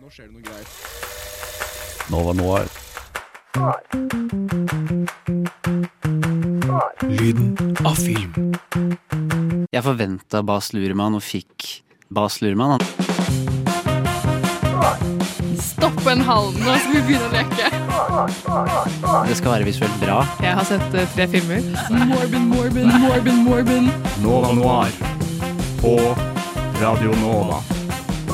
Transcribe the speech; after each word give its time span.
Nå 0.00 0.08
skjer 0.08 0.30
det 0.30 0.32
noe 0.32 0.40
greier. 0.40 0.64
Nova 2.08 2.32
Noir. 2.32 2.68
Lyden 7.04 7.50
av 7.84 7.98
film. 8.00 8.54
Jeg 9.68 9.82
forventa 9.84 10.40
Bas 10.46 10.70
Luhrmann 10.72 11.18
og 11.18 11.24
fikk 11.24 11.66
Bas 12.08 12.38
Luhrmann. 12.40 12.80
Stopp 15.60 16.00
en 16.08 16.24
halv 16.24 16.56
nå, 16.56 16.78
skal 16.80 16.94
vi 16.96 17.02
begynne 17.10 17.28
å 17.28 17.34
leke. 17.34 17.68
Det 19.28 19.36
skal 19.36 19.58
være 19.58 19.66
visuelt 19.68 19.98
bra. 20.00 20.22
Jeg 20.40 20.56
har 20.62 20.64
sett 20.70 20.96
eh, 20.96 21.10
tre 21.12 21.28
filmer. 21.34 21.60
Morbin, 22.14 22.48
Morbin, 22.54 22.88
Morbin, 23.04 23.44
Morbin. 23.44 23.92
Nova 24.24 24.54
Noir 24.56 24.96
på 25.84 25.98
Radio 26.80 27.12
Nova. 27.20 27.60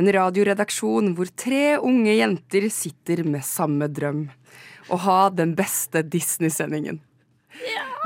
En 0.00 0.08
radioredaksjon 0.08 1.12
hvor 1.16 1.30
tre 1.36 1.76
unge 1.78 2.14
jenter 2.16 2.68
sitter 2.72 3.24
med 3.28 3.44
samme 3.46 3.90
drøm. 3.92 4.26
Å 4.92 4.98
ha 5.04 5.20
den 5.30 5.54
beste 5.58 6.02
Disney-sendingen. 6.02 7.00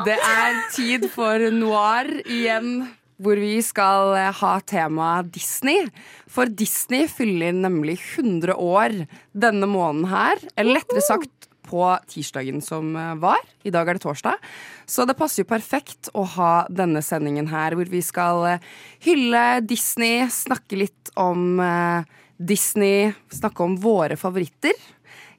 Det 0.04 0.16
er 0.18 0.56
tid 0.74 1.06
for 1.12 1.40
noir 1.54 2.08
igjen, 2.26 2.88
hvor 3.22 3.38
vi 3.40 3.54
skal 3.64 4.12
eh, 4.18 4.32
ha 4.42 4.52
temaet 4.60 5.30
Disney. 5.32 5.86
For 6.28 6.50
Disney 6.50 7.06
fyller 7.08 7.54
nemlig 7.56 7.96
100 8.18 8.58
år 8.60 8.98
denne 9.32 9.68
måneden 9.70 10.10
her. 10.10 10.42
Eller 10.56 10.80
lettere 10.80 11.04
sagt 11.06 11.32
på 11.66 11.82
tirsdagen 12.10 12.62
som 12.64 12.94
eh, 12.96 13.14
var. 13.22 13.42
I 13.66 13.72
dag 13.74 13.88
er 13.88 13.98
det 13.98 14.04
torsdag. 14.04 14.42
Så 14.88 15.06
det 15.08 15.16
passer 15.18 15.42
jo 15.42 15.50
perfekt 15.50 16.10
å 16.14 16.24
ha 16.36 16.52
denne 16.70 17.02
sendingen 17.04 17.50
her, 17.50 17.76
hvor 17.76 17.90
vi 17.90 18.02
skal 18.04 18.44
eh, 18.54 18.68
hylle 19.06 19.46
Disney, 19.66 20.26
snakke 20.32 20.78
litt 20.84 21.12
om 21.18 21.60
eh, 21.62 22.06
Disney, 22.36 23.10
snakke 23.32 23.64
om 23.64 23.78
våre 23.80 24.18
favoritter. 24.20 24.76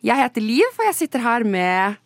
Jeg 0.05 0.22
heter 0.22 0.44
Liv, 0.44 0.67
og 0.78 0.86
jeg 0.89 1.00
sitter 1.03 1.25
her 1.25 1.48
med 1.48 1.98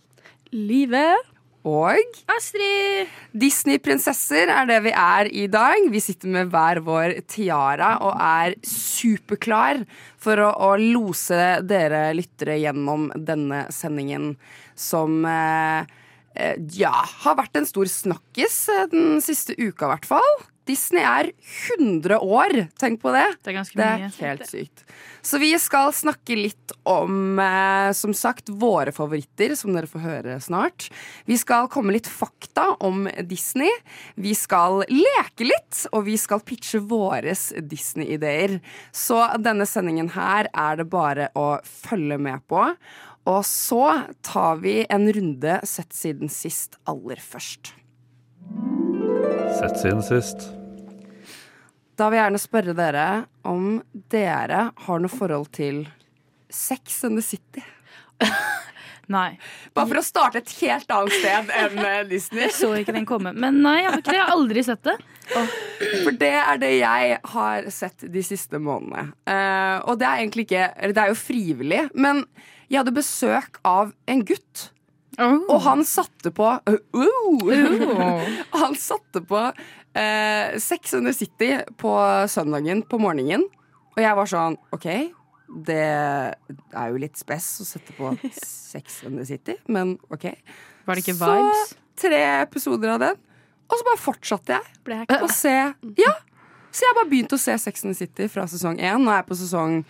Livet. 0.52 1.31
Og 1.68 2.18
Astrid. 2.32 3.10
Disney-prinsesser 3.38 4.50
er 4.50 4.68
det 4.70 4.80
vi 4.88 4.94
er 4.98 5.30
i 5.30 5.46
dag. 5.52 5.86
Vi 5.94 6.02
sitter 6.02 6.32
med 6.34 6.52
hver 6.54 6.82
vår 6.86 7.20
tiara 7.30 7.94
og 8.02 8.16
er 8.18 8.56
superklar 8.66 9.84
for 10.22 10.42
å, 10.42 10.50
å 10.52 10.72
lose 10.82 11.62
dere 11.68 12.10
lyttere 12.18 12.58
gjennom 12.62 13.10
denne 13.16 13.66
sendingen 13.74 14.34
som 14.78 15.22
eh, 15.30 15.86
eh, 16.34 16.58
ja, 16.78 16.94
har 17.26 17.38
vært 17.40 17.62
en 17.62 17.70
stor 17.70 17.90
snakkis 17.90 18.64
eh, 18.74 18.88
den 18.94 19.22
siste 19.24 19.58
uka, 19.60 19.86
i 19.86 19.94
hvert 19.94 20.10
fall. 20.10 20.34
Disney 20.70 21.02
er 21.02 21.32
100 21.80 22.20
år, 22.22 22.54
tenk 22.80 23.02
på 23.02 23.12
det. 23.16 23.26
Det 23.42 23.50
er 23.52 23.56
ganske 23.58 23.76
Det 23.80 23.88
mye. 23.88 24.06
er 24.12 24.28
helt 24.28 24.46
sykt. 24.48 24.84
Så 25.26 25.40
vi 25.42 25.50
skal 25.60 25.92
snakke 25.94 26.36
litt 26.38 26.72
om, 26.86 27.40
eh, 27.40 27.92
som 27.94 28.14
sagt, 28.14 28.50
våre 28.50 28.92
favoritter, 28.94 29.56
som 29.58 29.74
dere 29.74 29.88
får 29.90 30.02
høre 30.06 30.38
snart. 30.42 30.90
Vi 31.26 31.36
skal 31.38 31.68
komme 31.68 31.92
litt 31.94 32.08
fakta 32.08 32.78
om 32.80 33.08
Disney. 33.28 33.70
Vi 34.18 34.34
skal 34.38 34.84
leke 34.90 35.46
litt, 35.50 35.88
og 35.94 36.06
vi 36.06 36.16
skal 36.18 36.40
pitche 36.40 36.80
våres 36.80 37.52
Disney-ideer. 37.58 38.62
Så 38.94 39.18
denne 39.42 39.66
sendingen 39.66 40.12
her 40.12 40.48
er 40.54 40.76
det 40.78 40.90
bare 40.90 41.30
å 41.36 41.60
følge 41.66 42.20
med 42.20 42.42
på. 42.48 42.76
Og 43.28 43.44
så 43.46 44.08
tar 44.24 44.56
vi 44.58 44.86
en 44.90 45.06
runde 45.14 45.60
sett 45.68 45.90
siden 45.94 46.30
sist 46.30 46.78
aller 46.88 47.18
først. 47.18 47.74
Sett 49.60 49.80
siden 49.80 50.04
sist. 50.04 50.48
Da 52.00 52.08
vil 52.10 52.18
jeg 52.18 52.26
gjerne 52.26 52.42
spørre 52.42 52.74
dere 52.78 53.06
om 53.48 53.82
dere 54.14 54.62
har 54.86 55.04
noe 55.04 55.12
forhold 55.12 55.52
til 55.54 55.84
Sex 56.52 57.04
and 57.08 57.20
the 57.20 57.26
City. 57.26 57.64
Nei. 59.12 59.36
Bare 59.76 59.90
for 59.90 60.00
å 60.00 60.04
starte 60.06 60.40
et 60.42 60.54
helt 60.62 60.92
annet 60.94 61.16
sted 61.18 61.52
enn 61.58 61.80
eh, 61.84 62.02
Disney. 62.10 62.46
Jeg 62.46 62.56
så 62.56 62.72
ikke 62.80 62.96
den 62.96 63.08
komme. 63.10 63.34
Men 63.36 63.60
nei, 63.64 63.82
jeg 63.82 63.90
har 63.90 64.04
ikke. 64.04 64.16
Jeg 64.16 64.24
har 64.24 64.36
aldri 64.38 64.64
sett 64.64 64.84
det. 64.88 64.98
For 65.32 66.16
det 66.22 66.34
er 66.40 66.62
det 66.62 66.72
jeg 66.78 67.18
har 67.34 67.68
sett 67.74 68.06
de 68.14 68.24
siste 68.26 68.62
månedene. 68.62 69.12
Uh, 69.28 69.78
og 69.92 70.00
det 70.00 70.08
er 70.08 70.22
egentlig 70.22 70.48
ikke 70.48 70.68
det 70.96 71.04
er 71.04 71.12
jo 71.12 71.20
frivillig, 71.20 71.82
men 71.94 72.24
jeg 72.72 72.82
hadde 72.82 72.96
besøk 72.96 73.60
av 73.68 73.92
en 74.08 74.24
gutt. 74.28 74.70
Og 75.20 75.58
han 75.66 75.84
satte 75.88 76.32
på 76.32 76.48
uh, 76.48 76.78
uh, 76.96 78.30
Han 78.62 78.76
satte 78.80 79.22
på 79.28 79.42
eh, 79.94 80.60
Sex 80.60 80.94
and 80.94 81.10
the 81.10 81.14
City 81.14 81.58
på 81.78 81.96
søndagen 82.32 82.84
på 82.88 83.00
morgenen. 83.02 83.44
Og 83.92 84.00
jeg 84.00 84.16
var 84.16 84.30
sånn 84.32 84.56
OK, 84.72 84.88
det 85.68 85.84
er 85.84 86.92
jo 86.94 87.02
litt 87.02 87.20
spess 87.20 87.50
å 87.60 87.68
sette 87.68 87.96
på 87.98 88.14
Sex 88.32 89.02
and 89.08 89.20
the 89.20 89.28
City, 89.28 89.58
men 89.68 89.98
OK. 90.14 90.30
Var 90.88 90.98
det 90.98 91.04
ikke 91.04 91.20
vibes? 91.20 91.74
Så 91.76 92.08
tre 92.08 92.22
episoder 92.40 92.96
av 92.96 93.02
den, 93.04 93.20
og 93.68 93.76
så 93.78 93.86
bare 93.86 94.00
fortsatte 94.02 94.58
jeg 94.58 95.20
å 95.22 95.28
se 95.30 95.54
Ja, 96.00 96.14
så 96.72 96.88
jeg 96.88 96.96
bare 96.98 97.10
begynte 97.12 97.36
å 97.36 97.42
se 97.42 97.58
Sex 97.60 97.84
and 97.84 97.94
the 97.94 98.00
City 98.00 98.30
fra 98.32 98.48
sesong 98.50 98.80
én. 98.80 99.04
Nå 99.04 99.12
er 99.12 99.22
jeg 99.22 99.28
på 99.28 99.38
sesong 99.42 99.82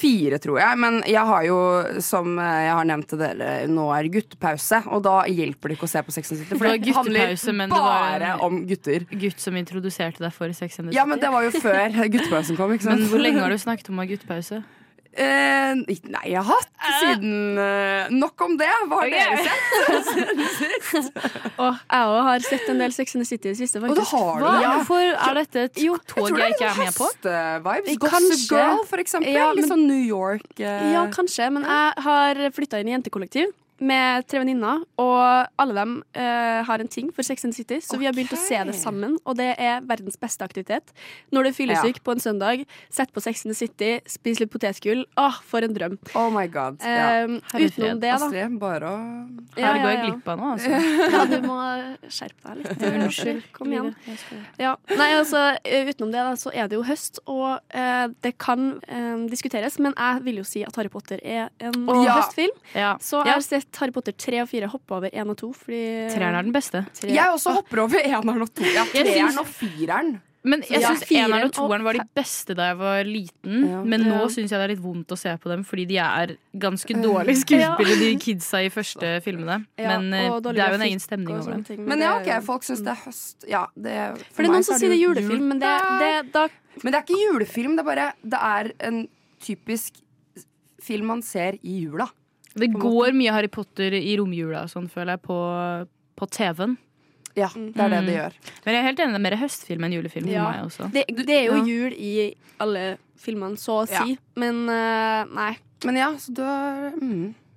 fire, 0.00 0.38
tror 0.42 0.58
jeg. 0.62 0.78
Men 0.80 0.98
jeg 1.08 1.24
har 1.30 1.44
jo, 1.46 1.58
som 2.04 2.32
eh, 2.40 2.58
jeg 2.66 2.72
har 2.78 2.88
nevnt 2.90 3.08
til 3.12 3.20
dere, 3.20 3.50
nå 3.70 3.86
er 3.96 4.08
guttepause. 4.16 4.82
Og 4.90 5.04
da 5.06 5.16
hjelper 5.28 5.70
det 5.72 5.78
ikke 5.78 5.88
å 5.88 5.92
se 5.92 6.02
på 6.06 6.16
Sex 6.16 6.32
and 6.32 6.40
City, 6.42 6.56
for 6.56 6.66
det, 6.70 6.80
det 6.88 6.96
handler 6.96 7.36
bare 7.74 8.32
en- 8.34 8.44
om 8.48 8.60
gutter. 8.66 9.06
Gutt 9.12 9.40
som 9.40 9.56
introduserte 9.60 10.24
deg 10.24 10.32
for 10.34 10.52
Sex 10.56 10.78
and 10.80 10.88
City. 10.90 10.96
Ja, 10.98 11.04
men 11.06 11.20
det 11.22 11.30
var 11.32 11.44
jo 11.46 11.52
før 11.60 11.86
guttepausen 12.16 12.56
kom? 12.58 12.74
Men 12.74 13.06
hvor 13.12 13.20
lenge 13.22 13.40
har 13.44 13.52
du 13.52 13.58
snakket 13.60 13.92
om 13.92 14.00
å 14.00 14.04
ha 14.06 14.10
guttepause? 14.10 14.62
Eh, 15.10 15.74
nei, 16.06 16.20
jeg 16.30 16.38
har 16.38 16.46
hatt 16.46 16.68
siden 17.00 17.58
eh, 17.58 18.06
Nok 18.14 18.44
om 18.46 18.52
det. 18.60 18.68
Hva 18.86 19.00
har 19.00 19.10
dere 19.10 19.42
sett? 19.42 20.30
Og 21.60 21.74
jeg 21.74 22.04
òg 22.12 22.20
har 22.28 22.44
sett 22.46 22.68
en 22.70 22.78
del 22.78 22.94
Sex 22.94 23.16
and 23.16 23.24
the 23.24 23.28
City 23.28 23.50
i 23.50 23.52
det 23.52 23.58
siste, 23.58 23.82
Og 23.82 23.90
det 23.98 24.04
har 24.12 24.38
du 24.38 24.44
Hva? 24.46 24.52
det. 24.54 24.68
Hvorfor 24.70 25.02
er 25.10 25.34
dette 25.40 25.64
et 25.66 25.80
Jo, 25.82 25.96
tog 26.06 26.28
jeg, 26.30 26.38
jeg 26.38 26.54
ikke 26.56 26.68
er 26.70 26.78
med 26.78 26.94
på? 26.94 27.08
Høstvibes. 27.10 27.90
Kanskje. 27.90 27.98
Gossip 28.06 28.54
Girl, 28.54 28.84
for 28.92 29.02
eksempel. 29.02 29.34
Ja, 29.34 29.48
Litt 29.50 29.66
men- 29.66 29.72
sånn 29.74 29.86
New 29.90 29.98
York. 30.06 30.46
eh. 30.60 30.92
Ja, 30.94 31.06
kanskje, 31.10 31.50
men 31.58 31.66
jeg 31.66 32.06
har 32.06 32.44
flytta 32.54 32.80
inn 32.80 32.88
i 32.92 32.94
jentekollektiv 32.94 33.50
med 33.80 34.26
tre 34.28 34.40
venninner, 34.42 34.82
og 35.00 35.48
alle 35.60 35.74
dem 35.76 35.94
uh, 36.16 36.60
har 36.68 36.82
en 36.82 36.90
ting 36.90 37.10
for 37.14 37.26
Sex 37.26 37.44
and 37.48 37.56
City, 37.56 37.80
så 37.84 37.98
vi 38.00 38.06
har 38.08 38.14
begynt 38.16 38.34
å 38.36 38.38
se 38.40 38.58
det 38.68 38.74
sammen, 38.76 39.16
og 39.24 39.38
det 39.40 39.54
er 39.60 39.80
verdens 39.88 40.18
beste 40.20 40.44
aktivitet. 40.44 40.92
Når 41.32 41.46
du 41.46 41.50
er 41.50 41.56
fyllesyk 41.56 42.02
på 42.04 42.14
en 42.14 42.22
søndag, 42.22 42.64
sett 42.92 43.12
på 43.14 43.22
Sex 43.24 43.46
and 43.48 43.56
City, 43.56 43.92
spis 44.10 44.40
litt 44.42 44.52
potetgull. 44.52 45.04
Åh, 45.20 45.40
for 45.46 45.64
en 45.64 45.74
drøm. 45.76 45.96
Oh 46.18 46.28
my 46.34 46.46
god. 46.52 46.80
Ja. 46.84 47.24
Eh, 47.24 47.36
utenom 47.56 48.00
det, 48.02 48.10
da. 48.10 48.18
Astrid, 48.18 48.58
bare 48.60 48.90
å 48.90 48.98
Her 49.56 49.80
går 49.80 49.90
jeg 49.94 50.02
glipp 50.04 50.28
av 50.34 50.40
noe, 50.40 50.52
altså. 50.56 50.82
Ja, 51.14 51.24
du 51.30 51.38
må 51.46 51.58
skjerpe 52.12 52.54
deg 52.54 52.60
litt. 52.62 52.84
Unnskyld. 52.90 53.42
Kom 53.56 53.72
igjen. 53.72 53.92
Ja, 54.60 54.74
nei, 54.92 55.08
altså 55.16 55.42
eh, 55.64 55.88
Utenom 55.88 56.12
det 56.12 56.22
da, 56.26 56.36
så 56.38 56.52
er 56.52 56.68
det 56.70 56.76
jo 56.78 56.84
høst, 56.86 57.22
og 57.30 57.58
uh, 57.74 58.06
det 58.24 58.34
kan 58.42 58.76
uh, 58.84 59.24
diskuteres, 59.30 59.78
men 59.82 59.96
jeg 59.96 60.24
vil 60.26 60.40
jo 60.42 60.46
si 60.46 60.62
at 60.66 60.76
Harry 60.78 60.92
Potter 60.92 61.20
er 61.24 61.48
en 61.58 61.80
Ja. 62.04 62.20
høstfilm. 62.20 62.54
Ja. 62.74 62.92
Så 63.02 63.22
jeg 63.24 63.34
har 63.34 63.44
sett 63.44 63.69
Harry 63.78 63.92
Potter 63.92 64.12
3 64.12 64.42
og 64.42 64.48
4, 64.48 64.66
hoppa 64.72 64.96
over 64.96 65.10
1 65.12 65.28
og 65.30 65.36
2. 65.36 65.52
Fordi 65.54 65.82
Treeren 66.14 66.34
er 66.34 66.42
den 66.42 66.52
beste. 66.52 66.86
tre- 66.94 67.10
Jeg 67.14 67.30
også 67.30 67.52
hopper 67.54 67.80
over 67.84 68.00
1 68.00 68.14
og 68.42 68.54
to. 68.54 68.62
Ja, 68.74 68.84
Jeg 68.94 69.06
syns- 69.06 69.12
treeren 69.14 69.38
og 69.38 69.46
fireren. 69.46 70.20
Men 70.42 70.62
jeg 70.64 70.80
syns 70.80 71.02
ja. 71.10 71.26
eneren 71.26 71.44
og 71.44 71.52
toeren 71.52 71.82
var 71.84 71.92
de 71.92 72.00
beste 72.16 72.54
da 72.56 72.70
jeg 72.70 72.76
var 72.78 73.04
liten. 73.04 73.58
Ja. 73.68 73.82
Men 73.84 74.00
nå 74.08 74.22
Ja. 74.22 74.28
syns 74.32 74.48
jeg 74.48 74.56
det 74.56 74.64
er 74.64 74.68
litt 74.72 74.80
vondt 74.80 75.12
å 75.12 75.18
se 75.20 75.34
på 75.36 75.50
dem, 75.52 75.62
fordi 75.68 75.84
de 75.86 75.98
er 76.00 76.32
ganske 76.56 76.94
dårlige 76.96 77.42
skuespillere, 77.42 77.98
de 78.00 78.16
kidsa 78.16 78.62
i 78.64 78.70
første 78.72 79.20
filmene. 79.20 79.66
Ja, 79.76 79.98
Men 79.98 80.14
eh, 80.14 80.40
det 80.40 80.56
er 80.56 80.70
jo 80.72 80.78
en 80.80 80.86
egen 80.88 80.98
stemning 81.04 81.36
over 81.36 81.60
det. 81.60 81.76
Men 81.78 82.00
ja, 82.00 82.14
ok, 82.22 82.42
folk 82.42 82.62
syns 82.64 82.80
det 82.80 82.88
er 82.88 83.02
høst. 83.04 83.44
Ja, 83.52 83.66
det, 83.76 83.98
For 84.32 84.40
det 84.42 84.48
er 84.48 84.54
noen 84.54 84.64
som 84.64 84.78
sier 84.80 84.88
det 84.88 84.96
er 84.96 85.04
julefilm, 85.04 85.44
men 85.52 85.58
det, 85.60 85.74
det, 86.00 86.32
da 86.32 86.48
Men 86.82 86.92
det 86.92 86.94
er 86.94 87.04
ikke 87.04 87.20
julefilm, 87.20 87.76
det 87.76 87.84
er 87.84 87.90
bare 87.92 88.12
Det 88.24 88.40
er 88.40 88.72
en 88.88 89.08
typisk 89.44 90.00
film 90.80 91.06
man 91.12 91.20
ser 91.20 91.58
i 91.62 91.82
jula. 91.84 92.08
Det 92.58 92.72
går 92.74 93.12
mye 93.14 93.32
Harry 93.32 93.48
Potter 93.48 93.94
i 93.94 94.16
romjula 94.18 94.64
sånn, 94.68 94.88
føler 94.90 95.14
jeg, 95.14 95.22
på, 95.22 95.36
på 96.18 96.26
TV-en. 96.34 96.76
Ja, 97.38 97.46
det 97.54 97.78
er 97.78 97.92
det 97.92 98.00
det 98.08 98.14
gjør. 98.16 98.34
Men 98.64 98.74
jeg 98.74 98.80
er 98.80 98.86
helt 98.88 99.00
enig, 99.04 99.12
det 99.14 99.20
er 99.20 99.26
mer 99.28 99.36
høstfilm 99.38 99.84
enn 99.86 99.92
julefilm 99.94 100.26
Ja. 100.32 100.42
for 100.44 100.50
meg 100.50 100.64
også. 100.66 100.88
det, 100.96 101.04
det 101.26 101.36
er 101.36 101.44
jo 101.46 101.58
ja. 101.60 101.64
jul 101.64 101.92
i 101.94 102.14
alle 102.60 102.82
filmene, 103.20 103.56
så 103.60 103.84
å 103.84 103.86
Ja. 103.90 104.02
si. 104.04 104.18
Men 104.36 104.64
uh, 104.68 105.24
nei. 105.30 105.52
Men 105.86 105.96
ja, 105.96 106.10
så 106.18 106.34
du 106.34 106.42
har 106.42 106.90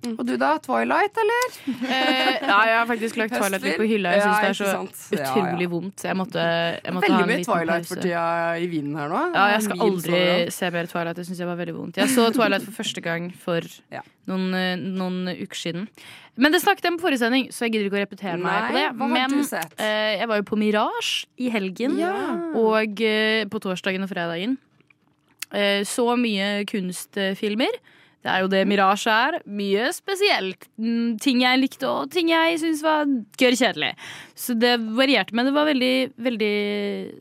mm. 0.04 0.14
Og 0.20 0.26
du 0.28 0.34
da? 0.40 0.54
Twilight, 0.64 1.20
eller? 1.24 1.58
Eh, 1.84 2.30
ja, 2.44 2.58
jeg 2.68 2.76
har 2.78 2.88
faktisk 2.88 3.18
lagt 3.20 3.36
Twilight 3.36 3.64
litt 3.66 3.78
på 3.80 3.88
hylla. 3.88 4.14
Jeg 4.14 4.24
Ja, 4.24 4.32
det 4.42 4.50
er 4.52 4.58
så 4.58 4.70
sant. 4.70 5.04
Ja, 5.10 5.20
ja. 5.20 5.30
utrolig 5.30 5.68
vondt. 5.72 6.04
Jeg 6.06 6.18
måtte, 6.20 6.42
jeg 6.44 6.96
måtte 6.96 7.10
ha 7.10 7.18
Veldig 7.18 7.22
en 7.22 7.30
mye 7.30 7.38
liten 7.40 7.50
Twilight 7.50 7.86
pause. 7.86 7.94
for 7.94 8.04
tida 8.04 8.26
i 8.60 8.68
vinden 8.72 8.98
her 9.00 9.14
nå. 9.14 9.22
Ja, 9.34 9.46
jeg 9.54 9.62
skal 9.68 9.86
aldri 9.88 10.20
se 10.58 10.70
mer 10.76 10.90
Twilight. 10.92 11.20
Det 11.20 11.28
syns 11.30 11.40
jeg 11.44 11.50
var 11.50 11.62
veldig 11.62 11.76
vondt. 11.78 12.02
Jeg 12.02 12.12
så 12.14 12.28
Twilight 12.34 12.68
for 12.68 12.82
første 12.82 13.04
gang 13.04 13.30
for 13.46 13.72
noen, 14.30 14.46
eh, 14.58 14.76
noen 14.76 15.32
uker 15.34 15.60
siden. 15.60 15.88
Men 16.34 16.50
det 16.50 16.60
snakket 16.64 16.86
jeg 16.86 16.94
om 16.94 16.98
på 16.98 17.06
forrige 17.06 17.22
sending, 17.22 17.46
så 17.54 17.66
jeg 17.66 17.76
gidder 17.76 17.88
ikke 17.88 17.98
å 18.00 18.02
repetere 18.02 18.38
meg 18.42 18.68
på 18.68 18.74
det. 18.74 18.86
Men 18.98 19.36
eh, 19.78 20.14
jeg 20.18 20.30
var 20.30 20.40
jo 20.40 20.46
på 20.48 20.58
Mirage 20.58 21.28
i 21.38 21.50
helgen, 21.54 21.98
og 22.58 23.02
eh, 23.06 23.44
på 23.46 23.60
torsdagen 23.62 24.02
og 24.02 24.10
fredagen. 24.10 24.56
Eh, 25.54 25.84
så 25.86 26.08
mye 26.18 26.64
kunstfilmer. 26.66 27.78
Det 28.24 28.30
er 28.32 28.40
jo 28.40 28.48
det 28.48 28.62
Mirage 28.70 29.12
er. 29.12 29.34
Mye 29.44 29.90
spesielt. 29.92 30.64
Mm, 30.80 31.18
Ting 31.20 31.42
jeg 31.44 31.60
likte, 31.60 31.84
og 31.90 32.08
ting 32.14 32.30
jeg 32.32 32.56
syntes 32.62 32.80
var 32.84 33.04
gørr 33.40 33.56
kjedelig. 33.60 33.90
Så 34.38 34.56
det 34.56 34.78
varierte, 34.96 35.36
men 35.36 35.50
det 35.50 35.52
var 35.56 35.68
veldig, 35.68 35.92
veldig 36.24 36.54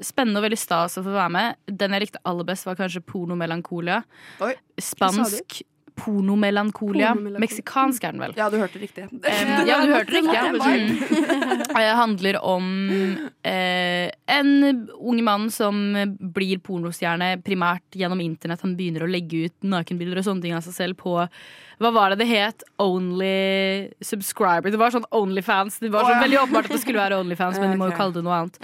spennende 0.06 0.40
og 0.40 0.48
veldig 0.48 0.62
stas 0.62 0.96
å 1.00 1.04
få 1.04 1.12
være 1.18 1.34
med. 1.36 1.60
Den 1.68 1.98
jeg 1.98 2.06
likte 2.06 2.24
aller 2.30 2.48
best, 2.48 2.68
var 2.70 2.80
kanskje 2.80 3.04
Pornomelankolia. 3.04 4.00
Oi. 4.48 4.54
Spansk 4.80 5.60
pornomelankolia. 6.00 7.14
Pornomelankolia. 7.14 7.42
Meksikansk 7.44 8.04
er 8.08 8.16
den 8.16 8.24
vel. 8.24 8.36
Ja, 8.38 8.50
du 8.50 8.58
hørte 8.62 8.82
riktig. 8.82 9.08
Eh, 9.24 9.54
ja, 9.68 9.80
du 9.86 9.94
hørte 9.94 10.18
riktig. 10.18 10.34
Ja. 10.34 10.50
Det 10.52 10.64
Mm. 10.64 11.68
Det 11.74 11.90
handler 12.04 12.38
om 12.46 12.66
eh, 13.44 14.10
en 14.28 14.88
ung 15.00 15.24
mann 15.24 15.50
som 15.52 15.76
blir 16.20 16.60
pornostjerne 16.64 17.38
primært 17.44 17.98
gjennom 17.98 18.22
internett. 18.24 18.62
Han 18.62 18.78
begynner 18.78 19.06
å 19.06 19.12
legge 19.12 19.46
ut 19.48 19.68
nakenbilder 19.68 20.22
og 20.22 20.28
sånne 20.28 20.46
ting 20.46 20.56
av 20.58 20.64
seg 20.66 20.74
selv 20.78 21.00
på 21.02 21.18
Hva 21.82 21.92
var 21.96 22.14
det 22.14 22.22
det 22.22 22.28
het? 22.30 22.66
Only 22.82 23.90
subscriber. 24.04 24.74
Det 24.74 24.80
var 24.82 24.94
sånn 24.94 25.08
Onlyfans. 25.16 25.80
Det 25.82 25.90
var 25.94 26.06
sånn 26.06 26.14
så 26.14 26.18
ja. 26.20 26.24
veldig 26.26 26.40
åpenbart 26.44 26.70
at 26.70 26.76
det 26.76 26.82
skulle 26.84 27.02
være 27.02 27.20
Onlyfans, 27.22 27.60
men 27.62 27.74
de 27.74 27.80
må 27.82 27.90
jo 27.90 27.98
kalle 27.98 28.18
det 28.18 28.26
noe 28.26 28.42
annet. 28.44 28.60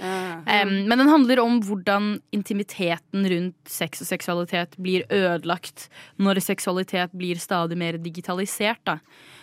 Um, 0.46 0.76
men 0.90 1.02
den 1.02 1.10
handler 1.10 1.42
om 1.42 1.58
hvordan 1.66 2.12
intimiteten 2.36 3.26
rundt 3.34 3.74
sex 3.80 4.04
og 4.04 4.10
seksualitet 4.10 4.78
blir 4.80 5.06
ødelagt 5.08 5.88
når 6.20 6.42
seksualitet 6.44 7.16
blir 7.16 7.40
stadig 7.42 7.78
mer 7.80 7.98
digitalisert. 8.00 8.82
Da. 8.86 9.00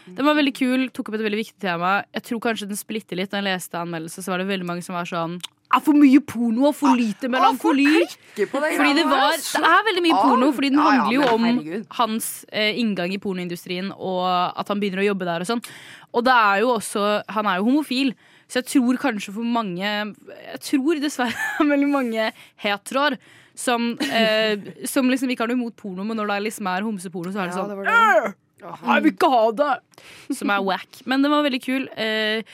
Den 0.07 0.27
var 0.27 0.37
veldig 0.37 0.55
kul, 0.55 0.87
tok 0.95 1.11
opp 1.11 1.19
et 1.19 1.25
veldig 1.25 1.41
viktig 1.41 1.59
tema. 1.63 1.99
Jeg 2.15 2.27
tror 2.29 2.43
kanskje 2.47 2.69
den 2.69 2.79
splitter 2.79 3.19
litt. 3.19 3.31
Da 3.33 3.41
jeg 3.41 3.49
leste 3.49 3.79
anmeldelse, 3.79 4.23
så 4.23 4.33
var 4.33 4.41
det 4.41 4.51
veldig 4.51 4.67
mange 4.69 4.85
som 4.85 4.95
var 4.95 5.09
sånn 5.09 5.37
er 5.67 5.83
for 5.83 5.97
mye 5.99 6.21
porno 6.23 6.69
og 6.69 6.75
for 6.77 6.95
lite 6.95 7.29
melankoli. 7.31 8.05
Det 8.37 8.47
Fordi 8.51 8.93
det, 8.95 9.03
var, 9.09 9.35
det 9.35 9.71
er 9.71 9.85
veldig 9.89 10.03
mye 10.05 10.19
porno, 10.21 10.51
fordi 10.55 10.71
den 10.71 10.79
handler 10.79 11.15
jo 11.15 11.25
om 11.33 11.47
hans 11.99 12.29
eh, 12.51 12.79
inngang 12.79 13.13
i 13.15 13.19
pornoindustrien 13.21 13.91
og 13.91 14.23
at 14.27 14.71
han 14.71 14.79
begynner 14.79 15.03
å 15.03 15.09
jobbe 15.09 15.27
der 15.27 15.43
og 15.43 15.49
sånn. 15.49 15.63
Og 16.15 16.23
det 16.23 16.33
er 16.33 16.61
jo 16.63 16.69
også 16.77 17.01
Han 17.35 17.49
er 17.51 17.57
jo 17.59 17.65
homofil, 17.67 18.13
så 18.47 18.61
jeg 18.61 18.69
tror 18.71 18.97
kanskje 19.01 19.33
for 19.35 19.43
mange 19.43 19.83
Jeg 19.83 20.61
tror 20.63 21.01
dessverre 21.03 21.67
veldig 21.73 21.89
mange 21.91 22.29
heteroer 22.63 23.17
som, 23.57 23.91
eh, 23.99 24.55
som 24.85 25.09
liksom 25.09 25.31
ikke 25.33 25.43
har 25.43 25.51
noe 25.51 25.57
imot 25.57 25.75
porno, 25.79 26.05
men 26.05 26.19
når 26.19 26.29
det 26.29 26.41
liksom 26.45 26.67
er 26.69 26.85
homseporno, 26.85 27.33
så 27.33 27.41
er 27.41 27.49
det 27.49 27.57
sånn 27.57 27.71
det. 27.73 28.33
jeg 28.61 29.03
vil 29.03 29.13
ikke 29.15 29.29
ha 29.33 29.43
det! 29.57 29.71
Som 30.37 30.51
er 30.53 30.61
wack. 30.65 30.99
Men 31.09 31.25
den 31.25 31.33
var 31.33 31.41
veldig 31.45 31.59
kul. 31.65 31.87
Eh, 31.97 32.45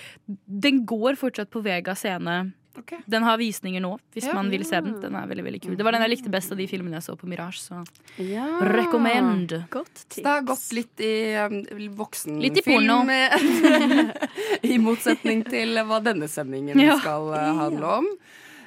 den 0.48 0.86
går 0.88 1.20
fortsatt 1.20 1.52
på 1.52 1.60
Vega 1.66 1.96
scene. 2.00 2.38
Ok. 2.78 2.94
Den 3.06 3.22
har 3.24 3.38
visninger 3.38 3.82
nå, 3.84 3.92
hvis 4.16 4.26
Ja. 4.26 4.34
man 4.34 4.50
vil 4.50 4.64
se 4.66 4.80
den. 4.82 4.96
Den 5.02 5.14
er 5.16 5.28
veldig, 5.30 5.44
veldig 5.46 5.62
kul 5.62 5.76
Det 5.78 5.84
var 5.86 5.92
den 5.94 6.02
jeg 6.02 6.10
likte 6.18 6.32
best 6.34 6.52
av 6.52 6.58
de 6.58 6.66
filmene 6.68 6.98
jeg 6.98 7.04
så 7.06 7.16
på 7.16 7.28
Mirage. 7.30 7.60
Så 7.62 7.86
Ja. 8.18 8.48
recommend. 8.62 9.54
Godt 9.70 9.94
Så 9.94 10.08
tips. 10.10 10.24
det 10.24 10.26
har 10.26 10.42
gått 10.42 10.74
litt 10.74 11.00
i 11.00 11.14
um, 11.38 11.60
voksenfilm. 11.96 12.42
Litt 12.42 12.58
i 12.58 12.62
porno. 12.66 13.04
I 14.64 14.78
motsetning 14.82 15.44
til 15.50 15.78
hva 15.86 16.00
denne 16.04 16.28
sendingen 16.32 16.80
Ja. 16.80 16.98
skal 17.00 17.30
uh, 17.34 17.54
handle 17.62 17.86
om. 18.00 18.08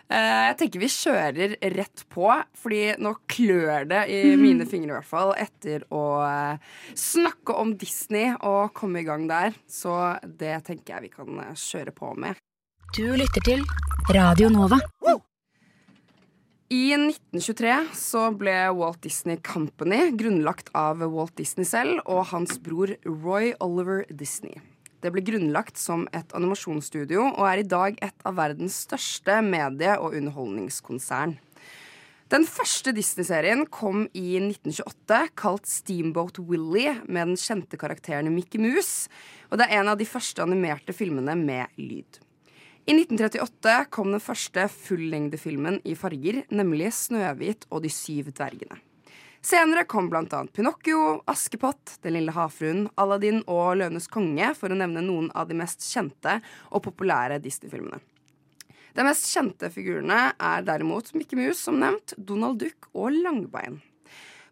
Uh, 0.07 0.53
jeg 0.53 0.57
tenker 0.61 0.79
vi 0.79 0.87
kjører 0.87 1.57
rett 1.75 2.05
på, 2.15 2.29
fordi 2.55 2.95
nå 3.03 3.11
klør 3.27 3.89
det 3.91 4.05
i 4.15 4.37
mine 4.39 4.63
fingre 4.71 4.93
i 4.93 4.99
hvert 5.01 5.09
fall 5.09 5.33
etter 5.35 5.83
å 5.91 6.03
uh, 6.23 6.59
snakke 6.95 7.57
om 7.59 7.75
Disney 7.77 8.31
og 8.39 8.73
komme 8.73 9.01
i 9.03 9.07
gang 9.09 9.27
der. 9.27 9.57
Så 9.67 9.91
det 10.23 10.61
tenker 10.69 10.95
jeg 10.95 11.09
vi 11.09 11.15
kan 11.17 11.41
eh, 11.43 11.55
kjøre 11.59 11.91
på 11.97 12.15
med. 12.17 12.37
Du 12.97 13.11
lytter 13.13 13.43
til 13.45 13.61
Radio 14.17 14.47
Nova. 14.49 14.79
I 16.73 16.95
1923 16.97 17.75
så 17.93 18.23
ble 18.41 18.55
Walt 18.73 19.03
Disney 19.05 19.37
Company 19.45 20.15
grunnlagt 20.17 20.71
av 20.73 21.05
Walt 21.05 21.35
Disney 21.37 21.69
selv 21.69 22.01
og 22.09 22.31
hans 22.31 22.57
bror 22.65 22.95
Roy 23.05 23.53
Oliver 23.61 24.07
Disney. 24.09 24.57
Det 25.05 25.13
ble 25.13 25.21
grunnlagt 25.29 25.77
som 25.77 26.09
et 26.17 26.33
animasjonsstudio 26.33 27.27
og 27.35 27.45
er 27.51 27.61
i 27.61 27.69
dag 27.69 28.01
et 28.01 28.25
av 28.25 28.41
verdens 28.41 28.81
største 28.89 29.43
medie- 29.45 30.01
og 30.01 30.17
underholdningskonsern. 30.17 31.37
Den 32.33 32.49
første 32.49 32.97
Disney-serien 32.97 33.69
kom 33.69 34.07
i 34.17 34.41
1928, 34.41 35.27
kalt 35.37 35.69
Steamboat 35.69 36.41
Willie, 36.49 36.97
med 37.05 37.35
den 37.35 37.37
kjente 37.37 37.77
karakteren 37.77 38.33
Mickey 38.33 38.57
Mouse. 38.57 39.13
Og 39.53 39.61
det 39.61 39.69
er 39.69 39.83
en 39.83 39.93
av 39.93 40.01
de 40.01 40.09
første 40.09 40.41
animerte 40.43 40.97
filmene 40.97 41.37
med 41.37 41.77
lyd. 41.77 42.25
I 42.87 42.95
1938 42.95 43.89
kom 43.91 44.13
den 44.15 44.23
første 44.23 44.69
fullengdefilmen 44.71 45.81
i 45.83 45.97
farger, 45.99 46.45
nemlig 46.55 46.93
'Snøhvit 46.95 47.67
og 47.67 47.83
de 47.83 47.91
syv 47.91 48.31
dvergene'. 48.31 48.79
Senere 49.43 49.83
kom 49.91 50.07
annet 50.15 50.53
Pinocchio, 50.53 51.21
Askepott, 51.27 51.99
Den 52.03 52.15
lille 52.15 52.31
havfruen, 52.31 52.89
Aladdin 52.97 53.43
og 53.49 53.77
Løvenes 53.79 54.07
konge, 54.07 54.55
for 54.55 54.71
å 54.71 54.79
nevne 54.79 55.03
noen 55.03 55.33
av 55.35 55.49
de 55.49 55.55
mest 55.55 55.83
kjente 55.83 56.41
og 56.71 56.85
populære 56.85 57.43
Disney-filmene. 57.43 57.99
De 58.95 59.03
mest 59.03 59.27
kjente 59.35 59.69
figurene 59.69 60.33
er 60.39 60.63
derimot 60.63 61.13
Mickey 61.15 61.37
Mouse, 61.37 61.65
som 61.67 61.81
nevnt, 61.81 62.15
Donald 62.17 62.61
Duck 62.61 62.87
og 62.95 63.11
Langbein. 63.11 63.83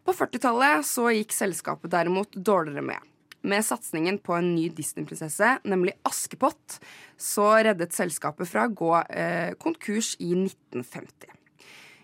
På 0.03 0.11
40-tallet 0.11 0.83
så 0.83 1.07
gikk 1.07 1.31
selskapet 1.31 1.89
derimot 1.89 2.35
dårligere 2.35 2.83
med. 2.83 2.99
Med 3.45 3.65
satsingen 3.65 4.17
på 4.25 4.33
en 4.33 4.55
ny 4.55 4.69
Disney-prinsesse, 4.73 5.59
nemlig 5.69 5.93
Askepott, 6.07 6.79
så 7.17 7.51
reddet 7.67 7.93
selskapet 7.93 8.49
fra 8.49 8.65
å 8.65 8.73
gå 8.73 8.91
eh, 9.05 9.51
konkurs 9.61 10.15
i 10.17 10.31
1950. 10.33 11.35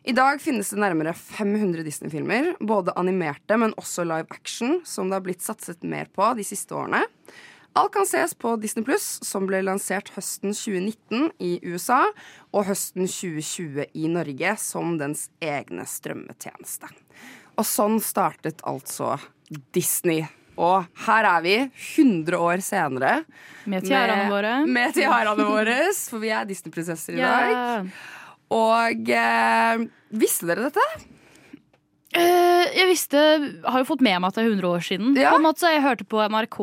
I 0.06 0.14
dag 0.18 0.42
finnes 0.42 0.70
det 0.70 0.82
nærmere 0.82 1.14
500 1.18 1.82
Disney-filmer, 1.86 2.52
både 2.62 2.94
animerte, 2.98 3.58
men 3.58 3.74
også 3.78 4.06
live 4.06 4.30
action, 4.34 4.80
som 4.86 5.10
det 5.10 5.18
har 5.18 5.26
blitt 5.26 5.46
satset 5.46 5.82
mer 5.86 6.10
på 6.14 6.30
de 6.38 6.46
siste 6.46 6.78
årene. 6.78 7.04
Alt 7.78 7.94
kan 7.96 8.06
ses 8.10 8.34
på 8.36 8.56
Disney 8.62 8.86
Pluss, 8.86 9.22
som 9.24 9.46
ble 9.48 9.62
lansert 9.64 10.12
høsten 10.18 10.52
2019 10.58 11.30
i 11.40 11.54
USA 11.64 12.04
og 12.52 12.68
høsten 12.68 13.08
2020 13.08 13.94
i 13.96 14.10
Norge 14.12 14.58
som 14.60 14.98
dens 15.00 15.30
egne 15.40 15.88
strømmetjeneste. 15.88 16.92
Og 17.56 17.66
sånn 17.68 17.98
startet 18.04 18.62
altså 18.68 19.16
Disney. 19.72 20.28
Og 20.58 20.86
her 21.06 21.28
er 21.38 21.42
vi 21.46 21.56
100 21.64 22.38
år 22.38 22.62
senere. 22.66 23.24
Med 23.70 23.86
tiaraene 23.88 24.28
våre. 24.32 24.56
Med 24.68 24.94
tiaraene 24.98 25.46
våre, 25.48 25.78
for 26.10 26.20
vi 26.24 26.34
er 26.34 26.46
Disney-prinsesser 26.50 27.16
i 27.16 27.22
dag. 27.24 27.88
Og 28.52 29.10
eh, 29.16 29.86
visste 30.12 30.50
dere 30.50 30.68
dette? 30.68 30.84
Uh, 32.12 32.66
jeg 32.76 32.90
visste, 32.90 33.20
har 33.64 33.80
jo 33.80 33.88
fått 33.88 34.02
med 34.04 34.18
meg 34.20 34.28
at 34.34 34.36
det 34.36 34.42
er 34.44 34.50
100 34.52 34.68
år 34.68 34.82
siden. 34.84 35.14
Ja. 35.16 35.30
På 35.32 35.38
en 35.40 35.46
måte 35.46 35.64
så 35.64 35.70
Jeg 35.72 35.80
hørte 35.86 36.04
på 36.12 36.20
NRK, 36.28 36.58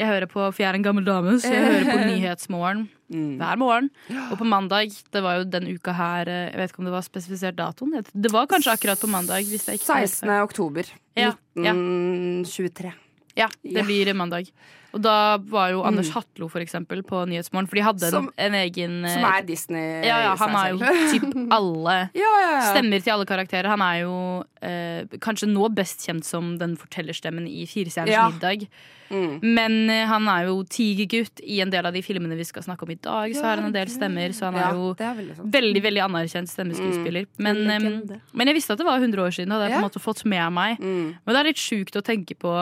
jeg 0.00 0.08
hører 0.08 0.26
på, 0.30 0.40
for 0.48 0.62
jeg 0.62 0.70
er 0.70 0.78
en 0.78 0.86
gammel 0.86 1.04
dame, 1.04 1.34
så 1.44 1.50
jeg 1.52 1.66
hører 1.66 1.90
på 1.92 2.04
Nyhetsmorgen 2.12 2.86
Mm. 3.14 3.34
hver 3.36 3.58
morgen. 3.60 3.90
Og 4.32 4.38
på 4.40 4.46
mandag, 4.48 4.88
det 5.12 5.20
var 5.22 5.36
jo 5.36 5.42
den 5.44 5.66
uka 5.76 5.92
her 5.92 6.26
eh, 6.26 6.46
Jeg 6.48 6.56
vet 6.56 6.70
ikke 6.72 6.80
om 6.80 6.86
det 6.88 6.94
var 6.94 7.04
spesifisert 7.04 7.58
datoen. 7.58 7.92
Det- 8.00 8.32
var 8.32 8.46
kanskje 8.48 8.72
akkurat 8.72 8.98
på 8.98 9.10
mandag. 9.12 9.44
Hvis 9.44 9.68
jeg 9.68 9.76
ikke 9.78 9.98
16. 10.08 10.30
oktober 10.40 10.88
ja. 11.14 11.34
1923. 11.54 12.88
Ja, 12.88 13.03
det 13.34 13.50
Ja. 13.64 13.82
blir 13.82 14.14
mandag. 14.14 14.50
Og 14.94 15.02
da 15.02 15.38
var 15.38 15.70
jo 15.72 15.82
Anders 15.82 16.06
Mm. 16.08 16.14
Hatlo 16.14 16.46
for 16.48 16.60
eksempel 16.60 17.02
på 17.02 17.26
Nyhetsmorgen, 17.26 17.66
for 17.68 17.74
de 17.74 17.82
hadde 17.82 18.10
Som- 18.10 18.30
en, 18.38 18.54
en 18.54 18.70
egen 18.70 19.04
eh, 19.04 19.10
Som 19.10 19.24
er 19.24 19.42
Disney 19.42 20.04
Ja, 20.06 20.20
ja, 20.22 20.36
han 20.36 20.50
har 20.50 20.66
er 20.68 20.70
jo 20.70 20.78
typ 21.18 21.34
alle 21.50 22.10
ja, 22.14 22.22
ja, 22.22 22.50
ja. 22.52 22.74
Stemmer 22.76 23.02
til 23.02 23.10
alle 23.12 23.26
karakterer. 23.26 23.66
Han 23.66 23.82
er 23.82 24.02
jo 24.04 24.44
eh, 24.62 25.04
kanskje 25.18 25.48
nå 25.50 25.66
best 25.74 26.06
kjent 26.06 26.24
som 26.24 26.58
den 26.58 26.76
fortellerstemmen 26.76 27.48
i 27.50 27.66
Firestjerners 27.66 28.08
Ja. 28.14 28.28
middag. 28.30 28.68
Mm. 29.10 29.40
Men 29.42 29.90
eh, 29.90 30.06
han 30.06 30.28
er 30.28 30.46
jo 30.46 30.62
tigergutt 30.62 31.42
i 31.42 31.58
en 31.60 31.70
del 31.70 31.84
av 31.86 31.92
de 31.92 32.00
filmene 32.00 32.36
vi 32.38 32.44
skal 32.44 32.62
snakke 32.62 32.84
om 32.86 32.90
i 32.90 32.94
dag. 32.94 33.34
Så 33.34 33.42
har 33.42 33.56
han 33.56 33.64
en 33.66 33.72
del 33.74 33.88
stemmer, 33.88 34.30
så 34.30 34.44
han 34.52 34.54
ja, 34.54 34.70
er 34.70 34.74
jo 34.78 34.94
er 34.94 35.18
veldig 35.18 35.36
sånn. 35.40 35.50
veldig 35.50 35.82
veldig 35.82 36.04
anerkjent 36.06 36.48
stemmeskuespiller. 36.54 37.26
Men, 37.38 37.56
eh, 37.68 38.16
men 38.32 38.46
jeg 38.46 38.54
visste 38.54 38.70
at 38.72 38.78
det 38.78 38.86
var 38.86 39.00
100 39.02 39.18
år 39.26 39.34
siden, 39.34 39.50
og 39.52 39.58
det 39.58 39.66
har 39.66 39.70
jeg 39.70 39.80
på 39.80 39.84
en 39.84 39.90
måte 39.90 40.00
fått 40.06 40.24
med 40.24 40.52
meg. 40.52 40.78
Mm. 40.78 41.18
Men 41.26 41.34
det 41.34 41.40
er 41.42 41.50
litt 41.50 41.56
sjukt 41.56 41.96
å 41.98 42.02
tenke 42.02 42.38
på 42.38 42.54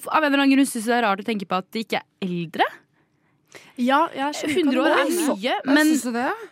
Av 0.00 0.22
en 0.22 0.28
eller 0.30 0.44
annen 0.44 0.54
grunn 0.56 0.68
syns 0.68 0.86
jeg 0.86 0.92
det 0.92 1.00
er 1.00 1.06
rart 1.06 1.20
å 1.22 1.26
tenke 1.26 1.48
på 1.48 1.58
at 1.60 1.68
de 1.74 1.84
ikke 1.84 2.00
er 2.00 2.26
eldre. 2.28 2.66
Ja, 3.80 4.06
jeg 4.14 4.36
skjønner 4.38 4.76
100 4.76 4.82
år 4.82 4.94
er 4.96 5.10
mye, 5.12 5.54
Men? 5.68 5.90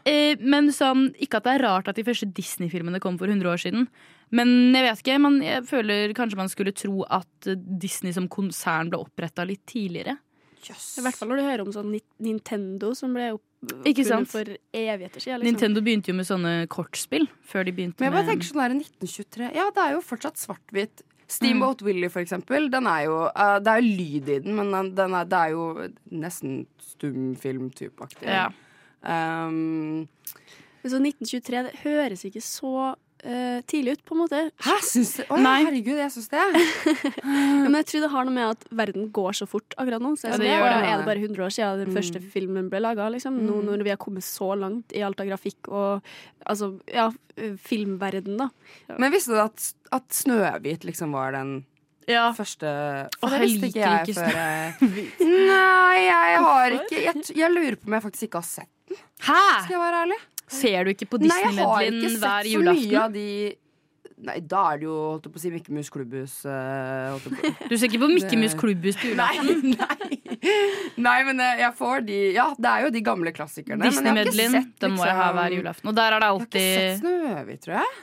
Eh, 0.09 0.40
men 0.40 0.70
sånn, 0.75 1.06
ikke 1.20 1.40
at 1.40 1.47
det 1.47 1.54
er 1.56 1.64
rart 1.64 1.88
at 1.88 1.97
de 1.97 2.04
første 2.04 2.28
Disney-filmene 2.37 3.00
kom 3.00 3.16
for 3.20 3.30
100 3.30 3.49
år 3.49 3.61
siden, 3.61 3.87
Men 4.30 4.75
jeg 4.76 4.85
vet 4.85 5.00
ikke, 5.02 5.18
man, 5.18 5.40
jeg 5.42 5.64
føler 5.66 6.12
kanskje 6.14 6.38
man 6.38 6.50
skulle 6.52 6.75
tro 6.76 7.02
at 7.11 7.49
Disney 7.82 8.14
som 8.14 8.28
konsern 8.30 8.92
ble 8.92 9.00
oppretta 9.02 9.47
litt 9.49 9.64
tidligere. 9.66 10.20
I 10.61 11.02
hvert 11.02 11.16
fall 11.16 11.30
når 11.32 11.40
du 11.40 11.47
hører 11.47 11.62
om 11.64 11.73
sånn 11.73 11.94
Nintendo 12.23 12.92
som 12.94 13.14
ble 13.16 13.30
opp, 13.35 13.44
oppfunnet 13.64 14.30
for 14.30 14.52
evigheter 14.76 15.25
siden. 15.25 15.40
Liksom. 15.40 15.49
Nintendo 15.49 15.82
begynte 15.85 16.12
jo 16.12 16.16
med 16.18 16.28
sånne 16.28 16.52
kortspill 16.73 17.26
før 17.49 17.66
de 17.66 17.75
begynte 17.76 18.00
Men 18.00 18.11
jeg 18.11 18.16
bare 18.16 18.26
med 18.26 18.32
tenker 18.35 18.50
sånn 18.50 18.62
der 18.62 18.75
1923 18.76 19.50
Ja, 19.56 19.66
det 19.75 19.87
er 19.87 19.97
jo 19.97 20.02
fortsatt 20.04 20.40
svart-hvitt. 20.40 21.02
Steamboat 21.30 21.82
Willie, 21.87 22.10
for 22.10 22.22
eksempel. 22.25 22.66
Den 22.72 22.88
er 22.90 23.04
jo, 23.06 23.18
uh, 23.28 23.56
det 23.62 23.70
er 23.70 23.82
jo 23.82 23.92
lyd 24.00 24.30
i 24.34 24.38
den, 24.42 24.56
men 24.58 24.72
den, 24.75 24.90
den 24.99 25.14
er, 25.14 25.28
det 25.30 25.38
er 25.38 25.54
jo 25.54 25.66
nesten 26.10 26.64
stumfilm-typeaktig. 26.90 28.26
Ja. 28.26 28.49
Um, 29.00 30.08
så 30.82 30.99
1923 30.99 31.62
det 31.68 31.78
høres 31.84 32.25
ikke 32.26 32.42
så 32.44 32.94
eh, 33.24 33.60
tidlig 33.70 33.92
ut, 33.98 34.02
på 34.08 34.14
en 34.16 34.20
måte. 34.22 34.40
hæ, 34.64 34.76
syns 34.86 35.12
du? 35.18 35.22
Oi, 35.30 35.40
Nei. 35.44 35.56
herregud, 35.66 35.98
jeg 36.00 36.12
syns 36.14 36.28
det. 36.32 36.44
Ja, 37.20 37.68
men 37.68 37.76
jeg 37.80 37.86
tror 37.90 38.00
det 38.04 38.10
har 38.14 38.24
noe 38.26 38.34
med 38.34 38.46
at 38.56 38.64
verden 38.74 39.10
går 39.14 39.36
så 39.36 39.46
fort 39.50 39.74
akkurat 39.76 40.02
nå. 40.02 40.14
Så 40.18 40.26
Ja, 40.28 40.34
jeg 40.34 40.40
det 40.40 40.46
sånn, 40.46 40.56
gjør 40.56 40.70
det. 40.70 40.90
Er 40.90 41.00
det 41.02 41.08
bare 41.10 41.22
100 41.24 41.44
år 41.46 41.54
siden 41.56 41.82
den 41.84 41.94
første 41.96 42.22
filmen 42.32 42.70
ble 42.72 42.80
laga? 42.82 43.08
Liksom? 43.12 43.36
Nå 43.46 43.60
når 43.66 43.84
vi 43.86 43.92
har 43.92 44.00
kommet 44.00 44.24
så 44.26 44.52
langt 44.58 44.92
i 44.96 45.02
alt 45.06 45.20
av 45.20 45.28
grafikk 45.30 45.68
og 45.70 46.00
altså, 46.46 46.72
ja, 46.90 47.10
filmverden, 47.60 48.38
da. 48.40 48.48
Men 48.98 49.12
visste 49.14 49.34
du 49.36 49.40
at, 49.42 49.68
at 49.94 50.08
Snøhvit 50.14 50.84
liksom 50.88 51.12
var 51.16 51.32
den 51.36 51.60
Ja. 52.10 52.32
første 52.34 52.66
For 53.20 53.30
det 53.30 53.40
visste 53.44 53.68
ikke 53.70 53.84
jeg 53.84 54.08
ikke 54.08 54.24
før 54.24 55.20
Nei, 55.28 55.98
jeg 56.08 56.40
har 56.42 56.74
ikke 56.80 57.02
jeg, 57.04 57.24
jeg 57.38 57.52
lurer 57.54 57.76
på 57.78 57.86
om 57.90 57.96
jeg 57.98 58.04
faktisk 58.08 58.26
ikke 58.28 58.40
har 58.42 58.48
sett 58.48 58.70
den, 58.90 58.98
Hæ? 59.28 59.40
skal 59.64 59.76
jeg 59.76 59.82
være 59.84 60.00
ærlig. 60.06 60.16
Ser 60.50 60.85
du 60.85 60.90
ikke 60.92 61.07
på 61.11 61.21
Nei, 61.23 61.37
jeg 61.47 61.57
har 61.62 61.83
ikke 61.87 62.11
sett 62.16 62.49
så 62.50 62.62
mye 62.66 63.02
av 63.07 63.12
de 63.14 63.26
Nei, 64.21 64.35
da 64.45 64.62
er 64.75 64.80
det 64.83 64.85
jo 64.85 64.95
holdt 65.14 65.25
jeg 65.25 65.33
på 65.33 65.38
å 65.38 65.40
si 65.40 65.50
Mikke 65.54 65.73
Mus 65.73 65.88
Klubbhus. 65.88 66.33
holdt 66.45 67.25
på- 67.25 67.52
Du 67.71 67.76
ser 67.80 67.87
ikke 67.88 68.00
på 68.02 68.09
Mikke 68.12 68.37
Mus 68.37 68.52
Klubbhus 68.61 68.99
på 69.00 69.14
julaften? 69.14 69.71
Nei, 69.73 69.78
nei. 69.80 70.50
nei, 71.00 71.14
men 71.25 71.40
eh, 71.40 71.62
jeg 71.62 71.73
får 71.78 72.04
de 72.04 72.19
Ja, 72.37 72.50
det 72.59 72.69
er 72.75 72.85
jo 72.85 72.90
de 72.99 73.00
gamle 73.07 73.33
klassikerne. 73.33 73.80
men 73.80 73.88
jeg 73.88 73.97
har 74.04 74.21
ikke 74.21 74.26
Disney-medlin, 74.28 74.75
den 74.85 74.92
må 74.99 75.07
jeg 75.09 75.16
ha 75.16 75.30
hver 75.33 75.49
liksom- 75.49 75.57
julaften. 75.62 75.88
Og 75.88 75.97
der 76.02 76.16
er 76.19 76.21
det 76.21 76.28
alltid 76.35 76.61
Jeg 76.61 76.76
har 76.76 76.85
ikke 76.85 76.92
sett 76.92 77.00
Snøhvit, 77.00 77.62
tror 77.64 77.75
jeg. 77.78 77.97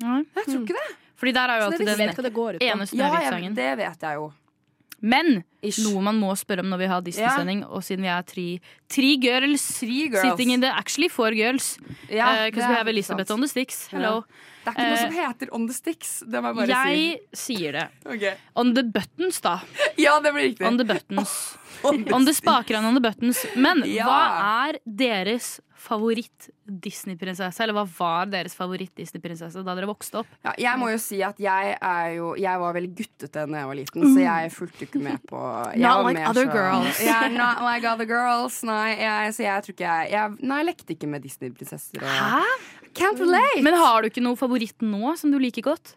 Nei. 0.00 0.18
Jeg 0.40 0.44
tror 0.50 0.60
ikke 0.64 0.78
det. 0.80 0.88
Fordi 1.20 1.32
der 1.36 1.52
er 1.52 1.60
jo 1.60 1.64
alltid 1.68 1.86
den 1.92 1.98
vet 2.00 2.16
hva 2.16 2.22
det 2.26 2.32
går 2.40 2.50
ut 2.56 2.60
på. 2.60 2.66
ene 2.72 2.86
Ja, 2.96 3.08
jeg, 3.30 3.54
det 3.60 3.70
vet 3.84 4.06
jeg 4.08 4.14
jo. 4.18 4.26
Men 5.00 5.42
Ish. 5.62 5.80
noe 5.84 6.02
man 6.04 6.18
må 6.20 6.32
spørre 6.36 6.64
om 6.64 6.70
når 6.72 6.78
vi 6.82 6.88
har 6.92 7.00
Disney-sending, 7.04 7.64
og 7.66 7.82
siden 7.84 8.04
vi 8.04 8.10
er 8.12 8.22
tre, 8.28 8.46
tre 8.88 9.16
girls, 9.20 9.64
girls. 9.80 10.20
sitting 10.20 10.52
in 10.52 10.60
the 10.60 10.68
actually 10.68 11.08
four 11.08 11.32
girls, 11.36 11.78
because 12.08 12.54
det 12.54 12.56
we 12.56 12.72
er 12.72 12.76
have 12.76 12.88
Elisabeth 12.88 13.32
on 13.32 13.40
the 13.40 13.48
sticks. 13.48 13.88
Hello. 13.88 14.22
Det 14.74 14.80
er 14.80 14.86
ikke 14.86 14.90
noe 14.90 14.98
Eh, 14.98 15.04
som 15.04 15.16
heter 15.18 15.48
On 15.56 15.66
the 15.66 15.74
Sticks. 15.74 16.12
Det 16.26 16.42
må 16.42 16.52
jeg 16.52 16.56
bare 16.56 16.68
Jeg 16.68 17.20
sier 17.32 17.72
det. 17.72 17.86
Okay. 18.14 18.34
On 18.56 18.74
the 18.74 18.82
buttons, 18.82 19.40
da. 19.40 19.58
Ja, 19.98 20.18
det 20.20 20.32
blir 20.34 20.50
riktig. 20.52 20.66
On 20.66 20.76
the 20.78 20.84
buttons. 20.84 21.56
On 21.84 22.02
the 22.04 22.12
On 22.12 22.24
the 22.26 22.34
spaker 22.34 22.76
and 22.76 22.86
on 22.86 22.94
the 22.94 23.00
buttons. 23.00 23.44
Men 23.56 23.82
Ja. 23.88 24.04
hva 24.04 24.22
er 24.68 24.78
deres 24.84 25.60
favoritt-Disney-prinsesse? 25.80 27.62
Eller 27.64 27.72
hva 27.76 27.84
var 27.98 28.26
deres 28.28 28.52
favoritt-Disney-prinsesse 28.58 29.62
da 29.64 29.74
dere 29.78 29.88
vokste 29.88 30.20
opp? 30.20 30.32
Ja, 30.44 30.52
jeg 30.60 30.80
må 30.80 30.90
jo 30.92 30.98
si 31.00 31.22
at 31.24 31.38
jeg 31.40 31.76
jo 32.18 32.34
Jeg 32.36 32.60
var 32.60 32.74
veldig 32.76 32.90
guttete 32.98 33.46
da 33.48 33.62
jeg 33.62 33.70
var 33.70 33.78
liten, 33.78 34.04
så 34.12 34.20
jeg 34.20 34.52
fulgte 34.52 34.84
ikke 34.88 35.00
med 35.02 35.22
på 35.30 35.40
Not 35.80 36.04
like 36.06 36.26
other 36.28 36.46
så- 36.46 36.52
girls. 36.52 37.00
Yeah, 37.00 37.28
not 37.32 37.62
like 37.64 37.84
other 37.88 38.04
girls. 38.06 38.62
Nei, 38.62 38.96
jeg, 39.00 39.32
så 39.34 39.42
jeg 39.46 39.62
tror 39.64 39.74
ikke 39.78 39.88
jeg, 39.88 40.10
jeg 40.12 40.36
Nei, 40.42 40.58
jeg 40.60 40.66
lekte 40.70 40.94
ikke 40.96 41.08
med 41.08 41.22
Disney-prinsesser. 41.24 42.00
Hæ? 42.04 42.44
Can't 42.94 43.18
relate. 43.22 43.62
Men 43.62 43.74
har 43.78 44.02
du 44.02 44.08
ikke 44.10 44.22
noe 44.24 44.36
favoritt 44.38 44.82
nå 44.82 45.14
som 45.20 45.30
du 45.32 45.38
liker 45.38 45.62
godt? 45.62 45.94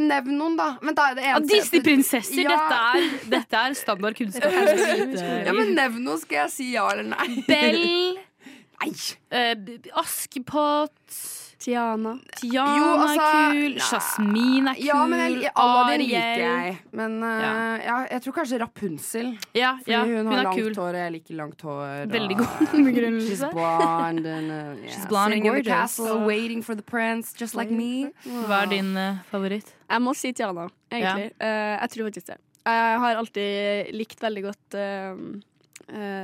Nevn 0.00 0.38
noen, 0.38 0.54
da. 0.56 0.70
Men 0.80 0.94
da 0.96 1.10
er 1.10 1.14
det 1.18 1.24
Ja, 1.26 1.34
eneste- 1.36 1.58
Disney-prinsesser! 1.58 2.38
Ja. 2.46 2.54
Dette, 2.56 2.78
er, 2.80 3.28
dette 3.34 3.58
er 3.66 3.74
standard 3.76 4.16
kunnskap. 4.16 4.52
Ja, 5.46 5.52
men 5.52 5.74
nevn 5.76 6.00
noe, 6.06 6.16
skal 6.22 6.46
jeg 6.46 6.50
si 6.54 6.70
ja 6.72 6.86
eller 6.94 7.04
nei. 7.10 7.42
Bell, 7.46 8.16
Nei. 8.80 8.90
eh, 9.30 9.54
Askepott, 10.00 11.18
Tiana. 11.66 12.12
Tiana 12.38 12.74
Jo, 12.78 12.90
altså, 13.02 13.26
er 13.26 13.56
kul. 13.56 13.74
Jasmin 13.82 14.68
er 14.70 14.76
kul, 14.78 14.84
Ja, 14.86 14.98
men 15.10 15.22
jeg, 15.24 15.50
alle 15.58 15.80
av 15.82 15.90
liker 15.98 16.42
jeg. 16.44 16.76
Men 17.00 17.16
uh, 17.24 17.30
Ja. 17.42 17.52
ja, 17.88 17.96
jeg 18.14 18.22
tror 18.26 18.36
kanskje 18.38 18.60
Rapunzel. 18.62 19.32
Ja, 19.58 19.72
Fordi 19.82 19.92
ja, 19.96 20.04
hun 20.06 20.16
hun 20.22 20.30
har 20.32 20.44
langt 20.46 20.60
kul. 20.60 20.74
hår, 20.78 20.88
og 20.94 21.00
jeg 21.02 21.12
liker 21.16 21.34
langt 21.42 21.66
hår. 21.66 22.06
Veldig 22.14 22.36
god 22.38 22.74
begrunnelse. 22.90 23.32
She's 23.34 23.44
blonde 23.58 24.26
and 24.36 24.50
uh, 24.50 24.56
yeah, 24.56 24.94
She's 24.94 25.06
blonde 25.10 25.34
and 25.34 25.42
sitting 25.42 25.46
in 25.46 25.52
the 25.52 25.62
gorgeous. 25.66 25.96
castle, 25.98 26.24
waiting 26.26 26.62
for 26.62 26.74
the 26.78 26.86
prince, 26.86 27.32
just 27.34 27.54
like 27.58 27.70
me. 27.70 28.12
Hva 28.46 28.62
er 28.62 28.70
din 28.76 28.94
uh, 28.96 29.18
favoritt? 29.32 29.74
Jeg 29.90 30.02
må 30.02 30.14
si 30.18 30.32
Tiana, 30.32 30.68
egentlig. 30.90 31.30
Eh, 31.40 31.74
jeg 31.82 31.90
tror 31.92 32.08
faktisk 32.08 32.26
det. 32.32 32.38
Jeg 32.66 32.98
har 33.02 33.14
alltid 33.20 33.92
likt 33.94 34.22
veldig 34.22 34.42
godt 34.48 34.74
eh, 34.74 35.10
eh, 35.14 35.18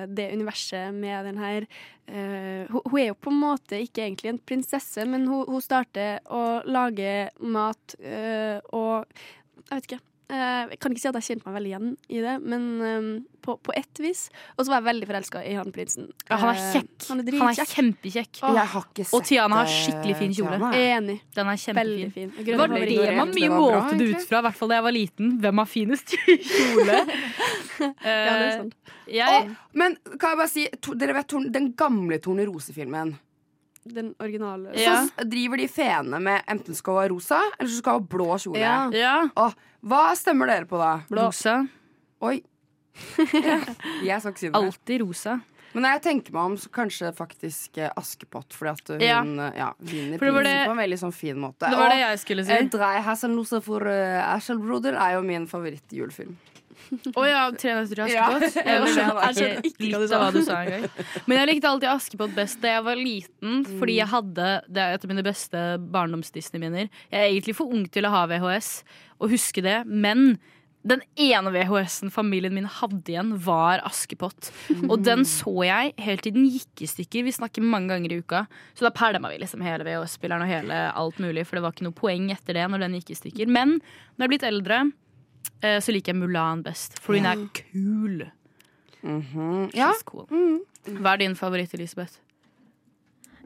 det 0.08 0.30
universet 0.34 0.94
med 0.94 1.28
den 1.28 1.38
her 1.38 1.66
eh, 2.06 2.70
hun, 2.70 2.98
er 2.98 3.10
jo 3.12 3.18
på 3.18 3.30
en 3.30 3.42
måte 3.42 3.78
ikke 3.82 4.04
egentlig 4.06 4.32
en 4.32 4.40
prinsesse, 4.42 5.06
men 5.08 5.26
hun 5.30 5.62
starter 5.62 6.22
å 6.26 6.62
lage 6.66 7.30
mat 7.38 7.96
eh, 8.00 8.58
og 8.74 9.06
Jeg 9.62 9.78
vet 9.78 9.86
ikke. 9.86 10.11
Eh, 10.30 10.68
jeg 10.70 10.78
kan 10.80 10.92
ikke 10.94 11.00
si 11.02 11.08
at 11.10 11.16
jeg 11.18 11.24
kjente 11.26 11.44
meg 11.48 11.54
veldig 11.58 11.70
igjen 11.72 11.88
i 12.08 12.20
det, 12.24 12.34
men 12.40 12.62
um, 12.80 13.08
på, 13.44 13.56
på 13.66 13.72
ett 13.76 13.98
vis. 14.00 14.20
Og 14.56 14.64
så 14.64 14.70
var 14.72 14.78
jeg 14.80 14.86
veldig 14.86 15.08
forelska 15.10 15.42
i 15.44 15.54
han 15.58 15.72
prinsen. 15.74 16.06
Ja, 16.30 16.38
han 16.40 16.52
er 16.54 16.60
Eh, 16.62 16.68
kjekk. 16.76 17.08
Han 17.08 17.20
er 17.20 17.36
Han 17.40 17.50
er 17.50 17.68
kjempekjekk. 17.72 18.40
Jeg 18.40 18.66
har 18.74 18.86
ikke 18.86 19.04
sett 19.04 19.16
Og 19.18 19.24
Tiana 19.28 19.58
har 19.60 19.68
eh, 19.68 19.74
skikkelig 19.82 20.16
fin 20.22 20.32
kjole. 20.38 20.54
Tiana. 20.56 20.70
Enig. 20.78 21.18
Den 21.36 21.50
er 21.52 21.60
kjempefin. 21.64 22.12
fin. 22.14 22.32
Det 22.38 22.56
var 22.58 22.68
det 22.72 23.16
man 23.18 23.34
mye 23.34 23.50
målte 23.52 23.98
det 23.98 24.08
ut 24.14 24.24
fra, 24.30 24.38
i 24.38 24.46
hvert 24.48 24.56
fall 24.62 24.72
da 24.72 24.78
jeg 24.78 24.86
var 24.88 24.96
liten. 24.96 25.34
Hvem 25.42 25.58
har 25.64 25.68
finest 25.72 26.14
kjole? 26.52 27.02
Ja, 27.82 27.88
det 27.98 28.06
er 28.06 28.46
Eh, 28.46 28.56
sant. 28.60 28.74
jeg, 29.10 29.50
Men 29.74 29.96
kan 30.20 30.30
jeg 30.32 30.38
bare 30.38 30.48
si, 30.48 30.66
to, 30.80 30.94
dere 30.94 31.14
vet 31.16 31.34
den 31.52 31.72
gamle 31.74 32.18
Tornerose-filmen? 32.22 33.16
Den 33.84 34.14
originale. 34.22 34.70
Ja. 34.78 35.06
Så 35.08 35.24
driver 35.26 35.56
de 35.58 35.66
fene 35.68 36.20
med 36.22 36.42
enten 36.46 36.74
skal 36.78 36.94
hun 36.94 37.02
ha 37.02 37.08
rosa, 37.10 37.40
eller 37.58 37.70
så 37.70 37.78
skal 37.82 37.92
hun 37.98 38.02
ha 38.04 38.08
blå 38.16 38.28
kjole. 38.38 38.60
Ja. 38.62 38.76
ja. 38.94 39.14
Åh, 39.36 39.54
hva 39.82 40.02
stemmer 40.16 40.46
dere 40.46 40.68
på 40.70 40.78
da? 40.78 40.92
Rosa. 41.10 41.56
Oi. 42.22 42.36
Jeg 44.06 44.20
skal 44.20 44.32
ikke 44.32 44.38
si 44.42 44.48
det. 44.50 44.54
Alltid 44.58 45.00
rosa. 45.02 45.40
Men 45.72 45.86
når 45.86 45.94
jeg 45.96 46.02
tenker 46.04 46.34
meg 46.36 46.50
om, 46.50 46.54
så 46.60 46.68
kanskje 46.68 47.08
faktisk 47.16 47.78
eh, 47.80 47.88
Askepott. 47.96 48.52
Fordi 48.52 48.70
at 48.74 48.90
hun 48.92 49.00
Ja. 49.00 49.22
eh, 49.24 49.54
ja, 49.56 49.68
vinner 49.80 50.18
For 50.20 50.26
det 50.28 50.34
var 50.34 50.42
prisen 50.44 50.58
det- 50.58 50.66
på 50.68 50.74
en 50.76 50.82
veldig 50.82 50.98
sånn 51.00 51.14
fin 51.16 51.38
måte. 51.40 51.70
Det 51.72 51.78
var 51.80 51.88
det 51.88 52.00
jeg 52.02 52.18
skulle 52.20 52.44
si. 52.44 52.52
eh, 52.52 52.68
Drei 52.68 53.00
Hasselnose 53.00 53.62
for 53.64 53.80
uh, 53.88 54.34
Ashelbroder 54.36 54.92
er 55.00 55.14
jo 55.16 55.22
min 55.24 55.46
favorittjulefilm. 55.48 56.36
Å 57.18 57.24
ja, 57.28 57.42
Tre 57.56 57.74
nøtter 57.78 57.94
til 57.94 58.04
Askepott. 58.06 58.56
Jeg 58.68 58.78
Jeg 58.82 59.36
skjønte 59.36 59.72
ikke 59.72 59.90
hva 59.92 60.00
du 60.02 60.06
sa. 60.10 60.20
hva 60.22 60.30
du 60.34 60.40
sa 60.46 60.60
engang. 60.62 60.86
Men 61.26 61.40
jeg 61.40 61.50
likte 61.52 61.70
alltid 61.72 61.90
Askepott 61.92 62.34
best 62.36 62.62
da 62.62 62.76
jeg 62.76 62.86
var 62.86 62.98
liten, 63.00 63.60
fordi 63.78 63.98
jeg 64.00 64.10
hadde 64.12 64.48
Det 64.68 64.82
er 64.86 64.96
et 64.96 65.04
av 65.06 65.12
mine 65.12 65.26
beste 65.26 65.66
barndoms-Disney-minner. 65.94 66.88
Jeg 67.12 67.20
er 67.20 67.30
egentlig 67.30 67.56
for 67.58 67.72
ung 67.72 67.86
til 67.92 68.08
å 68.08 68.12
ha 68.14 68.24
VHS 68.30 68.72
og 69.22 69.30
huske 69.32 69.62
det, 69.64 69.82
men 69.86 70.34
den 70.82 70.98
ene 71.14 71.52
VHS-en 71.54 72.10
familien 72.10 72.54
min 72.56 72.64
hadde 72.66 73.12
igjen, 73.12 73.28
var 73.44 73.78
Askepott. 73.86 74.48
Og 74.88 75.04
den 75.06 75.22
så 75.28 75.52
jeg 75.62 75.92
helt 76.02 76.24
til 76.26 76.34
den 76.34 76.48
gikk 76.50 76.82
i 76.82 76.88
stykker. 76.90 77.22
Vi 77.28 77.34
snakker 77.36 77.62
mange 77.62 77.92
ganger 77.94 78.10
i 78.10 78.18
uka. 78.18 78.40
Så 78.74 78.88
da 78.88 78.90
pælma 78.90 79.30
vi 79.30 79.38
liksom 79.44 79.62
hele 79.62 79.86
VHS-spilleren 79.86 80.42
og 80.42 80.50
hele 80.50 80.80
alt 80.90 81.20
mulig, 81.22 81.44
for 81.46 81.54
det 81.58 81.62
var 81.62 81.76
ikke 81.76 81.86
noe 81.86 81.94
poeng 82.00 82.32
etter 82.34 82.58
det 82.58 82.66
når 82.72 82.82
den 82.82 82.98
gikk 82.98 83.14
i 83.14 83.18
stykker. 83.20 83.52
Men 83.54 83.76
når 83.78 84.24
jeg 84.24 84.26
er 84.26 84.32
blitt 84.34 84.48
eldre, 84.50 84.80
så 85.62 85.94
liker 85.94 86.12
jeg 86.12 86.20
Mulan 86.20 86.62
best, 86.66 86.98
for 87.02 87.14
hun 87.18 87.28
er 87.30 87.46
kul. 87.54 88.24
Mhm. 89.02 89.70
Ja. 89.74 89.92
Cool. 90.06 90.26
Hva 90.98 91.14
er 91.14 91.22
din 91.24 91.34
favoritt, 91.38 91.74
Elisabeth? 91.74 92.18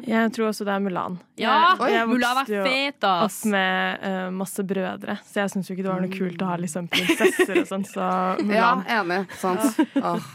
Jeg 0.05 0.29
tror 0.37 0.51
også 0.51 0.65
det 0.69 0.75
er 0.75 0.81
Mulan. 0.85 1.15
Ja, 1.41 1.53
jeg, 1.81 1.93
jeg 1.95 2.09
Mulan 2.11 2.41
er 2.43 2.51
jo 2.53 2.65
fet, 2.67 3.05
ass! 3.09 3.39
opp 3.41 3.53
med 3.55 4.03
uh, 4.05 4.27
masse 4.37 4.65
brødre, 4.69 5.15
så 5.25 5.41
jeg 5.41 5.53
syns 5.55 5.71
jo 5.71 5.77
ikke 5.77 5.87
det 5.87 5.93
var 5.93 6.03
noe 6.05 6.13
kult 6.13 6.43
å 6.45 6.49
ha 6.51 6.59
liksom 6.61 6.89
prinsesser 6.93 7.63
og 7.63 7.71
sånn, 7.71 7.87
så 7.89 8.09
Ja, 8.59 8.75
enig. 8.99 9.23
Sant. 9.41 9.81
Åh. 9.97 10.27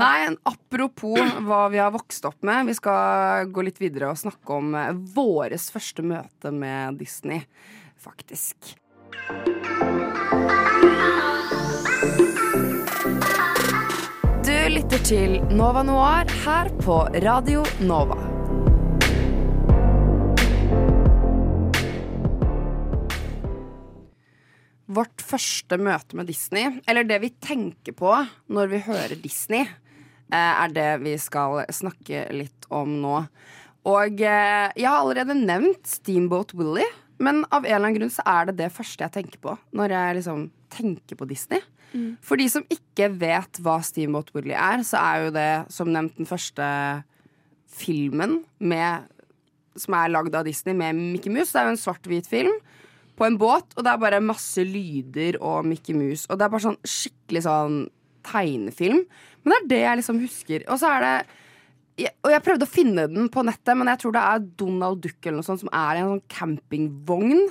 Nei, 0.00 0.32
apropos 0.48 1.20
hva 1.46 1.60
vi 1.70 1.78
har 1.78 1.92
vokst 1.94 2.24
opp 2.26 2.40
med. 2.42 2.66
Vi 2.66 2.74
skal 2.74 3.44
gå 3.54 3.62
litt 3.62 3.76
videre 3.78 4.08
og 4.10 4.18
snakke 4.18 4.56
om 4.56 4.72
eh, 4.74 4.88
våres 5.14 5.68
første 5.70 6.02
møte 6.02 6.50
med 6.50 6.98
Disney, 6.98 7.44
faktisk. 8.02 8.72
Du 14.44 14.56
lytter 14.70 15.00
til 15.04 15.34
Nova 15.52 15.82
Noir 15.86 16.30
her 16.44 16.68
på 16.80 16.96
Radio 17.24 17.62
Nova. 17.84 18.16
Vårt 24.94 25.24
første 25.24 25.78
møte 25.80 26.16
med 26.18 26.28
Disney, 26.28 26.78
eller 26.86 27.06
det 27.08 27.18
vi 27.24 27.32
tenker 27.42 27.96
på 27.96 28.12
når 28.52 28.70
vi 28.70 28.82
hører 28.86 29.16
Disney, 29.18 29.64
eh, 29.64 30.36
er 30.36 30.74
det 30.76 30.90
vi 31.02 31.16
skal 31.18 31.64
snakke 31.72 32.26
litt 32.36 32.68
om 32.70 32.98
nå. 33.02 33.22
Og 33.84 34.20
eh, 34.20 34.68
jeg 34.76 34.88
har 34.88 35.00
allerede 35.00 35.36
nevnt 35.36 35.88
Steamboat 35.88 36.54
Willie. 36.56 36.88
Men 37.22 37.44
av 37.50 37.62
en 37.62 37.70
eller 37.70 37.80
annen 37.80 37.98
grunn 37.98 38.12
så 38.12 38.24
er 38.26 38.48
det 38.48 38.58
det 38.58 38.72
første 38.74 39.06
jeg 39.06 39.14
tenker 39.14 39.40
på 39.42 39.54
når 39.76 39.94
jeg 39.94 40.18
liksom 40.18 40.44
tenker 40.74 41.18
på 41.18 41.28
Disney. 41.30 41.62
Mm. 41.94 42.14
For 42.24 42.40
de 42.40 42.48
som 42.50 42.66
ikke 42.72 43.08
vet 43.20 43.60
hva 43.62 43.78
Steamboat 43.86 44.32
Woodley 44.34 44.56
er, 44.58 44.82
så 44.86 44.98
er 44.98 45.26
jo 45.26 45.34
det 45.36 45.50
som 45.72 45.92
nevnt 45.94 46.16
den 46.18 46.28
første 46.28 46.66
filmen 47.74 48.40
med, 48.58 49.06
som 49.78 49.96
er 49.98 50.10
lagd 50.10 50.34
av 50.34 50.46
Disney 50.46 50.74
med 50.78 50.98
Mickey 50.98 51.32
Mouse. 51.32 51.52
Det 51.54 51.62
er 51.62 51.68
jo 51.68 51.74
en 51.76 51.84
svart-hvit 51.84 52.30
film 52.30 52.56
på 53.14 53.28
en 53.28 53.38
båt, 53.38 53.76
og 53.76 53.86
det 53.86 53.92
er 53.92 54.02
bare 54.02 54.22
masse 54.22 54.62
lyder 54.66 55.38
og 55.38 55.66
Mickey 55.70 55.94
Mouse. 55.94 56.26
Og 56.30 56.38
det 56.38 56.46
er 56.46 56.54
bare 56.54 56.66
sånn 56.66 56.80
skikkelig 56.82 57.44
sånn 57.46 57.78
tegnefilm. 58.26 59.04
Men 59.44 59.54
det 59.54 59.60
er 59.60 59.70
det 59.70 59.82
jeg 59.84 60.00
liksom 60.00 60.20
husker. 60.22 60.66
Og 60.72 60.80
så 60.82 60.90
er 60.96 61.04
det 61.04 61.16
jeg, 61.96 62.10
og 62.26 62.30
jeg 62.32 62.42
prøvde 62.42 62.66
å 62.66 62.70
finne 62.70 63.02
den 63.06 63.28
på 63.30 63.42
nettet, 63.46 63.76
men 63.78 63.86
jeg 63.92 64.00
tror 64.02 64.12
det 64.16 64.22
er 64.26 64.38
Donald 64.58 65.00
Duck 65.04 65.26
eller 65.28 65.36
noe 65.38 65.46
sånt 65.46 65.60
som 65.62 65.68
er 65.70 65.94
i 65.94 66.00
en 66.02 66.08
sånn 66.08 66.22
campingvogn. 66.32 67.42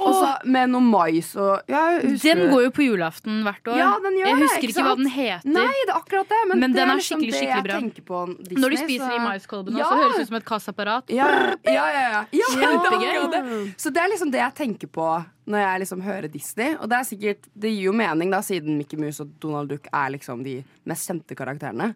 Og 0.00 0.08
så 0.16 0.30
med 0.48 0.72
noe 0.72 0.82
mais 0.82 1.28
og 1.38 1.70
ja, 1.70 1.82
Den 2.02 2.48
går 2.50 2.64
jo 2.66 2.72
på 2.74 2.86
julaften 2.86 3.42
hvert 3.46 3.70
år. 3.70 3.78
Ja, 3.78 3.90
den 4.02 4.16
gjør 4.18 4.26
jeg 4.26 4.34
det, 4.40 4.46
husker 4.48 4.66
ikke 4.66 4.74
ikke, 4.74 4.86
hva 4.88 4.96
den 4.98 5.10
heter. 5.12 5.52
Nei, 5.54 5.68
det 5.86 5.92
er 5.94 6.00
akkurat 6.00 6.32
det. 6.32 6.40
Men, 6.50 6.62
Men 6.64 6.74
det 6.74 6.80
den 6.80 6.90
er 6.94 6.98
liksom 6.98 7.22
skikkelig, 7.22 7.38
skikkelig 7.38 7.68
bra. 7.68 8.06
på 8.10 8.22
Disney, 8.42 8.62
Når 8.64 8.70
du 8.74 8.76
spiser 8.82 9.06
så- 9.06 9.14
i 9.14 9.22
maiskolben, 9.26 9.76
Ja. 9.78 9.84
så 9.84 10.00
høres 10.00 10.16
det 10.16 10.22
ut 10.22 10.28
som 10.32 10.36
et 10.36 10.44
kassaapparat. 10.44 11.04
Ja, 11.10 11.28
ja, 11.64 11.86
ja. 11.92 12.24
ja. 12.32 12.48
Kjempegøy. 12.56 13.30
det 13.30 13.42
det. 13.44 13.74
Så 13.78 13.92
det 13.92 14.02
er 14.02 14.08
liksom 14.10 14.30
det 14.32 14.40
jeg 14.42 14.54
tenker 14.54 14.88
på 14.88 15.24
når 15.46 15.58
jeg 15.58 15.80
liksom 15.82 16.02
hører 16.02 16.30
Disney. 16.30 16.74
Og 16.80 16.88
det 16.88 16.98
er 16.98 17.04
sikkert, 17.06 17.38
det 17.58 17.70
gir 17.70 17.84
jo 17.90 17.92
mening, 17.92 18.30
da, 18.30 18.38
siden 18.40 18.76
Mickey 18.78 18.96
Mouse 18.98 19.20
og 19.20 19.30
Donald 19.38 19.68
Duck 19.68 19.86
er 19.92 20.10
liksom 20.10 20.42
de 20.42 20.64
mest 20.86 21.08
kjente 21.08 21.34
karakterene. 21.38 21.94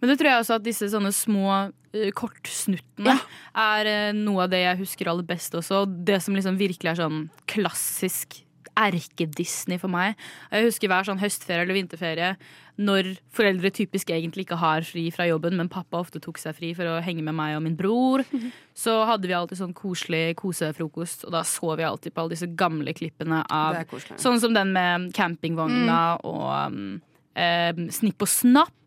Men 0.00 0.12
det 0.12 0.18
tror 0.20 0.30
jeg 0.32 0.44
også 0.44 0.58
at 0.58 0.66
disse 0.66 0.90
sånne 0.92 1.12
små 1.14 1.48
uh, 1.52 2.10
kortsnuttene 2.16 3.16
er 3.52 3.90
uh, 3.90 4.12
noe 4.16 4.46
av 4.46 4.52
det 4.52 4.64
jeg 4.64 4.82
husker 4.82 5.12
aller 5.12 5.26
best 5.28 5.56
også. 5.58 5.84
Og 5.84 5.98
det 6.08 6.20
som 6.24 6.36
liksom 6.36 6.60
virkelig 6.60 6.94
er 6.94 7.02
sånn 7.02 7.26
klassisk 7.50 8.42
erke-Disney 8.80 9.80
for 9.80 9.92
meg. 9.92 10.18
Jeg 10.52 10.68
husker 10.68 10.90
hver 10.90 11.06
sånn 11.06 11.20
høstferie 11.20 11.64
eller 11.64 11.76
vinterferie 11.76 12.34
når 12.80 13.10
foreldre 13.34 13.68
typisk 13.76 14.08
egentlig 14.14 14.46
ikke 14.46 14.56
har 14.60 14.86
fri 14.88 15.02
fra 15.12 15.26
jobben, 15.28 15.58
men 15.58 15.68
pappa 15.68 16.00
ofte 16.00 16.20
tok 16.22 16.40
seg 16.40 16.56
fri 16.56 16.70
for 16.76 16.88
å 16.88 17.00
henge 17.04 17.24
med 17.26 17.36
meg 17.36 17.58
og 17.58 17.64
min 17.66 17.76
bror. 17.76 18.24
Så 18.82 18.94
hadde 19.08 19.28
vi 19.28 19.36
alltid 19.36 19.60
sånn 19.60 19.76
koselig 19.76 20.32
kosefrokost, 20.40 21.26
og 21.28 21.34
da 21.34 21.42
så 21.44 21.74
vi 21.76 21.84
alltid 21.84 22.14
på 22.14 22.22
alle 22.22 22.32
disse 22.32 22.48
gamle 22.56 22.94
klippene 22.96 23.42
av. 23.52 23.82
Sånn 24.16 24.40
som 24.40 24.56
den 24.56 24.72
med 24.72 25.10
campingvogna 25.16 26.00
og 26.24 26.72
um, 26.72 26.94
eh, 27.36 27.76
Snipp 27.92 28.24
og 28.24 28.30
Snapp 28.30 28.79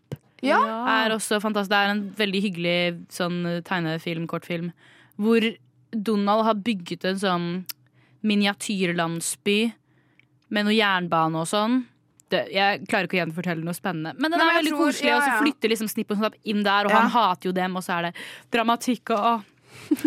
Ja. 0.47 0.59
er 1.05 1.15
også 1.15 1.39
fantastisk. 1.41 1.69
Det 1.69 1.77
er 1.79 1.91
en 1.93 2.03
veldig 2.17 2.41
hyggelig 2.43 3.05
sånn 3.09 3.63
tegnefilm, 3.63 4.27
kortfilm, 4.27 4.71
hvor 5.17 5.41
Donald 5.93 6.43
har 6.45 6.55
bygget 6.55 7.05
en 7.05 7.19
sånn 7.21 7.47
miniatyrlandsby 8.23 9.57
med 10.53 10.65
noe 10.67 10.75
jernbane 10.75 11.41
og 11.41 11.47
sånn. 11.49 11.81
Det, 12.33 12.47
jeg 12.53 12.85
klarer 12.89 13.05
ikke 13.07 13.17
å 13.19 13.21
gjenfortelle 13.21 13.63
noe 13.65 13.77
spennende, 13.77 14.13
men 14.17 14.31
den 14.31 14.39
Men 14.39 14.47
er 14.49 14.57
veldig 14.61 14.71
tror- 14.73 14.87
koselig. 14.87 15.05
ja, 15.11 15.17
Og 15.17 15.23
så 15.23 15.41
flytter 15.43 15.69
liksom 15.69 15.89
Snipp 15.91 16.11
og 16.11 16.17
Snapp 16.17 16.35
inn 16.45 16.63
der, 16.63 16.85
og 16.85 16.91
Ja. 16.91 16.99
han 17.01 17.09
hater 17.11 17.49
jo 17.49 17.51
dem, 17.51 17.75
og 17.77 17.83
så 17.83 17.99
er 17.99 18.01
det 18.07 18.15
dramatikk 18.51 19.09
og 19.11 19.19
å, 19.19 19.43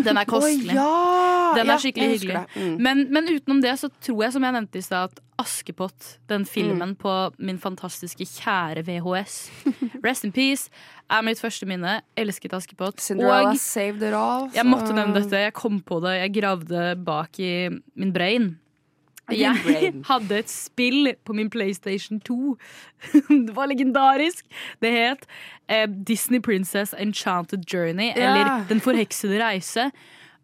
Den 0.03 0.17
er 0.17 0.25
kostelig. 0.29 0.73
Oh, 0.73 0.75
ja. 0.75 1.53
Den 1.57 1.69
er 1.73 1.77
skikkelig 1.81 2.09
hyggelig. 2.17 2.41
Mm. 2.55 2.75
Men, 2.83 3.01
men 3.13 3.29
utenom 3.31 3.61
det 3.63 3.73
så 3.79 3.89
tror 4.03 4.23
jeg, 4.25 4.33
som 4.35 4.43
jeg 4.47 4.55
nevnte 4.57 4.79
i 4.81 4.85
stad, 4.85 5.11
at 5.13 5.23
Askepott, 5.39 6.17
den 6.31 6.45
filmen 6.49 6.93
Mm. 6.93 6.95
på 6.97 7.13
min 7.37 7.59
fantastiske 7.61 8.25
kjære 8.25 8.83
VHS, 8.87 9.35
Rest 10.05 10.25
in 10.25 10.31
Peace, 10.33 10.69
er 11.09 11.21
mitt 11.23 11.39
første 11.39 11.65
minne. 11.69 12.01
Elsket 12.17 12.53
Askepott. 12.57 12.99
Cinderella 13.01 13.51
Og 13.53 13.57
saved 13.61 14.01
it 14.01 14.13
all. 14.17 14.49
jeg 14.55 14.65
måtte 14.65 14.93
nevne 14.97 15.21
dette. 15.21 15.37
Jeg 15.47 15.53
kom 15.53 15.79
på 15.81 15.99
det. 16.03 16.15
Jeg 16.23 16.33
gravde 16.41 16.95
bak 17.05 17.39
i 17.39 17.69
min 17.95 18.13
brain. 18.13 18.55
Jeg 19.31 19.93
hadde 20.11 20.39
et 20.39 20.49
spill 20.49 21.13
på 21.25 21.33
min 21.33 21.49
PlayStation 21.49 22.19
2. 22.19 22.57
det 23.47 23.55
var 23.55 23.65
legendarisk. 23.65 24.45
Det 24.81 24.91
het 24.91 25.27
eh, 25.69 25.87
Disney 26.07 26.39
Princess 26.41 26.95
Enchanted 26.97 27.65
Journey, 27.73 28.11
eller 28.15 28.65
Den 28.69 28.81
forheksede 28.81 29.43
reise. 29.43 29.91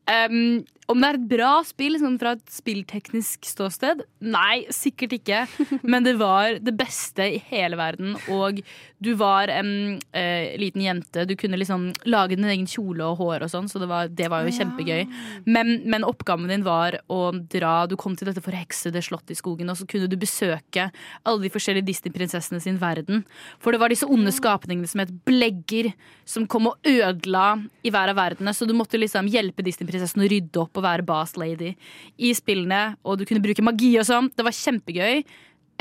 Um, 0.04 0.65
om 0.91 1.00
det 1.00 1.10
er 1.10 1.17
et 1.17 1.28
bra 1.32 1.52
spill 1.65 1.96
sånn 2.00 2.17
fra 2.19 2.34
et 2.36 2.43
spillteknisk 2.52 3.48
ståsted? 3.48 4.04
Nei, 4.26 4.65
sikkert 4.74 5.15
ikke. 5.15 5.43
Men 5.91 6.04
det 6.04 6.17
var 6.19 6.60
det 6.63 6.74
beste 6.76 7.28
i 7.38 7.39
hele 7.50 7.80
verden. 7.80 8.17
Og 8.34 8.60
du 9.04 9.13
var 9.19 9.52
en 9.52 10.00
eh, 10.15 10.56
liten 10.60 10.84
jente. 10.84 11.24
Du 11.30 11.36
kunne 11.39 11.60
liksom 11.60 11.89
lage 12.10 12.36
din 12.36 12.50
egen 12.50 12.67
kjole 12.69 13.06
og 13.08 13.22
hår 13.22 13.46
og 13.48 13.54
sånn, 13.54 13.69
så 13.72 13.80
det 13.82 13.88
var, 13.91 14.12
det 14.12 14.28
var 14.32 14.43
jo 14.43 14.56
kjempegøy. 14.58 15.06
Men, 15.48 15.76
men 15.88 16.08
oppgaven 16.08 16.52
din 16.52 16.65
var 16.67 17.00
å 17.12 17.32
dra 17.34 17.74
Du 17.89 17.96
kom 18.00 18.15
til 18.17 18.30
dette 18.30 18.43
forheksede 18.43 19.02
slottet 19.04 19.36
i 19.36 19.39
skogen, 19.39 19.72
og 19.72 19.80
så 19.80 19.88
kunne 19.89 20.10
du 20.12 20.17
besøke 20.19 20.89
alle 21.24 21.43
de 21.43 21.52
forskjellige 21.54 21.88
Disney-prinsessene 21.88 22.60
sin 22.63 22.80
verden. 22.82 23.24
For 23.63 23.72
det 23.72 23.82
var 23.82 23.93
disse 23.93 24.08
onde 24.10 24.34
skapningene 24.36 24.89
som 24.89 25.04
het 25.04 25.12
blegger, 25.28 25.93
som 26.28 26.48
kom 26.50 26.72
og 26.72 26.88
ødela 26.88 27.48
i 27.84 27.91
hver 27.93 28.12
av 28.12 28.19
verdenene. 28.19 28.56
Så 28.56 28.67
du 28.67 28.76
måtte 28.78 29.00
liksom 29.00 29.32
hjelpe 29.32 29.65
Disney-prinsessen 29.65 30.24
å 30.24 30.30
rydde 30.32 30.63
opp 30.63 30.73
og 30.80 30.86
være 30.86 31.06
boss 31.08 31.36
lady 31.40 31.74
i 32.18 32.34
spillene. 32.38 32.96
Og 33.04 33.20
du 33.20 33.26
kunne 33.30 33.44
bruke 33.44 33.66
magi 33.66 33.94
og 34.02 34.08
sånn. 34.10 34.30
Det 34.34 34.46
var 34.46 34.56
kjempegøy. 34.58 35.24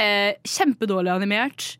Eh, 0.02 0.33
kjempedårlig 0.48 1.12
animert. 1.12 1.76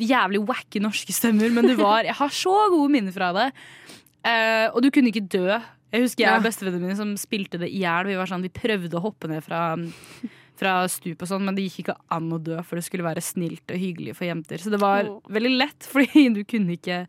Jævlig 0.00 0.42
wacky 0.48 0.82
norske 0.82 1.14
stemmer, 1.14 1.52
men 1.54 1.68
det 1.70 1.78
var 1.78 2.02
Jeg 2.02 2.18
har 2.18 2.34
så 2.34 2.54
gode 2.72 2.90
minner 2.90 3.14
fra 3.14 3.30
det. 3.36 3.48
Eh, 4.24 4.66
og 4.72 4.82
du 4.82 4.90
kunne 4.90 5.12
ikke 5.12 5.26
dø. 5.28 5.60
Jeg 5.94 6.02
husker 6.02 6.24
jeg 6.24 6.40
og 6.40 6.46
bestevennene 6.46 6.88
mine 6.88 6.98
som 6.98 7.12
spilte 7.20 7.60
det 7.60 7.68
i 7.70 7.84
hjel. 7.84 8.08
Vi, 8.10 8.16
var 8.18 8.26
sånn, 8.26 8.42
vi 8.42 8.50
prøvde 8.50 8.98
å 8.98 9.04
hoppe 9.04 9.30
ned 9.30 9.44
fra, 9.46 9.76
fra 10.58 10.76
stup 10.90 11.24
og 11.24 11.30
sånn, 11.30 11.46
men 11.46 11.56
det 11.56 11.66
gikk 11.68 11.84
ikke 11.84 11.96
an 12.14 12.34
å 12.34 12.40
dø, 12.42 12.58
for 12.66 12.78
det 12.78 12.86
skulle 12.86 13.06
være 13.06 13.24
snilt 13.24 13.70
og 13.74 13.80
hyggelig 13.80 14.18
for 14.18 14.28
jenter. 14.28 14.62
Så 14.62 14.72
det 14.74 14.82
var 14.82 15.08
oh. 15.10 15.18
veldig 15.32 15.56
lett, 15.56 15.88
fordi 15.92 16.28
du 16.34 16.44
kunne 16.48 16.78
ikke 16.78 17.04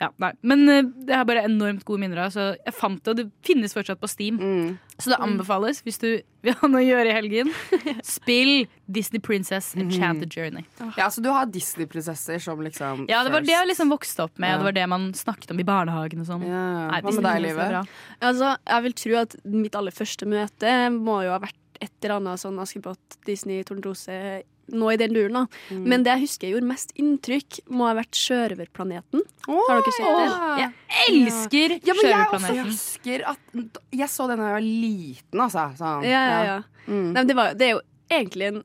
ja, 0.00 0.08
nei. 0.20 0.32
Men 0.42 0.68
eh, 0.68 0.86
det 1.06 1.14
er 1.14 1.26
bare 1.28 1.44
enormt 1.46 1.84
gode 1.86 2.02
minner. 2.02 2.26
Så 2.32 2.52
jeg 2.58 2.74
fant 2.76 3.00
det, 3.04 3.12
og 3.12 3.20
det 3.20 3.26
finnes 3.46 3.74
fortsatt 3.76 4.00
på 4.02 4.10
Steam. 4.10 4.40
Mm. 4.40 4.74
Så 4.98 5.10
det 5.10 5.18
anbefales 5.22 5.80
hvis 5.82 5.98
du 6.02 6.08
vil 6.44 6.56
ha 6.60 6.68
noe 6.70 6.82
å 6.82 6.84
gjøre 6.84 7.10
i 7.10 7.14
helgen. 7.14 7.50
Spill 8.16 8.66
Disney 8.90 9.22
Princess 9.24 9.72
Enchanted 9.78 10.34
Journey. 10.34 10.66
Ja, 10.98 11.08
så 11.14 11.22
du 11.24 11.30
har 11.34 11.48
Disney-prinsesser 11.50 12.42
som 12.42 12.62
liksom 12.62 13.06
Ja, 13.10 13.24
det 13.26 13.32
var 13.34 13.46
det 13.46 13.54
jeg 13.54 13.70
liksom 13.70 13.90
vokste 13.94 14.28
opp 14.28 14.38
med. 14.38 14.52
Ja. 14.52 14.60
Det 14.60 14.68
var 14.68 14.78
det 14.78 14.86
man 14.92 15.10
snakket 15.16 15.54
om 15.54 15.62
i 15.62 15.66
barnehagen 15.66 16.22
og 16.22 16.30
sånn. 16.30 16.46
Ja. 16.46 16.64
Hva 16.90 17.00
med 17.00 17.22
deg, 17.24 17.24
Princess 17.24 17.46
Live? 17.48 17.68
bra. 17.74 17.82
Altså, 18.30 18.54
jeg 18.70 18.86
vil 18.88 18.96
tro 19.02 19.20
at 19.24 19.36
mitt 19.64 19.78
aller 19.78 20.02
første 20.02 20.30
møte 20.30 20.78
må 20.94 21.22
jo 21.26 21.34
ha 21.34 21.42
vært 21.42 21.58
et 21.80 21.92
eller 22.02 22.18
annet 22.18 22.42
sånn 22.42 22.58
Askepott, 22.62 23.18
Disney, 23.26 23.64
Tornrose 23.66 24.42
nå 24.72 24.90
i 24.92 24.96
den 24.96 25.12
duren. 25.12 25.32
da. 25.36 25.46
Mm. 25.70 25.82
Men 25.92 26.04
det 26.04 26.14
jeg 26.14 26.24
husker 26.24 26.46
jeg 26.48 26.54
gjorde 26.56 26.70
mest 26.70 26.94
inntrykk, 27.00 27.58
må 27.68 27.88
ha 27.88 27.94
vært 27.98 28.16
Sjørøverplaneten. 28.16 29.24
Har 29.48 29.80
dere 29.80 29.96
sett? 29.96 30.06
Åh. 30.08 30.44
Jeg 30.62 30.70
elsker 31.08 31.74
Ja, 31.84 31.96
men 31.96 32.10
jeg 32.10 32.28
også 32.38 32.54
husker 32.62 33.26
at 33.34 33.58
Jeg 33.92 34.08
så 34.08 34.28
den 34.30 34.40
da 34.40 34.52
jeg 34.52 34.56
var 34.56 34.64
liten, 34.64 35.40
altså. 35.40 35.66
Sånn. 35.78 36.06
Ja, 36.08 36.22
ja, 36.30 36.38
ja. 36.48 36.62
Mm. 36.86 37.10
Nei, 37.16 37.24
det, 37.28 37.36
var, 37.36 37.54
det 37.56 37.66
er 37.68 37.76
jo 37.76 37.82
egentlig 38.20 38.46
en 38.50 38.62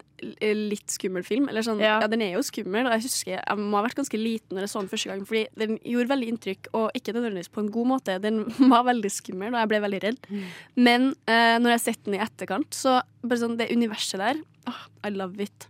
litt 0.70 0.92
skummel 0.94 1.24
film. 1.24 1.48
Eller 1.50 1.64
sånn, 1.66 1.80
Ja. 1.80 2.00
ja. 2.04 2.08
Den 2.12 2.22
er 2.22 2.34
jo 2.36 2.42
skummel, 2.44 2.86
og 2.88 2.94
jeg 2.98 3.06
husker 3.08 3.32
jeg 3.38 3.58
må 3.58 3.78
ha 3.80 3.84
vært 3.88 3.96
ganske 4.00 4.20
liten 4.20 4.56
når 4.58 4.66
jeg 4.68 4.70
så 4.74 4.82
den 4.84 4.90
første 4.92 5.10
gang, 5.12 5.24
fordi 5.26 5.44
den 5.58 5.78
gjorde 5.84 6.12
veldig 6.14 6.30
inntrykk, 6.34 6.70
og 6.74 6.92
ikke 6.98 7.14
nødvendigvis 7.16 7.52
på 7.56 7.64
en 7.64 7.72
god 7.72 7.88
måte. 7.96 8.20
Den 8.22 8.44
var 8.74 8.84
veldig 8.90 9.12
skummel, 9.12 9.54
og 9.56 9.60
jeg 9.64 9.72
ble 9.74 9.82
veldig 9.88 10.02
redd. 10.04 10.20
Men 10.76 11.10
eh, 11.28 11.58
når 11.60 11.74
jeg 11.76 11.80
har 11.80 11.86
sett 11.88 12.04
den 12.06 12.20
i 12.20 12.24
etterkant, 12.26 12.72
så 12.76 13.00
bare 13.24 13.40
sånn 13.44 13.58
det 13.60 13.70
universet 13.72 14.20
der 14.20 14.42
oh, 14.68 14.82
I 15.08 15.10
love 15.16 15.40
it. 15.44 15.68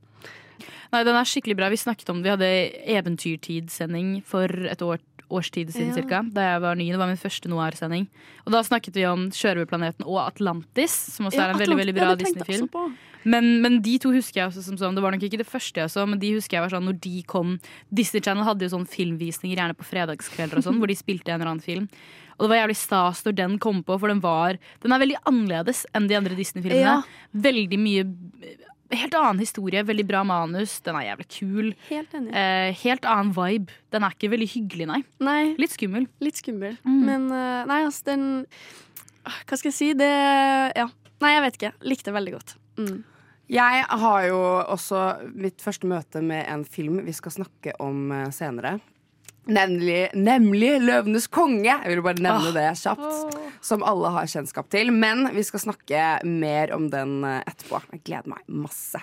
Nei, 0.92 1.04
den 1.06 1.14
er 1.16 1.28
skikkelig 1.30 1.56
bra. 1.60 1.68
Vi 1.70 1.78
snakket 1.78 2.10
om 2.10 2.24
det. 2.24 2.26
Vi 2.26 2.34
hadde 2.34 2.50
eventyrtidssending 2.98 4.24
for 4.26 4.50
et 4.50 4.82
år, 4.82 4.98
års 5.30 5.52
tid 5.54 5.70
siden 5.70 5.92
Ja. 5.94 6.00
cirka, 6.00 6.22
da 6.34 6.42
jeg 6.56 6.62
var 6.64 6.76
ny. 6.76 6.88
Det 6.90 6.98
var 6.98 7.08
min 7.12 7.18
første 7.22 7.46
noir-sending. 7.52 8.08
Og 8.48 8.52
da 8.52 8.64
snakket 8.66 8.96
vi 8.98 9.06
om 9.06 9.28
Sjørøverplaneten 9.30 10.06
og 10.08 10.18
Atlantis, 10.26 10.90
som 11.14 11.28
også 11.30 11.44
er 11.44 11.54
en 11.54 11.60
veldig, 11.62 11.78
veldig 11.78 11.94
bra 11.96 12.16
Disney-film. 12.18 12.70
Men, 13.28 13.60
men 13.64 13.82
de 13.84 13.98
to 14.00 14.14
husker 14.14 14.40
jeg 14.40 14.48
også 14.52 14.62
som 14.64 14.78
sånn 14.80 14.96
Det 14.96 15.02
var 15.04 15.12
nok 15.12 15.26
ikke 15.28 15.42
det 15.42 15.48
første 15.50 15.82
jeg 15.82 15.92
så, 15.92 16.06
men 16.08 16.22
de 16.22 16.30
husker 16.38 16.56
jeg 16.56 16.64
var 16.64 16.72
sånn 16.72 16.86
når 16.88 17.00
de 17.04 17.18
kom 17.28 17.58
Disney 17.92 18.24
Channel 18.24 18.48
hadde 18.48 18.64
jo 18.64 18.72
sånn 18.78 18.88
filmvisninger 18.88 19.60
gjerne 19.60 19.76
på 19.76 19.88
fredagskvelder 19.90 20.62
og 20.62 20.66
sånn, 20.68 20.78
hvor 20.82 20.88
de 20.92 20.96
spilte 21.00 21.34
en 21.34 21.42
eller 21.42 21.52
annen 21.52 21.66
film. 21.66 21.90
Og 22.40 22.46
det 22.46 22.54
var 22.54 22.62
jævlig 22.62 22.78
stas 22.80 23.26
når 23.26 23.36
den 23.36 23.58
kom 23.60 23.84
på, 23.84 23.98
for 24.00 24.08
den 24.12 24.22
var 24.24 24.56
Den 24.80 24.96
er 24.96 25.04
veldig 25.04 25.20
annerledes 25.28 25.84
enn 25.92 26.08
de 26.08 26.16
andre 26.16 26.38
Disney-filmene. 26.40 26.80
Ja. 27.04 27.30
Veldig 27.36 27.80
mye 27.82 28.08
Helt 28.90 29.14
annen 29.14 29.38
historie, 29.38 29.84
veldig 29.86 30.06
bra 30.10 30.24
manus. 30.26 30.80
Den 30.82 30.96
er 30.98 31.12
jævlig 31.12 31.28
kul. 31.30 31.68
Helt. 31.92 32.16
Eh, 32.18 32.72
helt 32.80 33.04
annen 33.06 33.36
vibe. 33.36 33.76
Den 33.94 34.02
er 34.02 34.16
ikke 34.16 34.32
veldig 34.34 34.48
hyggelig, 34.50 34.88
nei. 34.90 35.04
Nei, 35.22 35.42
Litt 35.62 35.76
skummel. 35.76 36.08
litt 36.26 36.40
skummel. 36.42 36.74
Mm. 36.82 36.96
Men 37.06 37.28
eh, 37.30 37.68
nei, 37.70 37.84
altså, 37.86 38.08
den 38.08 38.24
ah, 39.30 39.38
Hva 39.46 39.60
skal 39.62 39.70
jeg 39.70 39.78
si? 39.78 39.92
Det 40.00 40.10
Ja. 40.80 40.88
Nei, 41.22 41.34
jeg 41.36 41.44
vet 41.46 41.60
ikke. 41.60 41.72
Likte 41.86 42.16
veldig 42.16 42.34
godt. 42.40 42.56
Mm. 42.80 42.98
Jeg 43.50 43.86
har 43.90 44.28
jo 44.30 44.40
også 44.70 45.00
mitt 45.34 45.62
første 45.64 45.90
møte 45.90 46.22
med 46.22 46.46
en 46.46 46.62
film 46.70 47.00
vi 47.08 47.14
skal 47.18 47.34
snakke 47.34 47.74
om 47.82 48.12
eh, 48.14 48.28
senere. 48.36 48.78
Nemlig, 49.50 50.12
nemlig 50.14 50.76
'Løvenes 50.84 51.26
konge'. 51.34 51.66
Jeg 51.66 51.90
vil 51.90 52.04
bare 52.06 52.22
nevne 52.22 52.54
det 52.54 52.68
kjapt. 52.78 53.38
Som 53.66 53.82
alle 53.82 54.12
har 54.14 54.30
kjennskap 54.30 54.70
til. 54.70 54.94
Men 54.94 55.32
vi 55.34 55.42
skal 55.44 55.66
snakke 55.66 56.04
mer 56.30 56.76
om 56.76 56.92
den 56.94 57.24
eh, 57.26 57.42
etterpå. 57.50 57.82
Jeg 57.96 58.06
gleder 58.06 58.30
meg 58.36 58.46
masse. 58.46 59.02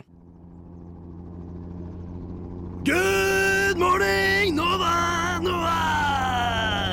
Good 2.86 3.82
morning, 3.82 4.54
Nova, 4.54 5.40
Nova! 5.42 6.85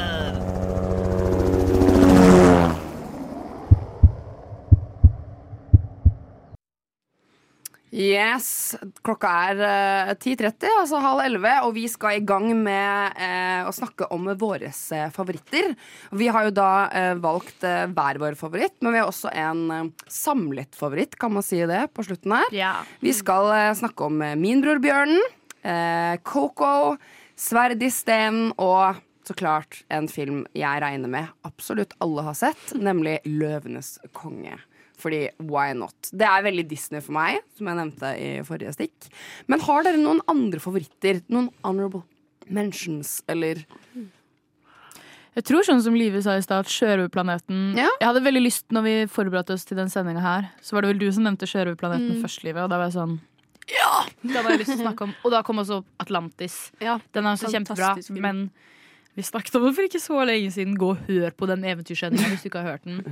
Yes, 7.94 8.74
Klokka 9.06 9.30
er 9.52 9.60
eh, 9.62 10.12
10.30, 10.18 10.66
altså 10.80 10.98
halv 11.04 11.22
11, 11.28 11.52
og 11.68 11.76
vi 11.76 11.84
skal 11.92 12.18
i 12.18 12.24
gang 12.26 12.48
med 12.66 13.20
eh, 13.22 13.62
å 13.70 13.74
snakke 13.76 14.08
om 14.16 14.32
våre 14.42 14.72
eh, 14.72 15.12
favoritter. 15.14 15.76
Vi 16.18 16.30
har 16.34 16.48
jo 16.48 16.56
da 16.58 16.72
eh, 16.90 17.12
valgt 17.22 17.62
eh, 17.70 17.86
hver 17.94 18.18
vår 18.24 18.40
favoritt, 18.40 18.74
men 18.82 18.96
vi 18.96 19.04
har 19.04 19.12
også 19.12 19.30
en 19.38 19.62
eh, 19.70 19.92
samlet 20.10 20.74
favoritt, 20.74 21.20
kan 21.22 21.36
man 21.36 21.46
si 21.46 21.62
det, 21.70 21.84
på 21.94 22.08
slutten 22.08 22.34
her. 22.34 22.50
Ja. 22.58 22.74
Vi 23.06 23.14
skal 23.14 23.52
eh, 23.54 23.70
snakke 23.78 24.10
om 24.10 24.26
eh, 24.26 24.34
Min 24.42 24.66
bror 24.66 24.82
Bjørnen, 24.82 25.22
eh, 25.62 26.18
Coco, 26.26 26.98
Sverd 27.38 27.82
i 27.86 27.94
sten 27.94 28.48
og 28.58 28.98
så 29.24 29.38
klart 29.38 29.84
en 29.94 30.10
film 30.12 30.44
jeg 30.58 30.82
regner 30.82 31.10
med 31.10 31.30
absolutt 31.48 31.94
alle 32.04 32.26
har 32.26 32.36
sett, 32.42 32.74
nemlig 32.74 33.20
Løvenes 33.30 34.00
konge. 34.18 34.58
Fordi 35.02 35.24
why 35.42 35.74
not? 35.74 35.96
Det 36.14 36.26
er 36.28 36.44
veldig 36.46 36.68
Disney 36.70 37.02
for 37.02 37.16
meg, 37.18 37.40
som 37.58 37.68
jeg 37.68 37.80
nevnte 37.80 38.12
i 38.20 38.28
forrige 38.46 38.74
stikk. 38.76 39.08
Men 39.50 39.60
har 39.66 39.84
dere 39.84 39.98
noen 40.02 40.22
andre 40.30 40.60
favoritter? 40.64 41.24
Noen 41.34 41.50
honorable 41.66 42.04
mentions, 42.48 43.22
eller 43.32 43.64
Jeg 45.34 45.46
tror 45.50 45.66
sånn 45.66 45.82
som 45.82 45.96
Live 45.98 46.22
sa 46.22 46.36
i 46.38 46.44
stad, 46.46 46.68
Sjørøverplaneten 46.70 47.76
Ja. 47.80 47.88
Jeg 48.00 48.06
hadde 48.06 48.22
veldig 48.22 48.44
lyst 48.46 48.66
når 48.76 48.84
vi 48.86 48.96
forberedte 49.10 49.56
oss 49.56 49.66
til 49.66 49.78
den 49.80 49.90
sendinga 49.90 50.22
her, 50.22 50.52
så 50.62 50.76
var 50.78 50.82
det 50.86 50.92
vel 50.94 51.00
du 51.02 51.12
som 51.12 51.24
nevnte 51.26 51.48
Sjørøverplaneten 51.50 52.18
Mm. 52.20 52.22
først, 52.22 52.44
Live, 52.46 52.62
og 52.62 52.70
da 52.70 52.78
var 52.78 52.92
jeg 52.92 53.00
sånn 53.00 53.20
Ja! 53.72 54.06
Da 54.22 54.42
hadde 54.44 54.52
jeg 54.58 54.60
lyst 54.60 54.76
til 54.78 54.86
å 54.86 54.92
snakke 54.92 55.02
om. 55.08 55.16
Og 55.24 55.32
da 55.32 55.42
kom 55.42 55.58
også 55.58 55.84
Atlantis. 56.00 56.72
Ja. 56.82 57.00
Den 57.14 57.26
er 57.26 57.34
også 57.34 57.50
kjempebra, 57.50 57.96
men 58.20 58.52
vi 59.14 59.26
snakket 59.26 59.56
om 59.60 59.68
det 59.68 59.74
for 59.78 59.86
ikke 59.86 60.02
så 60.02 60.22
lenge 60.26 60.54
siden. 60.56 60.78
Gå 60.80 60.94
og 60.96 61.04
hør 61.08 61.36
på 61.38 61.50
den 61.50 61.66
eventyrsendinga 61.70 62.32
hvis 62.32 62.46
du 62.46 62.50
ikke 62.50 62.64
har 62.64 62.76
hørt 62.76 62.88
den. 62.88 63.04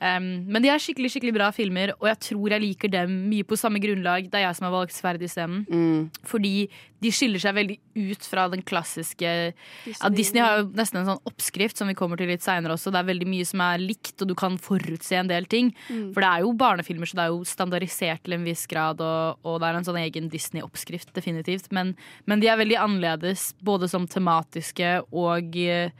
Um, 0.00 0.28
men 0.52 0.64
de 0.64 0.72
er 0.72 0.82
skikkelig 0.82 1.14
skikkelig 1.14 1.36
bra 1.38 1.48
filmer, 1.56 1.94
og 1.96 2.10
jeg 2.10 2.20
tror 2.30 2.56
jeg 2.56 2.64
liker 2.66 2.92
dem 2.92 3.14
mye 3.30 3.46
på 3.46 3.56
samme 3.56 3.80
grunnlag. 3.80 4.28
Det 4.28 4.40
er 4.40 4.48
jeg 4.48 4.58
som 4.58 4.68
har 4.68 4.76
valgt 4.76 4.96
Sverd 4.96 5.24
i 5.24 5.30
scenen. 5.32 6.10
Fordi 6.26 6.68
de 7.02 7.12
skiller 7.12 7.40
seg 7.40 7.56
veldig 7.56 7.76
ut 7.96 8.24
fra 8.28 8.46
den 8.52 8.62
klassiske 8.66 9.28
ja, 9.28 10.08
Disney 10.12 10.40
har 10.40 10.60
jo 10.60 10.68
nesten 10.76 11.00
en 11.00 11.08
sånn 11.10 11.28
oppskrift 11.28 11.78
som 11.78 11.90
vi 11.90 11.96
kommer 11.96 12.18
til 12.20 12.30
litt 12.30 12.44
seinere 12.44 12.76
også. 12.76 12.92
Det 12.92 13.00
er 13.00 13.08
veldig 13.10 13.28
mye 13.28 13.46
som 13.48 13.62
er 13.64 13.82
likt, 13.82 14.14
og 14.22 14.30
du 14.30 14.34
kan 14.38 14.56
forutse 14.60 15.18
en 15.18 15.30
del 15.30 15.48
ting. 15.50 15.72
For 15.88 16.22
det 16.24 16.30
er 16.30 16.44
jo 16.44 16.54
barnefilmer, 16.56 17.08
så 17.08 17.18
det 17.18 17.26
er 17.26 17.34
jo 17.34 17.42
standardisert 17.48 18.24
til 18.24 18.36
en 18.38 18.46
viss 18.48 18.64
grad, 18.70 19.02
og, 19.04 19.40
og 19.46 19.60
det 19.60 19.68
er 19.68 19.80
en 19.80 19.88
sånn 19.88 20.00
egen 20.00 20.30
Disney-oppskrift, 20.32 21.12
definitivt. 21.16 21.68
Men, 21.76 21.94
men 22.28 22.42
de 22.42 22.50
er 22.52 22.60
veldig 22.60 22.80
annerledes, 22.80 23.50
både 23.64 23.90
som 23.92 24.08
tematiske 24.10 24.96
og 25.12 25.45
eh, 25.54 25.94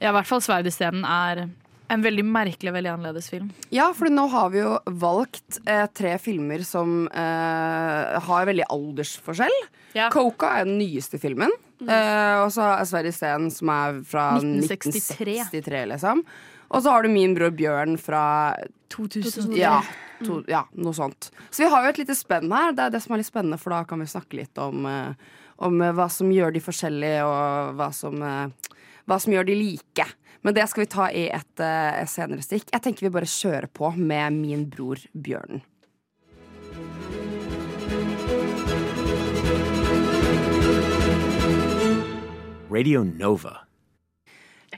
Ja, 0.00 0.10
i 0.10 0.14
hvert 0.16 0.28
fall 0.28 0.40
Sverd 0.44 0.68
er 0.68 1.48
en 1.90 2.04
veldig 2.04 2.22
merkelig 2.24 2.70
og 2.70 2.76
veldig 2.76 2.92
annerledes 2.92 3.28
film. 3.32 3.48
Ja, 3.74 3.88
for 3.96 4.10
nå 4.12 4.26
har 4.30 4.52
vi 4.52 4.60
jo 4.62 4.76
valgt 5.02 5.58
eh, 5.66 5.86
tre 5.96 6.14
filmer 6.22 6.62
som 6.66 7.08
eh, 7.10 8.20
har 8.28 8.46
veldig 8.46 8.68
aldersforskjell. 8.70 9.56
Ja. 9.98 10.06
Coca 10.14 10.52
er 10.60 10.68
den 10.68 10.78
nyeste 10.78 11.18
filmen. 11.18 11.50
Eh, 11.82 12.36
og 12.44 12.52
så 12.54 12.68
er 12.76 12.86
Sverre 12.88 13.12
Steen, 13.14 13.50
som 13.54 13.72
er 13.74 13.98
fra 14.06 14.28
1963. 14.38 15.40
1963, 15.50 15.82
liksom. 15.94 16.22
Og 16.70 16.84
så 16.84 16.92
har 16.94 17.02
du 17.02 17.10
Min 17.10 17.34
bror 17.34 17.50
Bjørn 17.56 17.96
fra 17.98 18.22
2003. 18.94 19.58
ja, 19.58 19.80
to, 20.22 20.40
ja, 20.50 20.62
noe 20.78 20.94
sånt. 20.94 21.32
Så 21.50 21.64
vi 21.64 21.70
har 21.72 21.84
jo 21.86 21.94
et 21.94 22.00
lite 22.04 22.14
spenn 22.18 22.52
her. 22.54 22.74
Det 22.76 22.86
er 22.86 22.94
det 22.94 23.02
som 23.02 23.16
er 23.16 23.22
litt 23.22 23.30
spennende, 23.30 23.58
for 23.58 23.74
da 23.74 23.82
kan 23.88 24.02
vi 24.02 24.10
snakke 24.10 24.38
litt 24.38 24.62
om, 24.62 24.86
eh, 24.86 25.30
om 25.64 25.80
eh, 25.82 25.94
hva 25.96 26.08
som 26.12 26.32
gjør 26.32 26.54
de 26.54 26.64
forskjellige, 26.64 27.24
og 27.28 27.76
hva 27.78 27.90
som, 27.94 28.20
eh, 28.22 28.76
hva 29.08 29.20
som 29.20 29.34
gjør 29.34 29.50
de 29.50 29.58
like. 29.58 30.08
Men 30.40 30.56
det 30.56 30.66
skal 30.70 30.86
vi 30.86 30.92
ta 30.92 31.08
i 31.12 31.26
et 31.28 31.64
eh, 31.64 32.04
senere 32.08 32.44
stikk. 32.44 32.70
Jeg 32.72 32.84
tenker 32.84 33.08
vi 33.08 33.16
bare 33.18 33.28
kjører 33.28 33.68
på 33.72 33.92
med 33.96 34.38
Min 34.40 34.68
bror 34.72 35.02
Bjørnen. 35.12 35.66
Radio 42.70 43.02
Nova. 43.02 43.66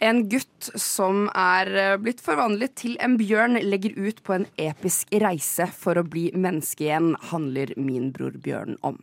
En 0.02 0.22
gutt 0.32 0.70
som 0.80 1.26
er 1.36 1.98
blitt 2.00 2.22
forvandlet 2.24 2.72
til 2.80 2.96
en 3.04 3.18
bjørn, 3.20 3.60
legger 3.68 3.92
ut 4.00 4.22
på 4.24 4.34
en 4.34 4.46
episk 4.58 5.12
reise 5.22 5.68
for 5.76 6.00
å 6.00 6.06
bli 6.08 6.30
menneske 6.32 6.88
igjen, 6.88 7.12
handler 7.30 7.76
Min 7.76 8.08
bror 8.16 8.34
Bjørn 8.42 8.80
om. 8.80 8.96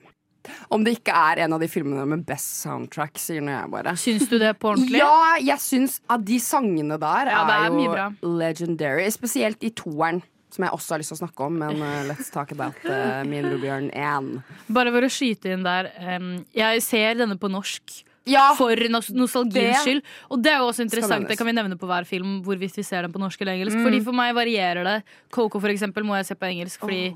Om 0.69 0.85
det 0.85 0.95
ikke 0.99 1.13
er 1.15 1.43
en 1.45 1.55
av 1.55 1.61
de 1.63 1.69
filmene 1.71 2.05
med 2.09 2.25
best 2.27 2.61
soundtrack, 2.63 3.19
sier 3.21 3.43
nå 3.43 3.53
jeg 3.53 3.71
bare. 3.73 3.93
Syns 3.99 4.27
du 4.31 4.37
det 4.41 4.55
på 4.61 4.71
ordentlig? 4.73 5.01
Ja, 5.01 5.37
jeg 5.43 5.63
syns 5.63 5.99
at 6.09 6.25
de 6.25 6.39
sangene 6.43 6.99
der 7.01 7.31
Ja, 7.33 7.45
er 7.45 7.69
er, 7.69 8.11
jo 8.19 8.35
legendary. 8.39 9.07
Spesielt 9.13 9.63
i 9.65 9.71
toeren, 9.75 10.21
som 10.53 10.65
jeg 10.65 10.75
også 10.75 10.95
har 10.95 11.03
lyst 11.03 11.13
til 11.13 11.19
å 11.19 11.23
snakke 11.23 11.47
om. 11.47 11.57
Men 11.61 11.81
uh, 11.83 12.03
let's 12.09 12.31
talk 12.33 12.53
about 12.55 12.77
uh, 12.87 13.21
Min 13.27 13.47
Rubjørn 13.49 13.89
1. 13.93 14.29
Bare 14.73 14.93
for 14.95 15.05
å 15.05 15.11
skyte 15.13 15.53
inn 15.55 15.65
der. 15.67 15.91
Um, 15.99 16.37
jeg 16.55 16.85
ser 16.85 17.19
denne 17.19 17.39
på 17.39 17.51
norsk. 17.51 18.03
Ja, 18.29 18.51
For 18.57 18.77
nos 18.91 19.09
nostalgiens 19.15 19.81
skyld. 19.85 20.03
Og 20.29 20.41
det 20.43 20.51
er 20.53 20.61
jo 20.61 20.69
også 20.69 20.85
interessant. 20.85 21.27
Det 21.29 21.37
kan 21.39 21.47
vi 21.49 21.55
nevne 21.55 21.77
på 21.79 21.87
hver 21.89 22.05
film 22.05 22.39
hvorvidt 22.45 22.77
vi 22.77 22.85
ser 22.85 23.05
den 23.05 23.13
på 23.13 23.21
norsk 23.21 23.41
eller 23.41 23.57
engelsk. 23.57 23.79
Mm. 23.79 23.85
Fordi 23.87 24.01
For 24.05 24.19
meg 24.19 24.35
varierer 24.37 24.85
det. 24.85 24.97
Coco 25.33 25.61
for 25.61 25.73
eksempel 25.73 26.05
må 26.05 26.17
jeg 26.19 26.29
se 26.29 26.37
på 26.37 26.49
engelsk, 26.49 26.83
fordi 26.83 27.07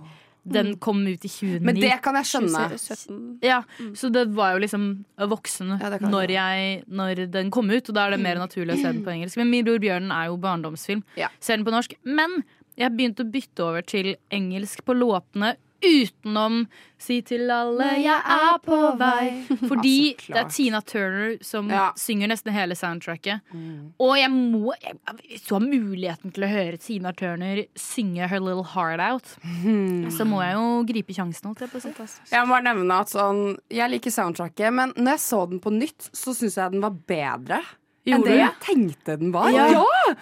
den 0.43 0.73
kom 0.77 0.99
ut 1.07 1.23
i 1.23 1.29
2009. 1.29 1.61
men 1.63 1.75
det 1.79 2.01
kan 2.03 2.15
jeg 2.19 2.25
skjønne. 2.27 2.63
2017. 2.73 3.39
Ja, 3.43 3.61
Så 3.95 4.09
det 4.11 4.25
var 4.35 4.53
jo 4.53 4.59
liksom 4.65 5.05
voksen 5.17 5.79
Ja, 5.79 5.89
når, 6.03 6.27
jeg. 6.29 6.33
jeg, 6.35 6.83
når 6.87 7.21
den 7.31 7.51
kom 7.51 7.69
ut, 7.71 7.87
og 7.89 7.95
da 7.95 8.07
er 8.07 8.11
det 8.17 8.19
mer 8.19 8.35
naturlig 8.41 8.75
å 8.75 8.81
se 8.81 8.91
den 8.91 9.03
på 9.05 9.13
engelsk. 9.15 9.37
Men 9.39 9.49
Min 9.49 9.63
bror 9.65 9.79
Bjørnen 9.79 10.11
er 10.11 10.27
jo 10.27 10.37
barndomsfilm. 10.37 11.03
Ja. 11.15 11.29
Ser 11.39 11.57
den 11.57 11.65
på 11.65 11.71
norsk. 11.71 11.95
Men 12.03 12.43
jeg 12.75 12.91
begynte 12.91 13.23
å 13.23 13.31
bytte 13.31 13.63
over 13.63 13.81
til 13.87 14.15
engelsk 14.33 14.83
på 14.83 14.95
låtene 14.97 15.55
utenom 15.83 16.65
Si 17.03 17.17
til 17.27 17.49
alle 17.51 17.83
jeg 17.99 18.15
er 18.15 18.59
på 18.63 18.77
vei. 18.95 19.43
Fordi 19.67 20.15
Ja, 20.29 20.35
det 20.37 20.41
er. 20.45 20.49
Tina 20.55 20.79
Turner 20.87 21.33
som 21.43 21.67
Ja. 21.69 21.89
synger 21.99 22.29
nesten 22.31 22.53
hele 22.55 22.77
soundtracket. 22.79 23.41
Og 23.99 24.13
jeg 24.17 24.29
må 24.31 24.71
jeg, 24.81 24.95
Hvis 25.27 25.43
du 25.49 25.55
har 25.57 25.65
muligheten 25.65 26.31
til 26.33 26.45
å 26.47 26.47
høre 26.47 26.79
Tina 26.79 27.11
Turner 27.11 27.65
synge 27.75 28.29
Her 28.31 28.39
Little 28.39 28.63
Heart 28.63 29.01
Out, 29.03 29.33
så 30.15 30.23
må 30.25 30.39
jeg 30.45 30.55
jo 30.55 30.83
gripe 30.93 31.13
sjansen. 31.17 31.49
Holdt 31.51 31.59
jeg 31.65 31.73
på 31.73 31.81
sitt, 31.83 31.99
altså. 31.99 32.21
Jeg 32.31 32.47
må 32.47 32.55
bare 32.55 32.67
nevne 32.69 32.99
at 33.01 33.11
sånn 33.11 33.57
Jeg 33.69 33.91
liker 33.91 34.11
soundtracket, 34.15 34.71
men 34.73 34.93
når 34.95 35.17
jeg 35.17 35.19
så 35.27 35.49
den 35.49 35.59
på 35.59 35.73
nytt, 35.75 36.07
så 36.15 36.31
syns 36.33 36.55
jeg 36.55 36.71
den 36.71 36.81
var 36.87 36.91
bedre 36.95 37.59
enn 38.07 38.23
det 38.23 38.31
du? 38.31 38.37
jeg 38.39 38.55
tenkte 38.63 39.19
den 39.19 39.31
var. 39.35 39.51
Ja. 39.51 39.67
Ja! 39.75 40.15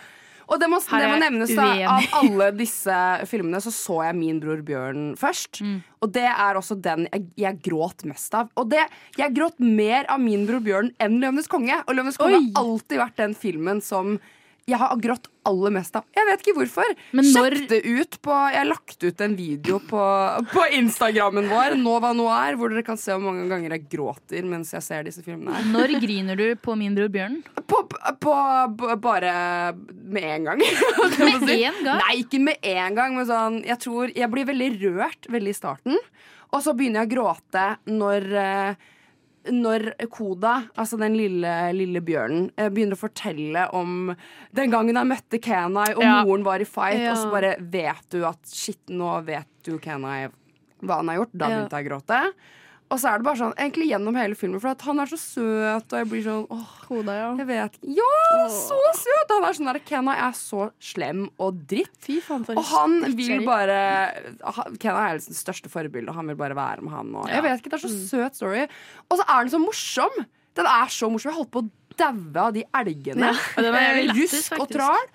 Og 0.51 0.59
det 0.59 0.67
må, 0.67 0.81
det 0.83 1.07
må 1.07 1.19
nevnes 1.21 1.53
da, 1.55 1.67
av 1.95 2.17
alle 2.19 2.49
disse 2.57 2.95
filmene 3.29 3.61
så 3.63 3.71
så 3.71 4.01
jeg 4.09 4.17
Min 4.19 4.41
bror 4.43 4.59
Bjørn 4.67 5.13
først. 5.19 5.61
Mm. 5.63 5.77
Og 6.03 6.11
det 6.11 6.27
er 6.27 6.59
også 6.59 6.75
den 6.83 7.07
jeg, 7.07 7.25
jeg 7.39 7.59
gråt 7.63 8.03
mest 8.09 8.35
av. 8.35 8.51
Og 8.59 8.67
det, 8.73 8.83
jeg 9.19 9.35
gråt 9.37 9.61
mer 9.63 10.09
av 10.11 10.19
Min 10.23 10.43
bror 10.49 10.63
Bjørn 10.65 10.91
enn 11.01 11.21
Løvenes 11.23 11.47
konge. 11.51 11.79
Og 11.87 11.95
Løvenes 11.95 12.19
konge 12.19 12.41
har 12.41 12.61
alltid 12.63 12.99
vært 12.99 13.19
den 13.23 13.37
filmen 13.37 13.79
som 13.85 14.17
jeg 14.69 14.77
har 14.77 14.91
grått 15.01 15.25
aller 15.49 15.71
mest 15.73 15.95
av. 15.97 16.03
Jeg 16.15 16.27
vet 16.27 16.43
ikke 16.43 16.53
hvorfor. 16.59 16.91
Men 17.17 17.25
når- 17.33 17.55
Sjekk 17.57 17.67
det 17.71 17.79
ut 17.85 18.17
på 18.21 18.35
Jeg 18.51 18.57
har 18.59 18.67
lagt 18.69 19.03
ut 19.03 19.21
en 19.25 19.35
video 19.35 19.79
på, 19.79 20.01
på 20.53 20.65
Instagrammen 20.77 21.49
vår, 21.49 21.75
Nova 21.81 22.11
Noir, 22.13 22.55
hvor 22.59 22.69
dere 22.69 22.83
kan 22.85 22.97
se 23.01 23.11
hvor 23.11 23.23
mange 23.25 23.47
ganger 23.49 23.71
jeg 23.75 23.87
gråter 23.89 24.45
mens 24.45 24.71
jeg 24.71 24.83
ser 24.85 25.03
disse 25.03 25.23
filmene. 25.25 25.53
her 25.55 25.65
Når 25.73 25.95
griner 26.03 26.37
du 26.37 26.55
på 26.61 26.75
Min 26.77 26.95
bror 26.95 27.09
Bjørn? 27.09 27.39
På, 27.67 27.81
på, 27.89 28.35
på 28.77 28.95
Bare 29.01 29.33
med 30.05 30.23
en 30.23 30.43
gang. 30.51 30.61
Med 31.41 31.49
en 31.49 31.83
gang? 31.83 31.99
Nei, 32.05 32.15
ikke 32.21 32.39
med 32.39 32.57
en 32.61 32.95
gang, 32.95 33.15
men 33.17 33.25
sånn 33.25 33.59
Jeg 33.65 33.79
tror 33.81 34.13
Jeg 34.15 34.29
blir 34.31 34.45
veldig 34.45 34.69
rørt 34.85 35.27
veldig 35.31 35.55
i 35.55 35.57
starten. 35.57 35.97
Og 36.53 36.61
så 36.63 36.73
begynner 36.77 37.01
jeg 37.05 37.09
å 37.09 37.15
gråte 37.17 37.65
når 37.89 38.25
eh, 38.37 38.89
når 39.49 39.93
Koda, 40.13 40.67
altså 40.77 40.99
den 41.01 41.15
lille, 41.17 41.51
lille 41.73 42.01
bjørnen, 42.05 42.51
eh, 42.57 42.69
begynner 42.69 42.93
å 42.97 43.01
fortelle 43.09 43.63
om 43.73 44.15
den 44.53 44.69
gangen 44.71 44.95
han 44.99 45.09
møtte 45.09 45.39
Kenai, 45.41 45.95
og 45.95 46.03
Ja. 46.03 46.23
moren 46.23 46.43
var 46.43 46.59
i 46.61 46.65
fight, 46.65 46.99
Ja. 46.99 47.11
og 47.11 47.17
så 47.17 47.31
bare 47.31 47.55
vet 47.59 48.09
du 48.09 48.23
at 48.25 48.39
shit, 48.45 48.79
nå 48.87 49.23
vet 49.25 49.47
du 49.63 49.77
Kenai 49.79 50.29
hva 50.83 50.95
han 50.97 51.07
har 51.07 51.17
gjort. 51.17 51.31
Da 51.37 51.47
begynte 51.47 51.71
jeg 51.77 51.85
å 51.85 51.89
gråte. 51.89 52.33
Og 52.91 52.99
så 52.99 53.07
er 53.07 53.21
det 53.21 53.23
bare 53.23 53.39
sånn 53.39 53.53
egentlig 53.55 53.85
gjennom 53.87 54.17
hele 54.19 54.35
filmen, 54.35 54.59
for 54.59 54.75
han 54.83 54.99
er 54.99 55.07
så 55.07 55.17
søt, 55.21 55.85
og 55.93 55.95
jeg 56.01 56.07
blir 56.11 56.23
sånn 56.25 56.41
åh, 56.51 56.71
Koda, 56.83 57.13
ja. 57.15 57.29
jeg 57.39 57.47
vet. 57.47 57.77
Ja, 57.95 58.09
så 58.51 58.79
søt! 58.99 59.31
Han 59.31 59.45
er 59.47 59.55
sånn 59.55 59.69
der, 59.71 59.79
Kenna 59.87 60.15
er 60.27 60.35
så 60.35 60.65
slem 60.83 61.21
og 61.39 61.61
dritt. 61.71 61.93
Fy 62.03 62.17
faen, 62.25 62.43
for 62.43 62.59
Og 62.59 62.67
han 62.73 62.97
vil 63.15 63.45
bare 63.47 63.77
Kenna 64.75 65.05
er 65.07 65.17
liksom 65.21 65.31
det 65.37 65.39
største 65.39 65.71
forbildet, 65.71 66.11
og 66.11 66.19
han 66.19 66.27
vil 66.33 66.39
bare 66.43 66.57
være 66.59 66.83
med 66.83 66.91
han. 66.97 67.15
Og, 67.15 67.29
jeg 67.31 67.45
vet 67.47 67.63
ikke, 67.63 67.71
Det 67.71 67.79
er 67.79 67.87
så 67.87 67.93
Mm. 67.95 68.07
søt 68.11 68.35
story. 68.35 68.67
Og 69.09 69.17
så 69.17 69.23
er 69.27 69.43
den 69.47 69.53
så 69.55 69.61
morsom! 69.63 70.25
Den 70.59 70.65
er 70.67 70.87
så 70.91 71.07
morsom. 71.09 71.31
Jeg 71.31 71.39
holdt 71.39 71.51
på 71.55 71.63
å 71.63 71.69
daue 71.95 72.41
av 72.43 72.53
de 72.53 72.63
elgene. 72.75 73.31
Ja, 73.31 74.11
Rusk 74.11 74.59
og 74.59 74.67
tral. 74.69 75.07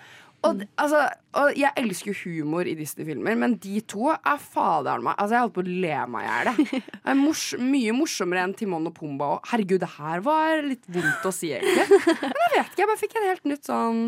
Og, 0.46 0.62
altså, 0.78 1.00
og 1.36 1.58
jeg 1.58 1.72
elsker 1.76 2.16
humor 2.24 2.66
i 2.68 2.74
Disney-filmer, 2.78 3.36
men 3.38 3.56
de 3.62 3.80
to 3.88 4.08
er 4.14 4.38
faderen 4.40 5.04
meg 5.06 5.14
Altså, 5.20 5.36
jeg 5.36 5.44
holdt 5.44 5.54
på 5.58 5.64
å 5.64 5.74
le 5.86 5.98
meg 6.12 6.26
i 6.26 6.30
hjel. 6.30 6.50
Det 7.06 7.12
er 7.12 7.18
mors 7.18 7.42
mye 7.60 7.92
morsommere 7.96 8.42
enn 8.46 8.54
Timon 8.58 8.88
og 8.90 8.94
Pumba. 8.96 9.28
Og 9.36 9.50
herregud, 9.52 9.80
det 9.84 9.90
her 9.96 10.22
var 10.26 10.62
litt 10.66 10.86
vondt 10.90 11.26
å 11.28 11.32
si, 11.34 11.52
egentlig. 11.54 11.86
Men 11.86 12.56
jeg 12.56 12.56
vet 12.56 12.72
ikke, 12.72 12.80
jeg 12.82 12.90
bare 12.90 13.00
fikk 13.02 13.16
en 13.20 13.28
helt 13.30 13.46
nytt 13.52 13.68
sånn 13.68 14.00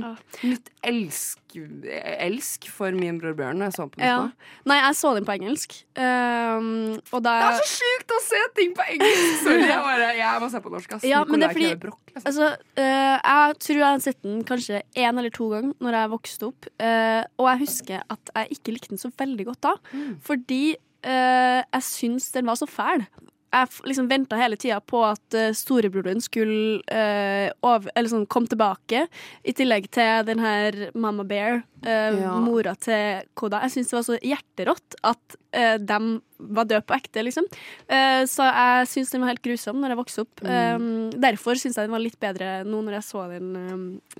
Nytt 0.49 0.73
elsk, 0.89 1.57
elsk 1.59 2.69
for 2.73 2.95
min 2.97 3.19
bror 3.21 3.35
Bjørn 3.39 3.59
når 3.61 3.71
jeg 3.71 3.77
så 3.79 3.87
på 3.89 4.01
den. 4.01 4.09
Ja. 4.09 4.59
Nei, 4.69 4.79
jeg 4.81 4.99
så 4.99 5.13
den 5.17 5.27
på 5.29 5.35
engelsk. 5.37 5.77
Um, 5.99 6.69
og 7.13 7.23
da 7.25 7.35
Det 7.43 7.49
er 7.53 7.61
så 7.63 7.71
sjukt 7.79 8.15
å 8.15 8.21
se 8.25 8.43
ting 8.59 8.75
på 8.77 8.87
engelsk! 8.95 9.43
Sorry, 9.45 9.65
jeg, 9.69 9.81
bare, 9.87 10.11
jeg 10.19 10.43
må 10.45 10.51
se 10.53 10.63
på 10.65 10.73
norsk. 10.75 10.97
Ass. 10.99 11.07
Ja, 11.09 11.23
men 11.29 11.43
det 11.43 11.51
er 11.51 11.57
fordi- 11.59 11.81
brokk, 11.85 12.03
liksom. 12.15 12.27
Altså, 12.31 12.51
uh, 12.79 13.17
jeg 13.19 13.59
tror 13.67 13.81
jeg 13.83 13.87
har 13.89 14.05
sett 14.09 14.21
den 14.27 14.43
kanskje 14.49 14.83
én 14.99 15.19
eller 15.23 15.35
to 15.35 15.49
ganger 15.55 15.75
når 15.85 15.99
jeg 16.01 16.13
vokste 16.15 16.51
opp. 16.51 16.71
Eh, 17.19 17.31
og 17.39 17.51
jeg 17.53 17.63
husker 17.65 18.05
at 18.15 18.33
jeg 18.35 18.59
ikke 18.59 18.75
likte 18.77 18.93
den 18.95 19.03
så 19.03 19.11
veldig 19.19 19.49
godt 19.51 19.63
da. 19.67 19.75
Fordi 20.25 20.63
uh, 20.75 21.61
jeg 21.63 21.85
syns 21.87 22.31
den 22.35 22.49
var 22.51 22.59
så 22.61 22.69
fæl. 22.71 23.07
Jeg 23.53 23.69
liksom 23.89 24.09
venta 24.11 24.37
hele 24.37 24.59
tida 24.61 24.81
på 24.85 25.01
at 25.09 25.37
uh, 25.37 25.51
storebroren 25.57 26.21
skulle 26.21 26.83
uh, 26.93 27.49
over, 27.65 27.89
eller 27.95 28.13
sånn, 28.13 28.27
komme 28.29 28.51
tilbake. 28.51 29.07
I 29.49 29.55
tillegg 29.57 29.89
til 29.95 30.27
den 30.29 30.43
her 30.45 30.91
Mama 30.95 31.25
Bear, 31.25 31.63
uh, 31.87 32.13
Ja. 32.19 32.35
mora 32.45 32.75
til 32.77 33.25
Koda. 33.39 33.63
Jeg 33.65 33.77
syns 33.79 33.93
det 33.93 33.99
var 33.99 34.07
så 34.11 34.19
hjerterått 34.21 34.99
at 35.09 35.39
uh, 35.57 35.77
de 35.81 36.01
var 36.39 36.69
døde 36.71 36.85
på 36.87 36.95
ekte, 36.95 37.23
liksom. 37.27 37.49
Eh, 37.91 38.23
så 38.31 38.45
jeg 38.47 38.87
syns 38.93 39.11
den 39.11 39.25
var 39.25 39.33
helt 39.33 39.43
grusom 39.43 39.81
når 39.83 39.91
jeg 39.91 39.99
vokste 39.99 40.23
opp. 40.23 40.43
Um, 40.47 41.09
derfor 41.11 41.59
syns 41.59 41.75
jeg 41.75 41.89
den 41.89 41.95
var 41.97 42.05
litt 42.05 42.19
bedre 42.23 42.61
nå 42.63 42.79
når 42.87 42.95
jeg 43.01 43.07
så 43.09 43.25
den 43.33 43.49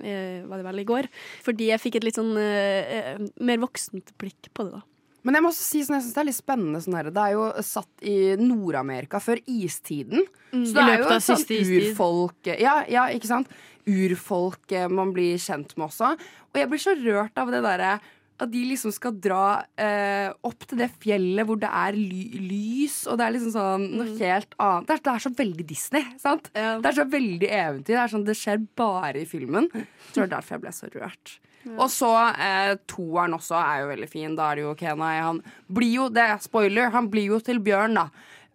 eh, 0.03 0.43
var 0.43 0.59
det 0.59 0.65
vel 0.67 0.81
i 0.83 0.87
går. 0.89 1.07
Fordi 1.45 1.69
jeg 1.71 1.79
fikk 1.79 1.99
et 2.01 2.09
litt 2.09 2.19
sånn 2.19 2.33
eh, 2.35 2.91
eh, 2.97 3.23
mer 3.39 3.61
voksent 3.63 4.11
blikk 4.19 4.51
på 4.51 4.67
det, 4.67 4.81
da. 4.81 4.83
Men 5.23 5.35
jeg 5.35 5.43
må 5.43 5.51
også 5.51 5.65
si 5.65 5.81
sånn, 5.83 5.97
jeg 5.97 6.05
synes 6.05 6.15
det 6.15 6.21
er 6.21 6.29
litt 6.29 6.37
spennende. 6.37 6.81
Sånn 6.83 6.99
her. 6.99 7.09
Det 7.15 7.23
er 7.23 7.35
jo 7.35 7.47
satt 7.65 8.05
i 8.07 8.17
Nord-Amerika 8.39 9.21
før 9.23 9.41
istiden. 9.49 10.27
Så 10.51 10.75
det 10.77 10.85
er 10.85 11.03
jo 11.03 11.09
et 11.09 11.25
sånn 11.25 11.41
siste 11.43 11.59
urfolk 11.59 12.47
ja, 12.57 12.79
ja, 12.89 13.09
ikke 13.13 13.29
sant? 13.29 13.51
Urfolk 13.89 14.71
eh, 14.73 14.87
man 14.91 15.11
blir 15.15 15.37
kjent 15.41 15.75
med 15.77 15.89
også. 15.89 16.15
Og 16.49 16.61
jeg 16.61 16.71
blir 16.71 16.81
så 16.81 16.95
rørt 16.97 17.37
av 17.41 17.51
det 17.53 17.61
derre 17.65 17.97
at 18.39 18.51
de 18.53 18.61
liksom 18.69 18.93
skal 18.95 19.17
dra 19.19 19.65
eh, 19.75 20.29
opp 20.47 20.63
til 20.63 20.79
det 20.79 20.87
fjellet 21.03 21.43
hvor 21.47 21.59
det 21.59 21.67
er 21.67 21.97
ly 21.97 22.39
lys, 22.39 23.01
og 23.11 23.19
det 23.19 23.25
er 23.25 23.33
liksom 23.35 23.51
sånn 23.51 23.87
noe 23.99 24.13
helt 24.15 24.55
annet. 24.55 24.87
Det 24.87 24.95
er, 24.95 25.01
det 25.03 25.11
er 25.11 25.25
så 25.25 25.33
veldig 25.41 25.65
Disney. 25.67 26.07
sant? 26.21 26.47
Det 26.55 26.91
er 26.91 26.97
så 27.01 27.07
veldig 27.11 27.51
eventyr. 27.59 27.91
Det 27.91 28.01
er 28.05 28.13
sånn, 28.15 28.25
det 28.27 28.37
skjer 28.39 28.63
bare 28.79 29.25
i 29.25 29.27
filmen. 29.27 29.67
Jeg 29.75 30.15
tror 30.15 30.23
det 30.23 30.29
er 30.29 30.35
derfor 30.37 30.55
jeg 30.55 30.63
ble 30.63 30.75
så 30.77 30.91
rørt. 30.95 31.35
Og 31.75 31.89
så 31.91 32.09
eh, 32.39 32.75
toeren 32.87 33.35
også 33.35 33.57
er 33.59 33.81
jo 33.83 33.89
veldig 33.91 34.09
fin. 34.09 34.35
Da 34.37 34.51
er 34.51 34.59
det 34.61 34.63
jo 34.67 34.75
Kenai. 34.79 35.15
Han 35.21 35.41
blir 35.67 35.91
jo, 35.97 36.05
det 36.13 36.23
er 36.23 36.37
spoiler, 36.43 36.89
han 36.93 37.09
blir 37.11 37.33
jo 37.33 37.39
til 37.43 37.59
bjørn, 37.63 37.97
da. 37.99 38.07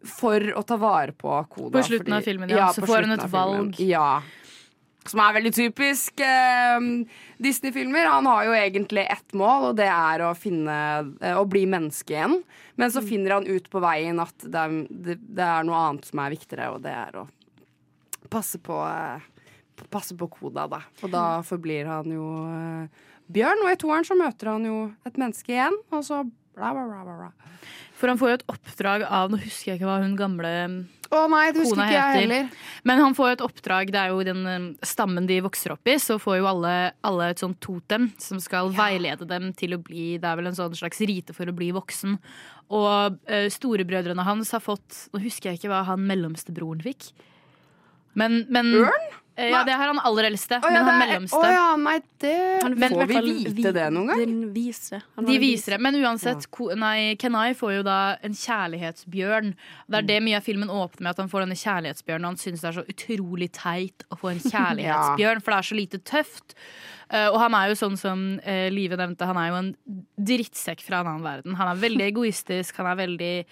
For 0.04 0.40
å 0.56 0.62
ta 0.68 0.76
vare 0.80 1.12
på 1.16 1.36
Koda. 1.52 1.78
På 1.78 1.84
slutten 1.84 2.12
av 2.16 2.24
filmen, 2.26 2.50
ja. 2.52 2.70
Så 2.76 2.84
får 2.84 3.06
han 3.06 3.14
et 3.18 3.28
valg. 3.32 3.78
Ja. 3.80 4.22
Som 5.04 5.20
er 5.20 5.34
veldig 5.36 5.52
typisk 5.52 6.20
eh, 6.24 6.80
Disney-filmer. 7.44 8.08
Han 8.08 8.24
har 8.28 8.46
jo 8.48 8.54
egentlig 8.56 9.04
ett 9.12 9.34
mål, 9.36 9.70
og 9.70 9.76
det 9.76 9.88
er 9.92 10.24
å 10.24 10.30
finne 10.36 10.76
eh, 11.20 11.36
Å 11.36 11.44
bli 11.48 11.66
menneske 11.68 12.16
igjen. 12.16 12.38
Men 12.76 12.88
Mm. 12.88 12.92
så 12.96 13.02
finner 13.06 13.30
han 13.36 13.46
ut 13.46 13.68
på 13.70 13.80
veien 13.84 14.18
at 14.18 14.34
det 14.42 14.58
er, 14.64 14.72
det, 14.90 15.14
det 15.36 15.44
er 15.44 15.62
noe 15.68 15.76
annet 15.90 16.08
som 16.08 16.18
er 16.24 16.32
viktigere, 16.34 16.72
og 16.74 16.80
det 16.82 16.90
er 16.90 17.20
å 17.20 17.26
passe 18.32 18.58
på 18.58 18.80
eh, 18.88 19.22
Passe 19.90 20.16
på 20.18 20.28
Koda, 20.30 20.68
da. 20.70 20.80
Og 21.02 21.10
da 21.12 21.24
forblir 21.46 21.88
han 21.90 22.10
jo 22.14 22.28
eh, 22.48 23.04
bjørn. 23.34 23.64
Og 23.64 23.72
i 23.72 23.78
toeren 23.80 24.06
så 24.06 24.16
møter 24.18 24.52
han 24.54 24.66
jo 24.68 24.80
et 25.06 25.20
menneske 25.20 25.54
igjen, 25.54 25.76
og 25.94 26.04
så 26.06 26.22
bla, 26.54 26.72
bla, 26.74 26.84
bla. 26.86 27.04
bla. 27.04 27.30
For 27.98 28.10
han 28.10 28.18
får 28.20 28.30
jo 28.30 28.36
et 28.38 28.44
oppdrag 28.50 29.04
av 29.06 29.30
Nå 29.30 29.38
husker 29.40 29.72
jeg 29.72 29.78
ikke 29.78 29.88
hva 29.88 30.00
hun 30.02 30.16
gamle 30.18 30.50
Å 31.14 31.20
nei, 31.30 31.44
det 31.54 31.62
husker 31.62 31.78
ikke 31.84 31.94
jeg 31.94 32.22
heller. 32.24 32.48
Men 32.88 33.02
han 33.04 33.14
får 33.16 33.28
jo 33.28 33.36
et 33.36 33.44
oppdrag, 33.46 33.92
det 33.94 34.00
er 34.00 34.10
jo 34.10 34.24
den 34.26 34.40
eh, 34.50 34.64
stammen 34.86 35.28
de 35.30 35.38
vokser 35.44 35.76
opp 35.76 35.90
i, 35.90 35.94
så 36.02 36.18
får 36.22 36.40
jo 36.40 36.48
alle, 36.50 36.74
alle 37.06 37.28
et 37.30 37.42
sånt 37.42 37.60
totem 37.62 38.08
som 38.20 38.40
skal 38.42 38.72
veilede 38.74 39.28
dem 39.30 39.52
til 39.56 39.76
å 39.76 39.80
bli 39.82 40.16
Det 40.18 40.30
er 40.30 40.40
vel 40.40 40.50
en 40.50 40.58
sånn 40.58 40.74
slags 40.78 41.02
rite 41.06 41.36
for 41.36 41.50
å 41.50 41.54
bli 41.56 41.70
voksen. 41.76 42.18
Og 42.74 43.20
uh, 43.30 43.46
storebrødrene 43.52 44.24
hans 44.24 44.54
har 44.56 44.62
fått 44.64 45.04
Nå 45.12 45.20
husker 45.20 45.50
jeg 45.50 45.60
ikke 45.60 45.70
hva 45.70 45.82
han 45.90 46.02
mellomste 46.08 46.54
broren 46.56 46.82
fikk. 46.82 47.12
Men, 48.18 48.44
men 48.52 48.72
Ørn? 48.80 49.12
Eh, 49.36 49.48
ja, 49.50 49.64
det 49.66 49.74
har 49.74 49.88
han 49.90 49.98
aller 49.98 50.28
eldste. 50.28 50.60
oh, 50.62 50.68
ja, 50.70 50.70
men 50.70 50.84
han 50.86 50.94
er- 51.02 51.06
mellomste. 51.08 51.40
Å 51.42 51.52
ja, 51.52 51.76
nei, 51.76 51.96
det 52.22 52.62
Han 52.62 52.78
Men- 52.78 52.92
Får 52.92 53.06
vi 53.08 53.44
vite 53.50 53.72
det 53.74 53.86
noen 53.92 54.06
gang? 54.06 54.18
Den 54.20 54.54
viser. 54.54 55.02
Han 55.16 55.24
De 55.26 55.38
viser 55.42 55.72
det, 55.74 55.80
men 55.80 55.94
uansett, 55.94 56.46
ko- 56.50 56.70
nei, 56.74 57.16
Kenai 57.18 57.52
får 57.54 57.76
jo 57.78 57.82
da 57.82 58.16
en 58.22 58.32
kjærlighetsbjørn. 58.32 59.54
Det 59.90 59.98
er 59.98 60.02
det 60.02 60.22
mye 60.22 60.36
av 60.36 60.42
filmen 60.44 60.68
åpner 60.68 61.00
med, 61.00 61.10
at 61.10 61.16
han 61.16 61.28
får 61.28 61.40
denne 61.46 61.58
kjærlighetsbjørnen. 61.58 62.24
Og 62.24 62.30
han 62.34 62.36
syns 62.36 62.60
det 62.60 62.70
er 62.70 62.80
så 62.80 62.86
utrolig 62.86 63.50
teit 63.52 64.04
å 64.10 64.16
få 64.18 64.30
en 64.30 64.38
kjærlighetsbjørn, 64.52 65.42
for 65.42 65.50
det 65.50 65.58
er 65.58 65.68
så 65.70 65.76
lite 65.82 65.98
tøft. 66.04 66.54
Eh, 67.10 67.28
og 67.28 67.38
han 67.40 67.54
er 67.54 67.68
jo 67.68 67.74
sånn 67.74 67.98
som 67.98 68.40
uh, 68.46 68.68
Live 68.70 68.96
nevnte, 68.96 69.26
han 69.26 69.36
er 69.36 69.48
jo 69.50 69.54
en 69.60 69.74
drittsekk 70.18 70.80
fra 70.80 71.00
en 71.02 71.06
annen 71.10 71.26
verden. 71.26 71.54
Han 71.58 71.68
er 71.74 71.82
veldig 71.82 72.06
egoistisk, 72.12 72.76
han 72.76 72.86
er 72.86 72.96
veldig 73.06 73.44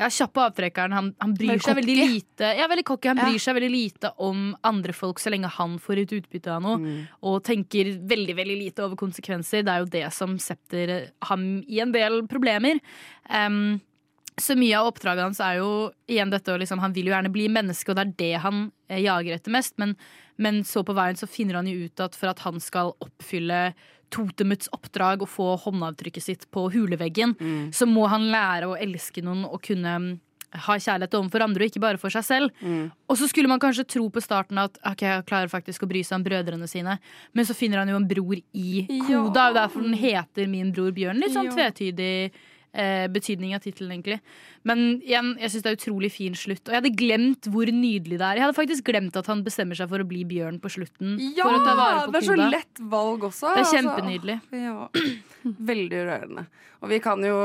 ja, 0.00 0.08
kjapp 0.08 0.32
på 0.32 0.42
avtrekkeren. 0.46 0.94
Han, 0.96 1.10
han 1.20 1.34
bryr 1.36 1.50
Veldig 1.52 1.66
seg 1.66 1.76
veldig 1.76 1.96
lite 2.00 2.50
Ja, 2.56 2.66
veldig 2.70 2.84
cocky. 2.88 3.10
Han 3.12 3.20
Ja. 3.20 3.26
bryr 3.28 3.42
seg 3.44 3.56
veldig 3.58 3.70
lite 3.74 4.10
om 4.24 4.56
andre 4.64 4.94
folk 4.96 5.20
så 5.20 5.30
lenge 5.32 5.50
han 5.52 5.76
får 5.82 6.00
et 6.02 6.14
utbytte 6.16 6.54
av 6.54 6.62
noe. 6.64 6.94
Og 7.22 7.42
tenker 7.44 7.92
veldig 8.08 8.36
veldig 8.38 8.56
lite 8.62 8.82
over 8.86 8.96
konsekvenser. 8.96 9.62
Det 9.66 9.74
er 9.74 9.84
jo 9.84 9.90
det 9.92 10.06
som 10.16 10.38
setter 10.40 11.10
ham 11.28 11.46
i 11.68 11.80
en 11.84 11.92
del 11.92 12.22
problemer. 12.30 12.80
Um, 13.28 13.80
så 14.40 14.56
mye 14.56 14.78
av 14.78 14.88
oppdraget 14.88 15.26
hans 15.26 15.40
er 15.44 15.58
jo 15.58 15.90
igjen 16.08 16.30
dette 16.32 16.54
liksom, 16.56 16.80
Han 16.80 16.94
vil 16.96 17.10
jo 17.10 17.12
gjerne 17.12 17.32
bli 17.32 17.48
menneske, 17.52 17.90
og 17.92 17.96
det 17.98 18.06
er 18.06 18.14
det 18.16 18.40
han 18.40 18.72
eh, 18.88 19.02
jager 19.04 19.36
etter 19.36 19.52
mest. 19.52 19.74
Men, 19.76 19.94
men 20.40 20.62
så 20.64 20.80
på 20.86 20.94
veien 20.96 21.18
så 21.20 21.28
finner 21.28 21.58
han 21.60 21.68
jo 21.68 21.84
ut 21.84 22.00
at 22.00 22.16
for 22.16 22.32
at 22.32 22.40
han 22.46 22.56
skal 22.62 22.94
oppfylle 23.04 23.74
totemets 24.10 24.68
oppdrag 24.74 25.22
å 25.22 25.28
få 25.30 25.52
håndavtrykket 25.66 26.22
sitt 26.24 26.48
på 26.50 26.68
huleveggen, 26.74 27.36
så 27.72 27.86
må 27.86 28.08
han 28.10 28.28
lære 28.32 28.66
å 28.70 28.76
elske 28.78 29.22
noen 29.22 29.44
og 29.46 29.62
kunne 29.62 29.94
mm, 30.02 30.10
ha 30.66 30.74
kjærlighet 30.82 31.14
overfor 31.14 31.44
andre, 31.46 31.62
og 31.62 31.70
ikke 31.70 31.82
bare 31.84 31.98
for 32.02 32.10
seg 32.10 32.24
selv. 32.26 32.50
Og 33.06 33.14
så 33.20 33.28
skulle 33.30 33.46
man 33.46 33.60
kanskje 33.62 33.84
tro 33.86 34.08
på 34.10 34.18
starten 34.24 34.58
at 34.58 34.80
ok, 34.82 35.04
jeg 35.06 35.26
klarer 35.30 35.48
faktisk 35.52 35.84
å 35.86 35.88
bry 35.90 36.02
seg 36.02 36.18
om 36.18 36.24
brødrene 36.26 36.66
sine, 36.66 36.96
men 37.32 37.46
så 37.46 37.54
finner 37.54 37.78
han 37.84 37.88
jo 37.92 38.00
en 38.00 38.08
bror 38.10 38.34
i 38.52 38.86
Ja. 38.88 39.04
Koda, 39.06 39.48
og 39.52 39.54
derfor 39.60 39.82
den 39.86 39.94
heter 39.94 40.48
Min 40.50 40.72
bror 40.74 40.90
Bjørn. 40.90 41.22
Litt 41.22 41.36
sånn 41.36 41.52
Ja. 41.52 41.54
tvetydig 41.54 42.32
eh, 42.72 43.06
betydning 43.12 43.54
av 43.56 43.64
tittelen, 43.64 43.92
egentlig. 43.96 44.20
Men 44.66 45.00
igjen, 45.00 45.32
jeg 45.40 45.52
syns 45.52 45.64
det 45.64 45.72
er 45.72 45.78
utrolig 45.78 46.10
fin 46.14 46.36
slutt. 46.36 46.62
Og 46.66 46.74
jeg 46.74 46.82
hadde 46.82 46.94
glemt 46.98 47.48
hvor 47.50 47.70
nydelig 47.72 48.18
det 48.20 48.26
er. 48.26 48.40
Jeg 48.40 48.46
hadde 48.46 48.58
faktisk 48.58 48.88
glemt 48.90 49.16
at 49.16 49.30
han 49.30 49.44
bestemmer 49.46 49.78
seg 49.78 49.90
for 49.92 50.02
å 50.02 50.08
bli 50.08 50.24
bjørn 50.28 50.60
på 50.62 50.72
slutten. 50.76 51.16
Ja! 51.36 51.46
for 51.46 51.58
å 51.58 51.64
ta 51.64 51.76
vare 51.78 52.02
på 52.06 52.14
Det 52.14 52.20
er 52.20 52.26
så 52.28 52.36
Koda. 52.36 52.48
lett 52.52 52.82
valg 52.92 53.28
også. 53.30 53.46
Det 53.46 53.62
er 53.62 53.64
altså. 53.64 53.78
kjempenydelig. 53.78 54.38
Ja. 54.60 54.88
Veldig 55.72 56.02
rørende. 56.10 56.46
Og 56.80 56.88
vi 56.88 57.00
kan 57.04 57.24
jo 57.24 57.36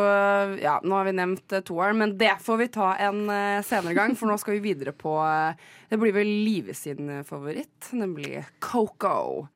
Ja, 0.62 0.78
nå 0.84 0.96
har 0.96 1.08
vi 1.08 1.16
nevnt 1.16 1.56
eh, 1.56 1.64
toeren, 1.66 2.00
men 2.00 2.16
det 2.20 2.36
får 2.44 2.62
vi 2.62 2.70
ta 2.76 2.94
en 3.08 3.26
eh, 3.32 3.64
senere 3.68 3.96
gang, 3.98 4.16
for 4.16 4.32
nå 4.32 4.38
skal 4.42 4.58
vi 4.58 4.64
videre 4.70 4.96
på 4.96 5.18
eh, 5.24 5.68
Det 5.92 6.00
blir 6.02 6.16
vel 6.16 6.32
Live 6.46 6.76
sin 6.78 7.10
eh, 7.20 7.26
favoritt, 7.28 7.92
nemlig 7.96 8.46
Coco. 8.64 9.48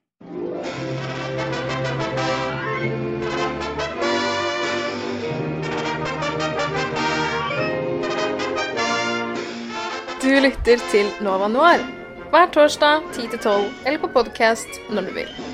Du 10.30 10.36
lytter 10.38 10.78
til 10.92 11.08
Nova 11.26 11.48
Noir 11.50 11.82
hver 12.30 12.52
torsdag 12.54 13.08
10-12 13.16 13.64
eller 13.90 13.98
på 14.04 14.12
podkast 14.14 14.78
når 14.94 15.08
du 15.08 15.16
vil. 15.16 15.49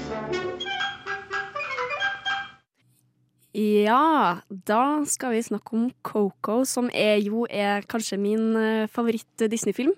Ja, 3.56 4.42
da 4.68 5.06
skal 5.08 5.32
vi 5.32 5.44
snakke 5.46 5.78
om 5.78 5.86
Coco, 6.04 6.58
som 6.68 6.90
er 6.92 7.22
jo 7.24 7.46
er 7.48 7.86
kanskje 7.88 8.18
min 8.20 8.50
eh, 8.60 8.88
favoritt-Disney-film. 8.92 9.94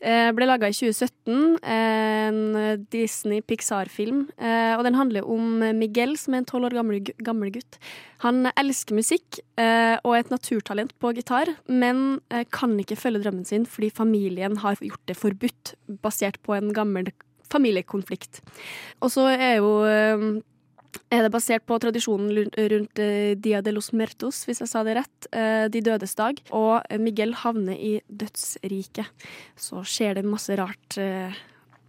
Eh, 0.00 0.30
ble 0.32 0.46
laga 0.48 0.70
i 0.70 0.72
2017, 0.72 1.58
en 1.60 2.38
Disney-Pixar-film. 2.94 4.22
Eh, 4.40 4.72
og 4.78 4.86
den 4.86 4.96
handler 4.96 5.28
om 5.28 5.60
Miguel, 5.76 6.14
som 6.16 6.32
er 6.32 6.40
en 6.40 6.48
tolv 6.48 6.70
år 6.70 6.78
gammel, 7.20 7.50
gutt. 7.52 7.76
Han 8.24 8.48
elsker 8.54 8.96
musikk 8.96 9.42
eh, 9.60 9.98
og 10.00 10.14
er 10.14 10.22
et 10.22 10.32
naturtalent 10.32 10.94
på 10.96 11.10
gitar, 11.18 11.52
men 11.68 12.22
kan 12.54 12.78
ikke 12.80 12.96
følge 12.96 13.20
drømmen 13.26 13.44
sin 13.44 13.66
fordi 13.68 13.90
familien 13.92 14.56
har 14.62 14.80
gjort 14.80 15.04
det 15.10 15.18
forbudt, 15.20 15.74
basert 16.00 16.40
på 16.46 16.56
en 16.56 16.72
gammel 16.72 17.12
familiekonflikt. 17.52 18.40
Og 19.04 19.12
så 19.12 19.26
er 19.34 19.58
jo 19.58 19.74
er 21.12 21.24
det 21.24 21.30
basert 21.32 21.64
på 21.68 21.78
tradisjonen 21.82 22.50
rundt 22.72 23.00
eh, 23.02 23.32
Dia 23.40 23.62
de 23.64 23.72
los 23.74 23.92
Mertos, 23.96 24.42
hvis 24.48 24.62
jeg 24.64 24.70
sa 24.70 24.82
det 24.86 24.96
rett, 24.98 25.28
eh, 25.32 25.68
De 25.72 25.80
dødes 25.84 26.14
dag. 26.18 26.40
Og 26.52 26.82
Miguel 27.00 27.34
havner 27.42 27.76
i 27.76 27.94
dødsriket. 28.08 29.08
Så 29.56 29.84
skjer 29.88 30.18
det 30.20 30.26
masse 30.28 30.56
rart 30.58 30.98
eh, 31.00 31.32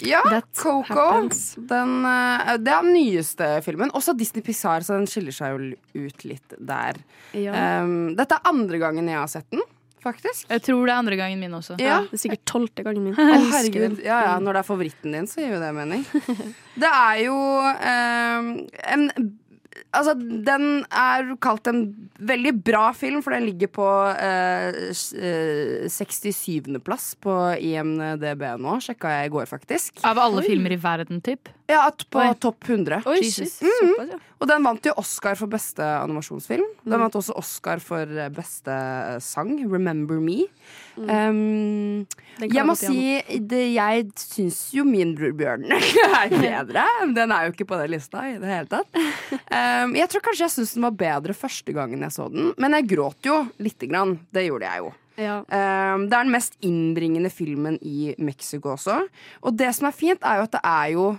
Ja, 0.04 0.22
That 0.28 0.50
Coco. 0.56 0.84
happens. 0.90 1.54
Den, 1.58 2.02
det 2.04 2.72
er 2.74 2.82
den 2.84 2.94
nyeste 2.96 3.50
filmen. 3.64 3.92
Også 3.96 4.16
Disney 4.18 4.44
Pixar, 4.44 4.84
så 4.84 4.98
den 4.98 5.08
skiller 5.08 5.36
seg 5.36 5.54
jo 5.54 6.08
ut 6.08 6.26
litt 6.28 6.56
der. 6.60 7.00
Ja. 7.38 7.84
Um, 7.84 8.12
dette 8.18 8.36
er 8.40 8.50
andre 8.52 8.82
gangen 8.82 9.08
jeg 9.08 9.20
har 9.22 9.32
sett 9.32 9.48
den, 9.54 9.64
faktisk. 10.04 10.48
Jeg 10.52 10.66
tror 10.68 10.84
det 10.86 10.94
er 10.94 11.04
andre 11.04 11.20
gangen 11.20 11.42
min 11.42 11.56
også. 11.58 11.78
Ja. 11.82 12.02
Det 12.10 12.20
er 12.20 12.24
sikkert 12.26 12.44
tolvte 12.50 12.86
gangen 12.86 13.10
min. 13.10 13.16
Å, 13.20 13.38
herregud. 13.54 14.02
Ja, 14.04 14.20
ja, 14.30 14.34
når 14.44 14.60
det 14.60 14.64
er 14.64 14.68
favoritten 14.68 15.16
din, 15.18 15.30
så 15.30 15.44
gir 15.44 15.56
jo 15.56 15.64
det 15.64 15.72
mening. 15.78 16.04
Det 16.74 16.90
er 16.90 17.18
jo 17.28 17.38
um, 17.38 18.48
en 18.90 19.10
Altså, 19.94 20.14
den 20.18 20.84
er 20.90 21.28
kalt 21.42 21.68
en 21.70 21.84
veldig 22.18 22.54
bra 22.66 22.88
film, 22.98 23.22
for 23.26 23.36
den 23.36 23.46
ligger 23.46 23.70
på 23.74 23.88
eh, 24.18 24.78
eh, 24.90 25.86
67.-plass 25.90 27.12
på 27.22 27.36
IMDb 27.62 28.46
nå, 28.62 28.80
sjekka 28.82 29.12
jeg 29.14 29.30
i 29.30 29.34
går, 29.36 29.46
faktisk. 29.50 30.02
Av 30.10 30.22
alle 30.22 30.42
filmer 30.46 30.74
i 30.74 30.80
verden, 30.82 31.22
typ. 31.26 31.52
Ja, 31.70 31.86
på 32.12 32.20
Oi. 32.20 32.34
topp 32.44 32.66
100. 32.68 33.02
Oi, 33.08 33.20
Jesus. 33.22 33.56
Såpass, 33.62 34.10
ja. 34.12 34.18
Og 34.44 34.50
den 34.50 34.66
vant 34.66 34.84
jo 34.84 34.92
Oscar 35.00 35.38
for 35.40 35.48
beste 35.48 35.84
animasjonsfilm. 35.84 36.66
Den 36.84 37.00
vant 37.00 37.16
også 37.16 37.36
Oscar 37.40 37.80
for 37.80 38.04
eh, 38.04 38.28
beste 38.34 38.76
sang, 39.24 39.54
'Remember 39.64 40.20
Me'. 40.20 40.50
Um, 41.00 42.04
jeg 42.44 42.66
må 42.68 42.76
si 42.78 43.22
det, 43.40 43.62
jeg 43.74 44.10
syns 44.20 44.60
jo 44.76 44.84
min 44.86 45.16
bror 45.16 45.32
Bjørn 45.40 45.64
er 45.72 46.36
bedre. 46.36 46.84
Den 47.16 47.32
er 47.32 47.48
jo 47.48 47.56
ikke 47.56 47.70
på 47.72 47.80
den 47.80 47.96
lista 47.96 48.28
i 48.28 48.36
det 48.42 48.52
hele 48.52 48.70
tatt. 48.70 49.00
Um, 49.48 49.96
jeg 50.02 50.12
tror 50.12 50.28
kanskje 50.28 50.50
jeg 50.50 50.56
syns 50.58 50.76
den 50.76 50.88
var 50.90 51.00
bedre 51.00 51.38
første 51.38 51.74
gangen 51.74 52.04
jeg 52.04 52.14
så 52.14 52.28
den, 52.34 52.52
men 52.60 52.76
jeg 52.78 52.92
gråt 52.92 53.32
jo 53.32 53.40
lite 53.64 53.88
grann. 53.88 54.18
Det 54.36 54.50
gjorde 54.50 54.68
jeg 54.68 54.84
jo. 54.84 54.94
Ja. 55.16 55.44
Um, 55.48 56.10
det 56.10 56.18
er 56.18 56.26
den 56.26 56.36
mest 56.36 56.58
innbringende 56.66 57.32
filmen 57.32 57.80
i 57.82 58.16
Mexico 58.20 58.76
også. 58.76 59.06
Og 59.46 59.56
det 59.56 59.72
som 59.78 59.88
er 59.88 59.96
fint, 59.96 60.20
er 60.20 60.42
jo 60.42 60.50
at 60.50 60.58
det 60.58 60.68
er 60.68 60.90
jo 60.98 61.14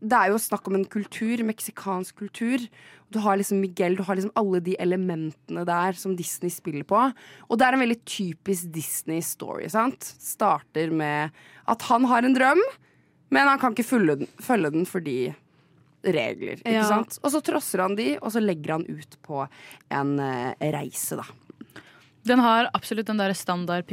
det 0.00 0.14
er 0.14 0.30
jo 0.30 0.38
snakk 0.38 0.68
om 0.70 0.76
en 0.78 0.84
kultur, 0.86 1.40
meksikansk 1.42 2.16
kultur. 2.20 2.68
Du 3.10 3.18
har 3.24 3.36
liksom 3.40 3.58
Miguel, 3.60 3.96
du 3.96 4.02
har 4.04 4.14
liksom 4.18 4.30
alle 4.36 4.60
de 4.60 4.76
elementene 4.78 5.64
der 5.66 5.92
som 5.98 6.14
Disney 6.16 6.50
spiller 6.50 6.84
på. 6.84 7.00
Og 7.48 7.58
det 7.58 7.66
er 7.66 7.72
en 7.74 7.80
veldig 7.82 8.04
typisk 8.04 8.68
Disney-story. 8.74 9.68
sant? 9.70 10.00
Starter 10.20 10.90
med 10.92 11.30
at 11.66 11.82
han 11.82 12.04
har 12.04 12.22
en 12.22 12.34
drøm, 12.36 12.60
men 13.30 13.48
han 13.48 13.58
kan 13.58 13.72
ikke 13.74 13.88
følge 13.88 14.18
den, 14.20 14.26
følge 14.40 14.70
den 14.72 14.86
fordi 14.86 15.34
regler. 16.04 16.56
ikke 16.62 16.72
Ja. 16.72 16.84
sant? 16.86 17.18
Og 17.24 17.32
så 17.32 17.42
trosser 17.42 17.80
han 17.82 17.96
de, 17.96 18.18
og 18.22 18.30
så 18.32 18.40
legger 18.40 18.72
han 18.72 18.86
ut 18.88 19.16
på 19.22 19.48
en 19.90 20.18
uh, 20.20 20.54
reise, 20.60 21.16
da. 21.16 21.24
Den 22.24 22.38
har 22.38 22.70
absolutt 22.74 23.06
den 23.06 23.16
der 23.18 23.32
standard 23.32 23.86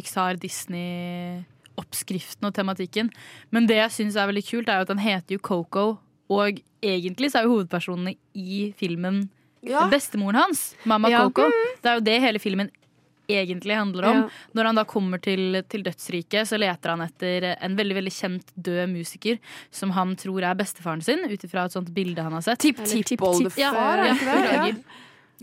Pixar-Disney-oppskriften 1.75 2.47
og 2.47 2.53
tematikken. 2.55 3.09
Men 3.51 3.67
det 3.67 3.77
jeg 3.79 3.91
syns 3.91 4.15
er 4.17 4.27
veldig 4.29 4.45
kult, 4.47 4.69
er 4.69 4.79
jo 4.81 4.85
at 4.87 4.93
den 4.93 5.03
heter 5.03 5.35
jo 5.35 5.39
Coco, 5.39 5.97
og 6.31 6.59
egentlig 6.83 7.31
så 7.31 7.39
er 7.41 7.43
jo 7.47 7.55
hovedpersonene 7.59 8.15
i 8.35 8.73
filmen 8.77 9.29
Ja. 9.65 9.87
bestemoren 9.89 10.35
hans, 10.35 10.75
Mamma 10.85 11.09
Ja. 11.09 11.23
Coco. 11.23 11.49
Det 11.81 11.85
er 11.89 11.95
jo 11.95 12.01
det 12.01 12.21
hele 12.21 12.39
filmen 12.39 12.69
egentlig 13.27 13.75
handler 13.75 14.05
om. 14.05 14.15
Ja. 14.17 14.29
Når 14.53 14.63
han 14.65 14.75
da 14.75 14.83
kommer 14.85 15.17
til, 15.19 15.63
til 15.67 15.81
dødsriket, 15.81 16.45
så 16.47 16.59
leter 16.59 16.89
han 16.89 17.01
etter 17.01 17.57
en 17.59 17.75
veldig 17.75 17.95
veldig 17.95 18.11
kjent 18.13 18.51
død 18.55 18.89
musiker 18.93 19.39
som 19.71 19.89
han 19.91 20.15
tror 20.15 20.43
er 20.43 20.53
bestefaren 20.53 21.01
sin, 21.01 21.25
ut 21.25 21.43
ifra 21.43 21.65
et 21.65 21.71
sånt 21.71 21.89
bilde 21.93 22.21
han 22.21 22.33
har 22.33 22.41
sett. 22.41 22.59
Tipp-tipp-oldefar, 22.59 23.57
Ja, 23.57 23.71
er 23.73 23.97
ja, 23.97 24.13
det 24.13 24.21
ikke 24.21 24.73
det? 24.75 24.83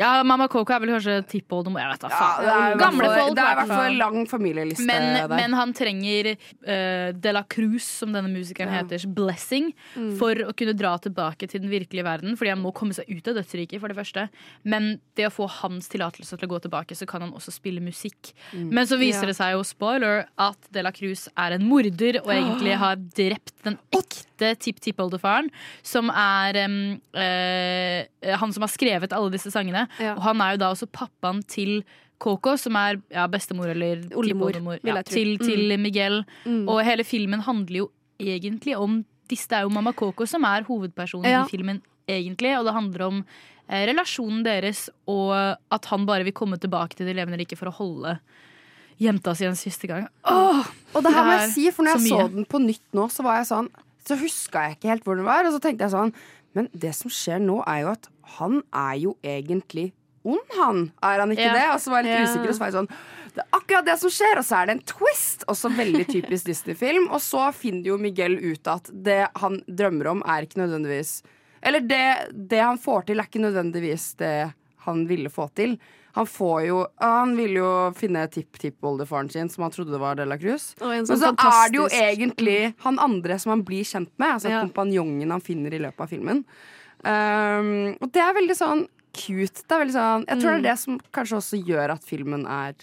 Ja. 0.01 0.23
Mamma 0.25 0.49
Coco 0.49 0.73
er 0.73 0.81
vel 0.81 0.93
kanskje 0.95 1.19
tippoldemor. 1.29 1.81
Jeg 1.83 1.91
vet 1.93 2.01
da 2.01 2.09
Ja, 2.09 2.29
det 2.41 2.53
er 2.53 2.79
Gamle 2.81 3.05
for, 3.05 3.15
folk, 3.21 3.35
Det 3.37 3.43
er 3.45 3.53
i 3.53 3.59
hvert 3.61 3.73
fall 3.77 3.97
lang 4.01 4.27
familieliste 4.31 4.87
Men, 4.89 5.09
der. 5.19 5.37
men 5.37 5.53
han 5.59 5.73
trenger 5.77 6.31
uh, 6.37 7.13
De 7.13 7.33
La 7.33 7.43
Cruz, 7.45 7.83
som 7.85 8.13
denne 8.13 8.31
musikeren 8.33 8.73
Ja. 8.73 8.83
heter, 8.83 9.07
blessing, 9.13 9.73
for 10.19 10.35
å 10.35 10.53
kunne 10.57 10.73
dra 10.79 10.97
tilbake 10.99 11.49
til 11.49 11.61
den 11.61 11.71
virkelige 11.71 12.05
verden. 12.07 12.37
Fordi 12.41 12.51
han 12.55 12.63
må 12.63 12.73
komme 12.75 12.95
seg 12.97 13.05
ut 13.13 13.29
av 13.29 13.35
dødsriket, 13.41 13.81
for 13.81 13.89
det 13.93 13.97
første. 13.99 14.29
Men 14.65 14.99
det 15.17 15.27
å 15.29 15.33
få 15.35 15.49
hans 15.61 15.89
tillatelse 15.93 16.39
til 16.39 16.49
å 16.49 16.53
gå 16.57 16.63
tilbake, 16.65 16.97
så 16.97 17.07
kan 17.07 17.21
han 17.27 17.33
også 17.37 17.53
spille 17.53 17.81
musikk. 17.85 18.33
Men 18.53 18.87
så 18.87 18.97
viser 18.99 19.23
Ja. 19.23 19.27
det 19.27 19.37
seg 19.37 19.53
jo, 19.57 19.63
spoiler, 19.63 20.25
at 20.39 20.57
De 20.73 20.83
La 20.83 20.91
Cruz 20.91 21.29
er 21.37 21.53
en 21.53 21.69
morder 21.69 22.21
og 22.25 22.33
egentlig 22.33 22.77
har 22.85 22.97
drept 22.97 23.53
den 23.65 23.79
ekte 23.93 24.32
tipp-tippoldefaren, 24.63 25.51
som 25.87 26.11
er 26.13 26.59
um, 26.67 26.79
uh, 27.17 28.37
han 28.43 28.55
som 28.55 28.67
har 28.67 28.73
skrevet 28.73 29.15
alle 29.17 29.33
disse 29.35 29.53
sangene. 29.55 29.87
Ja. 30.03 30.17
Og 30.17 30.25
han 30.27 30.43
er 30.45 30.57
jo 30.57 30.63
da 30.65 30.73
også 30.75 30.91
pappaen 30.93 31.43
til 31.49 31.81
Coco, 32.23 32.55
som 32.61 32.77
er 32.79 33.01
ja, 33.11 33.27
bestemor 33.31 33.73
eller 33.73 34.05
Oldemor, 34.15 34.55
ja, 34.87 35.01
til, 35.03 35.35
til, 35.43 35.73
mm. 35.73 35.83
Miguel. 35.83 36.21
Mm. 36.45 36.69
Og 36.71 36.83
hele 36.87 37.07
filmen 37.07 37.43
handler 37.43 37.83
jo 37.83 37.89
egentlig 38.23 38.77
om 38.79 39.01
disse. 39.31 39.49
Det 39.51 39.59
er 39.59 39.67
jo 39.67 39.73
Mamma 39.75 39.95
Coco 39.97 40.27
som 40.29 40.47
er 40.47 40.67
hovedpersonen 40.69 41.27
i 41.27 41.51
filmen, 41.51 41.83
egentlig. 42.07 42.55
Og 42.59 42.69
det 42.69 42.77
handler 42.77 43.07
om 43.09 43.25
eh, 43.25 43.83
relasjonen 43.91 44.45
deres, 44.47 44.87
og 45.11 45.35
at 45.35 45.91
han 45.91 46.07
bare 46.07 46.29
vil 46.29 46.37
komme 46.37 46.61
tilbake 46.63 46.99
til 46.99 47.11
det 47.11 47.17
levende 47.19 47.41
riket 47.43 47.59
for 47.59 47.73
å 47.73 47.77
holde 47.81 48.17
jenta 49.03 49.35
si 49.35 49.47
en 49.49 49.59
siste 49.59 49.89
gang. 49.91 50.07
Åh, 50.29 50.67
Og 50.95 51.03
det 51.03 51.13
her 51.15 51.27
må 51.27 51.39
jeg 51.41 51.55
si, 51.57 51.71
for 51.75 51.87
når 51.87 51.99
jeg 51.99 52.13
så 52.13 52.27
den 52.31 52.47
på 52.47 52.61
nytt 52.63 52.85
nå, 52.95 53.09
så 53.11 53.25
var 53.27 53.41
jeg 53.41 53.51
sånn 53.51 53.73
Så 54.09 54.17
huska 54.19 54.67
jeg 54.69 54.77
ikke 54.79 54.88
helt 54.91 55.05
hvor 55.07 55.17
den 55.17 55.25
var, 55.29 55.47
og 55.47 55.53
så 55.55 55.61
tenkte 55.62 55.87
jeg 55.87 55.95
sånn 55.95 56.12
Men 56.55 56.69
det 56.77 56.91
som 56.95 57.11
skjer 57.11 57.41
nå, 57.41 57.62
er 57.67 57.83
jo 57.85 57.93
at 57.95 58.09
han 58.38 58.62
er 58.75 58.97
jo 59.01 59.17
egentlig 59.25 59.93
ond, 60.25 60.38
han. 60.55 60.93
Er 61.03 61.19
han 61.19 61.31
ikke 61.35 61.49
Ja. 61.49 61.53
det? 61.55 61.69
Og 61.75 61.81
så 61.81 61.91
var 61.91 62.03
jeg 62.03 62.11
litt 62.12 62.21
Ja. 62.21 62.27
usikker, 62.33 62.49
og 62.49 62.55
så 62.55 62.59
var 62.59 62.71
jeg 62.71 62.77
sånn 62.77 62.88
Det 63.35 63.43
er 63.43 63.59
akkurat 63.59 63.85
det 63.87 63.99
som 63.99 64.11
skjer, 64.11 64.37
og 64.38 64.45
så 64.45 64.57
er 64.62 64.67
det 64.67 64.75
en 64.77 64.83
twist. 64.93 65.45
Også 65.49 65.71
veldig 65.75 66.07
typisk 66.07 66.45
Disney-film. 66.45 67.07
Og 67.11 67.21
så 67.25 67.47
finner 67.55 67.85
jo 67.88 67.97
Miguel 67.97 68.37
ut 68.53 68.67
at 68.69 68.91
det 68.93 69.29
han 69.37 69.62
drømmer 69.67 70.11
om, 70.11 70.23
er 70.27 70.43
ikke 70.45 70.61
nødvendigvis 70.61 71.23
Eller 71.62 71.81
det, 71.81 72.33
det 72.49 72.61
han 72.61 72.77
får 72.79 73.07
til, 73.07 73.19
er 73.21 73.25
ikke 73.25 73.41
nødvendigvis 73.41 74.17
det 74.19 74.53
han 74.85 75.07
ville 75.07 75.31
få 75.31 75.49
til. 75.55 75.79
Han 76.14 76.27
får 76.27 76.66
jo 76.66 76.87
Han 77.01 77.37
ville 77.37 77.55
jo 77.62 77.70
finne 77.96 78.27
tipp-tippoldefaren 78.29 79.31
sin, 79.33 79.48
som 79.48 79.62
han 79.62 79.70
trodde 79.72 79.98
var 79.98 80.14
Dela 80.16 80.37
Cruz. 80.38 80.75
Og 80.81 80.88
Men 80.88 81.07
så 81.07 81.16
så 81.16 81.33
er 81.33 81.70
det 81.72 81.79
jo 81.79 81.87
egentlig 81.88 82.75
han 82.85 82.98
andre 82.98 83.38
som 83.38 83.51
han 83.51 83.62
blir 83.64 83.83
kjent 83.85 84.11
med. 84.18 84.35
Altså 84.35 84.51
Ja. 84.51 84.61
kompanjongen 84.62 85.31
han 85.31 85.40
finner 85.40 85.72
i 85.72 85.79
løpet 85.79 86.01
av 86.01 86.09
filmen. 86.09 86.44
Um, 87.05 87.96
og 88.01 88.12
det 88.12 88.22
er 88.22 88.35
veldig 88.37 88.57
sånn 88.57 88.85
cute. 89.12 89.64
Det 89.66 89.75
er 89.75 89.83
veldig 89.85 89.96
sånn, 89.96 90.25
jeg 90.29 90.38
tror 90.40 90.51
det 90.51 90.59
Mm. 90.61 90.64
er 90.64 90.68
det 90.70 90.79
som 90.79 91.01
kanskje 91.12 91.37
også 91.37 91.64
gjør 91.66 91.90
at 91.92 92.05
filmen 92.05 92.46
er 92.46 92.75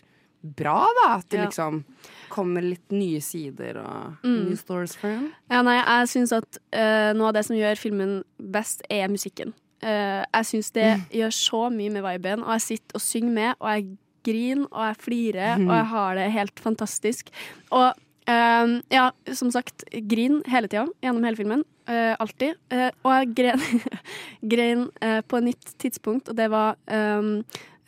bra. 0.44 0.86
da 1.04 1.16
At 1.18 1.30
det 1.30 1.40
Ja. 1.40 1.46
liksom 1.46 1.84
kommer 2.30 2.62
litt 2.62 2.90
nye 2.92 3.20
sider 3.22 3.78
og 3.80 4.18
Mm. 4.24 4.46
new 4.50 4.56
stories 4.56 4.96
for 4.96 5.08
him. 5.10 5.34
Ja, 5.50 5.62
nei, 5.62 5.78
jeg 5.78 6.08
syns 6.08 6.32
at 6.32 6.58
uh, 6.74 7.14
noe 7.14 7.28
av 7.30 7.34
det 7.34 7.46
som 7.46 7.56
gjør 7.56 7.78
filmen 7.78 8.24
best, 8.40 8.82
er 8.90 9.08
musikken. 9.08 9.54
Eh, 9.80 10.22
jeg 10.26 10.50
syns 10.52 10.72
det 10.76 10.90
gjør 11.16 11.34
så 11.36 11.64
mye 11.74 11.94
med 11.94 12.06
viben, 12.06 12.44
og 12.44 12.54
jeg 12.58 12.66
sitter 12.68 13.00
og 13.00 13.04
synger 13.04 13.36
med, 13.36 13.52
og 13.60 13.72
jeg 13.74 13.88
griner, 14.28 14.68
og 14.72 14.86
jeg 14.90 15.00
flirer, 15.00 15.62
og 15.64 15.74
jeg 15.74 15.90
har 15.94 16.16
det 16.20 16.32
helt 16.36 16.60
fantastisk. 16.60 17.30
Og 17.72 17.94
uh, 18.30 18.74
ja, 18.92 19.10
som 19.34 19.52
sagt, 19.54 19.86
grin 20.12 20.42
hele 20.50 20.68
tida 20.68 20.86
gjennom 21.04 21.28
hele 21.28 21.40
filmen. 21.40 21.64
Uh, 21.90 22.14
alltid. 22.22 22.60
Eh, 22.70 22.92
og 23.02 23.14
jeg 23.16 23.32
gren, 23.40 23.64
grein 24.52 24.84
eh, 25.02 25.24
på 25.26 25.40
et 25.40 25.48
nytt 25.48 25.72
tidspunkt, 25.82 26.30
og 26.30 26.38
det 26.38 26.46
var 26.54 26.78
um, 26.86 27.40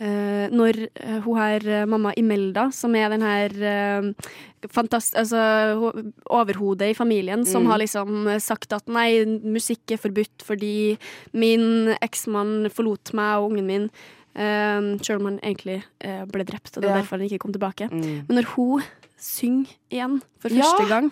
når 0.02 0.88
eh, 0.96 1.20
hun 1.22 1.38
her, 1.38 1.66
eh, 1.70 1.86
mamma 1.86 2.14
Imelda, 2.18 2.72
som 2.74 2.96
er 2.96 3.10
den 3.14 3.22
her 3.22 3.50
eh, 3.62 4.08
fantast 4.74 5.14
altså, 5.16 5.38
overhodet 6.30 6.90
i 6.92 6.98
familien, 6.98 7.46
som 7.46 7.64
Mm. 7.64 7.70
har 7.72 7.78
liksom 7.80 8.40
sagt 8.42 8.74
at 8.74 8.88
nei, 8.88 9.26
musikk 9.26 9.92
er 9.92 9.98
forbudt 10.02 10.42
fordi 10.44 10.98
min 11.34 11.94
eksmann 12.02 12.70
forlot 12.72 13.14
meg 13.14 13.38
og 13.38 13.52
ungen 13.52 13.66
min. 13.68 13.90
Um, 14.34 14.98
selv 15.04 15.20
om 15.20 15.26
han 15.28 15.40
egentlig 15.44 15.84
eh, 16.00 16.24
ble 16.26 16.46
drept, 16.48 16.78
og 16.78 16.82
det 16.82 16.90
er 16.90 16.96
Ja. 16.96 17.02
derfor 17.02 17.18
han 17.20 17.28
ikke 17.28 17.40
kom 17.40 17.52
tilbake. 17.52 17.90
Mm. 17.92 18.26
Men 18.30 18.38
når 18.38 18.46
hun 18.56 18.82
synger 19.20 19.68
igjen 19.92 20.22
for 20.40 20.50
Ja. 20.50 20.62
første 20.64 20.88
gang 20.88 21.12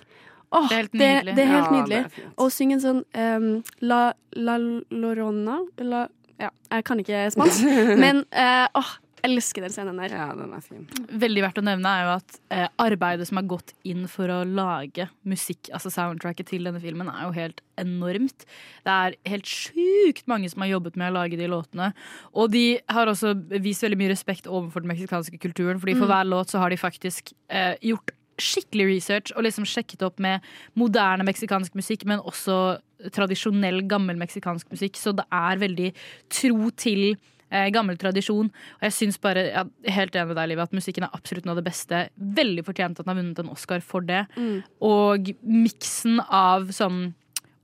Oh, 0.51 0.67
Det 0.67 0.71
er 0.71 0.81
helt 0.81 0.93
nydelig. 0.93 1.35
det 1.35 1.43
er 1.43 1.47
helt 1.47 1.65
Ja, 1.65 1.71
nydelig. 1.83 2.05
er. 2.05 2.31
Og 2.39 2.49
synge 2.49 2.73
en 2.73 2.79
sånn 2.81 3.03
um, 3.13 3.63
La, 3.81 4.13
la 4.33 4.57
Lorona 4.89 5.59
la, 5.77 6.07
Ja, 6.39 6.49
jeg 6.71 6.83
kan 6.87 6.99
ikke 7.03 7.27
spansk, 7.35 7.63
men 8.03 8.23
eh, 8.31 8.65
åh, 8.79 8.91
elsker 9.27 9.65
den 9.65 9.73
scenen 9.75 9.97
der. 9.99 10.13
Ja, 10.15 10.27
den 10.37 10.53
er 10.55 10.61
fin. 10.63 10.85
veldig 11.19 11.41
verdt 11.43 11.57
å 11.59 11.63
nevne 11.67 11.91
er 11.91 12.05
jo 12.05 12.11
at 12.13 12.37
eh, 12.55 12.67
arbeidet 12.79 13.27
som 13.27 13.41
er 13.41 13.47
gått 13.51 13.73
inn 13.83 14.05
for 14.07 14.31
å 14.31 14.37
lage 14.47 15.09
musikk, 15.27 15.67
altså 15.75 15.91
soundtracket 15.91 16.47
til 16.53 16.63
denne 16.69 16.79
filmen, 16.79 17.09
er 17.11 17.25
jo 17.27 17.33
helt 17.35 17.59
enormt. 17.83 18.45
Det 18.87 18.93
er 18.95 19.17
helt 19.27 19.51
sjukt 19.51 20.23
mange 20.31 20.47
som 20.53 20.63
har 20.63 20.71
jobbet 20.71 20.95
med 20.95 21.11
å 21.11 21.17
lage 21.17 21.35
de 21.41 21.49
låtene. 21.51 21.91
Og 22.31 22.53
de 22.55 22.63
har 22.95 23.11
også 23.11 23.33
vist 23.59 23.83
veldig 23.83 23.99
mye 23.99 24.13
respekt 24.13 24.47
overfor 24.47 24.85
den 24.87 24.93
meksikanske 24.93 25.35
kulturen, 25.43 25.83
fordi 25.83 25.97
for 25.99 26.07
Mm. 26.07 26.13
hver 26.15 26.31
låt 26.31 26.55
så 26.55 26.63
har 26.63 26.69
de 26.71 26.79
faktisk 26.79 27.33
eh, 27.49 27.75
gjort 27.83 28.15
skikkelig 28.39 28.85
research 28.87 29.33
og 29.35 29.43
liksom 29.43 29.65
sjekket 29.67 30.01
opp 30.07 30.17
med 30.23 30.39
moderne 30.79 31.25
meksikansk 31.27 31.75
musikk, 31.75 32.05
men 32.07 32.21
også 32.23 32.79
tradisjonell, 33.15 33.83
gammel 33.89 34.19
meksikansk 34.19 34.71
musikk. 34.73 34.99
Så 34.99 35.15
det 35.15 35.27
er 35.31 35.61
veldig 35.61 35.91
tro 36.29 36.71
til 36.77 37.13
Eh, 37.49 37.69
gammel 37.73 37.97
tradisjon. 37.97 38.49
Og 38.77 38.83
jeg 38.85 38.93
syns 38.93 39.17
bare, 39.21 39.47
jeg 39.49 39.69
er 39.89 39.95
helt 39.95 40.17
enig 40.17 40.29
med 40.29 40.37
deg, 40.37 40.51
Liv, 40.51 40.59
at 40.61 40.75
musikken 40.75 41.07
er 41.07 41.15
absolutt 41.17 41.47
noe 41.47 41.55
av 41.55 41.61
det 41.63 41.65
beste. 41.65 42.01
Veldig 42.37 42.65
fortjent 42.67 42.99
at 42.99 43.07
den 43.07 43.11
har 43.11 43.17
vunnet 43.17 43.41
en 43.41 43.53
Oscar 43.55 43.81
for 43.81 44.05
det. 44.05 44.21
Mm. 44.37 44.59
Og 44.85 45.31
miksen 45.41 46.21
av 46.25 46.69
sånn 46.75 47.15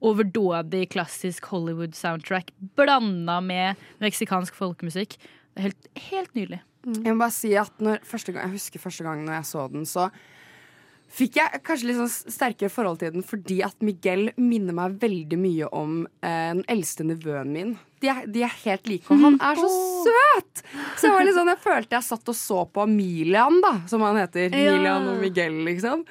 overdådig 0.05 0.87
klassisk 0.93 1.45
Hollywood-soundtrack 1.51 2.49
blanda 2.77 3.37
med 3.45 3.81
meksikansk 4.01 4.57
folkemusikk. 4.57 5.19
Det 5.53 5.61
er 5.61 5.67
helt, 5.69 5.91
helt 6.09 6.33
nydelig. 6.37 6.61
Jeg 6.85 7.13
må 7.13 7.21
bare 7.23 7.33
si 7.33 7.53
at 7.57 7.81
når, 7.81 8.01
gang, 8.05 8.43
Jeg 8.43 8.53
husker 8.57 8.81
første 8.81 9.05
gang 9.05 9.23
når 9.25 9.39
jeg 9.39 9.49
så 9.49 9.67
den, 9.71 9.85
så 9.89 10.09
fikk 11.15 11.39
jeg 11.39 11.61
kanskje 11.65 11.89
litt 11.89 11.99
sånn 11.99 12.33
sterkere 12.33 12.71
forhold 12.73 13.01
til 13.01 13.13
den 13.15 13.25
fordi 13.25 13.61
at 13.65 13.77
Miguel 13.85 14.29
minner 14.39 14.75
meg 14.75 14.97
veldig 15.01 15.39
mye 15.39 15.69
om 15.75 15.99
eh, 16.21 16.51
den 16.57 16.63
eldste 16.71 17.07
nevøen 17.07 17.53
min. 17.55 17.75
De 18.03 18.11
er, 18.11 18.25
de 18.29 18.43
er 18.45 18.55
helt 18.65 18.89
like, 18.91 19.07
og 19.09 19.21
han 19.23 19.37
er 19.39 19.59
så 19.59 19.69
søt! 20.07 20.63
Så 20.99 21.11
jeg 21.11 21.35
sånn, 21.37 21.51
jeg 21.53 21.61
følte 21.63 21.97
jeg 21.97 22.07
satt 22.09 22.33
og 22.33 22.37
så 22.37 22.63
på 22.69 22.87
Milian, 22.91 23.61
da, 23.63 23.77
som 23.89 24.03
han 24.05 24.19
heter. 24.19 24.49
Ja. 24.51 24.75
Milian 24.75 25.07
og 25.13 25.21
Miguel, 25.23 25.61
liksom. 25.67 26.03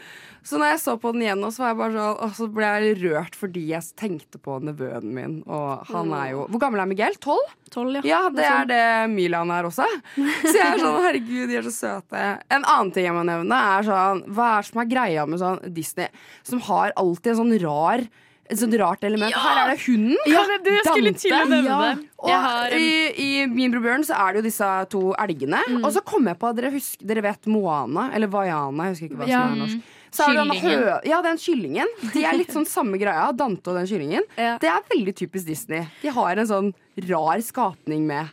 Så 0.45 0.59
når 0.61 0.75
jeg 0.75 0.81
så 0.83 0.95
på 1.01 1.13
den 1.15 1.23
igjen, 1.25 1.41
nå, 1.41 1.49
så, 1.55 1.71
bare 1.79 1.95
sånn, 1.97 2.33
så 2.37 2.49
ble 2.53 2.69
jeg 2.85 2.99
rørt 3.01 3.37
fordi 3.41 3.63
jeg 3.71 3.87
tenkte 3.97 4.41
på 4.45 4.59
nevøen 4.61 5.07
min. 5.17 5.37
Og 5.49 5.87
han 5.89 6.13
er 6.13 6.35
jo 6.35 6.43
Hvor 6.53 6.61
gammel 6.67 6.83
er 6.85 6.91
Miguel? 6.91 7.17
Tolv? 7.25 7.55
Tolv, 7.73 7.97
ja. 7.97 8.03
Ja, 8.05 8.21
det 8.35 8.45
er 8.45 8.69
det 8.69 8.83
Milan 9.15 9.51
er 9.55 9.65
også. 9.71 9.87
Så 10.45 10.53
jeg 10.53 10.67
er 10.67 10.83
sånn, 10.83 11.01
herregud, 11.07 11.49
de 11.49 11.57
er 11.63 11.65
så 11.71 11.73
søte. 11.75 12.27
En 12.53 12.61
annen 12.63 12.93
ting 12.95 13.09
jeg 13.09 13.17
må 13.17 13.25
nevne, 13.27 13.63
er 13.79 13.89
sånn 13.89 14.21
Hva 14.37 14.51
er 14.59 14.67
det 14.67 14.71
som 14.71 14.85
er 14.85 14.93
greia 14.93 15.25
med 15.27 15.41
sånn 15.43 15.65
Disney, 15.75 16.13
som 16.45 16.61
har 16.69 16.93
alltid 17.01 17.33
en 17.35 17.41
sånn 17.43 17.59
rar 17.65 18.05
et 18.45 18.59
sånt 18.61 18.75
rart 18.77 19.01
element. 19.09 19.33
Her 19.41 19.59
er 19.63 19.71
det 19.73 19.79
hunden. 19.87 20.19
Ja, 20.29 20.43
er 20.45 20.59
jeg 20.69 20.83
skulle 20.85 21.13
til 21.17 21.33
å 21.33 21.45
nevne 21.49 21.71
Ja. 21.71 21.79
det. 21.95 22.03
Og 22.21 22.75
i, 22.77 22.91
i 23.25 23.29
Min 23.49 23.73
bror 23.73 23.81
Bjørn 23.87 24.05
så 24.05 24.19
er 24.21 24.35
det 24.35 24.43
jo 24.43 24.45
disse 24.51 24.69
to 24.93 25.01
elgene. 25.17 25.63
Og 25.81 25.89
så 25.97 26.03
kom 26.05 26.29
jeg 26.29 26.37
på 26.43 26.51
at 26.51 26.59
dere, 26.59 26.71
husker, 26.75 27.07
dere 27.09 27.23
vet 27.25 27.49
Moana, 27.49 28.11
eller 28.13 28.29
Vaiana, 28.29 28.91
jeg 28.91 28.99
husker 28.99 29.09
ikke 29.09 29.21
hva 29.23 29.31
Ja. 29.31 29.41
som 29.47 29.55
er 29.57 29.63
norsk. 29.65 29.95
Så 30.15 30.29
er 30.31 30.39
det 30.39 30.61
hø 30.63 30.77
ja, 31.11 31.19
den 31.25 31.41
kyllingen. 31.43 31.91
De 32.15 32.23
er 32.23 32.39
litt 32.39 32.55
sånn 32.55 32.69
samme 32.69 33.01
greia. 33.01 33.27
Dante 33.35 33.73
og 33.73 33.81
den 33.81 33.91
kyllingen. 33.91 34.27
Ja. 34.39 34.55
Det 34.63 34.71
er 34.71 34.89
veldig 34.93 35.17
typisk 35.19 35.49
Disney. 35.51 35.89
De 36.05 36.15
har 36.15 36.39
en 36.39 36.51
sånn 36.51 36.73
rar 37.09 37.43
skapning 37.43 38.07
med 38.07 38.31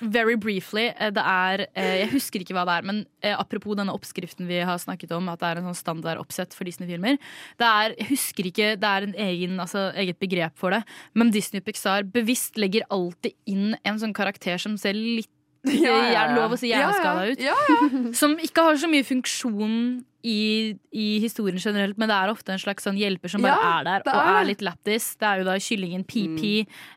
Very 0.00 0.36
briefly, 0.40 0.86
eh, 0.96 1.10
det 1.12 1.22
er 1.22 1.66
eh, 1.76 1.96
Jeg 2.02 2.10
husker 2.14 2.40
ikke 2.42 2.54
hva 2.56 2.64
det 2.68 2.76
er, 2.78 2.86
men 2.88 3.00
eh, 3.20 3.34
apropos 3.36 3.76
denne 3.76 3.92
oppskriften 3.92 4.48
vi 4.48 4.62
har 4.64 4.80
snakket 4.80 5.12
om, 5.12 5.28
at 5.28 5.42
det 5.42 5.50
er 5.50 5.60
en 5.60 5.68
sånn 5.70 5.76
standard 5.76 6.20
oppsett 6.22 6.56
for 6.56 6.68
Disney-filmer. 6.68 7.18
Det 7.60 7.68
er 7.68 7.96
jeg 7.98 8.08
husker 8.14 8.48
ikke, 8.48 8.70
det 8.80 8.90
er 8.90 9.08
en 9.08 9.16
egen, 9.26 9.58
altså, 9.60 9.90
eget 10.00 10.20
begrep 10.22 10.56
for 10.60 10.72
det, 10.72 10.80
men 11.12 11.32
Disney 11.34 11.60
Pixar 11.64 12.08
bevisst 12.08 12.56
legger 12.60 12.88
alltid 12.88 13.36
inn 13.50 13.76
en 13.84 14.00
sånn 14.00 14.16
karakter 14.16 14.60
som 14.62 14.78
ser 14.80 14.96
litt 14.96 15.30
Er 15.68 16.30
det 16.30 16.38
lov 16.38 16.54
å 16.54 16.56
si 16.56 16.70
hjerneskada 16.70 17.34
ut? 17.34 17.40
Ja, 17.44 17.52
ja. 17.68 18.04
Som 18.16 18.38
ikke 18.40 18.64
har 18.64 18.78
så 18.80 18.88
mye 18.88 19.04
funksjon 19.04 19.74
i, 20.22 20.76
i 20.92 21.06
historien 21.22 21.60
generelt, 21.60 21.98
men 22.00 22.10
det 22.10 22.16
er 22.16 22.32
ofte 22.32 22.52
en 22.54 22.60
slags 22.60 22.84
sånn 22.86 22.98
hjelper 23.00 23.32
som 23.32 23.44
bare 23.44 23.56
Ja, 23.56 23.70
er 23.78 23.86
der 24.04 24.04
og 24.10 24.30
er 24.34 24.48
litt 24.48 24.64
lættis. 24.64 25.14
Det 25.20 25.28
er 25.28 25.40
jo 25.40 25.46
da 25.48 25.56
kyllingen 25.62 26.04
PP. 26.08 26.42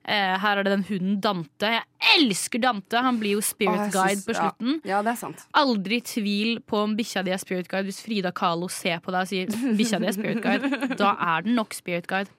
Eh, 0.03 0.34
her 0.43 0.59
er 0.59 0.67
det 0.67 0.74
den 0.76 0.86
hunden 0.89 1.19
Dante. 1.24 1.71
Jeg 1.78 2.17
elsker 2.17 2.63
Dante! 2.63 3.03
Han 3.05 3.19
blir 3.21 3.38
jo 3.38 3.43
spirit 3.45 3.86
jeg 3.86 3.93
guide 3.95 4.17
synes, 4.17 4.28
på 4.28 4.38
slutten. 4.38 4.80
Ja, 4.84 4.97
ja, 4.97 5.01
det 5.07 5.15
sant. 5.21 5.45
Aldri 5.59 6.01
tvil 6.05 6.59
på 6.67 6.84
om 6.84 6.97
bikkja 6.99 7.24
di 7.26 7.34
er 7.36 7.41
spirit 7.41 7.69
guide 7.71 7.88
hvis 7.88 8.01
Frida 8.03 8.34
Kahlo 8.36 8.69
ser 8.71 8.99
på 9.03 9.13
deg 9.15 9.26
og 9.26 9.32
sier 9.32 9.78
bikkja 9.80 10.01
di 10.03 10.11
er 10.11 10.17
spirit 10.17 10.43
guide. 10.43 10.71
Da 11.03 11.15
er 11.19 11.45
den 11.45 11.55
nok 11.57 11.74
spirit 11.76 12.07
guide. 12.09 12.32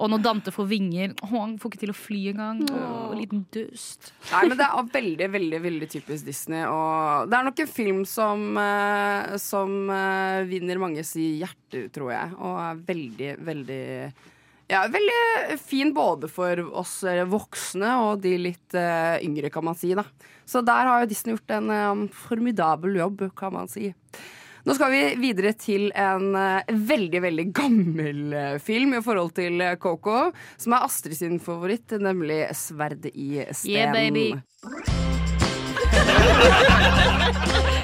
Og 0.00 0.10
når 0.10 0.22
Dante 0.24 0.52
får 0.54 0.66
vinger 0.66 1.12
Å, 1.22 1.28
han 1.30 1.54
får 1.60 1.70
ikke 1.70 1.80
til 1.84 1.92
å 1.92 1.96
fly 1.96 2.20
engang. 2.32 2.62
Å, 2.66 3.12
liten 3.18 3.44
dust. 3.54 4.12
Nei, 4.30 4.44
men 4.50 4.58
det 4.58 4.66
er 4.66 4.88
veldig, 4.94 5.28
veldig 5.34 5.60
veldig 5.64 5.88
typisk 5.92 6.26
Disney. 6.26 6.64
Og 6.66 7.30
det 7.30 7.38
er 7.38 7.46
nok 7.46 7.62
en 7.64 7.70
film 7.70 8.02
som, 8.08 8.46
eh, 8.58 9.36
som 9.42 9.90
eh, 10.04 10.44
vinner 10.50 10.80
manges 10.82 11.14
i 11.20 11.34
hjerter, 11.40 11.88
tror 11.94 12.12
jeg. 12.14 12.36
Og 12.38 12.62
er 12.62 12.86
veldig, 12.92 13.32
veldig 13.48 13.82
ja, 14.66 14.86
veldig 14.88 15.58
fin 15.60 15.94
både 15.94 16.28
for 16.32 16.60
oss 16.80 17.02
eh, 17.04 17.24
voksne 17.28 17.96
og 18.06 18.22
de 18.24 18.36
litt 18.40 18.74
uh, 18.78 19.20
yngre, 19.20 19.50
kan 19.52 19.64
man 19.66 19.76
si. 19.76 19.92
da 19.96 20.04
Så 20.48 20.62
der 20.64 20.88
har 20.88 21.02
jo 21.02 21.10
Disney 21.10 21.34
gjort 21.34 21.50
en 21.58 21.68
um, 21.70 22.08
formidabel 22.08 22.96
jobb, 22.96 23.26
kan 23.36 23.52
man 23.52 23.68
si. 23.68 23.92
Nå 24.64 24.72
skal 24.72 24.90
vi 24.94 25.02
videre 25.20 25.52
til 25.60 25.92
en 25.92 26.32
uh, 26.32 26.64
veldig, 26.64 27.20
veldig 27.26 27.46
gammel 27.52 28.32
uh, 28.32 28.56
film 28.56 28.96
i 28.96 29.04
forhold 29.04 29.36
til 29.36 29.60
Coco, 29.76 30.32
som 30.56 30.72
er 30.72 30.88
Astrid 30.88 31.20
sin 31.20 31.36
favoritt, 31.44 31.92
nemlig 32.00 32.48
'Sverdet 32.56 33.12
i 33.12 33.44
sten'. 33.52 33.68
Yeah, 33.68 33.92
baby. 33.92 34.32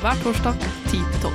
Hver 0.00 0.22
torsdag 0.22 0.54
10 0.88 0.90
til 0.90 1.20
12. 1.22 1.32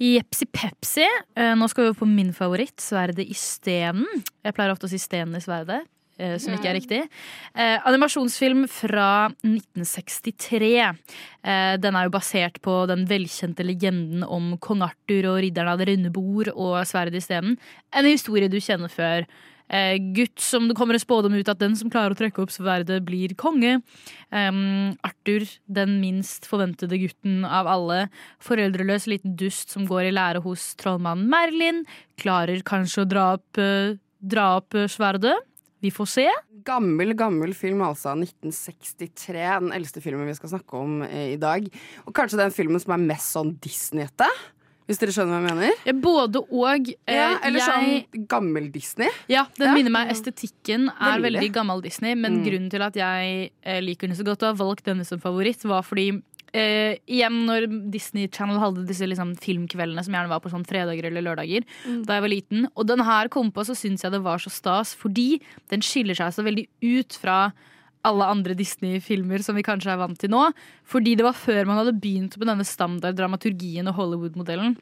Jepsi 0.00 0.46
pepsi. 0.48 1.04
Eh, 1.36 1.52
Nå 1.58 1.68
skal 1.68 1.90
vi 1.90 1.98
på 1.98 2.08
min 2.08 2.32
favoritt, 2.32 2.80
Sverdet 2.80 3.26
i 3.28 3.36
stenen. 3.36 4.06
Jeg 4.40 4.56
pleier 4.56 4.72
ofte 4.72 4.88
å 4.88 4.92
si 4.92 5.00
Stenen 5.02 5.36
i 5.36 5.44
sverdet, 5.44 5.82
eh, 6.20 6.36
som 6.42 6.54
ikke 6.54 6.70
er 6.70 6.76
riktig. 6.76 7.00
Eh, 7.54 7.76
animasjonsfilm 7.88 8.66
fra 8.70 9.30
1963. 9.40 10.72
Eh, 10.84 11.76
den 11.80 11.96
er 11.96 12.06
jo 12.06 12.14
basert 12.14 12.60
på 12.64 12.82
den 12.90 13.06
velkjente 13.10 13.64
legenden 13.66 14.26
om 14.28 14.52
kong 14.62 14.84
Arthur 14.86 15.32
og 15.32 15.40
ridderen 15.44 15.72
av 15.72 15.80
det 15.80 15.88
runde 15.90 16.12
bord 16.14 16.52
og 16.52 16.82
Sverdet 16.88 17.18
i 17.18 17.24
stenen. 17.24 17.56
En 17.96 18.08
historie 18.08 18.52
du 18.52 18.60
kjenner 18.60 18.92
før. 18.92 19.24
Eh, 19.70 19.96
gutt 20.16 20.42
som 20.42 20.66
det 20.66 20.74
kommer 20.74 20.96
en 20.98 21.02
spådom 21.02 21.36
ut 21.38 21.48
at 21.50 21.60
den 21.60 21.76
som 21.78 21.90
klarer 21.92 22.16
å 22.16 22.18
trekke 22.18 22.42
opp 22.42 22.50
sverdet, 22.50 22.98
blir 23.06 23.36
konge. 23.38 23.78
Arthur, 24.34 25.46
den 25.70 25.98
minst 26.02 26.48
forventede 26.50 26.98
gutten 26.98 27.44
av 27.46 27.70
alle. 27.70 28.08
Foreldreløs 28.42 29.06
liten 29.10 29.36
dust 29.38 29.70
som 29.70 29.86
går 29.86 30.08
i 30.08 30.14
lære 30.14 30.42
hos 30.42 30.72
trollmannen 30.80 31.30
Merlin. 31.30 31.84
Klarer 32.18 32.64
kanskje 32.66 33.04
å 33.04 33.10
dra 33.10 33.26
opp, 33.38 33.58
eh, 33.58 33.94
dra 34.20 34.56
opp 34.58 34.74
eh, 34.74 34.90
sverdet. 34.90 35.38
Vi 35.82 35.90
får 35.90 36.08
se. 36.12 36.28
Gammel, 36.64 37.14
gammel 37.16 37.54
film, 37.56 37.80
altså. 37.86 38.12
1963. 38.18 39.60
Den 39.64 39.72
eldste 39.76 40.02
filmen 40.04 40.26
vi 40.28 40.34
skal 40.36 40.52
snakke 40.54 40.76
om 40.80 41.02
eh, 41.06 41.32
i 41.34 41.36
dag. 41.40 41.66
Og 42.06 42.14
kanskje 42.16 42.40
den 42.42 42.52
filmen 42.54 42.80
som 42.82 42.92
er 42.96 43.04
mest 43.04 43.32
sånn 43.36 43.54
Disney-ete. 43.64 44.28
Hvis 44.90 44.98
dere 44.98 45.12
skjønner 45.14 45.38
hva 45.38 45.46
jeg 45.46 45.54
mener? 45.54 45.82
Ja, 45.86 45.92
både 46.02 46.40
og. 46.50 46.88
Eh, 47.06 47.14
Ja, 47.14 47.28
eller 47.46 47.60
jeg, 47.62 48.06
sånn 48.10 48.24
gammel 48.26 48.72
Disney. 48.74 49.06
ja, 49.30 49.44
den 49.56 49.68
Ja. 49.68 49.74
minner 49.76 49.90
meg 49.94 50.10
Estetikken 50.10 50.88
er 50.90 51.20
Veldig. 51.20 51.22
veldig 51.38 51.52
gammel 51.54 51.80
Disney, 51.84 52.14
men 52.16 52.40
Mm. 52.40 52.44
grunnen 52.44 52.70
til 52.70 52.82
at 52.82 52.94
jeg 52.94 53.52
eh, 53.62 53.80
liker 53.80 54.08
den 54.08 54.16
så 54.16 54.24
godt 54.26 54.42
og 54.42 54.56
har 54.58 54.66
valgt 54.66 54.84
denne 54.84 55.06
som 55.06 55.20
favoritt, 55.20 55.62
var 55.62 55.82
fordi 55.82 56.20
eh, 56.56 56.98
igjen 57.10 57.40
når 57.48 57.66
Disney 57.92 58.28
Channel 58.32 58.60
hadde 58.62 58.86
disse 58.88 59.08
liksom, 59.08 59.34
filmkveldene 59.40 60.04
som 60.06 60.16
gjerne 60.16 60.32
var 60.32 60.42
på 60.44 60.52
sånn 60.52 60.66
fredager 60.68 61.08
eller 61.08 61.24
lørdager 61.26 61.66
da 62.06 62.16
jeg 62.16 62.24
var 62.24 62.32
liten, 62.32 62.68
og 62.74 62.86
den 62.88 63.02
her 63.06 63.30
kom 63.32 63.50
på, 63.54 63.64
så 63.66 63.76
syns 63.78 64.04
jeg 64.04 64.14
det 64.14 64.22
var 64.24 64.42
så 64.42 64.52
stas 64.52 64.94
fordi 64.98 65.40
den 65.72 65.84
skiller 65.84 66.18
seg 66.18 66.34
så 66.34 66.44
veldig 66.46 66.66
ut 66.82 67.18
fra 67.20 67.42
alle 68.06 68.28
andre 68.32 68.54
Disney-filmer 68.56 69.42
som 69.44 69.58
vi 69.58 69.64
kanskje 69.66 69.92
er 69.92 70.00
vant 70.00 70.18
til 70.20 70.32
nå. 70.32 70.46
Fordi 70.88 71.16
det 71.18 71.26
var 71.26 71.36
før 71.36 71.68
man 71.68 71.82
hadde 71.82 71.98
begynt 72.00 72.38
med 72.40 72.48
denne 72.48 72.66
standarddramaturgien 72.66 73.90
og 73.90 73.98
Hollywood-modellen. 73.98 74.78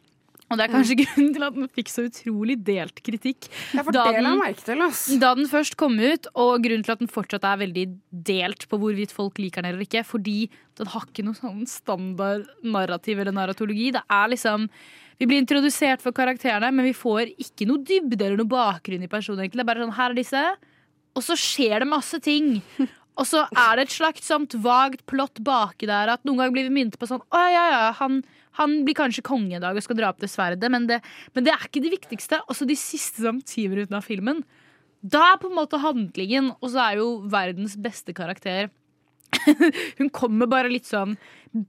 Og 0.51 0.57
det 0.57 0.65
er 0.65 0.73
kanskje 0.73 0.97
grunnen 1.03 1.33
til 1.35 1.43
at 1.45 1.57
den 1.59 1.69
fikk 1.69 1.91
så 1.93 2.07
utrolig 2.09 2.55
delt 2.65 3.03
kritikk. 3.05 3.49
Ja, 3.77 3.83
Da 3.83 4.05
den- 4.13 4.25
til. 4.65 5.19
Da 5.21 5.35
den 5.35 5.45
først 5.51 5.77
kom 5.77 5.99
ut, 6.01 6.27
og 6.35 6.63
grunnen 6.65 6.85
til 6.87 6.93
at 6.93 6.99
den 7.03 7.09
fortsatt 7.13 7.45
er 7.45 7.59
veldig 7.67 7.85
delt 8.13 8.65
på 8.71 8.79
hvorvidt 8.81 9.13
folk 9.13 9.37
liker 9.39 9.61
den 9.63 9.75
eller 9.75 9.85
ikke, 9.85 10.05
fordi 10.09 10.49
den 10.81 10.87
har 10.87 11.05
ikke 11.05 11.25
noe 11.27 11.35
sånn 11.37 11.67
standard 11.69 12.47
narrativ 12.65 13.19
eller 13.21 13.33
narratologi. 13.33 13.93
Det 13.93 14.03
er 14.09 14.29
liksom 14.29 14.69
Vi 15.21 15.27
blir 15.27 15.43
introdusert 15.43 16.01
for 16.01 16.13
karakterene, 16.13 16.73
men 16.73 16.85
vi 16.87 16.93
får 16.95 17.35
ikke 17.37 17.67
noe 17.67 17.79
dybde 17.83 18.23
eller 18.23 18.37
noe 18.39 18.47
bakgrunn 18.47 19.03
i 19.03 19.09
personen. 19.09 19.41
egentlig. 19.43 19.59
Det 19.59 19.67
er 19.67 19.75
bare 19.75 19.83
sånn, 19.85 19.95
her 19.97 20.11
er 20.11 20.15
disse, 20.15 20.57
og 21.17 21.23
så 21.25 21.35
skjer 21.35 21.81
det 21.81 21.89
masse 21.89 22.21
ting. 22.23 22.63
Og 23.19 23.27
så 23.27 23.41
er 23.51 23.75
det 23.75 23.89
et 23.89 23.97
slags 23.99 24.23
sånt 24.23 24.55
vagt 24.63 25.05
plott 25.11 25.43
baki 25.43 25.89
der 25.91 26.09
at 26.15 26.23
noen 26.25 26.37
ganger 26.39 26.53
blir 26.55 26.69
vi 26.69 26.75
minnet 26.85 26.97
på 26.97 27.09
sånn 27.11 27.21
Å 27.35 27.41
ja, 27.51 27.65
ja, 27.73 27.93
han, 27.99 28.23
han 28.59 28.81
blir 28.87 28.97
kanskje 28.99 29.27
konge 29.27 29.57
i 29.57 29.63
dag 29.63 29.77
og 29.77 29.85
skal 29.85 29.99
dra 29.99 30.13
opp 30.13 30.23
det 30.23 30.31
sverdet, 30.33 30.71
men 30.73 30.89
det, 30.91 31.01
men 31.35 31.47
det 31.47 31.55
er 31.55 31.69
ikke 31.69 31.85
det 31.85 31.95
viktigste. 31.95 32.43
Og 32.47 32.59
så 32.59 32.67
de 32.69 32.77
siste 32.79 33.25
sånn, 33.25 33.43
ti 33.47 33.69
minuttene 33.71 34.01
av 34.01 34.07
filmen, 34.07 34.43
da 35.01 35.23
er 35.33 35.39
på 35.39 35.51
en 35.51 35.59
måte 35.59 35.79
handlingen, 35.79 36.51
og 36.59 36.73
så 36.73 36.89
er 36.89 37.01
jo 37.01 37.09
verdens 37.31 37.79
beste 37.79 38.15
karakter 38.17 38.73
Hun 39.99 40.09
kommer 40.15 40.49
bare 40.49 40.71
litt 40.73 40.89
sånn 40.89 41.17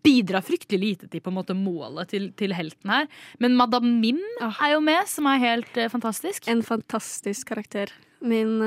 Bidrar 0.03 0.43
fryktelig 0.45 0.79
lite 0.79 1.09
til 1.11 1.21
på 1.23 1.31
en 1.31 1.37
måte 1.37 1.55
målet 1.57 2.11
til, 2.11 2.29
til 2.39 2.53
helten 2.55 2.91
her. 2.91 3.07
Men 3.43 3.55
Madame 3.59 3.93
Mim 4.01 4.19
er 4.43 4.73
jo 4.73 4.81
med, 4.83 5.07
som 5.11 5.27
er 5.31 5.41
helt 5.43 5.79
eh, 5.79 5.91
fantastisk. 5.91 6.47
En 6.51 6.63
fantastisk 6.65 7.47
karakter. 7.51 7.91
min 8.19 8.59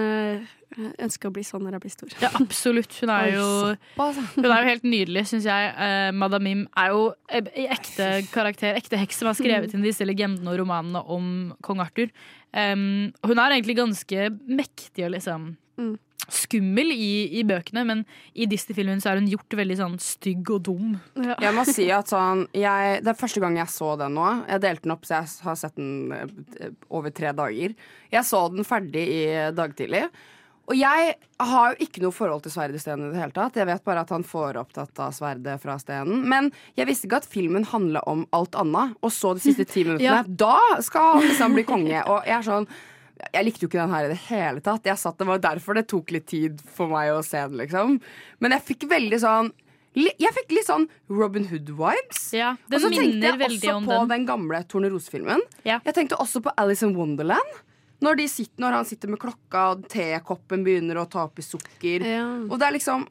uh, 0.76 0.90
ønsker 1.06 1.30
å 1.30 1.34
bli 1.34 1.44
sånn 1.46 1.64
når 1.66 1.76
jeg 1.78 1.84
blir 1.84 1.94
stor. 1.94 2.14
Ja, 2.22 2.30
absolutt. 2.40 2.98
Hun 3.02 3.12
er 3.14 3.30
jo, 3.34 3.46
hun 3.96 4.48
er 4.50 4.62
jo 4.64 4.68
helt 4.70 4.86
nydelig, 4.86 5.24
syns 5.30 5.48
jeg. 5.48 5.72
Eh, 5.86 6.10
Madame 6.16 6.44
Mim 6.48 6.62
er 6.78 6.92
jo 6.94 7.08
i 7.32 7.66
ekte 7.70 8.10
karakter, 8.32 8.76
ekte 8.78 9.00
heks 9.00 9.20
som 9.22 9.30
har 9.30 9.38
skrevet 9.38 9.74
inn 9.74 9.84
disse 9.86 10.06
legendene 10.06 10.52
og 10.52 10.60
romanene 10.62 11.02
om 11.06 11.26
kong 11.64 11.82
Arthur. 11.84 12.12
Um, 12.52 13.12
hun 13.24 13.38
er 13.40 13.54
egentlig 13.56 13.78
ganske 13.78 14.30
mektig 14.48 15.06
og 15.08 15.14
liksom 15.16 15.52
Mm. 15.80 15.94
skummel 16.28 16.92
i, 16.92 17.38
i 17.40 17.42
bøkene, 17.48 17.82
men 17.88 18.02
i 18.36 18.44
Disney-filmen 18.46 19.00
så 19.02 19.10
er 19.10 19.18
hun 19.18 19.30
gjort 19.30 19.56
veldig 19.56 19.76
sånn 19.80 19.94
stygg 19.98 20.50
og 20.52 20.60
dum. 20.68 20.90
Jeg 21.16 21.54
må 21.56 21.64
si 21.66 21.86
at 21.90 22.12
sånn 22.12 22.44
jeg, 22.54 23.00
Det 23.02 23.10
er 23.10 23.18
første 23.18 23.40
gang 23.42 23.56
jeg 23.56 23.72
så 23.72 23.94
den 23.98 24.14
nå. 24.18 24.26
Jeg 24.50 24.62
delte 24.62 24.84
den 24.86 24.94
opp, 24.94 25.08
så 25.08 25.16
jeg 25.18 25.32
har 25.48 25.58
sett 25.58 25.74
den 25.80 26.12
eh, 26.12 26.70
over 26.92 27.10
tre 27.10 27.32
dager. 27.32 27.74
Jeg 28.12 28.28
så 28.28 28.44
den 28.52 28.68
ferdig 28.68 29.06
i 29.16 29.24
dag 29.56 29.74
tidlig. 29.80 30.04
Og 30.70 30.76
jeg 30.78 31.14
har 31.42 31.72
jo 31.72 31.84
ikke 31.84 32.04
noe 32.04 32.14
forhold 32.14 32.44
til 32.44 32.52
Sverre 32.54 32.78
Steen 32.78 33.02
i 33.02 33.10
det 33.10 33.18
hele 33.18 33.34
tatt. 33.34 33.56
Jeg 33.58 33.66
vet 33.66 33.82
bare 33.84 34.04
at 34.06 34.12
han 34.14 34.22
får 34.26 34.60
opptatt 34.60 35.00
av 35.02 35.10
sverdet 35.16 35.58
fra 35.62 35.74
stenen. 35.82 36.22
Men 36.30 36.52
jeg 36.78 36.86
visste 36.88 37.08
ikke 37.08 37.18
at 37.24 37.28
filmen 37.28 37.66
handla 37.72 38.04
om 38.08 38.22
alt 38.36 38.54
annet. 38.60 38.94
Og 39.02 39.10
så 39.12 39.34
de 39.36 39.42
siste 39.42 39.66
ti 39.68 39.82
minuttene. 39.88 40.22
Ja. 40.22 40.22
Da 40.22 40.82
skal 40.84 41.16
han 41.16 41.26
liksom 41.26 41.58
bli 41.58 41.66
konge. 41.68 42.04
Og 42.06 42.22
jeg 42.28 42.38
er 42.38 42.46
sånn 42.46 42.70
jeg 43.30 43.46
likte 43.46 43.62
jo 43.62 43.68
ikke 43.70 43.78
den 43.78 43.92
her 43.92 44.06
i 44.06 44.10
det 44.10 44.20
hele 44.26 44.62
tatt. 44.64 44.86
Jeg 44.88 44.98
satt, 44.98 45.18
Det 45.20 45.26
var 45.28 45.42
derfor 45.42 45.76
det 45.78 45.86
tok 45.90 46.10
litt 46.14 46.26
tid 46.30 46.62
for 46.74 46.90
meg 46.90 47.12
å 47.14 47.20
se 47.22 47.38
den, 47.38 47.60
liksom. 47.60 47.98
Men 48.42 48.56
jeg 48.56 48.66
fikk 48.72 48.88
veldig 48.90 49.20
sånn 49.22 49.52
Jeg 49.94 50.32
fikk 50.32 50.54
litt 50.56 50.66
sånn 50.66 50.86
Robin 51.12 51.44
Hood-vibes. 51.50 52.22
Ja, 52.32 52.54
Og 52.56 52.78
så 52.80 52.88
tenkte 52.88 53.28
jeg 53.28 53.36
også 53.36 53.74
på 53.84 53.92
den. 53.92 54.08
den, 54.08 54.24
gamle 54.26 54.62
Tornerose-filmen. 54.64 55.44
Ja. 55.68 55.82
Jeg 55.84 55.94
tenkte 55.98 56.16
også 56.16 56.40
på 56.40 56.54
Alice 56.56 56.82
in 56.86 56.96
Wonderland. 56.96 57.60
Når, 58.02 58.16
de 58.18 58.28
sitter, 58.28 58.58
når 58.64 58.78
han 58.80 58.86
sitter 58.88 59.08
med 59.12 59.20
klokka, 59.22 59.64
og 59.76 59.84
tekoppen 59.92 60.64
begynner 60.66 60.98
å 61.02 61.08
ta 61.10 61.24
oppi 61.28 61.44
sukker. 61.46 62.02
Ja. 62.06 62.24
Og 62.48 62.56
det 62.58 62.68
er 62.70 62.76
liksom 62.78 63.08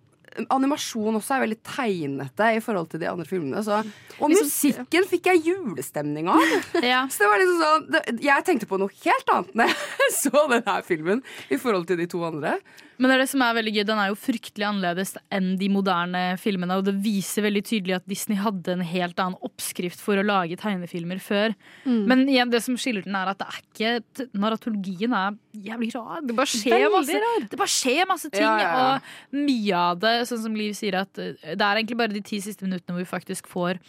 Animasjon 0.47 1.17
også 1.19 1.33
er 1.35 1.41
veldig 1.43 1.57
tegnete 1.67 2.45
i 2.55 2.59
forhold 2.63 2.87
til 2.93 3.01
de 3.01 3.07
andre 3.09 3.25
filmene. 3.27 3.59
Så, 3.67 3.81
og 4.15 4.29
Liksom- 4.31 4.45
musikken 4.47 5.07
fikk 5.09 5.25
jeg 5.27 5.41
julestemning 5.49 6.29
av. 6.31 6.39
Ja. 6.87 7.01
Så 7.11 7.25
det 7.25 7.27
var 7.27 7.41
liksom 7.41 7.59
sånn 7.65 7.89
det, 7.91 8.01
Jeg 8.23 8.45
tenkte 8.47 8.69
på 8.69 8.79
noe 8.79 8.95
helt 9.03 9.33
annet 9.35 9.51
når 9.59 9.73
jeg 9.73 10.15
så 10.21 10.45
denne 10.53 10.77
filmen 10.87 11.23
i 11.51 11.59
forhold 11.59 11.87
til 11.91 11.99
de 11.99 12.07
to 12.07 12.23
andre. 12.23 12.53
Men 12.97 13.09
det 13.09 13.15
er 13.15 13.21
det 13.23 13.29
som 13.31 13.41
er 13.45 13.55
veldig 13.57 13.73
gøy, 13.75 13.83
den 13.87 13.99
er 14.01 14.09
jo 14.11 14.17
fryktelig 14.19 14.65
annerledes 14.67 15.13
enn 15.33 15.53
de 15.57 15.69
moderne 15.73 16.21
filmene. 16.41 16.77
Og 16.77 16.85
det 16.85 16.93
viser 17.01 17.45
veldig 17.45 17.63
tydelig 17.65 17.95
at 17.97 18.09
Disney 18.09 18.37
hadde 18.37 18.75
en 18.75 18.83
helt 18.85 19.21
annen 19.21 19.39
oppskrift 19.47 20.03
for 20.03 20.19
å 20.19 20.25
lage 20.25 20.59
tegnefilmer 20.61 21.21
før. 21.23 21.55
Mm. 21.85 22.03
Men 22.11 22.23
igjen, 22.27 22.51
det 22.53 22.61
som 22.65 22.77
skiller 22.79 23.07
den, 23.07 23.17
er 23.17 23.31
at 23.33 23.41
det 23.41 23.47
er 23.47 23.61
ikke 23.61 24.29
Narratologien 24.37 25.15
er 25.17 25.39
jævlig 25.71 25.91
rar. 25.95 26.21
Det 26.25 26.37
bare 26.37 26.51
skjer 26.51 26.87
masse, 26.93 27.23
det 27.49 27.59
bare 27.63 27.75
skjer 27.77 28.07
masse 28.09 28.29
ting. 28.29 28.45
Ja, 28.45 28.53
ja, 28.61 28.69
ja. 28.69 28.85
Og 29.31 29.41
mye 29.49 29.81
av 29.89 30.05
det, 30.05 30.15
sånn 30.29 30.45
som 30.45 30.61
Liv 30.61 30.77
sier, 30.77 31.01
at 31.01 31.21
eh, 31.21 31.35
det 31.55 31.57
er 31.57 31.81
egentlig 31.81 31.97
bare 32.03 32.13
de 32.13 32.23
ti 32.25 32.41
siste 32.43 32.67
minuttene 32.67 32.95
hvor 32.95 33.05
vi 33.05 33.09
faktisk 33.09 33.49
får 33.49 33.81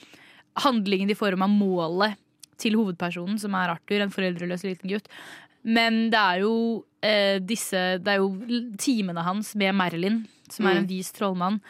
handlingen 0.62 1.12
i 1.12 1.16
form 1.18 1.44
av 1.44 1.52
målet 1.52 2.20
til 2.62 2.76
hovedpersonen, 2.78 3.38
som 3.40 3.54
er 3.58 3.72
Arthur, 3.74 4.02
en 4.04 4.12
foreldreløs 4.12 4.64
liten 4.66 4.92
gutt. 4.92 5.08
Men 5.64 6.10
det 6.10 6.18
er 6.18 6.40
jo 6.42 6.54
eh, 7.02 7.38
disse 7.42 7.98
Det 8.02 8.08
er 8.14 8.18
jo 8.22 8.30
timene 8.78 9.22
hans 9.26 9.54
med 9.58 9.74
Marilyn, 9.78 10.22
som 10.50 10.66
er 10.66 10.78
en 10.80 10.84
Mm. 10.84 10.88
vis 10.90 11.12
trollmann. 11.12 11.60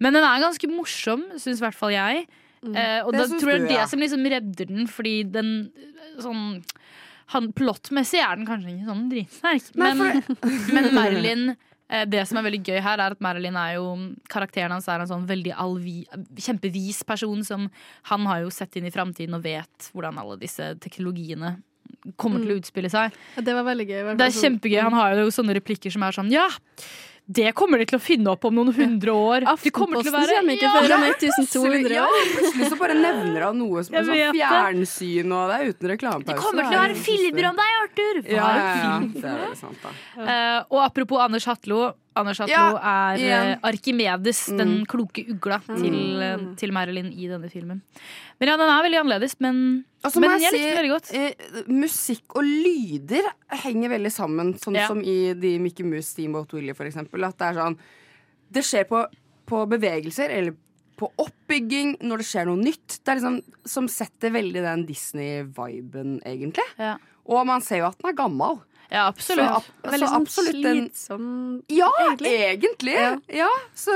Men 0.00 0.14
den 0.14 0.24
er 0.24 0.40
ganske 0.40 0.68
morsom, 0.70 1.26
syns 1.36 1.58
i 1.60 1.64
hvert 1.64 1.76
fall 1.76 1.92
jeg. 1.92 2.26
Eh, 2.62 3.00
og 3.04 3.12
Det 3.12 3.20
da 3.30 3.38
tror 3.40 3.52
jeg 3.52 3.68
det 3.68 3.76
ja. 3.78 3.86
som 3.86 4.00
liksom 4.00 4.24
redder 4.24 4.66
den, 4.68 4.86
fordi 4.86 5.24
den 5.32 5.70
eh, 5.76 6.20
sånn 6.22 6.62
han, 7.32 7.52
Plottmessig 7.52 8.18
er 8.20 8.36
den 8.36 8.46
kanskje 8.48 8.72
ikke 8.74 8.88
sånn 8.90 9.08
dritsterk, 9.08 9.68
men, 9.78 10.00
men 10.74 10.88
Marilyn 10.94 11.44
eh, 11.88 12.04
det 12.10 12.24
som 12.28 12.40
er 12.40 12.42
veldig 12.48 12.62
gøy 12.66 12.80
her, 12.82 12.98
er 12.98 13.14
at 13.14 13.20
Marilyn 13.22 13.56
er 13.56 13.76
jo 13.78 13.86
Karakteren 14.28 14.74
hans 14.74 14.88
er 14.90 15.00
en 15.04 15.08
sånn 15.08 15.28
veldig 15.30 15.54
alvi, 15.56 16.02
kjempevis 16.36 17.04
person 17.06 17.44
som 17.46 17.68
Han 18.10 18.26
har 18.26 18.42
jo 18.42 18.50
sett 18.50 18.76
inn 18.76 18.86
i 18.90 18.92
framtiden 18.94 19.34
og 19.38 19.44
vet 19.46 19.90
hvordan 19.94 20.18
alle 20.18 20.36
disse 20.42 20.72
teknologiene 20.82 21.62
kommer 22.16 22.42
til 22.44 22.54
å 22.54 22.58
utspille 22.60 22.90
seg. 22.92 23.14
Ja, 23.36 23.42
det 23.46 23.54
var 23.54 23.64
veldig 23.68 23.86
gøy. 23.86 24.00
Det 24.16 24.26
er 24.26 24.34
sånn- 24.34 24.42
kjempegøy. 24.58 24.80
Han 24.82 24.98
har 24.98 25.14
jo 25.14 25.30
sånne 25.34 25.56
replikker 25.58 25.92
som 25.92 26.02
er 26.02 26.12
sånn 26.12 26.30
Ja, 26.32 26.48
det 27.30 27.52
kommer 27.54 27.78
de 27.78 27.86
til 27.86 27.98
å 27.98 28.02
finne 28.02 28.32
opp 28.32 28.44
om 28.48 28.56
noen 28.58 28.72
hundre 28.74 29.12
år. 29.14 29.44
Aftenposten 29.46 29.76
kommer 29.76 30.00
ikke 30.02 30.10
før 30.10 30.32
om 30.40 30.48
Ja, 30.50 30.70
1200 31.12 31.94
ja, 31.94 32.06
år. 32.08 32.24
plutselig 32.34 32.70
så 32.72 32.78
bare 32.80 32.96
nevner 32.98 33.44
han 33.46 33.58
noe 33.60 33.84
som 33.86 33.94
sånn 33.94 34.34
fjernsyn, 34.34 35.30
og 35.36 35.52
det 35.52 35.58
er 35.60 35.70
uten 35.70 35.92
reklamepause. 35.94 36.26
Det 36.26 36.38
kommer 36.42 36.66
til 36.66 36.78
å 36.78 36.82
være 36.82 36.98
filmer 36.98 37.48
om 37.52 37.60
deg, 37.60 37.76
Arthur! 37.84 38.22
Ja, 38.26 38.48
ja, 38.56 38.74
ja. 38.82 38.98
Det 39.14 39.34
er 39.36 39.54
sant, 39.60 39.78
da. 39.84 39.94
Uh, 40.18 40.58
og 40.74 40.82
apropos 40.88 41.22
Anders 41.22 41.46
Hatlo. 41.46 41.92
Anders 42.16 42.40
Atlo 42.40 42.52
Ja, 42.52 43.12
er 43.14 43.20
eh, 43.22 43.56
Arkimedes, 43.62 44.48
Mm. 44.50 44.56
den 44.58 44.72
kloke 44.86 45.22
ugla, 45.30 45.60
til, 45.66 45.94
mm. 45.94 46.56
til 46.58 46.72
Marilyn 46.74 47.12
i 47.14 47.28
denne 47.30 47.48
filmen. 47.52 47.82
Men 48.40 48.48
ja, 48.48 48.56
den 48.56 48.68
er 48.68 48.82
veldig 48.82 48.98
annerledes, 49.00 49.36
men, 49.40 49.84
altså, 50.02 50.16
så 50.18 50.20
men 50.24 50.30
jeg 50.40 50.40
jeg 50.42 50.52
likte 50.52 50.68
den 50.68 50.78
veldig 50.80 50.92
godt. 50.96 51.12
eh, 51.14 51.62
musikk 51.70 52.34
og 52.36 52.42
lyder 52.44 53.30
henger 53.62 53.88
veldig 53.94 54.12
sammen, 54.12 54.54
sånn 54.58 54.74
Ja. 54.80 54.88
som 54.88 55.00
i 55.02 55.32
de 55.34 55.58
Mickey 55.58 55.84
Mouse 55.84 56.08
Steamboat 56.10 56.52
Willie, 56.52 56.74
for 56.74 56.84
eksempel. 56.84 57.24
At 57.24 57.38
det 57.38 57.46
er 57.52 57.54
sånn 57.62 57.78
Det 58.52 58.64
skjer 58.64 58.84
på, 58.88 59.04
på 59.46 59.68
bevegelser, 59.68 60.28
eller 60.30 60.56
på 60.98 61.08
oppbygging, 61.16 61.96
når 62.02 62.18
det 62.18 62.26
skjer 62.26 62.44
noe 62.46 62.56
nytt. 62.60 62.98
Det 63.04 63.08
er 63.08 63.20
liksom 63.20 63.42
Som 63.64 63.86
setter 63.88 64.30
veldig 64.34 64.60
den 64.66 64.84
Disney-viben, 64.86 66.20
egentlig. 66.26 66.64
Ja, 66.78 66.96
Og 67.26 67.46
man 67.46 67.60
ser 67.62 67.78
jo 67.78 67.86
at 67.86 67.98
den 68.02 68.10
er 68.10 68.16
gammel. 68.18 68.60
Ja 68.90 69.06
absolutt. 69.06 69.46
Så, 69.46 69.56
ab- 69.60 69.90
Veldig 69.90 69.98
så 70.00 70.10
sånn 70.10 70.22
absolutt 70.22 70.64
en 70.70 70.80
slitsom 70.80 71.26
Ja, 71.70 71.88
egentlig. 72.04 72.32
egentlig! 72.50 72.94
Ja. 72.98 73.10
Ja, 73.40 73.48
så, 73.74 73.94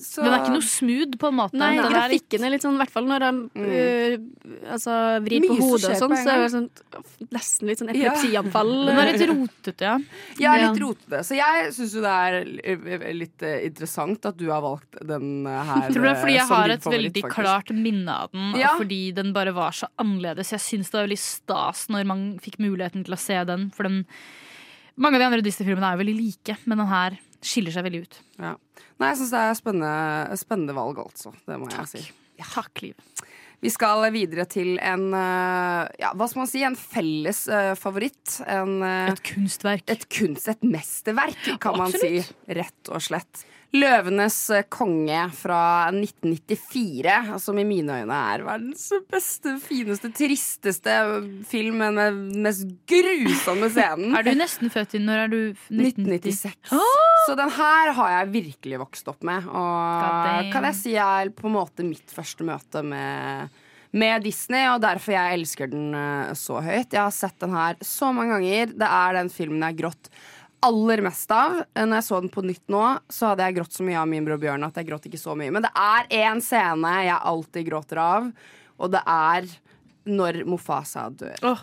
så 0.00 0.22
Den 0.24 0.32
er 0.32 0.38
ikke 0.44 0.54
noe 0.54 0.66
smooth, 0.66 1.16
på 1.20 1.28
en 1.28 1.36
måte. 1.40 1.58
Nei, 1.60 1.72
Den 1.76 1.90
grafikken 1.92 2.44
er 2.46 2.54
litt 2.54 2.62
sånn, 2.64 2.78
i 2.78 2.82
hvert 2.84 2.94
fall 2.94 3.08
når 3.10 3.24
de 3.26 3.30
uh, 3.60 4.70
altså, 4.76 4.94
vrir 5.26 5.44
på 5.44 5.56
Mye 5.56 5.64
hodet 5.66 5.90
og 5.92 5.98
sånn, 6.04 6.16
så 6.20 6.32
er 6.34 6.44
det 6.44 6.50
sånn 6.54 6.68
nesten 7.34 7.68
litt 7.70 7.82
sånn 7.82 7.90
Ja. 7.94 8.12
epilepsianfall. 8.14 8.72
Den 8.90 9.00
er 9.02 9.10
litt 9.12 9.26
rotete, 9.30 9.90
ja. 9.90 9.96
Ja, 10.40 10.54
Ja. 10.56 10.70
litt 10.70 10.80
rotete. 10.82 11.22
Så 11.26 11.36
jeg 11.36 11.72
syns 11.76 11.94
jo 11.94 12.00
det 12.06 12.14
er 12.14 13.12
litt 13.14 13.42
eh, 13.46 13.66
interessant 13.68 14.24
at 14.30 14.36
du 14.40 14.46
har 14.50 14.62
valgt 14.64 14.98
den 15.06 15.46
eh, 15.46 15.62
her. 15.70 15.90
Tror 15.90 15.98
tror 16.00 16.08
det 16.08 16.14
er 16.14 16.20
fordi 16.22 16.36
jeg 16.38 16.48
har 16.48 16.74
et 16.76 16.88
veldig 16.94 17.12
faktisk. 17.24 17.34
klart 17.36 17.70
minne 17.76 18.16
av 18.24 18.30
den, 18.32 18.54
Ja. 18.60 18.72
og 18.74 18.82
fordi 18.84 19.02
den 19.14 19.32
bare 19.36 19.52
var 19.52 19.72
så 19.76 19.86
annerledes. 19.98 20.50
Jeg 20.54 20.60
syns 20.64 20.90
det 20.90 20.98
var 20.98 21.06
veldig 21.08 21.18
stas 21.20 21.86
når 21.92 22.06
man 22.06 22.24
fikk 22.42 22.58
muligheten 22.62 23.04
til 23.04 23.14
å 23.14 23.18
se 23.20 23.38
den, 23.44 23.70
for 23.74 23.84
den 23.84 24.06
Mange 25.00 25.16
av 25.16 25.22
de 25.22 25.28
andre 25.30 25.44
Disney-filmene 25.44 25.88
er 25.88 25.96
jo 25.96 26.02
veldig 26.02 26.16
like, 26.18 26.56
men 26.68 26.82
den 26.82 26.90
her 26.90 27.18
skiller 27.40 27.72
seg 27.72 27.86
veldig 27.86 28.02
ut. 28.04 28.16
Ja. 28.40 28.54
Nei, 29.00 29.12
jeg 29.12 29.20
syns 29.22 29.32
det 29.32 29.42
er 29.42 29.54
spennende, 29.56 30.40
spennende 30.40 30.76
valg, 30.76 30.98
altså. 31.00 31.32
Det 31.46 31.56
må 31.60 31.70
jeg 31.72 31.88
si. 31.88 32.02
Takk, 32.40 32.82
Liv. 32.84 32.96
Vi 33.60 33.68
skal 33.72 34.06
videre 34.14 34.46
til 34.48 34.78
en 34.80 35.10
eh, 35.12 35.88
ja, 36.00 36.14
hva 36.16 36.28
skal 36.30 36.42
man 36.42 36.48
si, 36.48 36.62
en 36.64 36.76
felles 36.80 37.42
uh, 37.52 37.74
favoritt. 37.76 38.38
En, 38.48 38.78
uh, 38.80 39.10
Et 39.12 39.22
kunstverk. 39.34 39.84
et 39.92 40.06
kunst, 40.12 40.48
et 40.48 40.64
mesterverk, 40.64 41.42
kan 41.60 41.76
man 41.76 41.92
si. 41.92 42.22
Rett 42.48 42.92
og 42.92 43.04
slett. 43.04 43.44
'Løvenes 43.70 44.36
eh, 44.50 44.64
konge' 44.66 45.28
fra 45.30 45.90
1994, 45.94 47.38
som 47.38 47.58
i 47.58 47.64
mine 47.66 48.00
øyne 48.02 48.16
er 48.32 48.42
verdens 48.42 48.88
beste, 49.10 49.54
fineste, 49.62 50.10
tristeste 50.10 50.96
film 51.46 51.78
med 51.78 52.00
den 52.00 52.42
mest 52.42 52.66
grusomme 52.90 53.70
scenen. 53.70 54.10
Er 54.18 54.26
du 54.26 54.32
nesten 54.34 54.72
født 54.74 54.96
i 54.98 55.02
Når 55.04 55.22
er 55.24 55.30
du 55.30 55.38
1996. 55.70 56.50
1996. 56.66 56.90
Så 57.28 57.38
den 57.38 57.54
her 57.60 57.92
har 58.00 58.12
jeg 58.16 58.32
virkelig 58.34 58.82
vokst 58.82 59.10
opp 59.12 59.22
med. 59.26 59.46
Og 59.46 60.50
kan 60.50 60.66
jeg 60.72 60.78
si 60.80 60.96
er 60.98 61.30
på 61.30 61.46
en 61.46 61.54
måte 61.60 61.86
mitt 61.86 62.10
første 62.10 62.46
møte 62.46 62.82
med, 62.82 63.54
med 63.94 64.26
Disney, 64.26 64.66
og 64.72 64.82
derfor 64.82 65.14
jeg 65.14 65.38
elsker 65.38 65.70
den 65.70 65.94
eh, 65.94 66.34
så 66.34 66.58
høyt. 66.58 66.90
Jeg 66.90 67.04
har 67.04 67.14
sett 67.14 67.38
den 67.38 67.54
her 67.54 67.78
så 67.86 68.10
mange 68.16 68.34
ganger. 68.34 68.74
Det 68.82 68.92
er 68.98 69.18
den 69.20 69.30
filmen 69.30 69.62
jeg 69.62 69.76
har 69.76 69.82
grått 69.84 70.10
aller 70.66 71.02
mest 71.04 71.32
av. 71.34 71.62
Når 71.76 71.96
jeg 72.00 72.06
så 72.08 72.20
den 72.20 72.32
på 72.32 72.44
nytt 72.46 72.64
nå, 72.72 72.84
så 73.12 73.32
hadde 73.32 73.48
jeg 73.48 73.58
grått 73.60 73.76
så 73.76 73.86
mye 73.86 74.00
av 74.02 74.10
min 74.10 74.26
bror 74.26 74.40
Bjørn 74.42 74.68
at 74.68 74.78
jeg 74.80 74.90
gråt 74.90 75.08
ikke 75.10 75.20
så 75.20 75.36
mye. 75.38 75.52
Men 75.54 75.66
det 75.66 75.72
er 75.76 76.12
én 76.20 76.44
scene 76.44 76.94
jeg 77.06 77.18
alltid 77.32 77.68
gråter 77.70 78.02
av, 78.02 78.30
og 78.80 78.94
det 78.94 79.02
er 79.06 79.50
når 80.10 80.40
Mofasa 80.48 81.06
dør. 81.12 81.60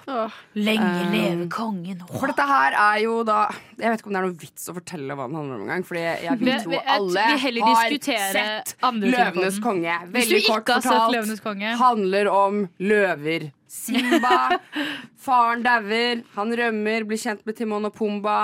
Lenge 0.58 0.88
Um, 0.88 1.12
leve 1.14 1.48
kongen. 1.52 2.04
For 2.12 2.30
dette 2.30 2.46
her 2.48 2.76
er 2.78 3.00
jo 3.04 3.20
da 3.28 3.48
Jeg 3.80 3.90
vet 3.92 4.02
ikke 4.02 4.10
om 4.12 4.16
det 4.16 4.20
er 4.20 4.28
noe 4.28 4.38
vits 4.44 4.70
å 4.70 4.76
fortelle 4.78 5.18
hva 5.18 5.26
den 5.28 5.38
handler 5.40 5.58
om 5.58 5.66
engang. 5.66 5.86
Fordi 5.88 6.04
jeg 6.06 6.40
vil 6.42 6.64
tro 6.64 6.80
alle 6.96 7.26
vi 7.32 7.42
heller 7.44 7.68
har 7.68 7.98
sett 8.38 8.74
Løvenes 9.02 9.60
konge. 9.64 10.00
Veldig 10.14 10.42
kort 10.48 10.72
fortalt 10.78 11.82
handler 11.82 12.32
om 12.32 12.64
løver. 12.80 13.52
Simba, 13.68 14.58
faren 15.26 15.66
dauer, 15.66 16.22
han 16.38 16.54
rømmer, 16.56 17.04
blir 17.04 17.20
kjent 17.20 17.44
med 17.46 17.58
Timon 17.58 17.90
og 17.90 17.94
Pumba. 17.98 18.38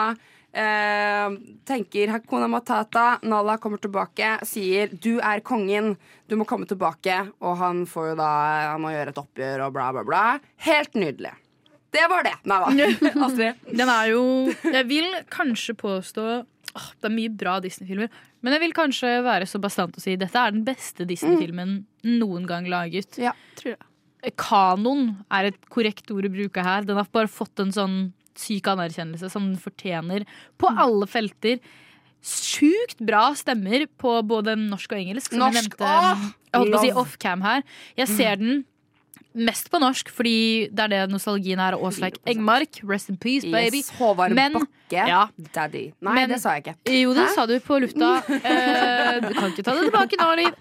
Eh, 0.54 1.30
tenker 1.66 2.12
Hakuna 2.14 2.48
Matata, 2.48 3.20
Nala 3.26 3.56
kommer 3.58 3.80
tilbake, 3.82 4.36
sier 4.46 4.92
'du 4.94 5.18
er 5.18 5.42
kongen, 5.42 5.96
du 6.30 6.36
må 6.38 6.46
komme 6.46 6.68
tilbake'. 6.70 7.32
Og 7.42 7.58
han 7.58 7.86
får 7.90 8.10
jo 8.12 8.16
da 8.16 8.30
Han 8.72 8.82
må 8.82 8.92
gjøre 8.94 9.10
et 9.10 9.18
oppgjør 9.18 9.66
og 9.66 9.74
bla, 9.74 9.92
bla, 9.92 10.04
bla. 10.04 10.40
Helt 10.58 10.94
nydelig. 10.94 11.34
Det 11.94 12.06
var 12.10 12.24
det. 12.24 12.36
Nei 12.46 12.60
da. 12.60 12.70
Astrid. 13.26 13.56
Den 13.70 13.90
er 13.90 14.12
jo 14.14 14.24
Jeg 14.64 14.88
vil 14.90 15.10
kanskje 15.30 15.74
påstå 15.78 16.46
åh, 16.74 16.88
Det 17.02 17.10
er 17.10 17.16
mye 17.18 17.30
bra 17.30 17.60
Disney-filmer. 17.60 18.10
Men 18.42 18.54
jeg 18.54 18.62
vil 18.66 18.74
kanskje 18.74 19.24
være 19.26 19.46
så 19.50 19.62
bastant 19.62 19.98
å 19.98 20.02
si 20.02 20.16
dette 20.20 20.38
er 20.38 20.52
den 20.52 20.66
beste 20.66 21.06
Disney-filmen 21.06 21.86
noen 22.04 22.46
gang 22.50 22.66
laget. 22.70 23.18
Ja. 23.18 23.34
Tror 23.56 23.76
jeg. 23.76 24.34
Kanon 24.38 25.26
er 25.32 25.52
et 25.52 25.70
korrekt 25.70 26.10
ord 26.14 26.26
å 26.26 26.32
bruke 26.34 26.64
her. 26.64 26.86
Den 26.88 26.98
har 26.98 27.08
bare 27.12 27.32
fått 27.32 27.60
en 27.60 27.74
sånn 27.76 27.98
syk 28.36 28.68
anerkjennelse 28.68 29.30
som 29.32 29.44
den 29.52 29.58
fortjener 29.62 30.26
på 30.58 30.70
Mm. 30.72 30.78
alle 30.86 31.08
felter. 31.08 31.60
Sjukt 32.24 33.02
bra 33.04 33.34
stemmer 33.36 33.86
på 34.00 34.22
både 34.26 34.56
norsk 34.56 34.94
og 34.94 35.00
engelsk. 35.00 35.32
Som 35.34 35.40
Norsk, 35.40 35.76
jeg 35.78 36.18
nevnte 36.54 36.78
å 36.78 36.82
si 36.82 36.92
off-cam 36.92 37.42
her. 37.44 37.64
Jeg 37.98 38.08
ser 38.08 38.36
den 38.38 38.66
mest 39.36 39.70
på 39.72 39.80
norsk, 39.82 40.10
fordi 40.14 40.70
det 40.72 40.80
er 40.86 40.88
det 40.94 41.02
nostalgien 41.12 41.60
er. 41.60 41.74
Åsleik 41.74 42.18
Engmark, 42.30 42.80
rest 42.88 43.10
in 43.10 43.18
peace, 43.18 43.44
baby. 43.50 43.78
Yes, 43.84 43.90
Håvard 43.98 44.32
Men- 44.34 44.54
Bakke. 44.54 44.70
Ja. 44.94 45.28
Daddy. 45.54 45.92
Nei, 46.02 46.14
Men- 46.14 46.30
det 46.30 46.40
sa 46.42 46.54
jeg 46.54 46.64
ikke. 46.66 46.76
Jo, 47.02 47.14
det 47.14 47.24
Hæ? 47.28 47.34
sa 47.36 47.46
du 47.50 47.60
på 47.60 47.80
lufta. 47.82 48.24
Eh, 48.44 49.20
du 49.22 49.34
kan 49.34 49.52
ikke 49.52 49.64
ta 49.64 49.74
det 49.74 49.90
tilbake 49.92 50.18
nå, 50.20 50.36
Liv. 50.38 50.54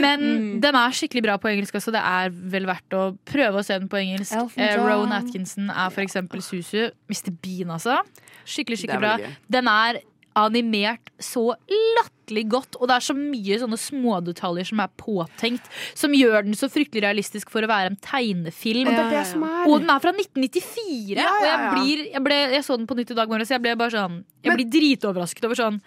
Men 0.00 0.20
Mm. 0.20 0.60
den 0.60 0.74
er 0.74 0.90
skikkelig 0.90 1.22
bra 1.22 1.36
på 1.38 1.48
engelsk 1.50 1.74
også. 1.74 1.92
Det 1.92 2.02
er 2.02 2.30
vel 2.30 2.66
verdt 2.66 2.90
å 2.90 3.16
prøve 3.24 3.54
å 3.60 3.64
se 3.64 3.78
den 3.78 3.88
på 3.88 3.96
engelsk. 3.98 4.32
Eh, 4.58 4.76
Rowan 4.76 5.12
Atkinson 5.12 5.70
er 5.70 5.90
for 5.90 6.02
eksempel 6.02 6.40
Susu. 6.42 6.90
Mr. 7.08 7.30
Bean, 7.42 7.70
altså. 7.70 8.00
Skikkelig, 8.44 8.78
skikkelig 8.84 9.00
bra. 9.00 9.16
Den 9.50 9.68
er 9.68 10.00
animert 10.36 11.10
så 11.20 11.54
latterlig 11.68 12.19
godt, 12.50 12.76
og 12.78 12.88
det 12.88 12.96
er 12.96 13.04
så 13.04 13.14
mye 13.16 13.58
sånne 13.60 13.78
smådetaljer 13.80 14.68
som 14.70 14.82
er 14.84 14.90
påtenkt, 15.00 15.68
som 15.98 16.14
gjør 16.16 16.46
den 16.46 16.58
så 16.58 16.68
fryktelig 16.72 17.04
realistisk 17.04 17.50
for 17.52 17.66
å 17.66 17.70
være 17.70 17.92
en 17.92 17.98
tegnefilm. 18.04 18.90
Det 19.10 19.24
som 19.32 19.44
er 19.46 19.66
Og 19.68 19.80
den 19.82 19.90
er 19.90 20.02
fra 20.02 20.12
1994! 20.14 21.18
Ja, 21.18 21.28
Og 21.30 21.46
ja, 21.46 21.54
jeg, 21.54 21.70
blir, 21.76 22.04
jeg, 22.14 22.24
ble, 22.26 22.38
jeg 22.56 22.66
så 22.66 22.76
den 22.80 22.88
på 22.90 22.98
nytt 22.98 23.14
i 23.14 23.18
dag 23.18 23.32
morges, 23.32 23.50
så 23.50 23.58
jeg 23.58 23.64
ble 23.66 23.76
bare 23.80 23.94
sånn 23.94 24.20
Jeg 24.46 24.56
blir 24.56 24.70
dritoverrasket 24.76 25.48
over 25.48 25.58
sånn 25.58 25.80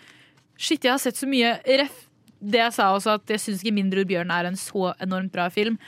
Shit, 0.57 0.83
jeg 0.83 0.93
har 0.93 1.01
sett 1.01 1.17
så 1.17 1.25
mye 1.27 1.55
ref. 1.65 2.03
Det 2.37 2.59
jeg 2.59 2.73
sa 2.75 2.91
også, 2.93 3.15
at 3.17 3.31
jeg 3.33 3.41
syns 3.41 3.63
ikke 3.63 3.73
'Mindre 3.73 4.03
bjørn' 4.05 4.31
er 4.31 4.45
en 4.45 4.59
så 4.59 4.91
enormt 5.01 5.31
bra 5.33 5.47
film. 5.49 5.79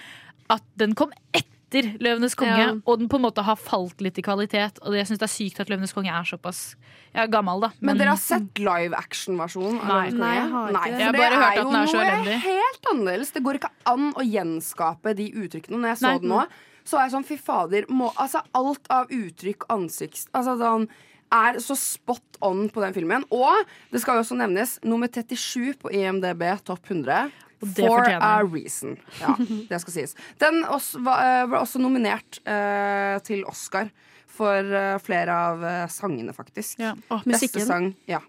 At 0.49 0.63
den 0.79 0.95
kom 0.97 1.11
etter 1.33 1.54
'Løvenes 1.83 2.35
konge', 2.35 2.57
Ja. 2.57 2.73
og 2.85 2.99
den 2.99 3.09
på 3.09 3.15
en 3.17 3.21
måte 3.23 3.43
har 3.43 3.55
falt 3.55 3.99
litt 4.01 4.17
i 4.17 4.21
kvalitet. 4.21 4.79
Og 4.83 4.93
jeg 4.93 5.05
syns 5.07 5.19
det 5.19 5.27
er 5.27 5.35
sykt 5.35 5.59
at 5.59 5.67
'Løvenes 5.69 5.93
konge' 5.93 6.11
er 6.13 6.23
såpass 6.23 6.75
Jeg 7.13 7.23
er 7.23 7.31
gammel, 7.31 7.61
da. 7.61 7.69
Men 7.81 7.97
dere 7.97 8.09
har 8.09 8.17
sett 8.17 8.59
live 8.59 8.93
action-versjonen? 8.93 9.79
Nei. 9.87 10.09
Nei, 10.11 10.35
jeg 10.35 10.49
har 10.51 10.67
ikke 10.67 10.73
Nei, 10.73 10.89
det. 10.91 10.99
Jeg 10.99 11.05
har 11.05 11.11
det 11.11 11.19
bare 11.21 11.35
hørt 11.35 11.43
er 11.43 11.47
at 11.47 11.57
jo 11.57 11.63
den 11.63 11.75
er 11.75 11.85
så 11.85 12.03
noe 12.03 12.39
helt 12.39 12.85
annerledes. 12.91 13.31
Det 13.31 13.43
går 13.43 13.53
ikke 13.55 13.71
an 13.85 14.13
å 14.13 14.23
gjenskape 14.23 15.15
de 15.15 15.31
uttrykkene. 15.31 15.79
Når 15.79 15.87
jeg 15.87 15.97
så 15.97 16.07
Nei. 16.11 16.17
den 16.19 16.29
nå, 16.29 16.45
så 16.85 16.97
er 16.97 17.01
jeg 17.09 17.11
sånn 17.15 17.25
fy 17.25 17.37
fader 17.37 17.85
må, 17.89 18.11
Altså 18.17 18.41
alt 18.53 18.85
av 18.89 19.07
uttrykk, 19.07 19.65
ansikt 19.69 20.27
Altså 20.33 20.57
sånn 20.59 20.87
er 21.31 21.57
så 21.59 21.75
spot 21.75 22.37
on 22.41 22.69
på 22.69 22.81
den 22.81 22.93
filmen. 22.93 23.23
Og 23.31 23.65
det 23.91 24.01
skal 24.01 24.15
jo 24.15 24.21
også 24.23 24.37
nevnes 24.37 24.79
nummer 24.83 25.07
37 25.07 25.73
på 25.81 25.91
IMDb 25.91 26.43
Topp 26.63 26.85
100. 26.89 27.31
For 27.77 28.05
a 28.05 28.43
reason. 28.45 28.97
Ja, 29.21 29.35
det 29.69 29.79
skal 29.81 29.95
sies. 29.95 30.15
Den 30.41 30.61
også, 30.69 31.01
var, 31.05 31.47
ble 31.49 31.61
også 31.63 31.81
nominert 31.81 32.39
eh, 32.45 33.17
til 33.25 33.45
Oscar 33.49 33.89
for 34.35 34.67
uh, 34.67 34.97
flere 34.99 35.31
av 35.31 35.61
uh, 35.63 35.85
sangene, 35.91 36.33
faktisk. 36.35 36.79
Ja. 36.83 36.91
Å, 37.07 37.21
Beste 37.23 37.61
sang. 37.63 37.93
Ja. 38.09 38.19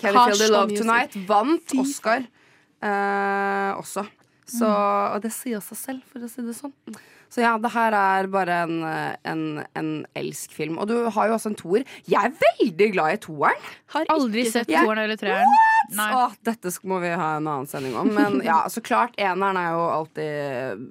Can 0.00 0.16
har 0.16 0.32
Feel 0.32 0.40
The 0.40 0.48
Love. 0.50 0.78
Tonight 0.80 1.14
vant 1.28 1.74
Oscar 1.78 2.24
uh, 2.82 3.78
også. 3.78 4.06
Så, 4.42 4.66
Mm. 4.66 5.14
og 5.14 5.22
det 5.22 5.30
sier 5.32 5.62
seg 5.64 5.78
selv, 5.78 6.00
for 6.10 6.20
å 6.20 6.28
si 6.28 6.42
det 6.44 6.52
sånn. 6.58 6.72
Så 7.32 7.40
ja, 7.40 7.54
det 7.56 7.70
her 7.72 7.94
er 7.96 8.26
bare 8.28 8.56
en, 8.66 8.74
eh, 8.84 9.14
en, 9.30 9.44
en 9.78 9.86
elsk-film. 10.20 10.74
Og 10.82 10.88
du 10.90 10.94
har 11.14 11.30
jo 11.30 11.36
også 11.38 11.48
en 11.48 11.56
toer. 11.56 11.86
Jeg 12.04 12.28
er 12.28 12.34
veldig 12.42 12.88
glad 12.92 13.14
i 13.14 13.20
toeren. 13.24 13.70
Har 13.94 14.10
Aldri 14.12 14.42
ikke 14.44 14.52
sett 14.58 14.68
toeren 14.68 15.00
eller 15.06 15.16
treeren. 15.20 15.54
Nei. 15.96 16.08
Åh, 16.18 16.34
dette 16.44 16.72
må 16.88 16.98
vi 17.00 17.08
ha 17.08 17.30
en 17.38 17.48
annen 17.48 17.70
sending 17.70 17.96
om. 17.96 18.10
Men 18.12 18.36
ja, 18.44 18.58
så 18.72 18.82
klart, 18.84 19.16
eneren 19.16 19.56
er 19.60 19.70
jo 19.72 19.86
alltid, 19.94 20.84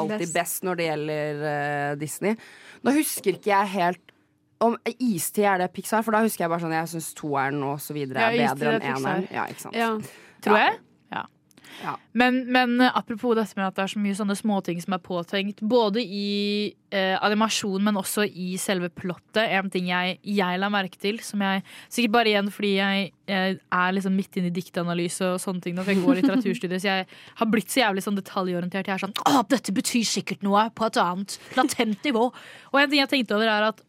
alltid 0.00 0.24
Best. 0.24 0.34
best 0.38 0.66
når 0.66 0.80
det 0.80 0.86
gjelder 0.88 1.44
uh, 1.44 1.90
Disney. 2.00 2.40
Nå 2.82 2.96
husker 2.96 3.36
ikke 3.36 3.52
jeg 3.52 3.72
helt 3.76 4.08
om 4.62 4.76
Istid 4.94 5.44
er 5.44 5.58
det 5.64 5.72
Pixar, 5.74 6.04
for 6.06 6.14
da 6.14 6.22
husker 6.22 6.44
jeg 6.44 6.52
bare 6.52 6.62
sånn 6.62 6.74
Jeg 6.76 6.90
syns 6.92 7.08
toeren 7.18 7.58
og 7.66 7.80
så 7.82 7.96
videre 7.96 8.28
er 8.30 8.36
ja, 8.38 8.52
bedre 8.54 8.76
enn 8.78 8.88
eneren. 8.94 9.28
Ja, 9.34 9.44
ikke 9.50 9.64
sant? 9.66 9.76
Ja. 9.76 9.90
Tror 10.42 10.56
Ja. 10.58 10.66
jeg. 10.70 10.80
Ja. 11.82 11.96
Men, 12.18 12.42
men 12.52 12.80
eh, 12.80 12.92
apropos 12.98 13.36
dette 13.38 13.56
med 13.58 13.66
at 13.68 13.76
det 13.78 13.84
er 13.84 13.92
så 13.94 14.02
mye 14.02 14.16
sånne 14.18 14.36
småting 14.38 14.80
som 14.82 14.96
er 14.96 15.02
påtenkt, 15.02 15.62
både 15.64 16.02
i 16.04 16.72
eh, 16.92 17.14
animasjon, 17.24 17.82
men 17.84 17.98
også 18.00 18.26
i 18.28 18.54
selve 18.60 18.90
plottet. 18.92 19.44
En 19.44 19.70
ting 19.72 19.88
jeg, 19.90 20.18
jeg 20.22 20.60
la 20.60 20.70
merke 20.72 21.00
til, 21.00 21.20
som 21.24 21.44
jeg 21.44 21.64
Sikkert 21.92 22.12
bare 22.14 22.30
igjen 22.30 22.48
fordi 22.52 22.72
jeg, 22.74 23.12
jeg 23.28 23.56
er 23.76 23.94
liksom 23.94 24.14
midt 24.16 24.36
inne 24.38 24.50
i 24.50 24.54
diktanalyse 24.54 25.32
og 25.34 25.40
sånne 25.42 25.64
ting. 25.64 25.76
Når 25.76 25.92
jeg 25.92 26.02
går 26.02 26.20
litteraturstudier, 26.20 26.82
så 26.82 26.90
jeg 26.90 27.06
har 27.40 27.50
blitt 27.52 27.72
så 27.72 27.84
jævlig 27.84 28.04
sånn 28.06 28.18
detaljorientert. 28.18 28.88
Jeg 28.88 28.96
er 28.96 29.04
sånn 29.06 29.16
Å, 29.28 29.44
dette 29.50 29.74
betyr 29.76 30.04
sikkert 30.08 30.44
noe 30.46 30.68
på 30.76 30.88
et 30.88 31.00
annet 31.00 31.38
latent 31.58 32.08
nivå. 32.08 32.28
Og 32.72 32.80
en 32.80 32.92
ting 32.92 33.02
jeg 33.02 33.12
tenkte 33.12 33.38
over, 33.38 33.50
er 33.52 33.70
at 33.72 33.82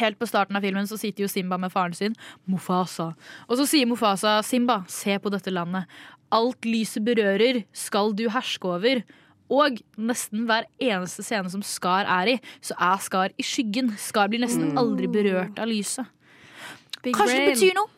Helt 0.00 0.18
på 0.18 0.26
starten 0.26 0.56
av 0.58 0.64
filmen 0.64 0.88
så 0.90 0.98
sitter 0.98 1.24
jo 1.24 1.30
Simba 1.30 1.58
med 1.60 1.72
faren 1.72 1.94
sin, 1.94 2.16
Mufasa. 2.50 3.12
Og 3.46 3.60
så 3.60 3.66
sier 3.70 3.86
Mufasa, 3.86 4.40
Simba, 4.42 4.80
se 4.90 5.14
på 5.22 5.30
dette 5.30 5.52
landet. 5.54 5.86
Alt 6.34 6.66
lyset 6.66 7.04
berører, 7.06 7.62
skal 7.76 8.14
du 8.16 8.26
herske 8.32 8.70
over. 8.70 9.04
Og 9.52 9.78
nesten 10.00 10.46
hver 10.48 10.66
eneste 10.82 11.22
scene 11.22 11.50
som 11.52 11.62
Skar 11.64 12.08
er 12.08 12.34
i, 12.34 12.36
så 12.64 12.76
er 12.80 13.02
Skar 13.04 13.34
i 13.38 13.44
skyggen. 13.46 13.92
Skar 14.00 14.32
blir 14.32 14.42
nesten 14.42 14.74
aldri 14.80 15.10
berørt 15.10 15.60
av 15.60 15.70
lyset. 15.70 16.08
Big 17.04 17.12
Kanskje 17.12 17.36
det 17.36 17.48
betyr 17.52 17.74
noe? 17.76 17.90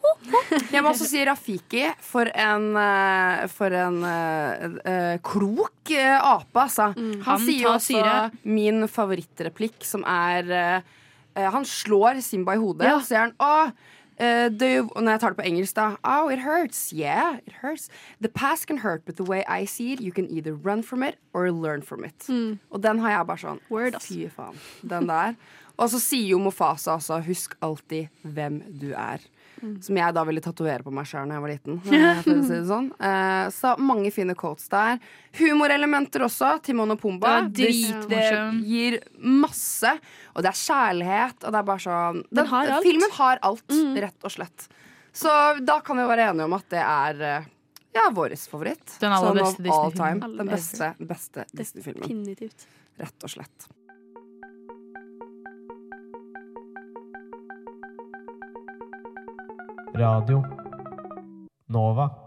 Jeg 0.75 0.83
må 0.83 0.91
også 0.91 1.07
si 1.07 1.21
Rafiki 1.23 1.85
for 2.03 2.27
en, 2.27 2.65
eh, 2.81 3.45
for 3.55 3.71
en 3.71 4.01
uh, 4.03 4.65
eh, 4.83 5.19
klok 5.23 5.93
ape, 5.95 6.65
altså. 6.65 6.89
Han, 6.97 7.13
Han 7.23 7.45
sier 7.45 7.69
jo 7.69 7.75
også 7.77 8.01
syre. 8.01 8.17
min 8.43 8.89
favorittreplikk, 8.91 9.79
som 9.87 10.03
er 10.03 10.51
eh, 10.51 11.47
Han 11.55 11.69
slår 11.69 12.19
Simba 12.25 12.57
i 12.57 12.59
hodet, 12.59 12.89
Ja. 12.89 12.97
og 12.97 13.07
så 13.07 13.13
sier 13.13 13.23
han 13.29 13.37
Å, 13.39 13.71
do 14.19 14.67
you, 14.67 14.89
når 14.97 15.11
jeg 15.11 15.21
tar 15.21 15.29
det 15.35 15.37
på 15.37 15.45
engelsk, 15.45 15.75
da 15.77 15.97
Oh, 16.05 16.29
it 16.33 16.39
hurts. 16.39 16.93
Yeah, 16.93 17.37
it 17.47 17.53
hurts. 17.63 17.89
The 18.21 18.29
past 18.29 18.67
can 18.67 18.79
hurt, 18.79 19.05
but 19.05 19.17
the 19.17 19.25
way 19.25 19.43
I 19.49 19.67
see 19.67 19.93
it, 19.93 20.01
you 20.01 20.13
can 20.13 20.27
either 20.31 20.55
run 20.55 20.83
from 20.83 21.03
it 21.03 21.17
or 21.35 21.51
learn 21.51 21.83
from 21.83 22.05
it. 22.05 22.27
Og 22.71 22.83
den 22.83 22.99
har 22.99 23.11
jeg 23.11 23.27
bare 23.27 23.39
sånn 23.39 23.61
Word. 23.71 24.01
Fy 24.03 24.27
faen. 24.33 24.57
Den 24.83 25.07
der. 25.07 25.35
Og 25.77 25.91
så 25.93 26.01
sier 26.01 26.31
jo 26.31 26.39
Mofasa 26.41 26.95
også 26.97 27.19
Husk 27.27 27.57
alltid 27.61 28.09
hvem 28.23 28.63
du 28.81 28.93
er. 28.97 29.21
Som 29.83 29.99
jeg 29.99 30.15
da 30.17 30.23
ville 30.29 30.43
tatovere 30.45 30.85
på 30.85 30.93
meg 30.95 31.09
sjøl 31.09 31.31
da 31.31 31.39
jeg 31.39 31.45
var 31.45 31.53
liten. 31.53 31.79
For 31.87 32.33
å 32.33 32.45
si 32.45 32.53
det 32.53 32.67
sånn. 32.69 32.91
Uh, 33.01 33.47
så 33.55 33.73
mange 33.81 34.13
fine 34.15 34.37
quotes 34.39 34.69
der. 34.73 35.01
Humorelementer 35.41 36.27
også. 36.27 36.57
Timon 36.67 36.95
og 36.97 37.01
Pumba. 37.03 37.39
Det 37.49 37.71
Det, 37.73 38.05
det 38.13 38.29
gir 38.69 38.99
masse. 39.17 39.97
Og 40.35 40.45
det 40.45 40.53
er 40.53 40.61
kjærlighet, 40.61 41.39
og 41.43 41.51
det 41.51 41.61
er 41.61 41.69
bare 41.73 41.85
sånn 41.87 42.23
den, 42.29 42.51
har 42.53 42.73
alt. 42.77 42.87
Filmen 42.87 43.17
har 43.19 43.43
alt, 43.51 43.79
rett 44.07 44.29
og 44.29 44.37
slett. 44.37 44.69
Så 45.17 45.33
da 45.65 45.81
kan 45.81 45.97
vi 45.97 46.05
være 46.11 46.31
enige 46.31 46.45
om 46.45 46.57
at 46.59 46.67
det 46.75 46.83
er 46.85 47.23
uh, 47.25 47.53
ja, 47.97 48.11
vår 48.13 48.37
favoritt. 48.51 48.99
Den 49.01 49.15
aller 49.17 49.33
Sånn 49.33 49.41
beste 49.41 49.65
Disney-filmen. 49.65 50.37
Den 50.37 50.53
beste, 50.53 50.93
beste 51.01 51.47
Disney-filmen. 51.57 52.37
Rett 53.01 53.25
og 53.25 53.33
slett. 53.33 53.69
Radio 59.97 60.43
Nova. 61.69 62.26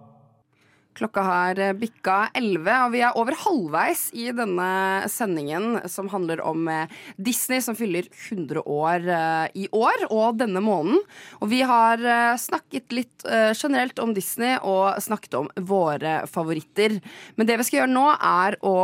Klokka 1.00 1.22
har 1.24 1.60
eh, 1.64 1.76
bikka 1.80 2.18
11, 2.36 2.68
og 2.84 2.92
vi 2.92 3.02
er 3.08 3.16
over 3.16 3.38
halvveis 3.40 4.10
i 4.20 4.26
denne 4.36 5.08
sendingen 5.08 5.78
som 5.88 6.10
handler 6.12 6.42
om 6.44 6.68
eh, 6.68 6.92
Disney 7.16 7.64
som 7.64 7.78
fyller 7.80 8.10
100 8.10 8.66
år 8.68 9.08
eh, 9.08 9.46
i 9.64 9.70
år 9.72 10.04
og 10.10 10.42
denne 10.42 10.60
måneden. 10.64 11.00
Og 11.40 11.52
vi 11.54 11.62
har 11.64 12.02
snakket 12.40 12.92
litt 12.96 13.24
generelt 13.56 14.00
om 14.02 14.12
Disney 14.16 14.56
og 14.66 14.98
snakket 15.04 15.36
om 15.38 15.48
våre 15.68 16.24
favoritter. 16.30 16.98
Men 17.38 17.48
det 17.48 17.58
vi 17.60 17.66
skal 17.68 17.82
gjøre 17.82 17.92
nå, 17.92 18.06
er 18.16 18.58
å 18.66 18.76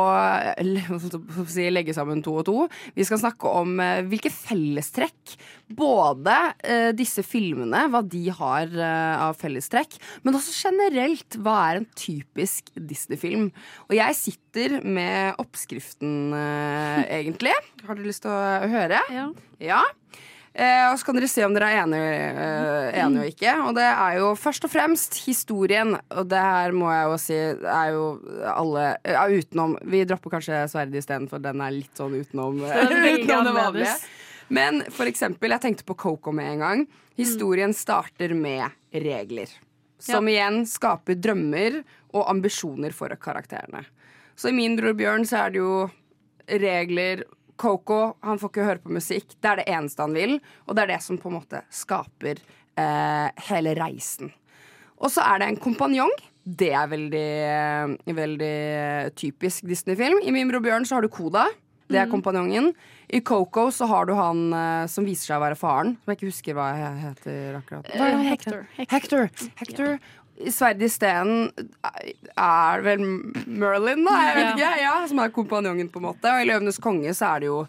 legge 1.76 1.95
sammen 1.95 2.24
to 2.24 2.38
og 2.39 2.45
to. 2.47 2.57
Vi 2.95 3.05
skal 3.07 3.22
snakke 3.22 3.51
om 3.61 3.80
hvilke 4.09 4.32
fellestrekk 4.34 5.36
både 5.76 6.38
disse 6.97 7.24
filmene, 7.26 7.86
hva 7.91 8.03
de 8.05 8.24
har 8.38 8.72
av 8.76 9.39
fellestrekk, 9.39 9.97
men 10.24 10.38
også 10.38 10.55
generelt 10.68 11.39
hva 11.41 11.57
er 11.72 11.82
en 11.82 11.89
typisk 12.06 12.72
Disney-film. 12.76 13.49
Og 13.89 13.97
jeg 13.97 14.18
sitter 14.20 14.80
med 14.86 15.41
oppskriften, 15.41 16.34
eh, 16.38 17.03
egentlig. 17.20 17.56
Har 17.86 17.97
dere 17.97 18.10
lyst 18.10 18.26
til 18.26 18.34
å 18.34 18.72
høre? 18.72 19.01
Ja. 19.14 19.30
Ja. 19.64 19.84
Eh, 20.56 20.86
og 20.88 20.95
så 20.95 21.10
kan 21.10 21.18
dere 21.18 21.28
se 21.28 21.43
om 21.43 21.51
dere 21.56 21.68
er 21.68 21.82
enige, 21.82 22.12
eh, 22.32 22.99
enige 23.01 23.24
og 23.24 23.32
ikke. 23.34 23.56
Og 23.66 23.74
det 23.76 23.88
er 23.89 24.20
jo 24.22 24.30
først 24.39 24.68
og 24.68 24.72
fremst 24.72 25.18
historien. 25.26 25.97
Og 26.16 26.30
det 26.32 26.43
her 26.45 26.76
må 26.76 26.88
jeg 26.93 27.10
jo 27.10 27.18
si 27.20 27.39
er 27.39 27.89
jo 27.91 28.06
alle 28.53 28.86
ja, 29.03 29.26
Utenom 29.28 29.76
Vi 29.84 30.06
dropper 30.08 30.38
kanskje 30.38 30.62
sverdet 30.72 31.01
istedenfor, 31.01 31.43
den 31.43 31.60
er 31.60 31.76
litt 31.76 31.99
sånn 31.99 32.16
utenom, 32.16 32.64
veldig 32.72 33.18
utenom 33.26 33.49
det 33.49 33.58
vanlige. 33.60 33.97
Men 34.56 34.84
for 34.93 35.10
eksempel, 35.10 35.51
jeg 35.56 35.64
tenkte 35.66 35.88
på 35.89 35.97
Coco 36.06 36.32
med 36.36 36.53
en 36.53 36.64
gang. 36.64 36.88
Historien 37.20 37.74
starter 37.76 38.32
med 38.38 38.70
regler. 38.93 39.51
Som 40.06 40.28
igjen 40.30 40.62
skaper 40.70 41.18
drømmer 41.18 41.80
og 42.14 42.28
ambisjoner 42.30 42.93
for 42.93 43.10
karakterene. 43.18 43.82
Så 44.38 44.51
i 44.51 44.56
Min 44.58 44.76
bror 44.78 44.93
Bjørn 44.97 45.26
så 45.26 45.45
er 45.45 45.56
det 45.56 45.62
jo 45.64 45.89
regler. 46.62 47.24
Coco 47.58 48.18
han 48.26 48.38
får 48.41 48.51
ikke 48.51 48.66
høre 48.68 48.82
på 48.84 48.91
musikk. 48.97 49.30
Det 49.39 49.47
er 49.47 49.62
det 49.62 49.68
eneste 49.72 50.03
han 50.03 50.14
vil, 50.18 50.34
og 50.68 50.76
det 50.76 50.84
er 50.84 50.89
det 50.91 51.01
som 51.06 51.18
på 51.18 51.30
en 51.32 51.38
måte 51.38 51.62
skaper 51.72 52.41
eh, 52.76 53.30
hele 53.47 53.72
reisen. 53.80 54.34
Og 54.99 55.08
så 55.14 55.24
er 55.24 55.39
det 55.39 55.47
en 55.53 55.62
kompanjong. 55.64 56.12
Det 56.45 56.74
er 56.76 56.89
veldig, 56.91 57.30
veldig 58.18 58.56
typisk 59.18 59.64
Disney-film. 59.72 60.20
I 60.28 60.34
Min 60.36 60.51
bror 60.51 60.62
Bjørn 60.68 60.86
så 60.86 60.99
har 60.99 61.08
du 61.08 61.10
Koda. 61.10 61.47
Det 61.88 61.97
er 62.01 62.06
Mm. 62.08 62.12
kompanjongen. 62.18 62.74
I 63.08 63.20
Coco 63.22 63.68
så 63.72 63.86
har 63.86 64.06
du 64.10 64.14
han 64.18 64.39
eh, 64.53 64.86
som 64.91 65.06
viser 65.06 65.30
seg 65.32 65.38
å 65.39 65.43
være 65.43 65.58
faren. 65.60 65.95
Som 66.03 66.12
jeg 66.14 66.20
ikke 66.20 66.30
husker 66.32 66.58
hva 66.58 66.68
jeg 66.80 67.01
heter 67.03 67.58
akkurat. 67.60 67.89
Hva 67.93 68.06
er 68.06 68.12
det 68.12 68.20
han 68.20 68.30
heter? 68.32 68.62
Hector. 68.78 69.26
Hector. 69.30 69.51
Hector. 69.62 69.97
Sverd 70.51 70.82
i 70.84 70.89
stenen 70.91 71.45
er 72.36 72.82
vel 72.84 73.03
Merlin, 73.47 74.01
da? 74.03 74.16
Jeg 74.26 74.36
vet 74.36 74.49
ikke. 74.58 74.72
Ja, 74.84 74.95
som 75.08 75.22
er 75.24 75.32
kompanjongen, 75.36 75.88
på 75.93 76.01
en 76.01 76.08
måte. 76.10 76.28
Og 76.34 76.43
i 76.43 76.49
Løvenes 76.49 76.82
konge 76.84 77.14
så 77.16 77.30
er 77.36 77.45
det 77.45 77.51
jo 77.53 77.62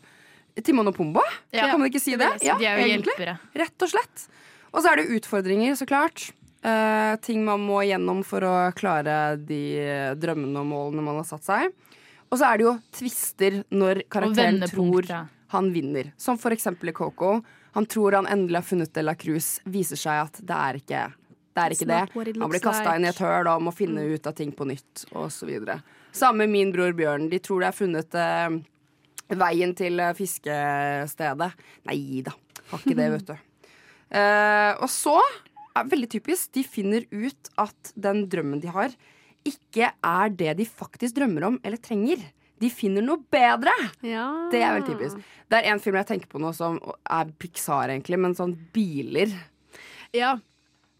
Timon 0.66 0.90
og 0.90 0.96
Pumba. 0.96 1.22
Ja. 1.54 1.68
Kan 1.70 1.78
man 1.82 1.92
ikke 1.92 2.02
si 2.02 2.16
det? 2.18 2.32
Ja, 2.42 2.56
De 2.58 2.66
er 2.66 2.80
jo 2.80 2.88
egentlig. 2.88 3.14
hjelpere. 3.14 3.36
Rett 3.62 3.86
og 3.86 3.92
slett. 3.92 4.26
Og 4.72 4.82
så 4.82 4.90
er 4.90 4.98
det 5.02 5.12
utfordringer, 5.20 5.76
så 5.78 5.86
klart. 5.86 6.30
Eh, 6.66 7.12
ting 7.22 7.44
man 7.46 7.62
må 7.62 7.84
gjennom 7.86 8.24
for 8.26 8.42
å 8.42 8.54
klare 8.74 9.36
de 9.38 9.60
drømmene 10.18 10.64
og 10.64 10.66
målene 10.72 11.04
man 11.06 11.20
har 11.20 11.28
satt 11.28 11.46
seg. 11.46 11.70
Og 12.30 12.40
så 12.40 12.48
er 12.48 12.58
det 12.58 12.66
jo 12.66 12.74
tvister 12.98 13.60
når 13.70 14.02
karakteren 14.12 14.62
tror 14.70 15.10
han 15.52 15.70
vinner. 15.72 16.10
Som 16.18 16.38
for 16.42 16.54
eksempel 16.54 16.90
i 16.90 16.96
Coco. 16.96 17.38
Han 17.76 17.86
tror 17.86 18.18
han 18.18 18.26
endelig 18.26 18.60
har 18.60 18.66
funnet 18.66 18.94
Dela 18.94 19.14
Cruz. 19.14 19.60
Viser 19.64 20.00
seg 20.00 20.24
at 20.24 20.40
det 20.42 20.56
er 20.56 20.80
ikke 20.80 21.04
det. 21.06 21.24
Er 21.56 21.72
ikke 21.72 21.88
det. 21.88 22.00
Han 22.40 22.50
blir 22.52 22.60
kasta 22.60 22.96
inn 22.98 23.06
i 23.06 23.10
et 23.10 23.20
høl 23.22 23.48
og 23.48 23.62
må 23.64 23.72
finne 23.72 24.04
ut 24.10 24.26
av 24.28 24.34
ting 24.36 24.50
på 24.52 24.66
nytt, 24.68 25.06
osv. 25.16 25.52
Samme 26.12 26.44
med 26.44 26.52
min 26.52 26.72
bror 26.74 26.92
Bjørn. 26.96 27.30
De 27.32 27.40
tror 27.40 27.62
de 27.62 27.70
har 27.70 27.76
funnet 27.76 28.18
eh, 28.20 28.58
veien 29.40 29.72
til 29.78 30.02
eh, 30.02 30.12
fiskestedet. 30.18 31.50
Nei 31.88 31.98
da, 32.26 32.34
har 32.72 32.84
ikke 32.84 32.98
det, 32.98 33.10
vet 33.18 33.28
du. 33.32 33.36
Eh, 34.06 34.72
og 34.78 34.86
så, 34.86 35.16
er 35.74 35.88
veldig 35.90 36.06
typisk, 36.12 36.52
de 36.54 36.62
finner 36.62 37.02
ut 37.10 37.48
at 37.58 37.88
den 37.98 38.20
drømmen 38.30 38.60
de 38.62 38.70
har, 38.70 38.92
ikke 39.50 39.92
er 40.04 40.28
det 40.42 40.56
de 40.58 40.66
faktisk 40.68 41.16
drømmer 41.20 41.46
om 41.52 41.60
eller 41.64 41.80
trenger. 41.82 42.22
De 42.58 42.70
finner 42.72 43.04
noe 43.04 43.20
bedre! 43.30 43.72
Det 44.00 44.60
er 44.62 44.76
veldig 44.78 44.88
typisk. 44.88 45.18
Det 45.52 45.58
er 45.60 45.72
en 45.74 45.80
film 45.84 45.98
jeg 46.00 46.06
tenker 46.08 46.30
på 46.32 46.40
nå 46.40 46.54
som 46.56 46.78
er 47.04 47.32
Pixar, 47.38 47.90
egentlig, 47.92 48.18
men 48.18 48.34
sånn 48.38 48.54
biler. 48.72 49.32
Ja. 50.16 50.36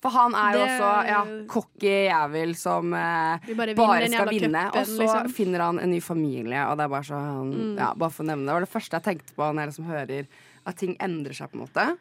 For 0.05 0.13
han 0.13 0.35
er 0.37 0.53
jo 0.53 0.59
Det- 0.61 0.75
også 0.77 0.91
ja, 1.09 1.21
cocky 1.49 1.95
jævel 2.11 2.53
som 2.55 2.93
eh, 2.95 3.39
bare 3.57 3.75
bare, 3.75 4.09
skal 4.13 4.29
vinne. 4.29 4.67
Køppen, 4.69 4.81
Og 4.81 4.87
så 4.87 5.01
liksom. 5.03 5.31
finner 5.33 5.61
han 5.65 5.79
en 5.81 5.91
ny 5.91 6.01
familie, 6.05 6.61
og 6.69 6.77
det 6.77 6.85
er 6.85 6.89
bare 6.93 7.09
sånn 7.09 7.55
Mm. 7.55 7.79
ja, 7.79 7.95
Bare 7.95 8.11
for 8.11 8.23
å 8.23 8.27
nevne 8.27 8.45
det. 8.45 8.47
Det 8.47 8.53
var 8.53 8.61
det 8.61 8.75
første 8.75 8.91
jeg 8.93 9.03
tenkte 9.03 9.35
på 9.35 9.43
når 9.43 9.61
jeg 9.65 9.69
liksom 9.73 9.87
hører 9.87 10.27
at 10.67 10.77
ting 10.77 10.97
endrer 11.01 11.33
seg, 11.35 11.51
på 11.51 11.55
en 11.55 11.67
måte. 11.67 11.99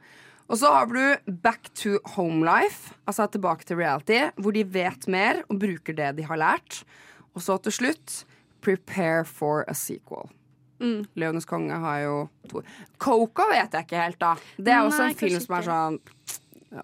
Og 0.49 0.59
så 0.61 0.69
har 0.69 0.85
du 0.91 1.31
Back 1.41 1.71
to 1.81 1.97
Home 2.15 2.45
Life, 2.45 2.93
altså 3.09 3.25
tilbake 3.33 3.65
til 3.65 3.77
reality, 3.79 4.19
hvor 4.37 4.53
de 4.53 4.61
vet 4.63 5.07
mer 5.09 5.41
og 5.49 5.57
bruker 5.59 5.95
det 5.97 6.11
de 6.19 6.23
har 6.27 6.37
lært. 6.37 6.83
Og 7.33 7.41
så 7.41 7.57
til 7.65 7.71
slutt 7.73 8.23
Prepare 8.65 9.25
for 9.25 9.63
a 9.69 9.73
sequel. 9.77 10.29
Mm. 10.81 11.05
Løvenes 11.15 11.45
konge 11.47 11.75
har 11.79 11.99
jo 12.03 12.15
to 12.49 12.61
Coco 12.99 13.45
vet 13.51 13.73
jeg 13.77 13.85
ikke 13.85 13.99
helt, 14.01 14.19
da. 14.19 14.33
Det 14.57 14.73
er 14.73 14.81
også 14.85 15.05
en 15.09 15.15
film 15.19 15.39
som 15.39 15.55
er 15.59 15.67
sånn 15.69 15.99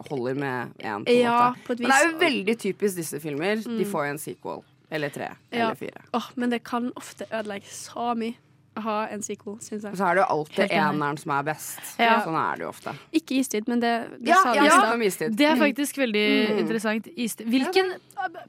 Holder 0.07 0.38
med 0.39 0.70
én, 0.80 1.03
på 1.03 1.12
en 1.12 1.18
Ja, 1.20 1.51
måte. 1.51 1.64
på 1.68 1.76
Men 1.82 1.89
det 1.89 1.95
er 1.97 2.05
jo 2.05 2.18
veldig 2.22 2.53
typisk 2.62 2.95
disse 2.95 3.20
filmer. 3.20 3.55
De 3.59 3.84
Mm. 3.84 3.91
får 3.91 4.05
jo 4.05 4.12
en 4.12 4.18
sequel. 4.18 4.62
Eller 4.91 5.09
tre. 5.09 5.28
Ja. 5.51 5.66
Eller 5.66 5.76
fire. 5.76 6.01
Oh, 6.14 6.30
men 6.36 6.49
det 6.49 6.64
kan 6.64 6.91
ofte 6.95 7.26
ødelegge 7.32 7.68
så 7.68 8.14
mye 8.16 8.36
ha 8.78 9.07
en 9.11 9.22
sequel, 9.22 9.57
syns 9.59 9.84
jeg. 9.84 9.91
Og 9.91 9.97
så 9.97 10.05
er 10.07 10.15
det 10.15 10.22
jo 10.24 10.28
alltid 10.38 10.72
eneren 10.72 11.17
som 11.19 11.32
er 11.32 11.43
best. 11.43 11.80
Ja. 11.99 12.22
Sånn 12.24 12.38
er 12.39 12.55
det 12.57 12.63
jo 12.63 12.69
ofte. 12.69 12.93
Ikke 13.13 13.36
istid, 13.41 13.67
men 13.67 13.80
det, 13.84 13.91
det 14.19 14.28
Ja, 14.32 14.36
sa 14.43 14.53
ja, 14.55 14.61
vi 14.61 14.67
i 15.05 15.11
ja. 15.11 15.30
Det 15.30 15.45
er 15.45 15.55
Mm. 15.55 15.59
faktisk 15.59 15.97
veldig 15.97 16.49
Mm. 16.51 16.57
interessant. 16.59 17.07
Istid. 17.17 17.47
Hvilken 17.47 17.91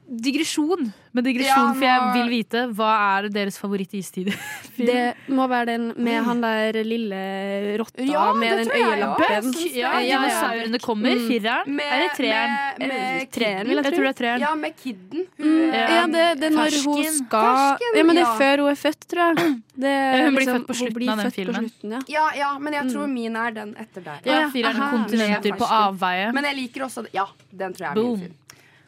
digresjon 0.07 0.91
med 1.13 1.23
digresjon, 1.25 1.67
Ja, 1.67 1.73
for 1.73 1.85
jeg 1.85 2.13
vil 2.13 2.29
vite. 2.29 2.61
Hva 2.73 3.19
er 3.19 3.27
deres 3.29 3.57
favoritt-istid? 3.61 4.31
Det 4.77 5.13
må 5.29 5.45
være 5.49 5.65
den 5.67 5.93
med 5.97 6.23
han 6.25 6.41
der 6.41 6.79
lille 6.83 7.77
rotta 7.77 8.01
Ja, 8.01 8.33
med 8.33 8.57
det 8.57 8.67
den 8.67 8.81
øyelappen. 8.81 9.51
Ja, 9.75 9.91
dinosaurene 10.01 10.79
kommer. 10.81 11.19
Fireren? 11.27 11.69
Med, 11.75 11.85
Er 11.85 11.99
det 12.07 12.11
treeren? 12.17 12.55
Med, 12.79 12.87
med 12.87 13.31
Treeren, 13.31 13.65
kidden. 13.65 13.67
vil 13.67 13.75
jeg. 13.75 13.85
Jeg 13.85 13.93
tro. 13.93 14.01
det 14.03 14.09
er 14.09 14.17
treeren. 14.21 14.39
Ja, 14.41 14.55
med 14.55 14.73
kidden. 14.81 15.27
Mm, 15.37 15.69
eh, 15.73 15.95
ja, 15.95 16.05
det, 16.07 16.39
det 16.41 16.49
er 16.51 16.55
når 16.57 16.79
hun 16.85 17.03
skal 17.03 17.53
Fersken, 17.53 17.97
Ja, 17.97 18.03
men 18.03 18.15
det 18.15 18.23
er 18.25 18.37
før 18.39 18.57
hun 18.63 18.69
er 18.71 18.75
født, 18.81 19.07
tror 19.09 19.23
jeg. 19.43 19.61
Det 19.73 19.89
hun 20.21 20.35
blir 20.35 20.45
liksom- 20.45 20.59
født 20.59 20.67
på 20.67 20.77
slutten 20.79 21.09
av 21.09 21.17
den 21.17 21.31
filmen. 21.31 21.69
slutten, 21.69 21.91
ja. 21.91 22.01
ja, 22.07 22.27
ja, 22.35 22.51
men 22.59 22.73
jeg 22.73 22.91
tror 22.91 23.07
min 23.07 23.35
er 23.35 23.51
den 23.51 23.75
etter 23.75 24.01
der. 24.03 24.19
Ja, 24.25 24.51
ja. 24.53 24.69
aha. 24.69 24.91
kontinenter 24.91 25.57
på 25.57 25.65
avveie. 25.65 26.31
Men 26.33 26.43
jeg 26.43 26.55
liker 26.61 26.87
også 26.87 27.07
Ja, 27.13 27.27
den 27.51 27.73
tror 27.73 27.87
jeg 27.87 27.91
er 27.91 27.95
Boom. 27.95 28.19
min 28.19 28.27
film. 28.27 28.39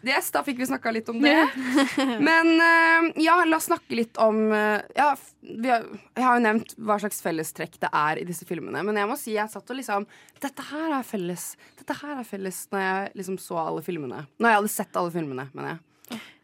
Yes, 0.06 0.30
da 0.30 0.44
fikk 0.46 0.60
vi 0.62 0.68
snakka 0.70 0.92
litt 0.94 1.08
om 1.10 1.18
det. 1.22 1.34
Men 2.28 2.52
eh, 2.62 3.08
ja, 3.24 3.40
la 3.48 3.58
oss 3.58 3.66
snakke 3.66 3.98
litt 3.98 4.20
om 4.22 4.52
eh, 4.54 4.84
ja, 4.96 5.16
vi 5.42 5.72
har, 5.72 5.88
Jeg 6.14 6.24
har 6.28 6.38
jo 6.38 6.44
nevnt 6.46 6.76
hva 6.78 7.00
slags 7.02 7.24
fellestrekk 7.26 7.80
det 7.82 7.90
er 7.90 8.22
i 8.22 8.28
disse 8.28 8.46
filmene. 8.46 8.84
Men 8.86 9.00
jeg 9.02 9.10
må 9.10 9.18
si 9.18 9.34
jeg 9.34 9.50
satt 9.50 9.74
og 9.74 9.80
liksom 9.80 10.06
Dette 10.44 10.68
her 10.70 10.94
er 11.00 11.08
felles. 11.08 11.48
Dette 11.80 11.98
her 12.04 12.20
er 12.20 12.28
felles 12.28 12.62
når 12.70 12.86
jeg 12.86 13.12
liksom 13.22 13.40
så 13.42 13.58
alle 13.64 13.82
filmene. 13.86 14.26
Når 14.38 14.52
jeg 14.52 14.60
hadde 14.62 14.74
sett 14.76 15.02
alle 15.02 15.14
filmene, 15.16 15.50
mener 15.58 15.74
jeg. 15.74 15.84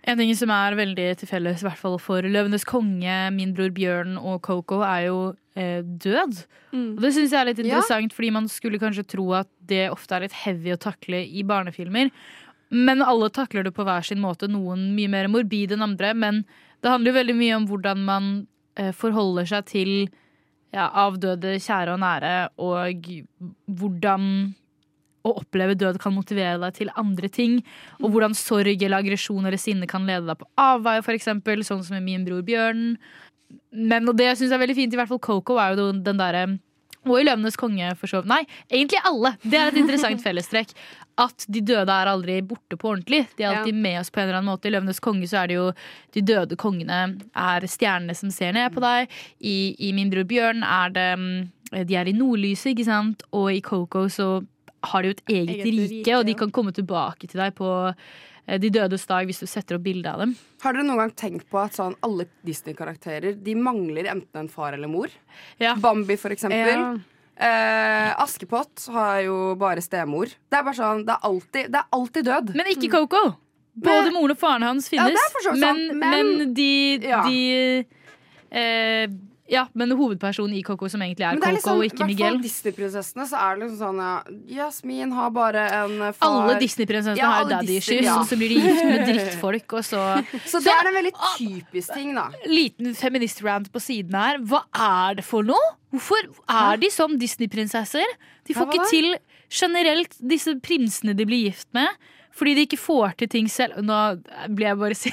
En 0.10 0.18
ting 0.18 0.32
som 0.34 0.50
er 0.50 0.74
veldig 0.80 1.08
til 1.20 1.30
felles, 1.30 1.62
i 1.62 1.68
hvert 1.68 1.78
fall 1.78 2.00
for 2.02 2.26
Løvenes 2.26 2.66
konge, 2.66 3.18
Min 3.36 3.52
bror 3.54 3.70
Bjørn 3.76 4.16
og 4.18 4.40
Coco, 4.42 4.80
er 4.82 5.08
jo 5.12 5.18
eh, 5.56 5.82
død. 5.84 6.40
Mm. 6.74 6.88
Og 6.96 7.02
det 7.04 7.12
syns 7.14 7.32
jeg 7.36 7.40
er 7.42 7.50
litt 7.52 7.60
Ja. 7.60 7.66
interessant, 7.68 8.14
fordi 8.18 8.32
man 8.34 8.48
skulle 8.50 8.80
kanskje 8.82 9.06
tro 9.06 9.28
at 9.38 9.48
det 9.68 9.92
ofte 9.92 10.16
er 10.16 10.22
litt 10.26 10.34
heavy 10.46 10.74
å 10.74 10.80
takle 10.82 11.22
i 11.28 11.44
barnefilmer. 11.44 12.10
Men 12.72 13.02
alle 13.04 13.30
takler 13.30 13.64
det 13.68 13.74
på 13.76 13.84
hver 13.86 14.02
sin 14.02 14.20
måte. 14.24 14.48
Noen 14.50 14.96
mye 14.96 15.10
mer 15.12 15.28
morbid 15.28 15.72
enn 15.76 15.84
andre. 15.84 16.14
Men 16.16 16.46
det 16.82 16.90
handler 16.90 17.12
jo 17.12 17.20
veldig 17.20 17.36
mye 17.36 17.56
om 17.60 17.68
hvordan 17.68 18.06
man 18.08 18.32
eh, 18.78 18.92
forholder 18.96 19.46
seg 19.46 19.66
til 19.70 19.92
ja, 20.74 20.88
avdøde 20.88 21.58
kjære 21.60 21.94
og 21.94 22.00
nære, 22.00 22.50
og 22.58 23.10
hvordan 23.68 24.56
å 25.22 25.36
oppleve 25.42 25.78
død 25.78 26.00
kan 26.02 26.16
motivere 26.16 26.58
deg 26.64 26.78
til 26.80 26.94
andre 27.00 27.30
ting. 27.32 27.60
Og 28.02 28.12
hvordan 28.14 28.38
sorg 28.38 28.82
eller 28.82 29.02
aggresjon 29.02 29.46
eller 29.46 29.62
sinne 29.62 29.90
kan 29.90 30.08
lede 30.10 30.28
deg 30.30 30.40
på 30.40 30.50
avveier, 30.62 31.06
eksempel, 31.16 31.66
sånn 31.68 31.84
som 31.86 31.98
med 31.98 32.08
min 32.08 32.26
bror 32.28 32.42
Bjørn. 32.48 32.98
Men 33.76 34.10
og 34.10 34.18
det 34.18 34.32
jeg 34.32 34.42
syns 34.42 34.56
er 34.56 34.62
veldig 34.64 34.78
fint, 34.78 34.94
i 34.94 35.00
hvert 35.00 35.12
fall 35.12 35.24
Coco, 35.24 35.60
er 35.60 35.76
jo 35.76 35.92
den 35.94 36.20
derre 36.20 36.46
og 37.02 37.16
i 37.18 37.24
Løvenes 37.26 37.58
konge, 37.58 37.88
for 37.98 38.10
så 38.10 38.20
vidt. 38.22 38.30
Nei, 38.30 38.44
egentlig 38.70 39.00
alle. 39.10 39.34
Det 39.42 39.58
er 39.58 39.72
et 39.72 39.80
interessant 39.82 40.22
fellestrekk. 40.26 40.74
At 41.22 41.46
de 41.50 41.64
døde 41.66 41.94
er 41.94 42.10
aldri 42.10 42.38
borte 42.46 42.78
på 42.80 42.92
ordentlig. 42.94 43.24
De 43.38 43.46
er 43.46 43.56
alltid 43.56 43.78
med 43.78 44.00
oss 44.00 44.12
på 44.14 44.22
en 44.22 44.28
eller 44.28 44.40
annen 44.40 44.52
måte. 44.52 44.70
I 44.70 44.76
Løvenes 44.76 45.02
konge 45.04 45.30
så 45.30 45.42
er 45.42 45.50
det 45.50 45.58
jo 45.58 45.66
de 46.14 46.24
døde 46.26 46.58
kongene 46.62 47.00
er 47.34 47.68
stjernene 47.70 48.16
som 48.18 48.32
ser 48.34 48.54
ned 48.58 48.70
på 48.74 48.84
deg. 48.86 49.10
I, 49.40 49.74
i 49.82 49.92
Min 49.98 50.14
bror 50.14 50.28
Bjørn 50.30 50.62
er 50.68 50.94
det 50.94 51.10
mm, 51.18 51.34
De 51.90 51.98
er 51.98 52.10
i 52.10 52.16
nordlyset, 52.16 52.76
ikke 52.76 52.88
sant. 52.88 53.26
Og 53.34 53.50
i 53.50 53.64
Coco 53.66 54.06
så 54.14 54.30
har 54.84 55.02
de 55.04 55.12
jo 55.12 55.16
et 55.18 55.24
eget, 55.30 55.50
Eget 55.56 55.66
rike, 55.66 55.90
rike, 55.92 56.18
og 56.18 56.26
de 56.26 56.34
kan 56.40 56.52
komme 56.52 56.72
tilbake 56.74 57.28
til 57.30 57.40
deg 57.42 57.54
på 57.58 57.70
eh, 58.48 58.58
de 58.62 58.70
dødes 58.74 59.06
dag 59.10 59.26
hvis 59.30 59.40
du 59.44 59.48
setter 59.48 59.78
opp 59.78 59.84
bilde 59.86 60.10
av 60.10 60.20
dem. 60.24 60.36
Har 60.64 60.74
dere 60.74 60.84
noen 60.88 60.98
gang 61.04 61.12
tenkt 61.16 61.48
på 61.52 61.60
at 61.62 61.78
sånn 61.78 61.96
alle 62.02 62.26
Disney-karakterer 62.48 63.38
De 63.44 63.56
mangler 63.56 64.10
enten 64.12 64.42
en 64.46 64.50
far 64.50 64.74
eller 64.74 64.90
mor? 64.92 65.08
Bambi, 65.82 66.18
for 66.18 66.34
eksempel. 66.34 66.74
Ja. 66.74 66.92
Eh, 67.42 68.10
Askepott 68.22 68.88
har 68.94 69.22
jo 69.26 69.38
bare 69.58 69.82
stemor. 69.82 70.30
Det 70.30 70.58
er 70.60 70.66
bare 70.68 70.78
sånn, 70.78 71.06
det 71.08 71.16
er 71.16 71.24
alltid, 71.30 71.72
det 71.74 71.80
er 71.80 71.88
alltid 71.98 72.28
død. 72.28 72.52
Men 72.60 72.70
ikke 72.74 72.92
Coco! 72.94 73.24
Både 73.82 74.12
moren 74.12 74.34
og 74.34 74.38
faren 74.38 74.66
hans 74.68 74.90
Ja, 74.92 75.06
finnes, 75.08 75.16
er 75.40 75.46
så 75.46 75.54
men, 75.56 75.78
men, 75.98 76.32
men- 76.42 76.54
de, 76.54 77.00
Ja. 77.08 77.22
de 77.24 77.86
eh, 78.52 79.08
Ja, 79.52 79.66
men 79.76 79.92
hovedpersonen 80.00 80.56
i 80.56 80.62
Coco, 80.64 80.88
som 80.88 81.02
egentlig 81.04 81.26
er, 81.28 81.36
er 81.36 81.42
Coco 81.42 81.56
liksom, 81.58 81.80
og 81.80 81.84
i 81.84 81.90
ikke 81.90 81.98
hvert 82.00 82.12
Miguel 82.14 82.36
fall 82.38 82.44
Disney-prinsessene, 82.46 83.26
så 83.28 83.40
er 83.44 83.58
det 83.58 83.66
liksom 83.66 83.80
sånn 83.82 83.98
ja, 84.00 84.14
Jasmin 84.62 85.16
har 85.18 85.34
bare 85.36 85.66
en 85.76 85.98
far 86.16 86.30
Alle 86.30 86.54
Disney-prinsessene 86.62 87.20
Ja, 87.20 87.32
har 87.42 87.50
daddy 87.50 87.76
issues, 87.82 88.06
ja. 88.06 88.16
og 88.16 88.30
så 88.30 88.38
blir 88.40 88.54
de 88.54 88.62
gift 88.64 88.86
med 88.88 89.04
drittfolk, 89.10 89.76
og 89.76 89.84
så 89.84 90.06
Så 90.48 90.62
det 90.64 90.72
er 90.72 90.88
en 90.88 90.98
veldig 91.02 91.14
typisk 91.36 91.92
ting, 91.98 92.14
da. 92.16 92.30
Liten 92.48 92.96
feminist-rant 92.96 93.68
på 93.74 93.84
siden 93.84 94.16
her. 94.16 94.40
Hva 94.48 94.64
er 94.72 95.20
det 95.20 95.28
for 95.28 95.44
noe? 95.48 95.76
Hvorfor 95.92 96.32
er 96.48 96.80
de 96.80 96.88
som 96.94 97.18
Disney-prinsesser? 97.20 98.16
De 98.48 98.56
får 98.56 98.72
ikke 98.72 98.90
til 98.94 99.10
generelt 99.52 100.16
disse 100.24 100.56
prinsene 100.64 101.16
de 101.18 101.28
blir 101.28 101.50
gift 101.50 101.68
med. 101.76 101.92
Fordi 102.32 102.56
de 102.56 102.64
ikke 102.70 102.80
får 102.80 103.18
til 103.20 103.32
ting 103.36 103.52
selv. 103.52 103.82
Nå 103.84 104.00
blir 104.56 104.72
jeg 104.72 104.80
bare 104.80 104.96
si 104.96 105.12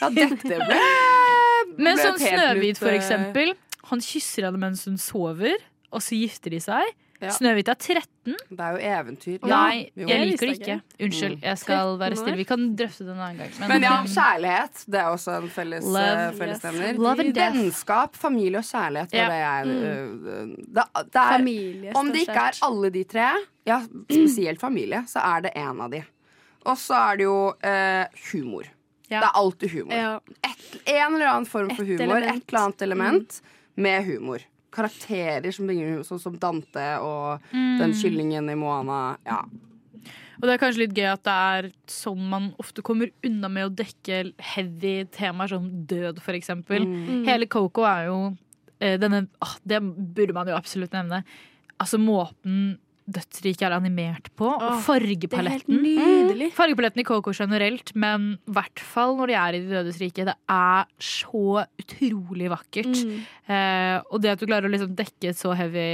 Ja, 0.00 0.10
dette 0.10 0.58
ble 0.66 0.80
Men 1.86 1.98
som 2.00 2.16
sånn 2.16 2.32
Snøhvit, 2.32 2.78
for 2.80 2.90
eh, 2.90 2.98
eksempel. 2.98 3.52
Han 3.90 4.00
kysser 4.00 4.48
henne 4.48 4.58
mens 4.58 4.84
hun 4.88 4.96
sover, 4.98 5.54
og 5.92 6.00
så 6.02 6.16
gifter 6.18 6.50
de 6.50 6.58
seg. 6.60 6.94
Ja. 7.16 7.30
Snøhvit 7.32 7.68
er 7.72 7.78
13. 7.80 8.34
Det 8.50 8.60
er 8.60 8.74
jo 8.74 8.80
eventyr. 8.90 9.36
Nei, 9.48 9.86
jeg 9.96 10.26
liker 10.28 10.50
det 10.50 10.56
ikke. 10.58 10.74
Unnskyld, 11.00 11.36
Mm. 11.38 11.44
jeg 11.46 11.58
skal 11.62 11.92
være 12.02 12.16
stille. 12.18 12.36
Vi 12.36 12.44
kan 12.44 12.66
drøfte 12.76 13.06
det 13.06 13.14
en 13.14 13.22
annen 13.24 13.38
gang. 13.40 13.68
Men 13.70 13.86
ja, 13.86 13.92
um, 14.02 14.06
kjærlighet. 14.06 14.82
Det 14.84 15.00
er 15.00 15.06
også 15.14 15.36
en 15.40 15.48
felles, 15.48 15.86
eh, 15.96 16.32
fellesnevner. 16.36 16.98
Vennskap, 17.38 18.16
familie 18.20 18.58
og 18.60 18.64
kjærlighet 18.68 19.14
Ja. 19.16 19.28
det 19.30 19.38
jeg 19.40 19.66
Mm. 19.66 20.26
øh, 20.26 20.48
det, 20.58 20.84
det 20.94 21.16
er, 21.22 21.36
Familie, 21.38 21.92
Om 21.96 22.12
det 22.12 22.20
ikke 22.28 22.32
er 22.50 22.58
alle 22.62 22.90
de 22.90 23.04
tre, 23.04 23.30
ja, 23.66 23.80
spesielt 24.04 24.60
familie, 24.60 25.04
så 25.08 25.18
er 25.24 25.40
det 25.40 25.52
en 25.56 25.80
av 25.80 25.90
de. 25.90 26.04
Og 26.66 26.76
så 26.76 26.94
er 27.12 27.16
det 27.16 27.24
jo 27.24 27.54
eh, 27.64 28.04
humor. 28.32 28.62
Det 29.08 29.22
er 29.22 29.30
alltid 29.34 29.70
humor. 29.70 29.92
Ja. 29.94 30.18
Et, 30.44 30.80
en 30.86 31.14
eller 31.14 31.26
annen 31.30 31.46
form 31.46 31.70
for 31.70 31.82
Et 31.82 31.88
humor. 31.98 32.16
element. 32.16 32.36
Et 32.36 32.48
eller 32.52 32.60
annet 32.60 32.82
element 32.82 33.40
med 33.76 34.04
humor. 34.08 34.40
Karakterer 34.72 35.52
som 35.54 35.66
bringer 35.68 35.88
humor, 35.92 36.04
sånn 36.08 36.20
som 36.20 36.36
Dante 36.38 36.88
og 37.00 37.40
Mm. 37.52 37.78
den 37.80 37.92
kyllingen 37.94 38.50
i 38.50 38.54
Moana. 38.54 39.16
Ja. 39.26 39.42
Og 40.36 40.42
det 40.42 40.52
er 40.52 40.58
kanskje 40.60 40.82
litt 40.84 40.94
gøy 40.94 41.06
at 41.14 41.22
det 41.24 41.32
er 41.32 41.70
sånn 41.88 42.28
man 42.28 42.50
ofte 42.60 42.82
kommer 42.82 43.10
unna 43.24 43.48
med 43.48 43.70
å 43.70 43.74
dekke 43.74 44.34
heavy 44.38 45.04
temaer 45.10 45.48
som 45.48 45.86
død, 45.86 46.20
for 46.20 46.32
eksempel. 46.36 46.84
Mm. 46.84 47.24
Hele 47.24 47.46
Coco 47.46 47.82
er 47.88 48.06
jo 48.10 48.36
eh, 48.80 48.98
denne 48.98 49.28
ah, 49.40 49.56
Det 49.66 49.80
burde 49.80 50.34
man 50.34 50.46
jo 50.46 50.54
absolutt 50.54 50.92
nevne. 50.92 51.24
Altså 51.80 51.96
måten 51.98 52.78
Dødsriket 53.06 53.62
er 53.68 53.74
animert 53.76 54.32
på, 54.34 54.48
Åh, 54.50 54.80
fargepaletten. 54.82 55.76
det 55.78 55.92
er 55.94 56.02
helt 56.02 56.26
nydelig. 56.26 56.48
Fargepaletten 56.56 57.02
i 57.04 57.06
Coco 57.06 57.30
generelt, 57.36 57.92
men 57.94 58.32
i 58.34 58.54
hvert 58.56 58.82
fall 58.82 59.14
når 59.20 59.30
de 59.30 59.36
er 59.38 59.54
i 59.54 59.60
De 59.62 59.70
dødes 59.70 60.00
rike. 60.02 60.26
Det 60.26 60.34
er 60.50 60.88
så 60.98 61.62
utrolig 61.78 62.50
vakkert. 62.50 62.98
Mm. 62.98 63.20
Eh, 63.46 63.98
og 64.10 64.22
det 64.24 64.34
at 64.34 64.42
du 64.42 64.48
klarer 64.50 64.66
å 64.66 64.72
liksom 64.74 64.96
dekke 64.98 65.30
et 65.30 65.38
så 65.38 65.54
heavy 65.54 65.86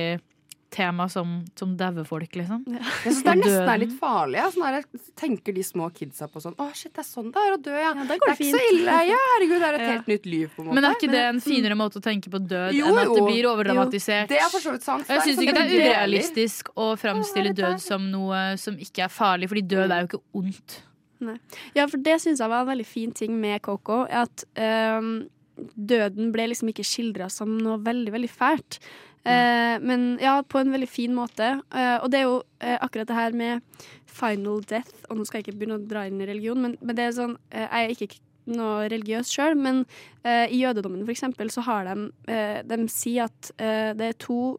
tema 0.73 1.07
som, 1.13 1.35
som 1.59 1.75
daue 1.77 2.05
folk, 2.09 2.35
liksom. 2.39 2.63
Jeg 2.73 2.83
synes 3.03 3.21
det 3.27 3.33
er 3.33 3.39
nesten 3.41 3.71
er 3.75 3.81
litt 3.83 3.95
farlig. 4.01 4.39
Ja. 4.41 4.49
Sånn 4.55 4.77
jeg 4.79 5.03
tenker 5.21 5.57
de 5.57 5.65
små 5.67 5.89
kidsa 5.95 6.29
på 6.33 6.43
sånn 6.43 6.57
Å, 6.61 6.69
shit, 6.77 6.93
det 6.97 7.03
er 7.05 7.09
sånn 7.09 7.31
det 7.35 7.43
er 7.43 7.57
å 7.57 7.59
dø, 7.61 7.75
ja. 7.77 7.91
ja 7.99 8.07
det 8.09 8.19
går 8.23 8.33
er 8.33 8.39
fint. 8.39 8.57
ikke 8.57 8.63
så 8.63 8.77
ille. 8.77 8.99
Ja, 9.11 9.19
herregud, 9.35 9.59
det 9.59 9.69
er 9.69 9.79
et 9.79 9.85
Ja. 9.85 9.91
helt 9.93 10.13
nytt 10.13 10.29
liv, 10.33 10.47
på 10.55 10.63
en 10.63 10.69
måte. 10.69 10.77
Men 10.79 10.89
er 10.89 10.97
ikke 10.97 11.11
det 11.13 11.25
en 11.29 11.43
finere 11.45 11.79
måte 11.79 12.01
å 12.01 12.05
tenke 12.05 12.33
på 12.33 12.41
død 12.41 12.79
Jo, 12.79 12.87
enn 12.89 13.03
at 13.03 13.13
det 13.17 13.27
blir 13.29 13.51
overdramatisert? 13.51 14.25
Jo, 14.27 14.33
det 14.33 14.41
er 14.41 14.55
for 14.55 14.65
så 14.65 14.77
vidt 14.77 14.87
sant. 14.89 15.07
Jeg 15.09 15.19
Det 15.19 15.27
syns 15.29 15.43
ikke 15.45 15.59
det 15.59 15.67
er 15.67 15.93
urealistisk 15.93 16.73
å 16.77 16.89
framstille 17.01 17.53
død 17.59 17.85
som 17.85 18.09
noe 18.11 18.41
som 18.61 18.79
ikke 18.81 19.07
er 19.07 19.13
farlig, 19.13 19.51
fordi 19.53 19.67
død 19.75 19.91
er 19.91 20.07
jo 20.07 20.11
ikke 20.13 20.25
ondt. 20.43 20.81
Nei. 21.23 21.37
Ja, 21.77 21.87
for 21.87 22.03
det 22.03 22.19
syns 22.23 22.43
jeg 22.43 22.51
var 22.51 22.65
en 22.65 22.73
veldig 22.73 22.87
fin 22.89 23.13
ting 23.15 23.37
med 23.41 23.63
Coco. 23.63 24.03
At 24.11 24.45
um, 24.59 25.29
døden 25.77 26.33
ble 26.35 26.49
liksom 26.51 26.73
ikke 26.73 26.87
skildra 26.87 27.29
som 27.33 27.55
noe 27.61 27.79
veldig, 27.85 28.13
veldig 28.15 28.31
fælt. 28.33 28.81
Eh, 29.25 29.77
men 29.79 30.19
ja, 30.19 30.41
på 30.43 30.59
en 30.59 30.73
veldig 30.75 30.89
fin 30.91 31.15
måte. 31.15 31.55
Eh, 31.71 31.97
og 32.03 32.11
det 32.11 32.19
er 32.19 32.27
jo 32.27 32.41
eh, 32.59 32.75
akkurat 32.83 33.07
det 33.07 33.19
her 33.19 33.37
med 33.39 33.87
final 34.13 34.61
death 34.69 35.07
Og 35.09 35.17
nå 35.17 35.25
skal 35.25 35.39
jeg 35.41 35.47
ikke 35.47 35.61
begynne 35.61 35.79
å 35.79 35.87
dra 35.89 36.05
inn 36.09 36.21
i 36.21 36.27
religion, 36.29 36.59
men, 36.61 36.77
men 36.83 36.99
det 36.99 37.07
er 37.07 37.17
sånn 37.17 37.37
eh, 37.55 37.69
Jeg 37.69 37.85
er 37.85 37.93
ikke 37.95 38.23
noe 38.53 38.89
religiøs 38.91 39.29
sjøl, 39.31 39.55
men 39.55 39.85
eh, 40.27 40.51
i 40.51 40.59
jødedommen 40.65 41.05
for 41.05 41.15
eksempel 41.15 41.53
så 41.55 41.63
har 41.63 41.87
de 41.87 42.09
eh, 42.27 42.59
De 42.67 42.79
sier 42.91 43.29
at 43.29 43.53
det 43.95 44.09
er 44.09 44.17
to 44.19 44.57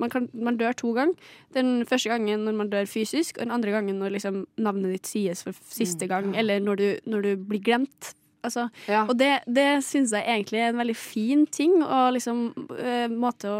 man, 0.00 0.08
kan, 0.08 0.30
man 0.32 0.56
dør 0.56 0.72
to 0.72 0.94
ganger. 0.96 1.12
Den 1.52 1.82
første 1.84 2.08
gangen 2.08 2.46
når 2.46 2.54
man 2.56 2.70
dør 2.72 2.86
fysisk, 2.88 3.36
og 3.36 3.44
den 3.44 3.52
andre 3.52 3.74
gangen 3.74 3.98
når 4.00 4.14
liksom 4.14 4.38
navnet 4.56 4.94
ditt 4.94 5.10
sies 5.10 5.42
for 5.44 5.58
siste 5.68 6.08
gang, 6.08 6.30
eller 6.32 6.62
når 6.64 6.80
du, 6.80 6.86
når 7.12 7.26
du 7.26 7.30
blir 7.50 7.60
glemt. 7.66 8.14
Altså, 8.40 8.70
Og 9.04 9.18
det, 9.20 9.42
det 9.44 9.82
syns 9.84 10.14
jeg 10.16 10.24
egentlig 10.24 10.62
er 10.62 10.72
en 10.72 10.80
veldig 10.80 10.96
fin 10.96 11.44
ting, 11.52 11.82
og 11.84 12.14
liksom 12.16 12.46
uh, 12.56 13.08
måte 13.12 13.52
å 13.52 13.58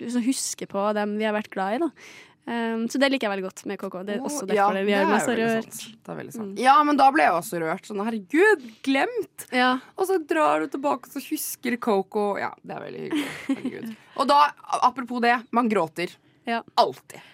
liksom 0.00 0.24
huske 0.26 0.68
på 0.70 0.86
dem 0.98 1.18
vi 1.20 1.26
har 1.28 1.36
vært 1.36 1.50
glad 1.54 1.76
i. 1.76 1.78
da. 1.84 1.90
Um, 2.48 2.86
så 2.88 2.96
det 2.96 3.10
liker 3.12 3.26
jeg 3.26 3.32
veldig 3.34 3.44
godt 3.44 3.62
med 3.68 3.76
KK. 3.76 3.96
Det 4.08 4.14
er 4.14 4.22
også 4.24 4.46
derfor 4.48 4.56
ja, 4.56 4.68
det 4.72 4.84
vi 4.86 4.92
det 4.92 4.94
gjør 4.94 5.02
er 5.04 5.10
meg 5.12 5.24
så 5.26 5.34
rørt. 5.36 5.74
sant. 6.32 6.60
Ja, 6.64 6.76
men 6.88 6.96
da 6.96 7.10
ble 7.12 7.26
jeg 7.26 7.34
også 7.36 7.60
rørt. 7.60 7.84
Sånn, 7.90 8.00
herregud, 8.06 8.62
glemt! 8.86 9.44
Og 9.98 10.08
så 10.08 10.16
drar 10.30 10.64
du 10.64 10.70
tilbake, 10.72 11.10
og 11.10 11.12
så 11.12 11.20
husker 11.28 11.76
Coco. 11.76 12.30
Ja, 12.40 12.54
det 12.64 12.78
er 12.78 12.86
veldig 12.86 13.10
hyggelig. 13.50 13.92
Og 14.16 14.30
da, 14.30 14.38
apropos 14.80 15.20
det, 15.26 15.34
man 15.52 15.68
gråter. 15.68 16.14
Alltid. 16.78 17.24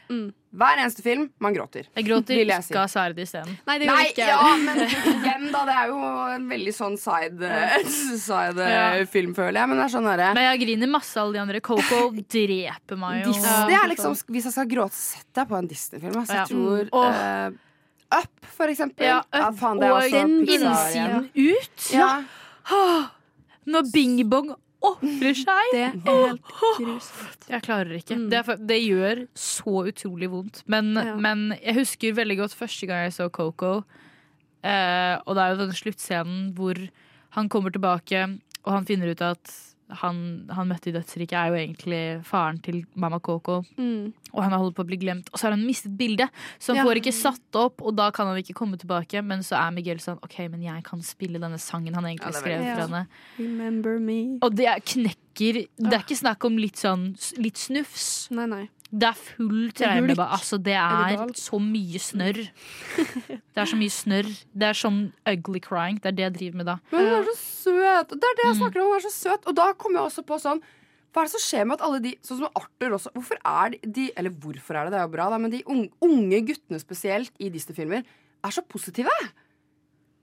Hver 0.54 0.78
eneste 0.78 1.02
film, 1.02 1.24
man 1.42 1.54
gråter. 1.56 1.88
Jeg 1.96 2.06
gråter 2.06 2.38
vil 2.38 2.52
jeg 2.52 2.62
si. 2.62 2.70
ikke 2.70 2.82
av 2.84 2.90
sverdet 2.92 3.24
isteden. 3.24 3.56
Nei, 3.66 3.76
det 3.82 3.88
Nei, 3.90 4.04
ikke 4.12 4.28
ja, 4.28 4.52
men 4.66 4.82
igjen, 4.84 5.48
da. 5.50 5.64
Det 5.66 5.74
er 5.80 5.90
jo 5.90 5.98
en 6.36 6.46
veldig 6.52 6.74
sånn 6.76 6.96
side, 7.00 7.50
side 8.28 8.68
Ja. 8.70 8.86
film, 9.10 9.34
føler 9.34 9.58
jeg. 9.60 9.72
Men 9.72 9.82
det 9.82 9.88
er 9.88 9.94
sånn 9.96 10.08
herre 10.12 10.30
Men 10.38 10.46
jeg 10.52 10.62
griner 10.62 10.92
masse 10.94 11.18
alle 11.20 11.34
de 11.34 11.42
andre. 11.42 11.62
Coco 11.64 12.00
dreper 12.14 13.00
meg 13.00 13.24
jo. 13.24 13.34
Disney 13.34 13.78
er 13.80 13.90
liksom 13.90 14.14
Hvis 14.30 14.50
jeg 14.50 14.56
skal 14.58 14.70
gråte, 14.70 14.98
sett 15.00 15.24
setter 15.34 15.42
jeg 15.42 15.50
på 15.50 15.58
en 15.58 15.68
Disney-film. 15.68 16.16
Altså, 16.20 16.34
Ja. 16.34 16.44
Jeg 16.44 16.48
tror 16.48 16.88
oh. 16.92 17.08
uh, 17.10 17.50
Up, 18.14 18.46
for 18.54 18.70
eksempel. 18.70 19.06
Ja, 19.06 19.18
Up 19.34 19.56
faen, 19.58 19.80
det 19.80 19.88
er 19.88 19.92
og 19.92 20.04
innsiden 20.54 21.30
ut. 21.34 21.86
Ja. 21.90 22.22
ja. 22.70 23.08
Når 23.74 23.88
Bing 23.90 24.20
Bong 24.30 24.52
ofrer 24.85 25.37
seg. 25.39 25.70
Det 25.72 25.82
er 25.82 25.95
helt 26.07 26.49
grusomt. 26.78 27.47
Jeg 27.51 27.62
klarer 27.66 27.97
ikke. 27.99 28.18
Det, 28.30 28.41
er, 28.43 28.57
det 28.70 28.78
gjør 28.85 29.22
så 29.39 29.76
utrolig 29.91 30.28
vondt. 30.32 30.62
Men, 30.70 30.93
Ja. 30.99 31.14
men 31.16 31.47
jeg 31.62 31.74
husker 31.80 32.16
veldig 32.20 32.37
godt 32.43 32.55
første 32.59 32.87
gang 32.91 33.05
jeg 33.09 33.16
så 33.16 33.28
Coco. 33.32 33.82
Eh, 34.64 35.16
og 35.26 35.35
det 35.37 35.43
er 35.45 35.53
jo 35.55 35.61
denne 35.64 35.76
sluttscenen 35.76 36.53
hvor 36.57 36.78
han 37.37 37.49
kommer 37.53 37.70
tilbake, 37.74 38.24
og 38.64 38.72
han 38.72 38.87
finner 38.89 39.11
ut 39.12 39.20
at 39.26 39.51
han, 40.01 40.18
han 40.51 40.68
møtte 40.68 40.90
i 40.90 40.95
dødsriket, 40.97 41.32
er 41.38 41.49
jo 41.53 41.59
egentlig 41.61 42.24
faren 42.26 42.59
til 42.64 42.82
mamma 42.95 43.18
Coco. 43.20 43.62
Mm. 43.78 44.12
Og 44.34 44.42
han 44.42 44.51
har 44.53 44.59
holdt 44.59 44.74
på 44.76 44.82
å 44.84 44.88
bli 44.88 44.99
glemt. 44.99 45.28
Og 45.32 45.38
så 45.38 45.47
har 45.49 45.55
han 45.57 45.64
mistet 45.66 45.97
bildet, 45.97 46.30
så 46.59 46.74
han 46.74 46.82
Ja. 46.82 46.84
får 46.88 47.01
ikke 47.01 47.12
satt 47.14 47.59
opp. 47.61 47.82
Og 47.82 47.95
da 47.97 48.11
kan 48.11 48.26
han 48.26 48.36
ikke 48.42 48.55
komme 48.55 48.76
tilbake. 48.78 49.22
Men 49.24 49.40
så 49.47 49.57
er 49.61 49.70
Miguel 49.70 49.99
sånn 50.03 50.18
OK, 50.22 50.38
men 50.51 50.62
jeg 50.62 50.82
kan 50.84 51.01
spille 51.03 51.38
denne 51.38 51.59
sangen 51.59 51.95
han 51.95 52.05
egentlig 52.05 52.34
skrev 52.34 52.61
for 52.74 52.86
henne. 52.88 53.07
Remember 53.38 53.99
me. 53.99 54.38
Og 54.42 54.55
det 54.55 54.66
er 54.66 54.80
knekker 54.80 55.20
Det 55.34 55.92
er 55.92 56.03
ikke 56.05 56.16
snakk 56.20 56.45
om 56.47 56.57
litt 56.57 56.76
sånn 56.78 57.16
litt 57.42 57.57
snufs. 57.59 58.30
Nei, 58.30 58.47
nei. 58.47 58.68
Det 58.95 59.09
er 59.09 59.16
full 59.18 59.72
traume. 59.74 60.14
Altså, 60.22 60.59
det 60.62 60.76
Er 60.78 61.24
så 61.34 61.59
mye 61.59 61.99
snørr. 61.99 62.38
Det 62.95 63.59
er 63.59 63.66
så 63.66 63.78
mye 63.80 63.90
snørr. 63.90 64.28
Det 64.55 64.68
er 64.68 64.78
sånn 64.78 65.01
ugly 65.26 65.59
crying. 65.64 65.99
Det 65.99 66.12
er 66.12 66.16
det 66.20 66.24
jeg 66.28 66.34
driver 66.38 66.61
med 66.61 66.68
da. 66.70 66.76
Men 66.92 67.09
hun 67.11 67.16
er 67.18 67.28
så 67.32 67.36
søt! 67.42 68.14
Det 68.14 68.28
er 68.30 68.38
det 68.38 68.47
jeg 68.47 68.59
snakker 68.61 68.84
om. 68.84 68.92
Hun 68.92 69.01
er 69.01 69.07
så 69.09 69.14
søt. 69.16 69.49
Og 69.51 69.57
da 69.59 69.66
kommer 69.74 69.99
jeg 70.01 70.12
også 70.12 70.26
på 70.28 70.38
sånn 70.42 70.62
Hva 71.14 71.22
er 71.22 71.28
det 71.28 71.34
som 71.34 71.42
skjer 71.45 71.66
med 71.70 71.78
at 71.78 71.86
alle 71.86 72.01
de 72.05 72.12
Sånn 72.26 72.40
som 72.42 72.59
Arthur 72.59 72.95
også. 72.99 73.12
Hvorfor 73.18 73.40
er 73.42 73.74
de, 73.82 74.09
Eller 74.18 74.30
hvorfor 74.45 74.78
er 74.78 74.86
det, 74.86 74.95
det 74.95 75.01
er 75.01 75.09
jo 75.09 75.14
bra, 75.16 75.28
da, 75.34 75.38
men 75.42 75.51
de 75.55 75.64
unge, 75.66 76.40
guttene 76.53 76.78
spesielt 76.82 77.34
i 77.42 77.51
Disney-filmer 77.55 78.03
er 78.45 78.53
så 78.55 78.62
positive. 78.68 79.11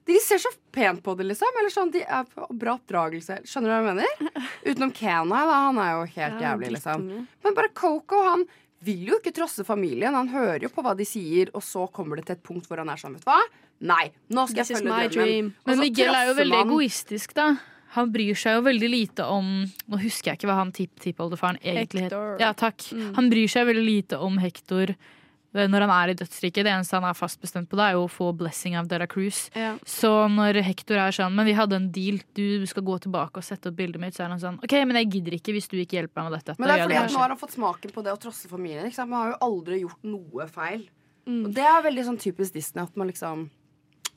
De 0.10 0.16
ser 0.24 0.40
så 0.42 0.50
pent 0.74 1.00
på 1.06 1.14
det, 1.18 1.28
liksom. 1.30 1.60
Eller 1.62 1.72
sånn, 1.74 1.92
De 1.94 2.02
er 2.04 2.24
på 2.30 2.48
bra 2.58 2.74
oppdragelse. 2.80 3.40
Skjønner 3.48 3.70
du 3.70 3.74
hva 3.74 3.82
jeg 3.82 3.90
mener? 3.92 4.42
Utenom 4.66 4.92
Kenai, 4.98 5.44
da. 5.50 5.60
Han 5.68 5.80
er 5.82 5.92
jo 5.94 6.08
helt 6.16 6.42
jævlig, 6.42 6.72
liksom. 6.76 7.06
Men 7.46 7.58
bare 7.58 7.70
Coco, 7.78 8.22
han 8.26 8.46
vil 8.84 9.08
jo 9.12 9.18
ikke 9.20 9.34
trosse 9.36 9.64
familien. 9.68 10.14
Han 10.18 10.30
hører 10.34 10.64
jo 10.66 10.70
på 10.74 10.82
hva 10.86 10.96
de 10.98 11.06
sier, 11.06 11.52
og 11.54 11.62
så 11.66 11.88
kommer 11.94 12.18
det 12.18 12.26
til 12.30 12.38
et 12.40 12.44
punkt 12.44 12.68
hvor 12.70 12.78
han 12.82 12.90
er 12.90 12.98
sånn, 13.02 13.14
vet 13.18 13.26
du 13.26 13.30
hva? 13.30 13.40
Nei, 13.82 14.12
nå 14.30 14.44
skal 14.50 14.62
This 14.62 14.70
jeg 14.76 14.78
følge 14.82 14.94
my 14.94 15.08
drømmen. 15.14 15.54
Men 15.66 15.80
Miguel 15.82 16.14
er 16.16 16.28
jo 16.30 16.34
veldig 16.38 16.58
man- 16.58 16.68
egoistisk, 16.70 17.34
da. 17.38 17.48
Han 17.92 18.12
bryr 18.14 18.38
seg 18.40 18.56
jo 18.56 18.62
veldig 18.64 18.88
lite 18.90 19.26
om 19.28 19.48
Nå 19.92 19.98
husker 20.00 20.32
jeg 20.32 20.38
ikke 20.40 20.48
hva 20.48 20.56
han 20.62 20.72
tipptippoldefaren 20.72 21.58
egentlig 21.60 22.06
het. 22.06 22.14
Ja, 22.40 22.54
takk. 22.54 22.86
Han 23.18 23.28
bryr 23.30 23.50
seg 23.52 23.68
veldig 23.68 23.84
lite 23.86 24.20
om 24.24 24.38
Hector 24.40 24.94
når 25.54 25.84
han 25.86 25.92
er 25.92 26.12
i 26.14 26.16
dødsriket. 26.22 26.64
Det 26.64 26.72
eneste 26.72 26.96
han 26.96 27.08
er 27.10 27.18
fast 27.18 27.42
bestemt 27.44 27.70
på, 27.72 27.76
det 27.80 27.90
er 27.90 27.98
jo 27.98 28.06
å 28.06 28.12
få 28.12 28.30
blessing 28.38 28.78
av 28.80 28.88
Dara 28.92 29.08
Cruz. 29.12 29.50
Ja. 29.58 29.74
Så 29.88 30.12
når 30.32 30.62
Hector 30.64 31.00
er 31.02 31.12
sånn 31.16 31.36
Men 31.36 31.48
vi 31.50 31.56
hadde 31.58 31.76
en 31.76 31.90
deal, 31.92 32.22
du 32.38 32.64
skal 32.70 32.86
gå 32.88 32.98
tilbake 33.04 33.42
og 33.42 33.44
sette 33.46 33.72
opp 33.72 33.78
bildet 33.80 34.02
mitt, 34.02 34.16
så 34.16 34.26
er 34.26 34.34
han 34.34 34.42
sånn 34.42 34.60
OK, 34.64 34.78
men 34.88 35.02
jeg 35.02 35.12
gidder 35.18 35.38
ikke 35.38 35.56
hvis 35.58 35.68
du 35.72 35.78
ikke 35.82 36.00
hjelper 36.00 36.22
meg 36.24 36.32
med 36.32 36.40
dette. 36.40 36.56
Men 36.60 36.72
det 36.72 36.78
er 36.78 36.86
fordi 36.86 37.00
at 37.02 37.16
nå 37.16 37.24
har 37.24 37.36
han 37.36 37.42
fått 37.42 37.56
smaken 37.58 37.96
på 37.96 38.06
det 38.06 38.16
å 38.16 38.20
trosse 38.22 38.52
familien. 38.52 38.88
Ikke 38.88 39.02
sant? 39.02 39.12
Man 39.12 39.26
har 39.26 39.34
jo 39.34 39.40
aldri 39.50 39.82
gjort 39.84 40.08
noe 40.08 40.48
feil. 40.52 40.88
Og 41.32 41.52
det 41.54 41.64
er 41.68 41.84
veldig 41.86 42.04
sånn 42.08 42.20
typisk 42.22 42.56
Disney 42.56 42.84
at 42.84 42.96
man 42.98 43.12
liksom 43.12 43.50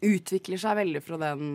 utvikler 0.05 0.61
seg 0.61 0.79
veldig 0.81 1.03
fra 1.05 1.21
den 1.21 1.55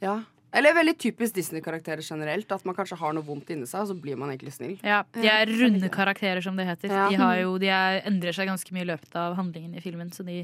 Ja. 0.00 0.22
Eller 0.52 0.74
veldig 0.74 0.96
typisk 0.98 1.34
Disney-karakterer 1.36 2.02
generelt. 2.02 2.50
At 2.52 2.64
man 2.66 2.74
kanskje 2.74 2.98
har 2.98 3.12
noe 3.14 3.22
vondt 3.26 3.50
inni 3.54 3.66
seg, 3.70 3.84
og 3.84 3.92
så 3.92 3.94
blir 4.00 4.16
man 4.18 4.32
egentlig 4.32 4.52
snill. 4.56 4.76
Ja, 4.82 5.02
De 5.14 5.28
er 5.30 5.46
runde 5.46 5.88
karakterer, 5.94 6.42
som 6.42 6.56
det 6.58 6.66
heter. 6.66 6.90
Ja. 6.90 7.08
De, 7.08 7.16
har 7.22 7.36
jo, 7.44 7.56
de 7.62 7.70
er, 7.70 8.00
endrer 8.10 8.34
seg 8.36 8.50
ganske 8.50 8.74
mye 8.74 8.82
i 8.82 8.90
løpet 8.90 9.14
av 9.14 9.36
handlingen 9.38 9.76
i 9.78 9.84
filmen, 9.84 10.10
så 10.10 10.26
de 10.26 10.42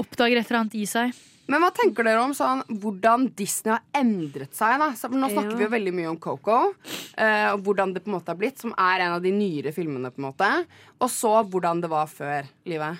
oppdager 0.00 0.38
et 0.40 0.48
eller 0.48 0.62
annet 0.62 0.78
i 0.78 0.86
seg. 0.88 1.12
Men 1.50 1.58
hva 1.60 1.72
tenker 1.74 2.06
dere 2.06 2.22
om 2.22 2.30
sånn, 2.36 2.62
hvordan 2.80 3.26
Disney 3.36 3.74
har 3.74 3.82
endret 3.98 4.54
seg? 4.54 4.76
Da? 4.78 4.92
Så, 4.96 5.10
nå 5.10 5.26
snakker 5.32 5.50
Ja. 5.50 5.56
vi 5.58 5.64
jo 5.66 5.72
veldig 5.74 5.92
mye 5.92 6.08
om 6.12 6.16
Coco, 6.22 6.72
eh, 7.18 7.50
og 7.52 7.64
hvordan 7.66 7.92
det 7.92 8.04
på 8.04 8.08
en 8.12 8.14
måte 8.14 8.30
har 8.30 8.38
blitt, 8.38 8.60
som 8.62 8.72
er 8.78 9.00
en 9.02 9.16
av 9.18 9.22
de 9.22 9.32
nyere 9.32 9.72
filmene. 9.74 10.10
på 10.14 10.22
en 10.22 10.30
måte 10.30 10.66
Og 11.00 11.10
så 11.10 11.42
hvordan 11.44 11.80
det 11.82 11.90
var 11.90 12.06
før 12.06 12.46
livet. 12.64 12.96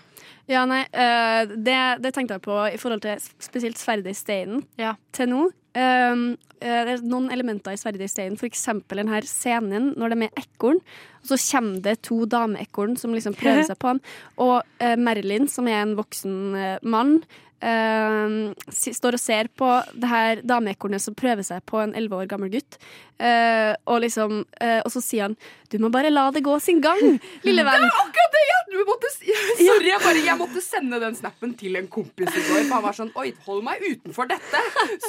Ja, 0.49 0.65
nei, 0.67 0.83
eh, 0.93 1.47
det, 1.47 2.03
det 2.03 2.13
tenkte 2.13 2.35
jeg 2.35 2.43
på 2.43 2.75
i 2.75 2.77
forhold 2.77 3.03
til 3.03 3.17
spesielt 3.39 3.79
Sverdet 3.79 4.11
i 4.11 4.19
steinen 4.19 4.65
til 5.13 5.27
nå. 5.29 5.51
Eh, 5.79 6.25
det 6.63 6.95
er 6.95 7.03
noen 7.07 7.31
elementer 7.35 7.75
i 7.75 7.81
Sverige 7.81 8.07
i 8.07 8.11
steinen. 8.11 8.39
For 8.39 8.49
eksempel 8.49 9.03
den 9.03 9.11
scenen 9.27 9.93
når 9.99 10.13
de 10.13 10.17
er 10.17 10.23
med 10.25 10.39
ekorn. 10.39 10.81
Og 11.23 11.33
så 11.33 11.39
kommer 11.51 11.83
det 11.83 12.03
to 12.07 12.23
dameekorn 12.27 12.97
som 13.01 13.15
liksom 13.15 13.35
prøver 13.39 13.67
seg 13.71 13.79
på 13.83 13.93
ham. 13.93 14.03
Og 14.43 14.61
uh, 14.83 14.97
Merlin, 14.99 15.49
som 15.51 15.71
er 15.71 15.83
en 15.83 15.97
voksen 15.99 16.37
uh, 16.55 16.77
mann, 16.83 17.21
står 17.63 19.17
og 19.19 19.23
ser 19.23 19.49
på 19.59 19.71
det 19.95 20.11
her 20.11 20.43
dameekornet 20.43 21.03
som 21.05 21.15
prøver 21.15 21.47
seg 21.47 21.63
på 21.69 21.79
en 21.83 21.95
elleve 21.95 22.25
år 22.25 22.31
gammel 22.31 22.51
gutt. 22.53 22.79
Eh, 23.23 23.71
og 23.87 24.01
liksom 24.03 24.41
eh, 24.59 24.81
Og 24.83 24.91
så 24.91 24.99
sier 25.05 25.29
han 25.29 25.37
'du 25.71 25.79
må 25.79 25.89
bare 25.95 26.11
la 26.11 26.27
det 26.35 26.43
gå 26.45 26.53
sin 26.61 26.83
gang', 26.85 27.21
lille 27.47 27.63
venn. 27.65 27.81
Det 27.81 27.89
er 27.89 28.01
akkurat 28.03 28.35
det! 28.35 28.43
Ja. 28.51 28.83
måtte, 28.85 29.09
sorry, 29.69 29.89
jeg, 29.89 30.01
bare, 30.05 30.25
jeg 30.27 30.37
måtte 30.37 30.61
sende 30.61 30.99
den 31.01 31.15
snappen 31.17 31.55
til 31.57 31.79
en 31.81 31.87
kompis 31.89 32.29
i 32.29 32.43
går. 32.45 32.67
For 32.67 32.75
han 32.75 32.85
var 32.85 32.97
sånn 32.99 33.13
Oi, 33.17 33.31
hold 33.47 33.63
meg 33.65 33.81
utenfor 33.81 34.29
dette! 34.29 34.61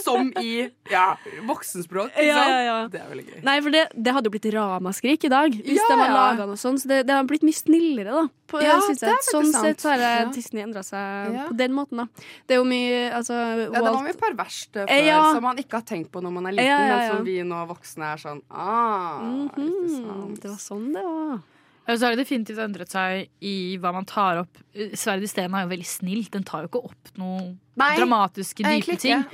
Som 0.05 0.31
i 0.39 0.69
ja, 0.91 1.17
voksenspråk. 1.49 2.15
Ja, 2.15 2.45
ja. 2.63 2.77
Det 2.87 3.01
er 3.01 3.09
veldig 3.11 3.25
gøy. 3.27 3.41
Nei, 3.43 3.57
for 3.65 3.75
det, 3.75 3.83
det 3.91 4.15
hadde 4.15 4.31
jo 4.31 4.35
blitt 4.37 4.47
ramaskrik 4.55 5.27
i 5.27 5.33
dag 5.33 5.57
hvis 5.57 5.81
Ja, 5.81 5.89
de 5.89 5.99
hadde 5.99 6.15
laga 6.15 6.47
noe 6.47 6.59
sånt. 6.59 6.83
Så 6.83 6.91
det, 6.91 7.01
det 7.09 7.17
har 7.17 7.27
blitt 7.27 7.43
mye 7.43 7.59
snillere, 7.59 8.15
da. 8.21 8.23
På, 8.53 8.63
Ja, 8.63 8.77
synes 8.87 9.03
det 9.03 9.11
jeg. 9.11 9.27
Sånn 9.27 9.51
sett 9.51 9.83
så 9.83 9.97
har. 9.97 10.31
Disney 10.31 10.63
endra 10.63 10.83
seg 10.85 11.35
på 11.49 11.59
den 11.59 11.75
måten, 11.75 12.05
da. 12.05 12.07
Det 12.43 12.57
er 12.57 12.59
jo 12.59 12.67
mye 12.67 12.99
altså, 13.15 13.37
Ja, 13.37 13.69
det 13.71 13.83
var 13.87 14.03
mye 14.03 14.17
perverst 14.19 14.75
eh, 14.75 14.87
før, 14.89 15.05
ja. 15.07 15.19
som 15.31 15.45
man 15.45 15.61
ikke 15.61 15.79
har 15.79 15.87
tenkt 15.87 16.11
på 16.11 16.23
når 16.23 16.33
man 16.35 16.49
er 16.49 16.57
liten, 16.57 16.67
ja, 16.67 16.81
ja. 16.89 16.97
men 16.99 17.13
som 17.13 17.27
vi 17.27 17.37
nå 17.47 17.61
voksne 17.69 18.09
er 18.09 18.23
sånn 18.23 18.41
ah, 18.49 19.23
mm 19.23 19.49
-hmm. 19.55 20.35
Det 20.41 20.49
var 20.49 20.59
sånn 20.59 20.91
det 20.93 21.03
var. 21.07 21.39
Ja, 21.83 21.97
så 21.97 22.05
har 22.05 22.15
det 22.15 22.23
definitivt 22.23 22.61
endret 22.63 22.93
seg 22.93 23.27
i 23.43 23.75
hva 23.81 23.91
man 23.91 24.05
tar 24.07 24.39
opp. 24.45 24.59
Sverd 24.95 25.25
i 25.25 25.27
stenen 25.27 25.57
er 25.57 25.65
jo 25.65 25.73
veldig 25.73 25.87
snilt. 25.89 26.31
Den 26.31 26.45
tar 26.47 26.63
jo 26.63 26.69
ikke 26.71 26.81
opp 26.87 27.11
noe 27.19 27.57
Nei, 27.75 27.89
dramatiske, 27.97 28.63
dype 28.63 28.95
ting. 29.01 29.25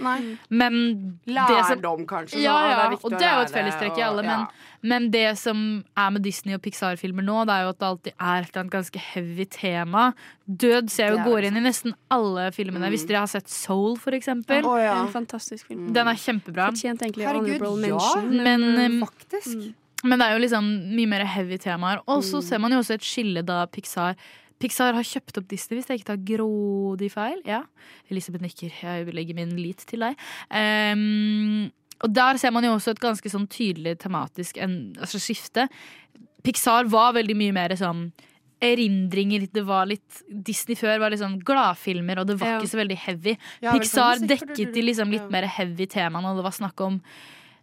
Men 0.50 1.20
det 1.28 1.36
som- 1.36 1.78
Lærdom, 1.78 2.06
kanskje. 2.08 2.42
Ja, 2.42 2.56
ja, 2.70 2.90
det 2.90 3.00
og 3.04 3.12
det 3.12 3.22
er 3.22 3.36
jo 3.36 3.42
et 3.42 3.54
fellestrekk 3.54 3.98
i 3.98 4.02
alle. 4.02 4.24
Men, 4.24 4.40
ja. 4.40 4.48
men 4.82 5.12
det 5.12 5.38
som 5.38 5.84
er 5.96 6.10
med 6.10 6.24
Disney- 6.24 6.56
og 6.56 6.62
Pixar-filmer 6.62 7.22
nå, 7.22 7.46
det 7.46 7.54
er 7.54 7.64
jo 7.64 7.70
at 7.70 7.80
det 7.80 7.88
alltid 7.88 8.14
er 8.20 8.42
et 8.42 8.72
ganske 8.72 8.98
heavy 8.98 9.46
tema. 9.46 10.14
Død 10.50 10.90
ser 10.90 11.10
jeg 11.10 11.18
jo 11.18 11.30
går 11.30 11.44
inn 11.50 11.58
i 11.58 11.66
nesten 11.70 11.94
alle 12.10 12.50
filmene. 12.52 12.88
Mm. 12.88 12.96
Hvis 12.96 13.06
dere 13.06 13.20
har 13.20 13.28
sett 13.28 13.48
Soul, 13.48 13.98
for 13.98 14.12
eksempel. 14.12 14.66
Oh, 14.66 14.80
ja. 14.80 15.04
En 15.04 15.12
fantastisk 15.14 15.68
film. 15.68 15.94
Den 15.94 16.08
er 16.08 16.16
kjempebra. 16.16 16.72
Egentlig 16.74 17.28
Herregud, 17.28 17.62
honorable 17.62 17.88
ja, 17.88 18.44
men, 18.44 18.76
Men, 18.76 19.00
faktisk. 19.06 19.54
Faktisk. 19.60 19.76
Men 20.04 20.20
det 20.20 20.28
er 20.30 20.38
jo 20.38 20.44
liksom 20.46 20.68
mye 20.96 21.08
mer 21.12 21.26
heavy 21.26 21.58
temaer. 21.58 22.00
Og 22.08 22.22
så 22.24 22.38
Mm. 22.40 22.44
ser 22.44 22.60
man 22.60 22.72
jo 22.72 22.78
også 22.80 22.94
et 22.96 23.02
skille 23.02 23.44
da 23.46 23.66
Pixar 23.68 24.16
Pixar 24.60 24.94
har 24.94 25.04
kjøpt 25.04 25.38
opp 25.38 25.48
Disney, 25.48 25.78
hvis 25.80 25.88
jeg 25.88 26.00
ikke 26.00 26.06
tar 26.06 26.18
grådig 26.18 27.10
feil. 27.14 27.38
Ja. 27.46 27.64
Elisabeth 28.12 28.42
nikker. 28.44 28.70
Jeg 28.84 29.06
vil 29.06 29.16
legge 29.16 29.34
min 29.34 29.56
lit 29.56 29.78
til 29.88 30.00
deg. 30.00 30.18
Um, 30.52 31.72
og 32.04 32.12
der 32.14 32.36
ser 32.38 32.52
man 32.52 32.64
jo 32.64 32.74
også 32.76 32.92
et 32.92 33.00
ganske 33.00 33.24
sånn 33.32 33.48
tydelig 33.48 33.98
tematisk 34.00 34.58
en, 34.62 34.94
altså 35.00 35.16
skifte. 35.18 35.70
Pixar 36.44 36.90
var 36.92 37.14
veldig 37.14 37.38
mye 37.40 37.54
mer 37.54 37.70
sånn 37.70 38.12
erindringer. 38.62 39.48
Det 39.52 39.64
var 39.66 39.86
litt 39.88 40.22
Disney 40.28 40.76
før 40.76 41.00
var 41.00 41.12
sånn 41.20 41.40
gladfilmer, 41.42 42.20
og 42.20 42.28
det 42.28 42.38
var 42.40 42.48
Ja. 42.48 42.60
ikke 42.60 42.74
så 42.76 42.84
veldig 42.86 42.98
heavy. 42.98 43.38
Ja, 43.62 43.72
Pixar 43.72 44.20
dekket 44.20 44.74
de 44.74 44.82
liksom 44.82 45.10
litt 45.10 45.30
mer 45.32 45.44
heavy 45.48 45.86
temaene, 45.88 46.26
og 46.26 46.36
det 46.36 46.44
var 46.44 46.52
snakk 46.52 46.82
om 46.86 47.02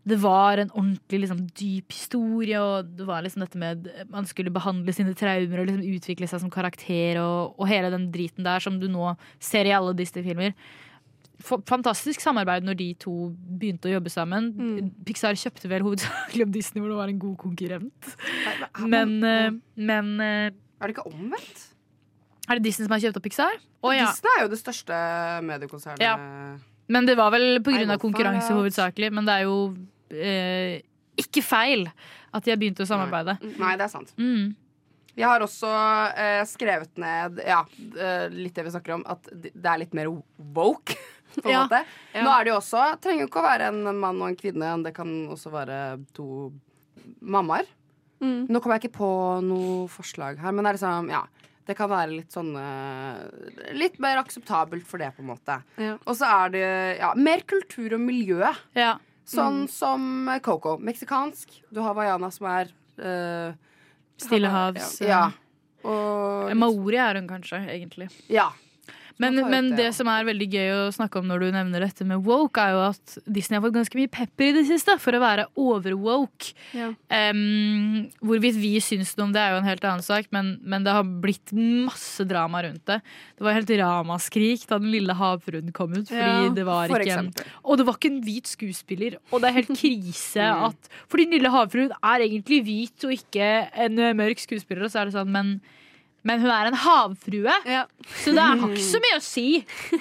det 0.07 0.16
var 0.22 0.61
en 0.62 0.70
ordentlig 0.70 1.24
liksom, 1.24 1.40
dyp 1.59 1.90
historie, 1.90 2.59
og 2.62 2.90
det 2.94 3.07
var 3.09 3.24
liksom 3.26 3.42
dette 3.42 3.59
med 3.59 3.88
at 3.90 4.11
man 4.12 4.26
skulle 4.28 4.52
behandle 4.54 4.94
sine 4.94 5.16
traumer 5.18 5.62
og 5.62 5.66
liksom 5.66 5.96
utvikle 5.96 6.28
seg 6.30 6.44
som 6.44 6.52
karakter, 6.52 7.18
og, 7.18 7.57
og 7.59 7.66
hele 7.66 7.90
den 7.90 8.07
driten 8.14 8.46
der 8.46 8.62
som 8.62 8.78
du 8.78 8.86
nå 8.90 9.16
ser 9.42 9.66
i 9.66 9.74
alle 9.74 9.96
Disney-filmer. 9.98 10.54
Fantastisk 11.42 12.22
samarbeid 12.22 12.64
når 12.64 12.78
de 12.78 12.86
to 13.02 13.14
begynte 13.34 13.90
å 13.90 13.96
jobbe 13.96 14.12
sammen. 14.12 14.52
Pixar 15.04 15.36
kjøpte 15.36 15.68
vel 15.68 15.84
hovedsakelig 15.84 16.46
om 16.46 16.54
Disney, 16.54 16.80
hvor 16.84 16.94
det 16.94 17.00
var 17.00 17.12
en 17.12 17.18
god 17.26 17.34
konkurrent. 17.42 18.12
Men, 18.86 19.18
eh, 19.26 19.50
men 19.74 20.14
eh, 20.22 20.54
Er 20.54 20.86
det 20.86 20.94
ikke 20.94 21.11
omvendt? 21.11 21.66
Er 22.46 22.61
det 22.61 22.68
Disney 22.68 22.86
som 22.86 22.94
har 22.94 23.02
kjøpt 23.02 23.18
opp 23.18 23.26
Pixar? 23.26 23.59
Å, 23.59 23.90
ja. 23.90 24.07
Disney 24.07 24.38
er 24.38 24.46
jo 24.46 24.54
det 24.54 24.62
største 24.62 25.02
mediekonsernet. 25.50 26.07
Ja. 26.07 26.14
Men 26.86 27.11
det 27.11 27.18
var 27.18 27.34
vel 27.34 27.59
av 27.59 27.98
konkurranse 27.98 28.54
hovedsakelig. 28.54 29.11
Men 29.11 29.26
det 29.26 29.40
er 29.40 29.48
jo 29.50 29.59
eh, 30.11 30.82
ikke 31.16 31.42
feil 31.42 31.86
at 32.36 32.44
de 32.44 32.52
har 32.52 32.61
begynt 32.61 32.80
å 32.82 32.86
samarbeide. 32.88 33.38
Nei, 33.59 33.74
det 33.80 33.86
er 33.86 33.92
sant. 33.92 34.12
Mm. 34.20 34.54
Jeg 35.16 35.24
har 35.30 35.40
også 35.40 35.68
eh, 36.20 36.42
skrevet 36.44 36.98
ned 37.00 37.38
Ja, 37.46 37.62
eh, 37.96 38.26
litt 38.34 38.52
det 38.59 38.66
vi 38.66 38.72
snakker 38.74 38.98
om, 38.98 39.04
at 39.09 39.24
det 39.32 39.64
er 39.64 39.78
litt 39.80 39.94
mer 39.96 40.11
woke. 40.36 40.96
På 41.36 41.48
en 41.48 41.52
Ja, 41.54 41.62
måte. 41.64 41.80
ja. 42.14 42.22
Nå 42.24 42.30
er 42.32 42.44
det 42.44 42.50
jo 42.52 42.59
også 42.59 42.82
Trenger 43.04 43.24
jo 43.24 43.28
ikke 43.28 43.40
å 43.42 43.44
være 43.48 43.66
en 43.72 43.80
mann 44.00 44.20
og 44.22 44.28
en 44.30 44.36
kvinne. 44.40 44.74
Det 44.84 44.92
kan 44.96 45.11
også 45.32 45.50
være 45.52 45.78
to 46.16 46.50
mammaer. 47.20 47.64
Mm. 48.20 48.46
Nå 48.48 48.61
kommer 48.64 48.76
jeg 48.78 48.86
ikke 48.86 48.98
på 49.00 49.09
noe 49.44 49.88
forslag 49.92 50.38
her, 50.40 50.52
men 50.57 50.64
det 50.64 50.70
er 50.74 50.78
liksom 50.78 51.11
Ja. 51.12 51.24
Det 51.66 51.74
kan 51.74 51.90
være 51.90 52.12
litt 52.12 52.30
sånn 52.30 52.52
Litt 53.74 53.96
mer 53.98 54.20
akseptabelt 54.20 54.86
for 54.86 55.02
det, 55.02 55.09
på 55.16 55.24
en 55.24 55.30
måte. 55.32 55.57
Ja. 55.82 55.96
Og 56.07 56.14
så 56.14 56.28
er 56.44 56.52
det 56.54 56.66
ja, 57.00 57.11
mer 57.18 57.42
kultur 57.48 57.96
og 57.96 58.00
miljø. 58.04 58.38
Ja. 58.78 58.92
Sånn 59.27 59.64
Mm. 59.64 59.68
som 59.68 60.31
Coco. 60.43 60.77
Meksikansk. 60.79 61.62
Du 61.72 61.81
har 61.83 61.95
Vaiana, 61.95 62.31
som 62.31 62.47
er 62.47 62.68
eh, 62.99 63.53
Stillehavs 64.18 65.01
Ja. 65.01 65.09
ja. 65.09 65.31
Og 65.85 66.55
Maori 66.57 66.97
er 66.97 67.14
hun 67.20 67.29
kanskje, 67.29 67.59
egentlig. 67.68 68.09
Ja. 68.29 68.51
Men, 69.22 69.38
men 69.48 69.70
det, 69.70 69.78
det 69.78 69.86
ja. 69.88 69.94
som 69.96 70.08
er 70.12 70.26
veldig 70.28 70.46
gøy 70.52 70.70
å 70.74 70.80
snakke 70.92 71.20
om 71.20 71.28
når 71.30 71.46
du 71.46 71.46
nevner 71.54 71.84
dette 71.86 72.04
med 72.08 72.24
woke, 72.26 72.60
er 72.60 72.74
jo 72.74 72.82
at 72.90 73.14
Disney 73.24 73.56
har 73.56 73.64
fått 73.64 73.76
ganske 73.78 73.98
mye 73.98 74.10
pepper 74.12 74.50
i 74.50 74.56
det 74.58 74.64
siste 74.68 74.96
for 75.00 75.16
å 75.16 75.20
være 75.22 75.46
overwoke. 75.56 76.52
Ja. 76.76 76.90
Um, 77.08 78.10
hvorvidt 78.20 78.58
vi 78.60 78.74
syns 78.84 79.14
noe 79.16 79.30
om 79.30 79.34
det, 79.36 79.40
er 79.40 79.54
jo 79.54 79.60
en 79.62 79.68
helt 79.70 79.86
annen 79.88 80.04
sak, 80.04 80.28
men, 80.36 80.56
men 80.66 80.84
det 80.84 80.92
har 80.96 81.06
blitt 81.06 81.54
masse 81.56 82.26
drama 82.28 82.64
rundt 82.66 82.84
det. 82.90 82.98
Det 83.38 83.46
var 83.46 83.56
helt 83.56 83.72
ramaskrik 83.80 84.66
da 84.68 84.78
Den 84.82 84.92
lille 84.92 85.16
havfruen 85.16 85.72
kom 85.76 85.96
ut, 85.96 86.10
fordi 86.10 86.20
Ja, 86.20 86.52
det 86.56 86.66
var 86.68 86.92
ikke 86.92 87.06
eksempel. 87.06 87.54
Og 87.64 87.80
det 87.80 87.88
var 87.88 87.98
ikke 87.98 88.12
en 88.12 88.20
hvit 88.26 88.52
skuespiller, 88.52 89.18
og 89.30 89.42
det 89.42 89.50
er 89.50 89.58
helt 89.60 89.74
krise 89.76 90.44
Mm. 90.56 90.68
at 90.68 90.88
For 91.10 91.20
Den 91.20 91.32
lille 91.34 91.50
havfruen 91.50 91.90
er 92.04 92.22
egentlig 92.24 92.60
hvit 92.66 93.04
og 93.06 93.12
ikke 93.14 93.48
en 93.86 93.98
mørk 94.18 94.40
skuespiller, 94.42 94.86
og 94.86 94.92
så 94.92 95.02
er 95.02 95.08
det 95.08 95.16
sånn, 95.16 95.32
men 95.32 95.56
men 96.27 96.43
hun 96.43 96.51
er 96.51 96.70
en 96.70 96.79
havfrue, 96.83 97.55
Ja. 97.70 97.85
så 98.22 98.33
det 98.35 98.43
har 98.43 98.57
ikke 98.66 98.83
så 98.83 99.01
mye 99.05 99.18
å 99.20 99.22
si. 99.24 99.47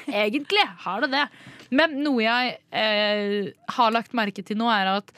Egentlig 0.09 0.63
har 0.85 1.05
det 1.05 1.11
det. 1.13 1.25
Men 1.75 1.97
noe 2.05 2.23
jeg 2.23 2.55
eh, 2.73 3.51
har 3.77 3.93
lagt 3.93 4.15
merke 4.17 4.43
til 4.45 4.57
nå, 4.57 4.69
er 4.73 4.95
at 4.97 5.13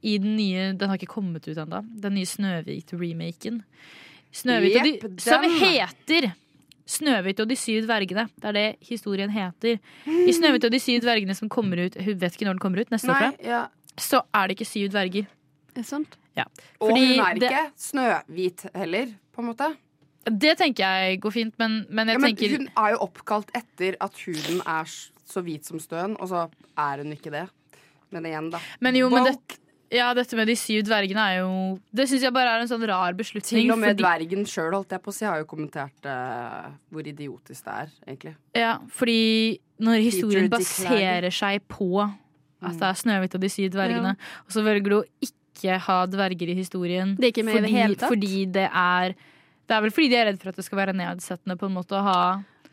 i 0.00 0.14
den 0.16 0.32
nye 0.38 0.70
Den 0.80 0.88
har 0.88 0.96
ikke 0.96 1.12
kommet 1.12 1.44
ut 1.44 1.58
ennå. 1.60 1.82
Den 2.00 2.14
nye 2.16 2.28
Snøhvit-remaken. 2.28 3.58
Snøhvit 4.32 4.78
yep, 4.80 5.18
som 5.20 5.44
heter 5.44 6.30
Snøhvit 6.90 7.40
og 7.42 7.50
de 7.50 7.56
syv 7.58 7.84
dvergene. 7.84 8.24
Det 8.40 8.48
er 8.50 8.56
det 8.56 8.64
historien 8.88 9.30
heter. 9.30 9.76
I 10.08 10.32
Snøhvit 10.34 10.64
og 10.66 10.72
de 10.74 10.80
syv 10.82 11.02
dvergene 11.04 11.36
som 11.38 11.50
kommer 11.52 11.84
ut 11.86 11.98
Hun 12.00 12.16
vet 12.18 12.34
ikke 12.34 12.48
når 12.48 12.56
den 12.56 12.62
kommer 12.64 12.82
ut, 12.82 12.90
neste 12.94 13.12
år, 13.14 13.36
ja. 13.44 13.66
Så 14.00 14.22
er 14.34 14.48
det 14.48 14.56
ikke 14.56 14.70
syv 14.70 14.88
dverger. 14.94 15.28
Er 15.70 15.78
det 15.82 15.86
sant? 15.86 16.16
Ja. 16.38 16.46
Og 16.80 16.94
hun 16.96 17.20
er 17.20 17.38
ikke 17.38 17.62
snøhvit 17.78 18.64
heller, 18.74 19.12
på 19.34 19.42
en 19.44 19.50
måte. 19.52 19.68
Det 20.24 20.52
tenker 20.60 20.84
jeg 20.84 21.20
går 21.22 21.32
fint, 21.32 21.54
men, 21.58 21.80
men 21.88 22.10
jeg 22.12 22.18
Ja, 22.18 22.20
men 22.20 22.34
tenker 22.34 22.56
hun 22.58 22.68
er 22.74 22.92
jo 22.94 23.00
oppkalt 23.06 23.50
etter 23.56 23.96
at 24.04 24.20
huden 24.26 24.60
er 24.66 24.90
så 25.30 25.42
hvit 25.46 25.66
som 25.68 25.80
støen, 25.80 26.16
og 26.20 26.28
så 26.28 26.44
er 26.78 27.02
hun 27.04 27.14
ikke 27.14 27.32
det. 27.32 27.46
Men 28.10 28.26
igjen, 28.26 28.50
da. 28.52 28.60
Men 28.82 28.98
jo, 28.98 29.08
men 29.12 29.28
det, 29.30 29.60
ja, 29.94 30.10
dette 30.14 30.36
med 30.38 30.50
de 30.50 30.56
syv 30.58 30.82
dvergene 30.86 31.22
er 31.32 31.36
jo 31.40 31.50
Det 31.94 32.06
syns 32.10 32.24
jeg 32.26 32.34
bare 32.34 32.56
er 32.56 32.64
en 32.64 32.70
sånn 32.70 32.84
rar 32.90 33.14
beslutning. 33.18 33.64
Til 33.64 33.72
og 33.74 33.80
med 33.80 33.94
fordi, 33.94 34.04
dvergen 34.04 34.46
sjøl, 34.50 34.70
holdt 34.76 34.94
jeg 34.94 35.02
på 35.02 35.12
å 35.12 35.16
si, 35.16 35.26
har 35.26 35.40
jo 35.42 35.48
kommentert 35.50 36.06
uh, 36.10 36.70
hvor 36.90 37.06
idiotisk 37.06 37.66
det 37.66 37.76
er, 37.84 37.92
egentlig. 38.06 38.34
ja, 38.58 38.76
fordi 38.94 39.20
når 39.80 40.04
historien 40.04 40.50
baserer 40.52 41.30
seg 41.34 41.64
på 41.70 41.90
at 42.04 42.76
det 42.76 42.88
er 42.90 42.98
Snøhvit 43.00 43.34
og 43.38 43.40
de 43.40 43.48
syv 43.48 43.70
dvergene, 43.72 44.16
og 44.44 44.52
så 44.52 44.62
velger 44.66 44.92
du 44.92 44.96
å 44.98 45.04
ikke 45.24 45.78
ha 45.86 46.00
dverger 46.08 46.52
i 46.52 46.56
historien 46.58 47.14
Det 47.16 47.30
er 47.30 47.32
ikke 47.32 47.44
med 47.46 47.56
i 47.56 47.60
det 47.60 47.70
fordi, 47.70 47.78
hele 47.78 47.96
tatt? 47.96 48.12
fordi 48.12 48.42
det 48.52 48.66
er 48.68 49.14
Det 49.70 49.76
er 49.76 49.84
vel 49.86 49.92
fordi 49.94 50.08
de 50.10 50.16
er 50.18 50.26
redd 50.32 50.40
for 50.42 50.50
at 50.50 50.56
det 50.58 50.64
skal 50.66 50.80
være 50.80 50.96
nedsettende 50.98 51.54
på 51.60 51.68
en 51.70 51.76
måte 51.78 51.94
å 51.94 52.02
ha 52.02 52.18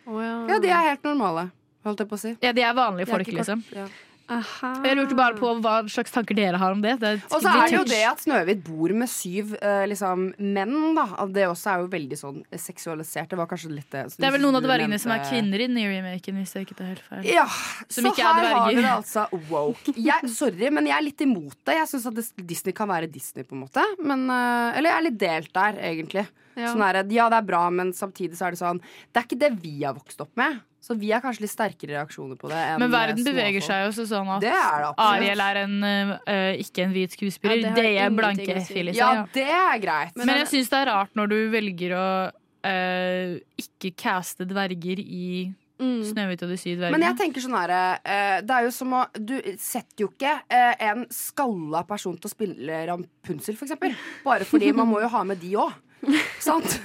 oh, 0.10 0.18
ja. 0.24 0.34
Ja, 0.50 0.58
de 0.64 0.72
er 0.74 0.88
helt 0.90 1.04
normale, 1.06 1.44
holdt 1.86 2.02
jeg 2.02 2.10
på 2.10 2.18
å 2.18 2.22
si. 2.24 2.32
Ja, 2.42 2.52
de 2.58 2.64
er 2.66 2.74
vanlige 2.78 3.06
De 3.06 3.12
er 3.12 3.16
folk, 3.20 3.28
ikke 3.30 3.38
liksom. 3.44 3.62
kort- 3.68 3.78
ja. 3.84 3.88
Aha. 4.28 4.70
Jeg 4.84 4.98
lurte 5.00 5.16
bare 5.16 5.38
på 5.40 5.50
hva 5.64 5.78
slags 5.88 6.12
tanker 6.12 6.36
dere 6.36 6.60
har 6.60 6.74
om 6.76 6.82
det. 6.84 6.98
det 7.00 7.14
Og 7.32 7.40
så 7.40 7.52
er 7.52 7.70
det 7.72 7.78
jo 7.78 7.84
det 7.88 8.02
at 8.10 8.24
Snøhvit 8.26 8.64
bor 8.66 8.92
med 9.00 9.08
syv 9.08 9.54
eh, 9.62 9.86
liksom, 9.88 10.26
menn, 10.38 10.76
da. 10.98 11.06
Det 11.32 11.46
også 11.48 11.72
er 11.72 11.86
jo 11.86 11.90
veldig 11.94 12.20
sånn 12.20 12.42
seksualisert. 12.52 13.32
Det 13.32 13.40
var 13.40 13.48
kanskje 13.48 13.72
litt 13.72 13.88
det 13.94 14.04
Det 14.18 14.28
er 14.28 14.36
vel 14.36 14.44
noen 14.44 14.60
av 14.60 14.68
dvergene 14.68 15.00
som 15.00 15.14
er 15.16 15.24
kvinner 15.30 15.64
i 15.64 15.70
den 15.70 15.80
remaken, 15.80 16.42
hvis 16.42 16.58
jeg 16.58 16.68
ikke 16.68 16.80
tar 16.82 16.92
helt 16.92 17.06
feil. 17.08 17.30
Ja, 17.32 17.48
Som 17.88 18.10
så 18.10 18.14
er 18.18 18.24
her 18.26 18.50
har 18.52 18.74
dere 18.76 18.96
altså 18.98 19.28
woke. 19.48 19.96
Jeg, 19.96 20.34
sorry, 20.36 20.74
men 20.76 20.92
jeg 20.92 20.98
er 20.98 21.08
litt 21.08 21.24
imot 21.24 21.56
det. 21.62 21.78
Jeg 21.80 21.92
syns 21.94 22.10
at 22.12 22.48
Disney 22.52 22.76
kan 22.76 22.92
være 22.92 23.08
Disney, 23.12 23.48
på 23.48 23.56
en 23.56 23.64
måte. 23.64 23.86
Men, 24.04 24.28
eh, 24.34 24.78
eller 24.78 24.92
jeg 24.92 24.98
er 24.98 25.08
litt 25.08 25.22
delt 25.24 25.54
der, 25.56 25.80
egentlig. 25.94 26.28
Ja. 26.58 26.72
Sånn 26.74 26.82
her, 26.82 27.04
ja, 27.14 27.28
det 27.30 27.38
er 27.38 27.46
bra, 27.46 27.68
men 27.70 27.94
samtidig 27.94 28.36
så 28.36 28.48
er 28.48 28.56
det 28.56 28.60
sånn 28.60 28.80
Det 28.82 29.22
er 29.22 29.28
ikke 29.28 29.38
det 29.44 29.52
vi 29.62 29.76
har 29.84 29.94
vokst 29.96 30.20
opp 30.24 30.34
med. 30.40 30.58
Så 30.88 30.96
vi 30.96 31.10
har 31.12 31.20
kanskje 31.20 31.44
litt 31.44 31.52
sterkere 31.52 31.98
reaksjoner 31.98 32.40
på 32.40 32.48
det. 32.48 32.58
Enn 32.72 32.80
Men 32.80 32.94
verden 32.94 33.26
beveger 33.28 33.64
seg 33.66 33.84
jo 33.90 34.06
sånn 34.08 34.30
at 34.38 34.44
Det 34.46 34.54
er 34.56 34.86
det. 34.86 34.92
Ariel 35.04 35.44
er 35.44 35.62
en, 35.66 35.78
uh, 35.84 36.54
ikke 36.64 36.86
en 36.86 36.96
hvit 36.96 37.18
skuespiller. 37.18 37.60
Ja, 37.60 37.74
det 37.76 37.84
det 37.84 37.94
er 38.06 38.16
blanke. 38.16 38.58
Phyllis. 38.70 38.96
Ja, 38.96 39.12
det 39.36 39.48
er 39.52 39.78
greit. 39.84 40.16
Men, 40.16 40.32
jeg 40.44 40.48
syns 40.54 40.72
det 40.72 40.80
er 40.80 40.92
rart 40.94 41.18
når 41.20 41.32
du 41.34 41.38
velger 41.52 41.96
å 41.98 42.08
uh, 42.32 43.38
ikke 43.60 43.92
caste 44.00 44.48
dverger 44.48 45.04
i 45.04 45.28
Snøhvit 45.78 46.42
og 46.42 46.50
de 46.50 46.58
syv 46.58 46.80
dvergene. 46.80 46.96
Men 46.96 47.06
jeg 47.06 47.18
tenker 47.20 47.44
sånn 47.44 47.54
her 47.54 47.74
uh, 47.76 48.38
Det 48.42 48.56
er 48.56 48.64
jo 48.66 48.72
som 48.74 48.96
å 48.98 49.04
Du 49.14 49.36
setter 49.62 50.08
jo 50.08 50.10
ikke 50.10 50.34
uh, 50.50 50.74
en 50.88 51.04
skalla 51.14 51.84
person 51.86 52.18
til 52.18 52.32
å 52.32 52.34
spille 52.34 52.80
Rampunsel, 52.90 53.60
for 53.60 53.68
eksempel. 53.68 53.98
Bare 54.26 54.48
fordi 54.48 54.72
man 54.74 54.90
må 54.90 55.04
jo 55.04 55.12
ha 55.14 55.24
med 55.28 55.44
de 55.44 55.54
òg. 55.62 55.76
Sant? 56.48 56.80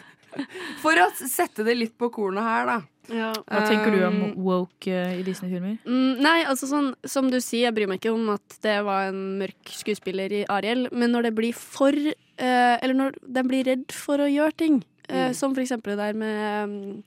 For 0.83 0.97
å 0.97 1.09
sette 1.17 1.65
det 1.65 1.77
litt 1.77 1.97
på 2.01 2.11
kornet 2.13 2.45
her, 2.45 2.69
da. 2.69 2.79
Hva 3.09 3.63
tenker 3.67 3.91
du 3.91 3.99
om 4.07 4.19
Um, 4.23 4.35
woke 4.47 4.87
øh, 4.93 5.19
i 5.19 5.23
Disney-filmer? 5.27 5.79
Mm, 5.85 6.21
nei, 6.23 6.45
altså 6.47 6.69
sånn 6.71 6.93
Som 7.09 7.31
du 7.33 7.41
sier, 7.43 7.67
jeg 7.67 7.75
bryr 7.75 7.89
meg 7.91 7.99
ikke 8.01 8.13
om 8.15 8.29
at 8.37 8.57
det 8.63 8.77
var 8.87 9.09
en 9.11 9.39
mørk 9.41 9.73
skuespiller 9.75 10.31
i 10.33 10.45
Ariel, 10.49 10.87
men 10.93 11.11
når 11.11 11.23
det 11.29 11.35
blir 11.35 11.53
for 11.59 11.91
uh, 11.93 12.77
Eller 12.79 12.95
når 12.95 13.19
de 13.27 13.43
blir 13.49 13.67
redd 13.67 13.91
for 13.93 14.23
å 14.23 14.31
gjøre 14.31 14.57
ting, 14.57 14.83
uh, 14.83 14.89
Mm. 15.13 15.35
som 15.35 15.53
for 15.53 15.61
eksempel 15.65 15.93
det 15.97 15.99
der 15.99 16.15
med 16.15 16.71
um, 16.71 17.03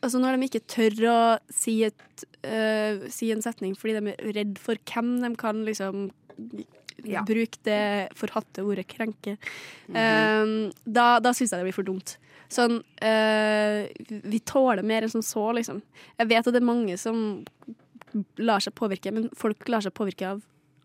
Altså 0.00 0.20
når 0.22 0.38
de 0.38 0.46
ikke 0.48 0.62
tør 0.70 0.94
å 1.10 1.18
si, 1.50 1.82
et, 1.84 2.24
uh, 2.46 3.02
si 3.10 3.32
en 3.34 3.42
setning 3.42 3.74
fordi 3.76 3.98
de 3.98 4.14
er 4.14 4.32
redd 4.38 4.54
for 4.62 4.78
hvem 4.86 5.16
de 5.26 5.34
kan 5.36 5.64
liksom 5.66 6.10
Ja. 7.04 7.22
bruke 7.24 7.56
det 7.64 8.12
forhatte 8.14 8.60
ordet 8.62 8.86
krenke. 8.86 9.38
Mhm. 9.88 9.96
Eh, 9.96 10.72
da 10.84 11.18
da 11.18 11.30
syns 11.32 11.50
jeg 11.50 11.58
det 11.58 11.64
blir 11.64 11.72
for 11.72 11.82
dumt. 11.82 12.18
Sånn 12.50 12.80
eh, 13.06 13.86
Vi 14.26 14.40
tåler 14.42 14.82
mer 14.86 15.06
enn 15.06 15.12
som 15.12 15.22
så, 15.24 15.50
liksom. 15.56 15.82
Jeg 16.18 16.30
vet 16.30 16.46
at 16.46 16.54
det 16.54 16.62
er 16.62 16.66
mange 16.66 16.96
som 16.98 17.44
lar 18.42 18.62
seg 18.62 18.74
påvirke, 18.78 19.12
men 19.14 19.28
folk 19.38 19.68
lar 19.70 19.84
seg 19.84 19.94
påvirke 19.94 20.32
av 20.32 20.40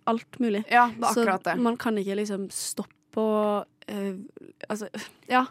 alt 0.06 0.38
mulig. 0.42 0.62
Ja, 0.70 0.92
det 0.94 1.02
er 1.02 1.10
akkurat 1.10 1.48
det. 1.48 1.56
Så 1.58 1.66
man 1.66 1.80
kan 1.82 1.98
ikke 1.98 2.20
liksom 2.22 2.50
stoppe 2.54 3.22
og 3.22 3.66
eh, 3.88 4.16
Altså, 4.70 4.88
ja, 5.30 5.44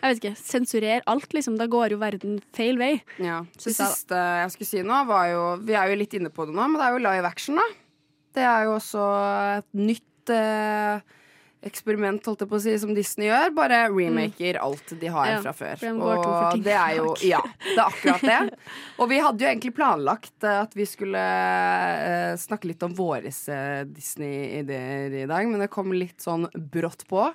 jeg 0.00 0.12
vet 0.12 0.18
ikke. 0.20 0.34
Sensurere 0.38 1.04
alt, 1.10 1.32
liksom. 1.36 1.56
Da 1.60 1.66
går 1.70 1.94
jo 1.94 2.00
verden 2.00 2.38
feil 2.56 2.78
vei. 2.80 2.92
Ja. 3.20 3.42
Det 3.56 3.74
siste 3.74 4.16
jeg 4.16 4.52
skulle 4.54 4.70
si 4.70 4.84
nå, 4.86 5.00
var 5.08 5.26
jo 5.32 5.42
Vi 5.66 5.76
er 5.76 5.90
jo 5.90 5.98
litt 6.00 6.14
inne 6.16 6.32
på 6.32 6.46
det 6.48 6.56
nå, 6.56 6.68
men 6.68 6.80
det 6.80 6.86
er 6.86 6.96
jo 6.96 7.02
live 7.04 7.28
action, 7.28 7.60
da. 7.60 7.66
Det 8.32 8.44
er 8.48 8.64
jo 8.68 8.76
også 8.78 9.08
et 9.58 9.68
nytt 9.76 10.32
eh, 10.32 11.18
eksperiment, 11.66 12.26
holdt 12.26 12.44
jeg 12.44 12.50
på 12.50 12.58
å 12.58 12.62
si, 12.64 12.74
som 12.82 12.92
Disney 12.96 13.28
gjør. 13.28 13.54
Bare 13.56 13.84
remaker 13.92 14.58
alt 14.62 14.94
de 14.98 15.08
har 15.08 15.22
Mm. 15.22 15.32
Ja, 15.32 15.40
fra 15.44 15.52
før. 15.54 15.82
Og 16.02 16.64
det 16.64 16.74
er 16.74 16.96
jo. 16.98 17.14
Ja, 17.32 17.40
det 17.62 17.76
er 17.78 17.84
akkurat 17.86 18.24
det. 18.26 18.58
Og 18.98 19.08
vi 19.12 19.20
hadde 19.22 19.44
jo 19.44 19.50
egentlig 19.50 19.74
planlagt 19.76 20.44
eh, 20.44 20.60
at 20.64 20.74
vi 20.76 20.84
skulle 20.88 21.22
uh, 21.22 22.34
snakke 22.40 22.68
litt 22.68 22.82
om 22.82 22.94
våre 22.98 23.30
uh, 23.30 23.82
Disney-ideer 23.86 25.22
i 25.22 25.26
dag, 25.30 25.46
men 25.48 25.62
det 25.62 25.70
kom 25.72 25.94
litt 25.94 26.20
sånn 26.24 26.48
brått 26.52 27.06
på. 27.10 27.30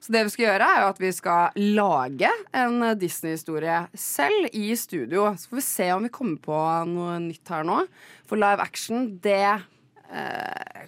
Så 0.00 0.12
det 0.14 0.24
vi 0.28 0.32
skal 0.34 0.44
gjøre, 0.46 0.66
er 0.66 0.82
jo 0.82 0.90
at 0.92 1.00
vi 1.02 1.10
skal 1.14 1.64
lage 1.74 2.30
en 2.56 2.82
eh, 2.86 2.96
Disney-historie 2.98 3.80
selv 3.98 4.52
i 4.54 4.70
studio. 4.78 5.32
Så 5.34 5.50
får 5.50 5.58
vi 5.58 5.66
se 5.66 5.88
om 5.94 6.06
vi 6.06 6.12
kommer 6.14 6.38
på 6.42 6.60
noe 6.92 7.18
nytt 7.24 7.50
her 7.50 7.66
nå. 7.66 7.80
For 8.28 8.38
live 8.38 8.62
action, 8.62 9.08
det 9.24 9.42
eh, 9.48 10.86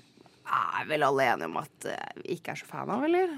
er 0.51 0.87
vel 0.91 1.03
alle 1.07 1.27
enige 1.35 1.49
om 1.51 1.57
at 1.61 1.87
eh, 1.87 2.13
vi 2.25 2.37
ikke 2.39 2.53
er 2.55 2.61
så 2.61 2.67
fan 2.71 2.91
av, 2.91 3.05
eller? 3.07 3.33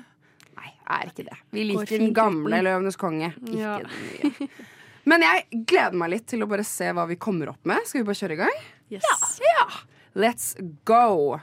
Nei, 0.56 0.70
er 0.96 1.08
ikke 1.10 1.24
det. 1.28 1.36
Vi 1.52 1.64
liker 1.68 1.98
den 1.98 2.12
gamle. 2.16 2.60
Løvenes 2.64 2.96
konge, 3.00 3.32
ikke 3.42 3.58
Ja. 3.58 3.78
den 3.78 4.38
nye. 4.38 4.48
Men 5.04 5.24
jeg 5.24 5.64
gleder 5.66 5.96
meg 5.98 6.10
litt 6.12 6.26
til 6.30 6.44
å 6.44 6.46
bare 6.50 6.62
se 6.64 6.86
hva 6.94 7.06
vi 7.10 7.16
kommer 7.16 7.48
opp 7.50 7.64
med. 7.66 7.82
Skal 7.88 8.02
vi 8.02 8.06
bare 8.06 8.20
kjøre 8.20 8.36
i 8.36 8.42
gang? 8.44 8.60
Yes. 8.92 9.40
Ja. 9.42 9.64
Let's 10.14 10.52
go. 10.84 11.40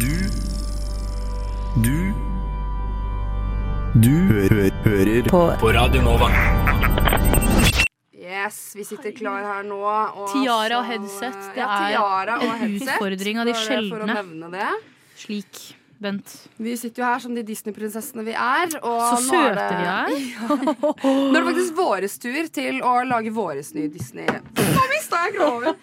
Du 0.00 0.14
Du 1.84 2.12
Du 4.00 4.10
hø 4.32 4.70
hører 4.84 5.28
på. 5.28 5.42
på 5.60 5.72
Radio 5.76 6.02
Nova. 6.02 7.31
Yes, 8.32 8.58
vi 8.78 8.84
sitter 8.88 9.12
klar 9.16 9.44
her 9.44 9.66
nå. 9.68 9.78
Og 9.84 10.32
Tiara 10.32 10.80
og 10.80 10.88
headset. 10.88 11.36
Det 11.52 11.60
ja, 11.60 11.68
tiara 11.90 12.38
og 12.40 12.48
en 12.48 12.62
headset. 12.64 12.94
utfordring 12.96 13.42
av 13.42 13.50
de 13.50 13.54
sjeldne. 13.60 14.66
Slik. 15.20 15.62
Bent. 16.02 16.32
Vi 16.58 16.72
sitter 16.74 17.04
jo 17.04 17.06
her 17.06 17.20
som 17.22 17.34
de 17.36 17.44
Disney-prinsessene 17.46 18.24
vi 18.26 18.32
er. 18.34 18.72
Så 18.74 19.18
søte 19.28 19.68
vi 19.78 19.86
er. 19.86 20.08
Ja. 20.32 20.56
Nå 20.58 21.28
er 21.30 21.36
det 21.36 21.42
faktisk 21.46 21.76
vår 21.78 22.06
tur 22.24 22.48
til 22.56 22.80
å 22.82 22.94
lage 23.06 23.30
våres 23.36 23.70
nye 23.76 23.90
Disney. 23.92 24.26
Nå 24.26 24.86
mista 24.90 25.20
jeg 25.28 25.36
kroven! 25.36 25.78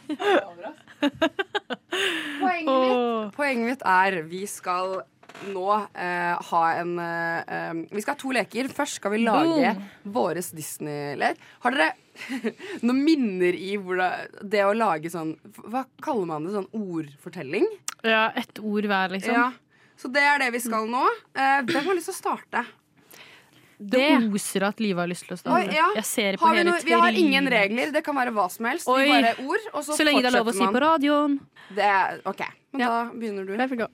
Poenget 2.39 2.68
mitt, 2.68 3.32
poenget 3.38 3.66
mitt 3.70 3.86
er 3.88 4.20
vi 4.28 4.41
skal 4.52 5.00
nå 5.48 5.66
eh, 5.94 6.50
ha 6.50 6.62
en 6.76 6.92
eh, 7.00 7.56
eh, 7.56 7.74
Vi 7.92 8.04
skal 8.04 8.16
ha 8.16 8.20
to 8.20 8.34
leker. 8.36 8.70
Først 8.74 9.00
skal 9.00 9.14
vi 9.16 9.22
lage 9.24 9.74
våres 10.04 10.52
Disney-lek. 10.56 11.40
Har 11.66 11.78
dere 11.78 11.94
noen 12.86 13.00
minner 13.06 13.56
i 13.56 13.78
hvordan 13.80 14.42
det 14.52 14.66
å 14.68 14.74
lage 14.76 15.12
sånn 15.14 15.38
Hva 15.64 15.86
kaller 16.04 16.28
man 16.28 16.48
det? 16.48 16.56
Sånn 16.58 16.68
ordfortelling? 16.76 17.70
Ja, 18.04 18.30
ett 18.40 18.60
ord 18.60 18.88
hver, 18.90 19.16
liksom. 19.16 19.36
Ja. 19.36 19.50
Så 20.00 20.12
det 20.12 20.24
er 20.24 20.40
det 20.40 20.54
vi 20.56 20.62
skal 20.64 20.88
nå. 20.88 21.06
Eh, 21.36 21.62
hvem 21.68 21.90
har 21.90 21.98
lyst 21.98 22.12
til 22.12 22.16
å 22.16 22.20
starte? 22.20 22.68
Det 23.80 24.08
oser 24.36 24.66
at 24.68 24.82
Live 24.84 25.00
har 25.00 25.08
lyst 25.08 25.24
til 25.28 25.38
å 25.38 25.40
starte. 25.40 25.56
Oi, 25.56 25.76
ja. 25.76 25.86
Jeg 25.96 26.08
ser 26.08 26.38
på 26.40 26.44
Har 26.44 26.58
vi, 26.58 26.64
hele 26.66 26.80
vi 26.84 26.96
har 27.00 27.20
ingen 27.20 27.46
regler. 27.52 27.94
Det 27.96 28.02
kan 28.04 28.18
være 28.18 28.34
hva 28.36 28.50
som 28.52 28.68
helst. 28.68 28.88
Oi. 28.92 29.06
Bare 29.08 29.32
ord, 29.40 29.70
og 29.72 29.86
så, 29.88 29.96
Så 29.96 30.08
lenge 30.08 30.24
det 30.24 30.32
er 30.32 30.36
lov 30.36 30.52
å 30.52 30.56
si 30.56 30.68
på 30.68 30.82
radioen. 30.84 31.38
Det 31.76 31.94
OK, 32.28 32.44
men 32.76 32.84
da 32.84 33.00
begynner 33.14 33.48
du. 33.48 33.88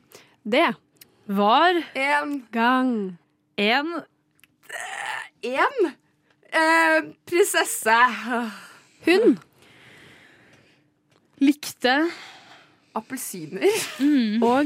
Det 0.56 0.66
Var 1.28 1.84
En. 1.94 2.48
gang. 2.52 3.18
En. 3.56 4.06
En? 5.42 5.96
Eh, 6.52 7.04
prinsesse. 7.26 7.98
Hun. 9.06 9.40
Likte. 11.38 12.10
Appelsiner. 12.94 13.66
Og 14.42 14.66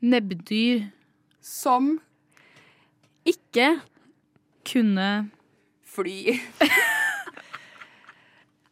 nebbdyr. 0.00 0.84
Som 1.40 2.00
ikke 3.24 3.80
kunne 4.72 5.30
fly. 5.84 6.36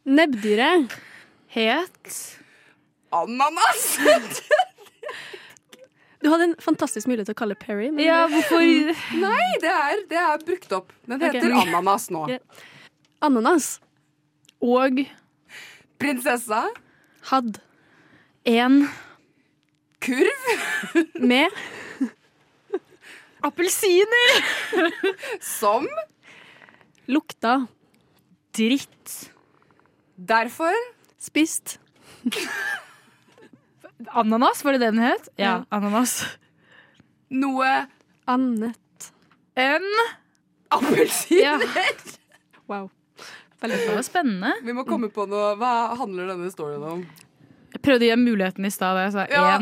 Nebbdyret 0.05 0.99
het 1.47 2.39
Ananas! 3.11 3.97
Du 6.23 6.29
hadde 6.31 6.45
en 6.51 6.55
fantastisk 6.63 7.09
mulighet 7.09 7.27
til 7.27 7.35
å 7.35 7.39
kalle 7.41 7.55
Perry. 7.59 7.89
Men 7.91 8.05
Ja, 8.05 8.21
hvorfor 8.31 8.63
Nei, 9.25 9.49
det 9.63 9.71
er, 9.71 10.03
det 10.07 10.19
er 10.21 10.45
brukt 10.47 10.71
opp. 10.75 10.93
Den 11.09 11.19
heter 11.19 11.41
heter 11.43 11.57
ananas 11.65 12.07
nå. 12.13 12.23
Ja. 12.31 12.39
Ananas 13.23 13.67
Og 14.63 15.03
Prinsessa. 15.99 16.65
hadde 17.29 17.59
en 18.47 18.85
Kurv 20.03 20.47
med 21.31 21.51
appelsiner 23.43 24.43
som 25.59 25.87
lukta 27.07 27.67
dritt. 28.55 29.15
Derfor 30.15 30.75
spist 31.19 31.77
Ananas, 34.11 34.63
var 34.65 34.75
det 34.75 34.79
det 34.83 34.91
den 34.93 35.03
het? 35.03 35.29
Ja, 35.37 35.43
Ja. 35.43 35.65
ananas. 35.71 36.25
noe 37.29 37.87
annet. 38.27 39.11
enn 39.55 39.85
appelsiner. 40.71 41.41
Ja. 41.43 41.59
Wow. 42.67 42.89
Det 43.59 43.95
var 43.95 44.01
spennende. 44.01 44.53
Vi 44.63 44.73
må 44.73 44.85
komme 44.87 45.09
på 45.11 45.25
noe. 45.27 45.53
Hva 45.59 45.95
handler 45.99 46.29
denne 46.31 46.47
storyen 46.51 46.83
om? 46.83 47.01
Jeg 47.73 47.81
prøvde 47.83 48.05
å 48.05 48.09
gi 48.13 48.15
muligheten 48.21 48.65
i 48.65 48.71
stad. 48.71 48.99
Ja. 49.29 49.57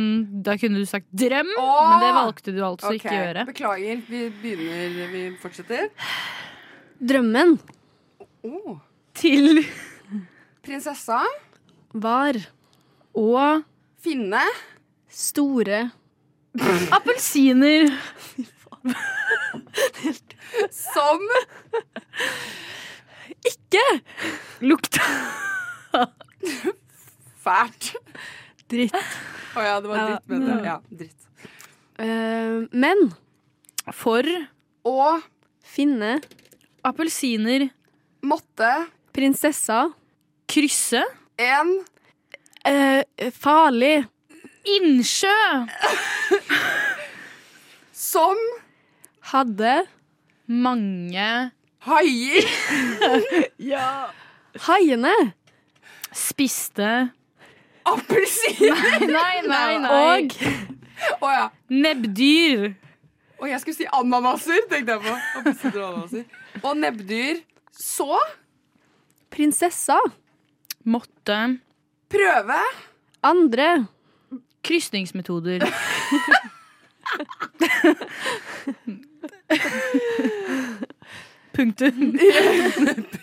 Da 0.46 0.56
kunne 0.62 0.78
du 0.82 0.86
sagt 0.86 1.08
drøm, 1.10 1.50
Åh! 1.58 1.90
men 1.90 2.04
det 2.06 2.12
valgte 2.14 2.54
du 2.54 2.60
altså 2.66 2.92
okay. 2.92 3.00
ikke 3.00 3.10
å 3.10 3.18
gjøre. 3.18 3.46
Beklager. 3.50 4.02
Vi 4.08 4.22
begynner. 4.44 5.10
Vi 5.12 5.24
fortsetter. 5.42 5.90
Drømmen 7.02 7.58
Oh. 8.46 8.78
Til 9.14 9.64
Prinsessa. 10.66 11.20
var 11.94 12.38
å 13.14 13.64
Finne. 14.02 14.42
store 15.12 15.92
Appelsiner 16.96 17.90
Som 20.72 21.22
ikke 23.48 23.84
lukta 24.66 25.06
fælt. 27.42 27.92
dritt. 28.72 28.96
Å 29.58 29.64
ja, 29.66 29.76
det 29.84 29.90
var 29.92 30.04
dritt, 30.08 30.28
men 30.32 30.46
det. 30.48 30.58
Ja, 30.66 30.78
dritt. 30.90 31.30
Uh, 32.02 32.68
men 32.72 33.10
for 33.94 34.28
å 34.88 35.08
finne 35.66 36.20
appelsiner 36.88 37.70
måtte 38.26 38.72
prinsessa 39.16 39.90
Krysse. 40.52 41.04
En 41.42 41.78
Eh, 42.66 43.32
farlig. 43.34 44.06
Innsjø. 44.66 45.38
som 47.94 48.38
Hadde. 49.32 49.86
Mange 50.48 51.52
haier. 51.88 52.46
Ja. 53.72 54.12
Haiene. 54.68 55.14
spiste 56.12 57.12
Appelsiner. 57.88 59.06
Nei, 59.08 59.42
nei, 59.48 59.78
nei. 59.80 60.28
Og 61.18 61.26
oh, 61.26 61.32
ja. 61.32 61.48
Nebbdyr. 61.70 62.74
Og 63.42 63.48
jeg 63.50 63.62
skulle 63.64 63.78
si 63.80 63.88
ananaser, 63.90 64.68
tenkte 64.70 64.98
jeg 64.98 65.02
på. 65.08 65.16
Appelsiner 65.40 65.80
og 65.82 65.94
ananaser. 65.94 66.26
Og 66.62 66.78
nebbdyr. 66.78 67.42
Så 67.74 68.20
prinsessa. 69.34 69.98
Måtte 70.86 71.40
prøve 72.12 72.60
Andre. 73.24 73.88
Krysningsmetoder. 74.64 75.66
Punktum. 81.54 82.18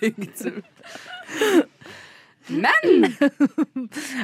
Punktum. 0.01 0.63
Men 2.49 3.05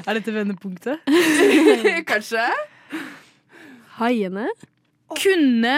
Er 0.07 0.15
dette 0.17 0.35
vendepunktet? 0.35 0.99
kanskje 2.11 2.47
Haiene. 3.99 4.49
kunne 5.21 5.77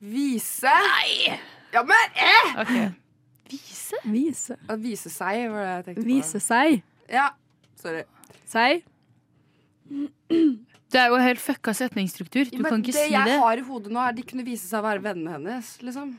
vise 0.00 0.66
Nei! 0.68 1.38
Ja, 1.72 1.82
men 1.82 2.12
eh! 2.14 2.60
Okay. 2.62 2.88
Vise. 3.50 3.98
Vise. 4.04 4.56
Å 4.70 4.76
vise 4.80 5.10
seg, 5.12 5.46
var 5.50 5.62
det 5.62 5.72
jeg 5.72 5.84
tenkte 5.86 6.02
på. 6.02 6.06
Vise 6.08 6.40
seg. 6.42 6.80
Ja, 7.12 7.28
sorry. 7.78 8.04
Seg. 8.48 8.84
Det 9.86 11.00
er 11.00 11.10
jo 11.12 11.18
helt 11.20 11.42
fucka 11.42 11.74
setningsstruktur. 11.76 12.48
Du 12.50 12.62
kan 12.64 12.80
ikke 12.80 12.94
det 12.94 13.04
si 13.08 13.12
jeg 13.12 13.26
det. 13.28 13.36
har 13.42 13.60
i 13.60 13.64
hodet 13.66 13.92
nå, 13.94 14.00
er 14.02 14.16
de 14.16 14.24
kunne 14.26 14.44
vise 14.46 14.66
seg 14.68 14.80
å 14.80 14.86
være 14.86 15.02
vennene 15.04 15.36
hennes, 15.36 15.72
liksom. 15.84 16.14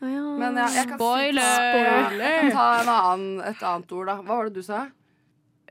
Men 0.00 0.54
jeg, 0.62 0.74
jeg 0.78 0.86
kan 0.92 0.98
Spoiler. 1.00 1.42
Si, 1.42 2.18
jeg 2.22 2.42
kan 2.44 2.52
ta 2.54 2.66
en 2.82 2.90
annen, 2.94 3.40
et 3.50 3.62
annet 3.66 3.94
ord, 3.98 4.06
da. 4.10 4.18
Hva 4.22 4.36
var 4.38 4.50
det 4.50 4.60
du 4.60 4.66
sa? 4.66 4.84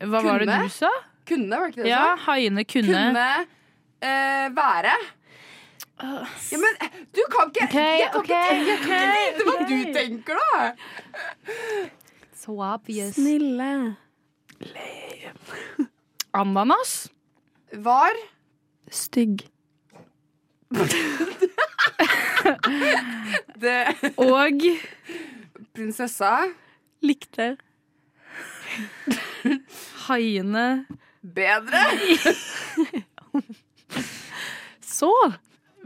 Hva 0.03 0.21
var 0.25 0.43
det 0.43 0.49
Kunne? 0.49 0.63
du 0.67 0.73
sa? 0.75 0.89
Kunne, 1.27 1.59
var 1.59 1.67
det 1.69 1.73
ikke 1.73 1.83
det 1.83 1.87
du 1.87 1.91
Ja, 1.93 2.01
sa? 2.03 2.17
haiene 2.27 2.65
kunne. 2.67 3.03
Kunne 3.07 3.29
eh, 4.11 4.47
være. 4.57 4.95
Ja, 5.97 6.57
men 6.61 6.75
eh, 6.85 6.97
du 7.15 7.23
kan 7.33 7.49
ikke 7.49 7.65
okay, 7.65 7.95
Jeg 8.03 8.09
kan 8.13 8.19
okay, 8.21 8.59
ikke 8.61 8.67
tenke 8.67 8.67
Jeg 8.69 8.81
kan 8.83 8.99
ikke 9.07 9.15
vite 9.17 9.45
hva 9.47 9.55
du 9.71 9.93
tenker, 9.95 10.43
da. 10.43 10.67
So 12.37 12.59
obvious. 12.61 13.15
Snille. 13.17 13.95
Ananas. 16.31 17.11
Var 17.73 18.13
Stygg. 18.91 19.47
Og 24.17 24.61
prinsessa 25.75 26.31
Likte. 27.03 27.57
haiene 30.07 30.85
bedre? 31.21 31.83
Så. 34.97 35.13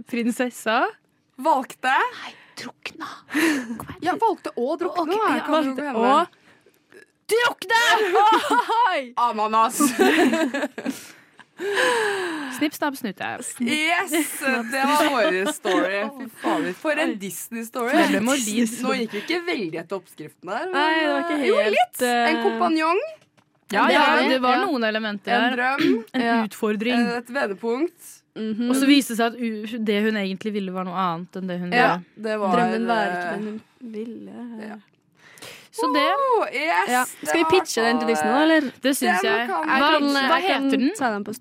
Prinsessa. 0.08 0.86
Valgte 1.38 1.94
Drukna. 2.62 3.08
Ja, 4.02 4.16
valgte 4.20 4.50
å 4.56 4.76
drukne. 4.80 5.02
Okay, 5.04 5.38
ja, 5.38 5.46
valgte 5.50 5.84
henne? 5.88 6.28
Drukne! 7.32 7.84
Ananas. 9.18 9.80
Snipp, 12.58 12.74
snapp, 12.74 12.96
snute. 12.98 13.28
Yes! 13.60 14.12
Det 14.72 14.82
var 14.90 15.10
vår 15.14 15.52
story. 15.54 16.00
Fy 16.18 16.74
for 16.78 16.98
en 17.02 17.14
Disney-story. 17.22 17.94
Nå 18.22 18.36
gikk 18.98 19.14
vi 19.14 19.22
ikke 19.22 19.40
veldig 19.46 19.80
etter 19.84 20.00
oppskriften 20.00 20.50
men, 20.50 20.72
Nei, 20.74 20.88
det 21.04 21.10
var 21.12 21.20
ikke 21.26 21.38
helt, 21.42 21.50
Jo, 21.50 21.60
litt. 21.76 22.02
En 22.08 22.36
eh, 22.36 22.42
kompanjong, 22.46 23.02
Ja, 23.72 23.86
ja, 23.94 24.06
det. 24.28 24.40
var 24.44 24.66
noen 24.66 24.84
elementer 24.90 25.38
en 25.38 25.54
drøm, 25.56 25.86
En 26.18 26.26
Ja. 26.26 26.40
utfordring. 26.48 27.06
et 27.22 27.30
vendepunkt. 27.30 28.18
Mhm. 28.36 28.70
Og 28.72 28.76
så 28.80 28.88
viste 28.88 29.14
det 29.14 29.20
seg 29.20 29.28
at 29.34 29.86
det 29.86 29.98
hun 30.06 30.16
egentlig 30.20 30.54
ville, 30.56 30.72
var 30.72 30.86
noe 30.88 30.96
annet 30.98 31.36
enn 31.36 31.48
det 31.52 31.60
hun 31.60 31.72
Ja, 31.76 31.98
ville. 31.98 32.24
det 32.30 32.38
var 32.40 32.56
Drømmen 32.58 32.86
var 32.88 33.06
ikke 33.06 33.26
eh, 33.28 33.32
den 33.32 33.44
hun 33.48 33.62
ville. 33.94 34.48
Ja. 34.66 34.78
Så 35.72 35.88
det, 35.94 36.08
Oh, 36.20 36.48
yes, 36.48 36.90
Ja. 36.90 37.06
det 37.22 37.28
Skal 37.28 37.40
vi 37.40 37.46
pitche 37.50 37.84
den 37.86 38.00
til 38.00 38.08
Disney 38.12 38.32
nå, 38.32 38.40
eller? 38.44 38.72
det 38.84 38.96
syns 38.98 39.24
jeg. 39.24 39.48
Hva, 39.48 39.92
hva 40.04 40.40
heter 40.44 40.78
den? 40.78 40.92
ta 40.98 41.12
den 41.14 41.24
på 41.24 41.34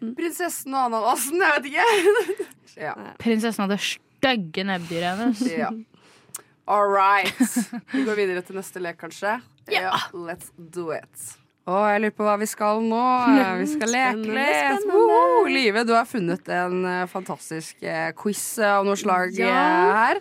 mm. 0.00 0.14
Prinsessen 0.14 0.74
og 0.74 0.84
ananasen, 0.86 1.42
jeg 1.42 1.56
vet 1.56 1.66
ikke. 1.72 2.46
ja. 2.86 2.94
Prinsessen 3.18 3.66
hadde 3.66 3.80
stygge 3.82 4.66
nebbdyret 4.68 5.18
hennes. 5.18 5.42
ja. 5.64 5.72
All 6.66 6.86
right. 6.90 7.34
Vi 7.94 8.04
går 8.06 8.14
videre 8.18 8.42
til 8.46 8.58
neste 8.58 8.82
lek, 8.82 8.98
kanskje? 9.02 9.40
Ja. 9.70 9.96
Let's 10.14 10.52
do 10.56 10.92
it. 10.94 11.36
Å, 11.66 11.78
jeg 11.90 12.02
lurer 12.04 12.12
på 12.14 12.22
hva 12.28 12.36
vi 12.38 12.46
skal 12.46 12.78
nå. 12.86 13.00
Eh, 13.26 13.52
Vi 13.62 13.66
skal 13.72 13.90
leke 13.90 14.36
litt. 14.36 14.84
Woho! 14.86 15.40
Live, 15.50 15.82
du 15.88 15.94
har 15.96 16.06
funnet 16.06 16.46
en 16.54 16.84
eh, 16.86 17.00
fantastisk 17.10 17.82
eh, 17.82 18.12
quiz 18.18 18.42
eh, 18.62 18.70
av 18.76 18.86
noe 18.86 18.94
slag 19.00 19.34
eh, 19.34 19.48
Ja. 19.48 19.64
her, 19.96 20.20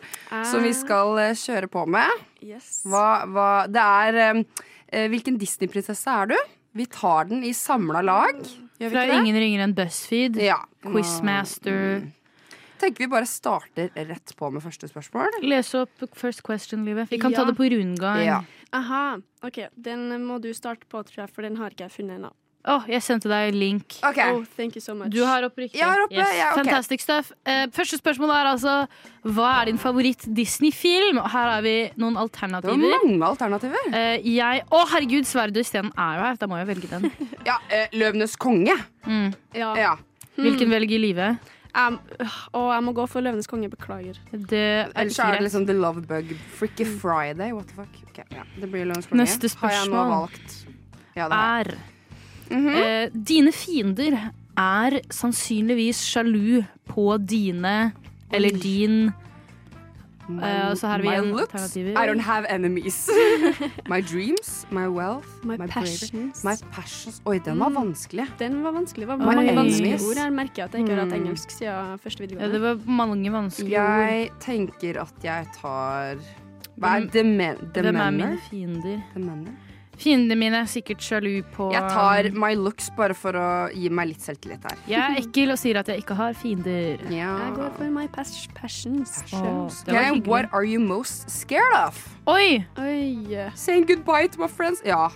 som 0.49 0.65
vi 0.65 0.71
skal 0.73 1.13
eh, 1.21 1.35
kjøre 1.37 1.69
på 1.69 1.85
med. 1.93 2.09
Yes. 2.45 2.79
Hva, 2.89 3.05
hva 3.29 3.47
Det 3.69 3.81
er 3.85 4.17
eh, 4.23 4.41
eh, 4.89 5.05
Hvilken 5.13 5.37
Disney-prinsesse 5.41 6.17
er 6.23 6.33
du? 6.33 6.37
Vi 6.75 6.89
tar 6.91 7.29
den 7.29 7.45
i 7.47 7.53
samla 7.55 8.01
lag. 8.03 8.41
Gjør 8.81 8.89
vi 8.89 8.91
Fra 8.91 9.05
ikke 9.05 9.13
det? 9.13 9.21
Ingen 9.21 9.37
ringer 9.45 9.63
enn 9.67 9.77
BuzzFeed. 9.77 10.41
Ja. 10.43 10.57
Quizmaster. 10.83 12.01
Tenker 12.81 13.05
vi 13.05 13.07
bare 13.11 13.27
starter 13.29 13.89
rett 13.95 14.33
på 14.37 14.49
med 14.51 14.63
første 14.63 14.89
spørsmål. 14.91 15.39
Les 15.45 15.73
opp 15.79 16.07
first 16.15 16.43
question-livet. 16.43 17.09
Vi 17.09 17.19
kan 17.21 17.31
Ja. 17.31 17.37
ta 17.43 17.45
det 17.51 17.57
på 17.57 17.69
rundgang. 17.71 18.23
Ja. 18.25 18.41
Aha. 18.73 19.17
OK, 19.43 19.67
den 19.79 20.09
må 20.25 20.41
du 20.41 20.51
starte 20.53 20.85
på, 20.89 21.03
tror 21.05 21.25
jeg, 21.25 21.29
for 21.33 21.41
den 21.41 21.55
har 21.57 21.69
ikke 21.69 21.87
jeg 21.87 21.91
funnet 21.91 22.19
ennå. 22.19 22.31
Å, 22.65 22.79
jeg 22.89 23.03
sendte 23.05 23.29
deg 23.29 23.53
link. 23.53 23.93
Okay. 24.01 24.31
Oh, 24.33 24.43
thank 24.57 24.73
you 24.75 24.81
so 24.81 24.95
much. 24.97 25.11
Du 25.13 25.19
har 25.23 25.43
opp 25.45 25.55
riktig. 25.61 25.77
Jeg 25.77 25.85
har 25.85 26.01
oppe, 26.01 26.15
ja, 26.17 26.47
okay. 26.49 26.63
Fantastic 26.63 27.03
stuff. 27.03 27.31
Uh, 27.45 27.67
første 27.75 27.99
spørsmål 27.99 28.33
er 28.33 28.49
altså 28.55 28.87
Hva 29.21 29.51
er 29.61 29.65
din 29.69 29.77
favoritt-Disney-film? 29.77 31.19
Her 31.29 31.51
har 31.53 31.61
vi 31.61 31.75
noen 32.01 32.17
alternativer. 32.17 32.73
Det 32.73 32.89
var 32.89 33.05
mange 33.05 33.29
alternativer. 33.29 33.85
Uh, 33.93 34.17
jeg 34.25 34.65
Å, 34.65 34.81
herregud, 34.95 35.29
Sverdet 35.29 35.61
og 35.61 35.69
Sten 35.69 35.91
er 35.93 36.17
jo 36.17 36.25
her. 36.25 36.39
Da 36.41 36.49
må 36.49 36.57
jeg 36.57 36.71
velge 36.73 36.89
den. 36.89 37.11
Ja, 37.45 37.59
uh, 37.69 37.85
Løvenes 37.93 38.33
konge. 38.41 38.73
Mm. 39.05 39.29
ja. 39.53 39.71
Ja. 39.77 39.93
Hvilken 40.35 40.73
velger 40.73 40.99
livet? 40.99 41.51
Jeg, 41.75 41.97
å, 42.55 42.61
jeg 42.71 42.83
må 42.85 42.93
gå 42.95 43.05
for 43.11 43.21
Løvenes 43.25 43.49
konge. 43.51 43.67
Beklager. 43.69 44.19
Det 44.31 44.61
elsker 44.95 45.25
er 45.25 45.37
det 45.39 45.43
liksom 45.49 45.65
The 45.67 45.75
Love 45.75 46.05
Bug. 46.07 46.31
Freaky 46.55 46.85
Friday. 46.87 47.51
What 47.51 47.67
the 47.67 47.75
fuck? 47.81 47.97
Okay, 48.11 48.23
ja. 48.31 48.45
Det 48.61 48.69
blir 48.71 48.85
Løvenes 48.87 49.09
konge. 49.09 49.25
Neste 49.25 49.49
Har 49.59 49.73
jeg 49.75 49.89
nå 49.89 49.91
spørsmål 49.91 50.13
valgt. 50.13 50.55
Ja, 51.15 51.27
jeg. 51.27 51.67
er 51.67 51.75
Mhm. 52.45 52.67
eh, 52.77 53.09
Dine 53.27 53.51
fiender 53.51 54.15
er 54.57 54.99
sannsynligvis 55.09 55.99
sjalu 56.05 56.63
på 56.87 57.17
dine 57.25 57.91
eller 58.31 58.49
din 58.51 59.13
eh, 60.29 60.69
og 60.69 60.77
så 60.77 60.87
har 60.87 60.99
vi 61.01 61.07
my 61.07 61.13
igjen 61.13 61.31
looks. 61.31 61.53
alternativer. 61.53 61.91
I 62.03 62.07
don't 62.07 62.19
have 62.21 62.45
enemies. 62.49 63.09
my 63.93 64.01
dreams, 64.01 64.65
my 64.71 64.87
wealth, 64.87 65.27
My, 65.43 65.57
my, 65.57 65.67
bravery, 65.67 65.71
passions. 65.99 66.43
my 66.43 66.55
passions. 66.71 67.21
Oi, 67.25 67.39
den 67.39 67.59
var 67.59 67.69
Mm. 67.69 67.75
vanskelig. 67.75 68.27
Den 68.39 68.63
var 68.63 68.71
vanskelig. 68.71 69.07
Det 69.07 69.07
var 69.07 69.27
Oi. 69.27 69.35
mange 69.35 69.55
vanskelige 69.55 69.99
ord. 70.01 70.15
Jeg 70.15 70.33
merker 70.33 70.63
at 70.65 70.71
jeg 70.73 70.81
ikke 70.81 70.95
har 70.95 71.01
hatt 71.05 71.13
Mm. 71.13 71.19
engelsk 71.25 71.49
siden 71.51 71.99
første 71.99 72.31
Ja, 72.39 72.47
det 72.47 72.61
var 72.61 72.79
mange 72.87 73.31
vanskelige 73.31 73.79
ord. 73.79 74.09
Jeg 74.09 74.31
tenker 74.39 75.01
at 75.01 75.13
jeg 75.23 75.47
tar 75.61 76.15
Hva 76.77 76.87
er 76.97 76.99
Hvem- 77.05 77.09
demen 77.11 77.57
Hvem 77.73 77.95
er 77.95 78.11
mine 78.11 78.39
fiender? 78.49 79.01
Demener? 79.13 79.51
Fiendene 79.97 80.35
mine 80.35 80.57
er 80.59 80.65
sikkert 80.67 80.99
sjalu 81.03 81.41
på 81.55 81.69
Jeg 81.71 81.81
tar 81.91 82.27
my 82.35 82.53
looks 82.59 82.89
bare 82.97 83.15
for 83.15 83.31
å 83.39 83.45
gi 83.73 83.87
meg 83.89 84.09
litt 84.11 84.21
selvtillit 84.25 84.63
her. 84.67 84.77
Jeg 84.91 84.99
er 84.99 85.19
ekkel 85.21 85.53
og 85.53 85.59
sier 85.61 85.79
at 85.79 85.87
jeg 85.87 86.03
ikke 86.03 86.17
har 86.19 86.33
fiender. 86.35 86.99
Ja. 87.13 87.31
Jeg 87.45 87.53
går 87.55 87.71
for 87.77 87.91
my 87.95 88.07
pas 88.07 88.33
passions. 88.55 89.21
passions. 89.21 89.83
Oh, 89.87 89.93
Okay, 89.95 90.19
what 90.27 90.49
are 90.51 90.65
you 90.65 90.79
most 90.79 91.29
scared 91.29 91.73
of? 91.79 92.01
Oi! 92.27 92.65
Oi. 92.77 93.49
Saying 93.55 93.85
goodbye 93.87 94.27
to 94.27 94.41
my 94.41 94.47
friends. 94.47 94.81
Ja. 94.85 95.07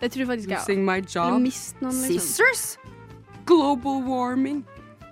Det 0.00 0.10
tror 0.12 0.20
jeg 0.24 0.28
faktisk 0.28 0.48
jeg 0.50 0.58
Losing 0.58 0.84
my 0.84 0.98
job. 1.04 1.30
Noen, 1.30 1.44
liksom. 1.44 1.92
Sisters. 1.92 2.78
Global 3.46 4.02
warming. 4.02 4.64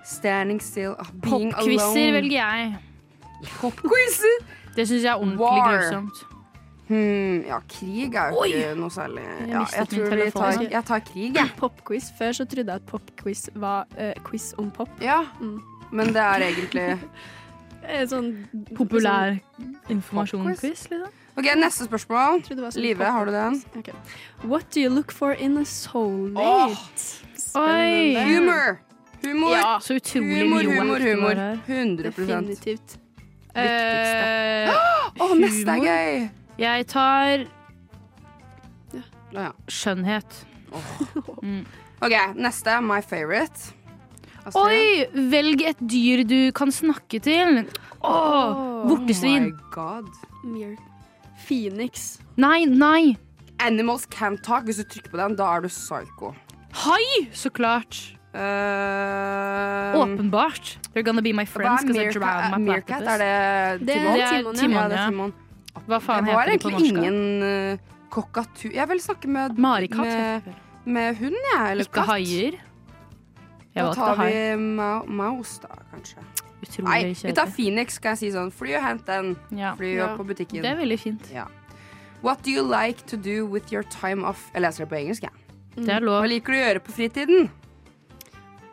Standing 0.05 0.61
still. 0.63 0.95
ah, 0.99 1.11
Being 1.23 1.53
Popquizer 1.53 1.85
alone. 1.85 2.13
velger 2.13 2.39
jeg. 2.39 2.77
Popquizer. 3.61 4.39
Det 4.77 4.87
syns 4.89 5.03
jeg 5.05 5.11
er 5.13 5.19
ordentlig 5.21 5.39
War. 5.41 5.77
grusomt. 5.77 6.25
Hmm, 6.89 7.43
ja, 7.45 7.59
krig 7.69 8.15
er 8.17 8.31
jo 8.33 8.43
Oi. 8.43 8.49
ikke 8.49 8.75
noe 8.81 8.93
særlig. 8.93 9.25
Ja, 9.51 9.65
jeg 9.77 9.89
tror 9.93 10.15
vi 10.17 10.29
tar, 10.33 10.63
jeg 10.73 10.85
tar 10.89 11.03
krig, 11.05 11.35
jeg. 11.37 11.51
Popquiz. 11.59 12.09
Før 12.19 12.33
så 12.39 12.47
trodde 12.49 12.73
jeg 12.73 12.81
at 12.81 12.87
popquiz 12.89 13.43
var 13.55 13.85
uh, 13.99 14.15
quiz 14.25 14.55
om 14.59 14.71
pop. 14.73 14.89
Ja. 15.05 15.21
Mm. 15.41 15.59
Men 15.93 16.15
det 16.17 16.25
er 16.25 16.47
egentlig 16.51 16.89
Eh, 17.89 18.03
Sånn 18.11 18.33
Populær 18.77 19.37
Popquiz? 19.39 19.93
informasjonsquiz, 19.95 20.81
liksom. 20.91 21.13
Ok, 21.39 21.47
Neste 21.57 21.87
spørsmål. 21.87 22.43
Trodde 22.45 22.59
det 22.59 22.65
var 22.67 22.75
sånn 22.75 22.83
Live, 22.85 23.11
har 23.15 23.29
du 23.29 23.33
den? 23.33 23.61
Okay. 23.79 23.95
What 24.43 24.67
do 24.75 24.83
you 24.83 24.91
look 24.93 25.13
for 25.15 25.33
in 25.33 25.57
a 25.57 25.65
soulmate? 25.65 27.07
Oi. 27.57 28.17
Humor. 28.19 28.81
Humor. 29.23 29.55
Ja, 29.55 29.79
så 29.81 29.97
utrolig 29.99 30.43
humor, 30.43 30.67
mye 30.67 30.81
humor, 30.81 31.07
humor. 31.07 31.41
100 31.67 32.11
Definitivt. 32.11 32.99
Eh, 33.55 34.69
Å, 35.23 35.31
neste 35.39 35.79
er 35.79 35.87
gøy! 35.87 36.29
Jeg 36.59 36.87
tar 36.91 37.45
Ja, 39.33 39.43
ja. 39.49 39.51
skjønnhet. 39.69 40.45
Mm. 41.43 41.65
OK, 42.03 42.15
neste. 42.39 42.79
My 42.85 43.01
favorite. 43.05 43.75
Astrid? 44.47 44.57
Oi! 44.57 45.07
Velg 45.31 45.63
et 45.69 45.81
dyr 45.91 46.23
du 46.29 46.39
kan 46.57 46.73
snakke 46.73 47.21
til. 47.21 47.65
Åh, 48.01 48.61
vortesvin. 48.89 49.51
Oh 49.51 49.57
my 49.59 49.73
god. 49.75 50.09
Mir. 50.45 50.77
Phoenix. 51.45 52.19
Nei, 52.41 52.65
nei. 52.65 53.17
Animals 53.61 54.07
can't 54.07 54.41
talk. 54.47 54.65
Hvis 54.65 54.81
du 54.81 54.85
trykker 54.89 55.11
på 55.13 55.21
den, 55.21 55.37
da 55.39 55.51
er 55.57 55.67
du 55.67 55.69
psycho. 55.73 56.33
Hai! 56.85 57.29
Så 57.33 57.51
klart. 57.51 58.15
Uh, 58.33 59.97
Åpenbart. 59.99 60.79
They're 60.95 61.03
gonna 61.03 61.23
be 61.25 61.33
my 61.33 61.45
Hva 61.45 61.53
friends 61.59 61.83
er 61.83 61.87
because 61.89 61.99
I 61.99 62.05
Meerkat? 62.05 62.23
drown 62.23 62.51
my 62.65 62.71
Meerkat? 62.71 63.03
Er 63.03 63.19
det 63.19 63.87
Det 63.89 63.97
er 63.97 64.01
Timon? 64.01 64.15
Det 64.15 64.23
er 64.23 64.31
Timon, 64.31 64.55
ja. 64.55 64.61
Timon, 64.61 64.77
Ja, 64.83 64.89
det 64.89 64.99
er 64.99 65.11
Timon. 65.11 65.33
Hva 65.87 66.01
faen 66.01 66.25
det 66.27 66.35
var 66.35 66.49
heter 66.49 66.59
det 66.59 66.63
på 66.63 66.71
egentlig 66.71 66.93
norsk? 66.93 66.95
da? 66.95 67.03
ingen 67.03 67.43
uh, 67.43 67.79
kokkatu... 68.11 68.71
Jeg 68.75 68.89
vil 68.89 69.01
snakke 69.01 69.29
med, 69.29 69.59
Marikatt. 69.59 69.99
med, 70.01 70.43
med 70.85 71.17
hund, 71.21 71.37
jeg. 71.55 71.71
Eller 71.71 71.85
Ikke 71.85 71.93
katt. 72.01 72.07
haier. 72.15 72.59
Jeg 73.75 73.85
Da 73.85 73.93
tar 73.95 74.17
vi 74.25 74.57
ma 74.57 75.03
Mouse, 75.07 75.61
da, 75.63 75.69
kanskje. 75.93 76.25
Utrolig 76.59 76.89
Nei, 76.89 77.15
vi 77.15 77.33
tar. 77.37 77.47
Phoenix, 77.55 77.95
skal 78.01 78.17
jeg 78.17 78.19
si 78.19 78.31
sånn. 78.35 78.51
Fly 78.51 78.75
og 78.75 78.83
hent 78.83 79.05
den. 79.07 79.37
Ja. 79.55 79.75
Fly 79.79 79.93
Ja. 79.95 80.09
opp 80.09 80.19
på 80.19 80.27
butikken. 80.33 80.63
Det 80.65 80.73
er 80.73 80.77
veldig 80.81 80.99
fint. 80.99 81.29
Ja. 81.33 81.45
What 82.23 82.43
do 82.43 82.51
you 82.51 82.65
like 82.67 83.07
to 83.07 83.17
do 83.17 83.47
with 83.47 83.73
your 83.73 83.85
time 83.85 84.25
off? 84.27 84.49
Jeg 84.55 84.63
leser 84.63 84.85
det 84.85 84.89
på 84.91 84.99
engelsk, 84.99 85.23
jeg. 85.23 85.31
Ja. 85.87 86.01
Mm. 86.01 86.09
Hva 86.09 86.27
liker 86.27 86.53
du 86.53 86.59
å 86.59 86.63
gjøre 86.65 86.81
på 86.83 86.93
fritiden? 86.97 87.51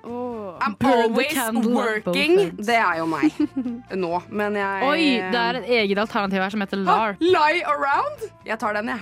Åh. 0.05 0.59
I'm 0.61 0.75
always 0.85 1.65
working. 1.65 2.37
Det 2.57 2.75
er 2.77 2.99
jo 3.01 3.05
meg. 3.09 3.33
Nå, 4.03 4.21
men 4.29 4.55
jeg 4.59 4.83
Oi, 4.85 5.05
det 5.33 5.41
er 5.41 5.59
et 5.61 5.69
eget 5.81 6.01
alternativ 6.05 6.43
her 6.45 6.53
som 6.53 6.61
heter 6.63 6.81
LARP. 6.85 7.21
Lie 7.25 7.63
around? 7.65 8.27
Jeg 8.45 8.59
tar 8.61 8.77
den, 8.77 8.93
jeg. 8.93 9.01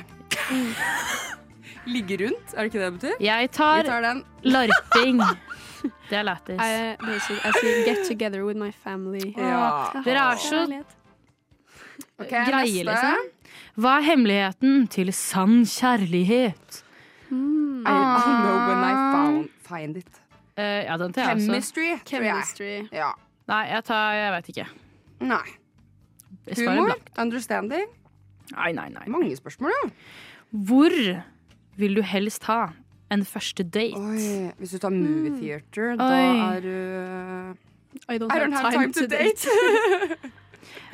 Ligge 1.93 2.17
rundt, 2.23 2.53
er 2.55 2.63
det 2.63 2.69
ikke 2.71 2.79
det 2.79 2.85
det 2.85 2.93
betyr? 2.99 3.15
Jeg 3.19 3.51
tar 3.51 3.83
tar 3.83 4.01
den. 4.01 4.23
larping. 4.43 5.19
Det 6.09 6.15
er 6.15 6.23
lættis. 6.23 6.55
Jeg, 6.55 6.95
jeg 7.03 7.53
sier 7.59 7.79
get 7.83 8.05
together 8.07 8.45
with 8.47 8.55
my 8.55 8.69
family. 8.71 9.33
Ja. 9.35 9.91
Dere 10.05 10.31
er 10.31 10.39
så 10.39 10.61
Kjærlighet. 10.63 10.93
Greie, 12.47 12.85
liksom. 12.87 13.25
Hva 13.75 13.97
er 13.99 14.05
hemmeligheten 14.07 14.87
til 14.93 15.11
sann 15.13 15.65
kjærlighet? 15.67 16.83
Mm. 17.29 17.83
I, 17.83 17.91
I 17.91 18.33
know 18.45 18.57
when 18.69 18.83
I 18.85 18.93
found, 19.11 19.49
find 19.67 19.97
it. 19.97 20.22
Eh, 20.57 20.83
ja, 20.85 20.97
den 21.01 21.13
tar 21.13 21.23
jeg 21.31 21.35
også. 21.35 21.45
Chemistry, 21.49 21.87
tror 22.05 22.21
jeg. 22.27 22.33
Chemistry. 22.33 22.87
Ja. 22.93 23.11
Nei, 23.47 23.63
jeg 23.71 23.83
tar 23.83 24.13
Jeg 24.13 24.31
vet 24.35 24.49
ikke. 24.53 24.67
Nei. 25.21 25.41
Jeg 26.47 26.57
svarer 26.57 26.75
Humor? 26.77 26.85
blankt. 26.93 27.09
Understanding? 27.17 27.87
Nei, 28.53 28.71
nei, 28.75 28.89
nei. 28.89 29.03
Mange 29.07 29.35
spørsmål, 29.39 29.71
ja. 29.83 29.89
Hvor 30.51 30.93
vil 31.77 31.95
du 31.95 32.01
helst 32.05 32.43
ha 32.43 32.67
en 33.11 33.23
første 33.25 33.63
date? 33.63 33.97
Oi, 33.97 34.51
hvis 34.59 34.71
du 34.71 34.77
tar 34.83 34.89
movie 34.93 35.31
theater, 35.39 35.95
da 35.97 36.03
Oi. 36.03 36.55
er 36.55 36.59
du 36.61 37.57
I 38.09 38.17
don't, 38.17 38.31
I 38.33 38.39
don't 38.39 38.51
have 38.53 38.71
time 38.73 38.93
to 38.93 39.07
date. 39.07 39.47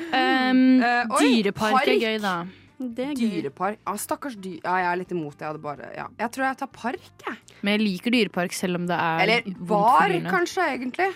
Um, 0.09 0.81
Eh, 0.81 1.05
oi, 1.11 1.19
dyrepark 1.43 1.71
park. 1.75 1.87
er 1.87 1.99
gøy, 1.99 2.17
da. 2.23 2.45
Dyrepark. 2.79 3.79
Ja, 3.83 3.93
stakkars 3.99 4.37
dyr. 4.39 4.59
Ja, 4.63 4.77
jeg 4.79 4.89
er 4.89 4.99
litt 5.01 5.11
imot 5.11 5.35
det. 5.35 5.43
Jeg, 5.43 5.51
hadde 5.51 5.63
bare, 5.63 5.89
ja. 5.97 6.07
jeg 6.21 6.31
tror 6.35 6.45
jeg 6.47 6.59
tar 6.61 6.71
park, 6.71 7.09
jeg. 7.25 7.55
Men 7.59 7.75
jeg 7.75 7.83
liker 7.83 8.15
dyrepark 8.15 8.55
selv 8.55 8.79
om 8.79 8.85
det 8.87 8.95
er 8.95 9.23
Eller 9.25 9.49
bar, 9.67 10.13
kanskje, 10.29 10.67
egentlig. 10.77 11.09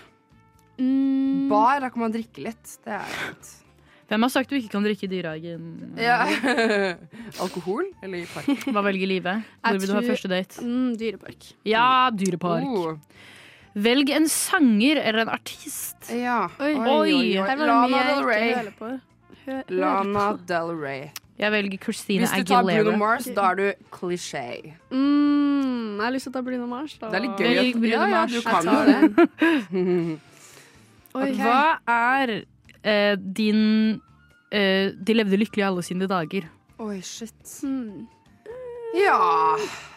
Mm. 0.75 1.47
Bar, 1.51 1.79
da 1.85 1.91
kan 1.93 2.03
man 2.03 2.15
drikke 2.15 2.43
litt. 2.49 2.79
Det 2.83 2.97
er 2.97 3.13
litt 3.27 3.59
Hvem 4.11 4.25
har 4.25 4.31
sagt 4.33 4.51
du 4.51 4.57
ikke 4.57 4.73
kan 4.75 4.83
drikke 4.83 5.07
i 5.07 5.09
dyrehagen? 5.09 5.95
Ja. 5.97 6.19
Alkohol? 7.43 7.87
Eller 8.03 8.25
i 8.25 8.27
park? 8.29 8.67
Hva 8.67 8.83
velger 8.85 9.09
livet? 9.09 9.47
Hvor 9.63 9.79
vil 9.79 9.89
du 9.89 9.95
ha 9.95 10.03
første 10.05 10.29
date? 10.29 10.59
Mm, 10.61 10.91
dyrepark. 10.99 11.47
Ja, 11.65 11.87
dyrepark. 12.13 12.67
Oh. 12.67 13.31
Velg 13.73 14.11
en 14.13 14.27
sanger 14.29 14.99
eller 15.01 15.23
en 15.23 15.33
artist. 15.33 16.11
Ja. 16.13 16.43
Oi. 16.59 16.75
Oi. 16.75 16.91
oi. 16.91 17.15
oi. 17.39 17.57
Lana 17.63 18.03
Del 18.11 18.23
Rey. 18.27 18.53
Lana. 19.71 20.27
Del 20.51 20.75
Rey. 20.77 21.07
Jeg 21.39 21.51
velger 21.51 21.79
Christina 21.81 22.27
Hvis 22.27 22.45
du 22.45 22.53
tar 22.53 22.63
Bruno 22.67 22.97
Mars, 22.97 23.25
da 23.33 23.49
er 23.51 23.55
du 23.57 23.87
klisjé. 23.91 24.73
Mm, 24.93 25.97
jeg 25.97 26.05
har 26.05 26.13
lyst 26.13 26.27
til 26.27 26.33
å 26.33 26.35
ta 26.35 26.43
Bruno 26.45 26.67
Mars. 26.69 26.95
Da. 27.01 27.09
Det 27.09 27.19
er 27.19 27.25
litt 27.25 27.41
gøy. 27.41 27.51
Jeg, 27.57 27.73
Bruno 27.73 27.93
ja, 27.93 28.07
ja, 28.11 28.25
du 28.29 28.39
kan 28.45 28.69
jo 28.69 28.79
det. 28.89 28.99
okay. 31.17 31.37
Hva 31.39 31.61
er 31.89 32.35
eh, 32.37 33.15
din 33.17 33.63
eh, 34.53 34.93
De 34.93 35.15
levde 35.17 35.39
lykkelig 35.41 35.65
alle 35.71 35.85
sine 35.85 36.09
dager. 36.09 36.45
Oi, 36.83 36.99
shit. 37.01 37.41
Mm. 37.65 38.05
Ja 38.93 39.17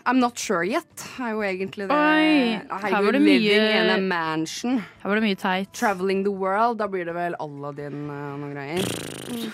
I'm 0.06 0.20
not 0.20 0.38
sure 0.38 0.64
yet, 0.64 1.02
er 1.20 1.34
jo 1.34 1.42
egentlig 1.44 1.88
det. 1.90 1.92
Oi, 1.92 2.56
her 2.80 3.02
var 3.02 3.12
det 3.12 3.20
mye- 3.20 3.56
in 3.58 3.90
a 3.90 3.98
mansion. 4.00 4.78
Her 5.02 5.10
var 5.10 5.18
det 5.18 5.24
mye 5.24 5.36
teit. 5.36 5.72
Traveling 5.74 6.22
the 6.24 6.30
world. 6.30 6.78
Da 6.78 6.86
blir 6.86 7.04
det 7.04 7.14
vel 7.14 7.34
Aladdin 7.42 8.06
uh, 8.08 8.32
og 8.32 8.40
noen 8.40 8.54
greier. 8.54 9.50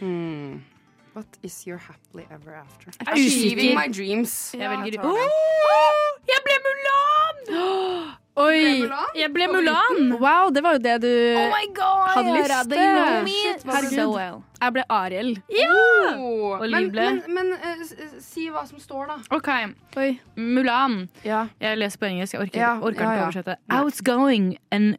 Hmm. 0.00 0.64
What 1.14 1.26
is 1.42 1.66
your 1.66 1.78
happily 1.78 2.26
ever 2.30 2.54
after? 2.54 2.90
er. 3.00 3.12
Achieving 3.12 3.74
my 3.74 3.88
dreams. 3.92 4.54
Jeg 4.54 4.70
velger 4.70 5.00
tar 5.00 5.08
oh, 5.08 6.08
Jeg 6.28 6.40
ble 6.46 6.56
Mulan! 6.66 7.38
Oi! 8.38 8.58
Mulan? 8.84 9.08
Jeg 9.18 9.32
ble 9.34 9.46
Mulan! 9.50 10.12
Wow, 10.20 10.50
det 10.54 10.62
var 10.62 10.76
jo 10.76 10.82
det 10.84 10.96
du 11.02 11.08
Oh 11.40 11.48
my 11.50 11.64
god! 11.74 12.04
Hadde 12.14 12.34
lyst 12.36 12.52
til. 12.68 12.68
ble 13.64 13.90
so 13.96 14.06
well. 14.14 14.42
Jeg 14.60 14.72
ble 14.76 14.84
Ariel. 14.90 15.32
Oh. 15.64 16.60
Og 16.60 16.68
Liv 16.68 16.76
Men, 16.76 16.90
ble? 16.92 17.08
men, 17.10 17.22
men 17.34 17.50
men 17.50 17.82
s- 17.82 17.94
s- 17.98 18.24
si 18.24 18.46
hva 18.50 18.62
som 18.68 18.78
står, 18.78 19.06
da. 19.10 19.18
OK. 19.36 19.48
Oi. 19.96 20.20
Mulan. 20.36 21.08
Ja. 21.24 21.46
Jeg 21.60 21.78
leser 21.78 21.98
på 21.98 22.06
engelsk. 22.12 22.34
Jeg 22.34 22.40
orker, 22.46 22.60
Ja, 22.60 22.72
orker 22.78 23.02
ja, 23.02 23.10
ikke 23.10 23.18
ja. 23.18 23.26
oversette. 23.26 23.56
Outgoing 23.80 24.56
and 24.70 24.96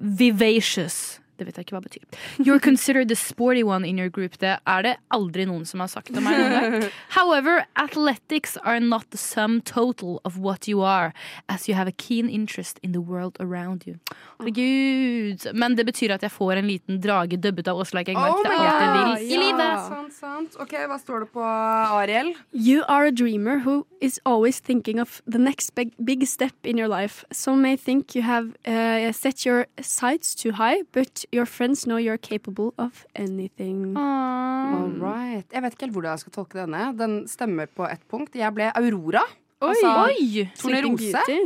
vivacious. 0.00 1.20
Det 1.38 1.46
vet 1.48 1.56
jeg 1.58 1.66
ikke 1.66 1.76
hva 1.76 1.82
det 1.84 1.90
betyr. 1.92 2.18
You're 2.44 2.60
considered 2.60 3.08
the 3.08 3.16
sporty 3.16 3.62
one 3.62 3.84
in 3.88 3.98
your 3.98 4.10
group. 4.10 4.38
Det 4.38 4.58
er 4.60 4.82
det 4.86 4.96
aldri 5.14 5.46
noen 5.48 5.64
som 5.68 5.80
har 5.80 5.90
sagt 5.92 6.14
om 6.16 6.24
meg. 6.24 6.90
However, 7.16 7.64
athletics 7.76 8.56
are 8.64 8.80
not 8.80 9.10
the 9.10 9.18
sum 9.18 9.60
total 9.60 10.20
of 10.24 10.38
what 10.38 10.68
you 10.68 10.82
are, 10.82 11.12
as 11.48 11.68
you 11.68 11.74
have 11.74 11.88
a 11.88 11.94
keen 11.96 12.28
interest 12.28 12.78
in 12.82 12.92
the 12.92 13.00
world 13.00 13.36
around 13.40 13.86
you. 13.86 13.98
Herregud. 14.38 15.46
Men 15.54 15.76
det 15.78 15.86
betyr 15.86 16.14
at 16.14 16.22
jeg 16.22 16.32
får 16.34 16.60
en 16.60 16.68
liten 16.68 17.00
drage 17.00 17.38
dubbet 17.40 17.68
av 17.68 17.78
Åsleik 17.78 18.08
Engmark. 18.08 18.34
Oh 18.34 18.42
det 18.44 18.52
er 18.52 18.60
alt 18.60 18.84
jeg 18.84 18.92
vil 18.94 19.04
vil 19.04 19.32
i 19.32 19.38
livet. 19.40 19.86
Sant, 19.88 20.14
sant. 20.16 20.56
OK, 20.60 20.74
hva 20.88 20.98
står 21.00 21.24
det 21.24 21.30
på 21.34 21.44
Ariel? 21.44 22.32
You 22.52 22.84
are 22.88 23.06
a 23.06 23.12
dreamer 23.12 23.60
who 23.64 23.86
is 24.00 24.20
always 24.24 24.60
thinking 24.60 25.00
of 25.00 25.20
the 25.26 25.38
next 25.38 25.74
big, 25.74 25.92
big 26.04 26.26
step 26.26 26.54
in 26.64 26.78
your 26.78 26.88
life. 26.88 27.24
Some 27.32 27.62
may 27.62 27.76
think 27.76 28.14
you 28.14 28.22
have 28.22 28.54
uh, 28.66 29.12
set 29.12 29.44
your 29.46 29.66
sights 29.80 30.34
too 30.34 30.52
high, 30.52 30.82
but 30.92 31.23
your 31.32 31.46
friends 31.46 31.84
know 31.86 31.96
you're 31.98 32.18
capable 32.18 32.72
of 32.78 33.04
anything. 33.14 33.96
All 33.96 34.90
right. 35.00 35.44
Jeg 35.52 35.62
vet 35.62 35.72
ikke 35.76 35.86
helt 35.88 35.94
hvordan 35.96 36.14
jeg 36.16 36.24
skal 36.24 36.32
tolke 36.32 36.58
denne. 36.60 36.82
Den 36.98 37.16
stemmer 37.30 37.66
på 37.70 37.86
ett 37.90 38.02
punkt. 38.10 38.34
Jeg 38.38 38.52
ble 38.54 38.70
Aurora. 38.74 39.22
Altså, 39.64 39.92
Oi! 40.08 40.48
Sleeping. 40.58 40.96
Beauty. 40.98 41.38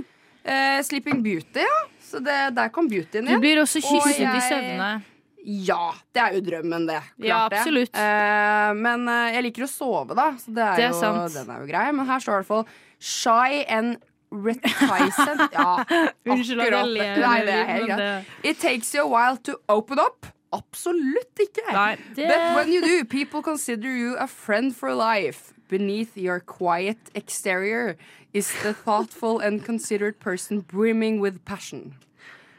Uh, 0.49 0.81
Sleeping 0.83 1.23
Beauty, 1.23 1.61
ja. 1.63 1.79
Så 2.09 2.23
det, 2.25 2.55
der 2.57 2.71
kom 2.73 2.87
beautyen 2.89 3.27
Du 3.29 3.35
blir 3.43 3.61
også 3.61 3.83
Og 3.85 3.99
kysset 4.01 4.21
i 4.21 4.25
jeg- 4.25 4.49
søvne. 4.49 4.91
Ja, 5.49 5.93
det 6.13 6.21
er 6.23 6.33
jo 6.35 6.41
drømmen, 6.45 6.87
det. 6.89 6.97
Klart 7.17 7.29
Ja, 7.29 7.49
det. 7.49 7.59
absolutt. 7.61 7.95
Eh, 7.97 8.73
men 8.75 9.07
eh, 9.09 9.33
jeg 9.37 9.43
liker 9.47 9.65
å 9.65 9.69
sove, 9.71 10.15
da. 10.19 10.33
Så 10.37 10.53
det 10.53 10.65
er, 10.65 10.77
Det 10.77 10.85
er 10.85 10.91
jo, 10.91 10.99
sant. 11.01 11.33
den 11.33 11.51
er 11.55 11.61
jo 11.63 11.67
grei. 11.71 11.85
Men 11.95 12.07
her 12.11 12.19
står 12.21 12.33
det 12.33 12.35
i 12.35 12.43
hvert 12.43 12.47
fall 12.51 12.67
Shy 12.99 13.63
and 13.69 13.97
reticent. 14.33 15.41
Ja, 15.59 15.85
Unnskyld 16.27 16.61
at 16.61 16.73
jeg 16.73 16.87
ler. 16.95 17.21
Nei, 17.23 17.39
det 17.47 17.55
er 17.55 17.67
men 17.67 17.75
helt 17.75 17.93
greit. 17.93 18.25
It 18.45 18.59
takes 18.59 18.93
you 18.95 19.03
a 19.03 19.09
while 19.09 19.37
to 19.45 19.57
open 19.69 19.99
up. 19.99 20.27
Absolutt 20.53 21.41
ikke. 21.41 21.65
Nei, 21.73 21.97
det 22.17 22.27
But 22.29 22.57
when 22.57 22.73
you 22.73 22.81
do, 22.81 23.05
people 23.05 23.43
consider 23.43 23.89
you 23.91 24.17
a 24.19 24.27
friend 24.27 24.75
for 24.77 24.95
life. 24.95 25.53
Beneath 25.69 26.17
your 26.17 26.41
quiet 26.41 26.97
exterior 27.15 27.97
is 28.33 28.51
the 28.63 28.73
thoughtful 28.73 29.39
and 29.41 29.65
considered 29.65 30.19
person 30.21 30.61
brimming 30.63 31.21
with 31.21 31.45
passion. 31.45 31.95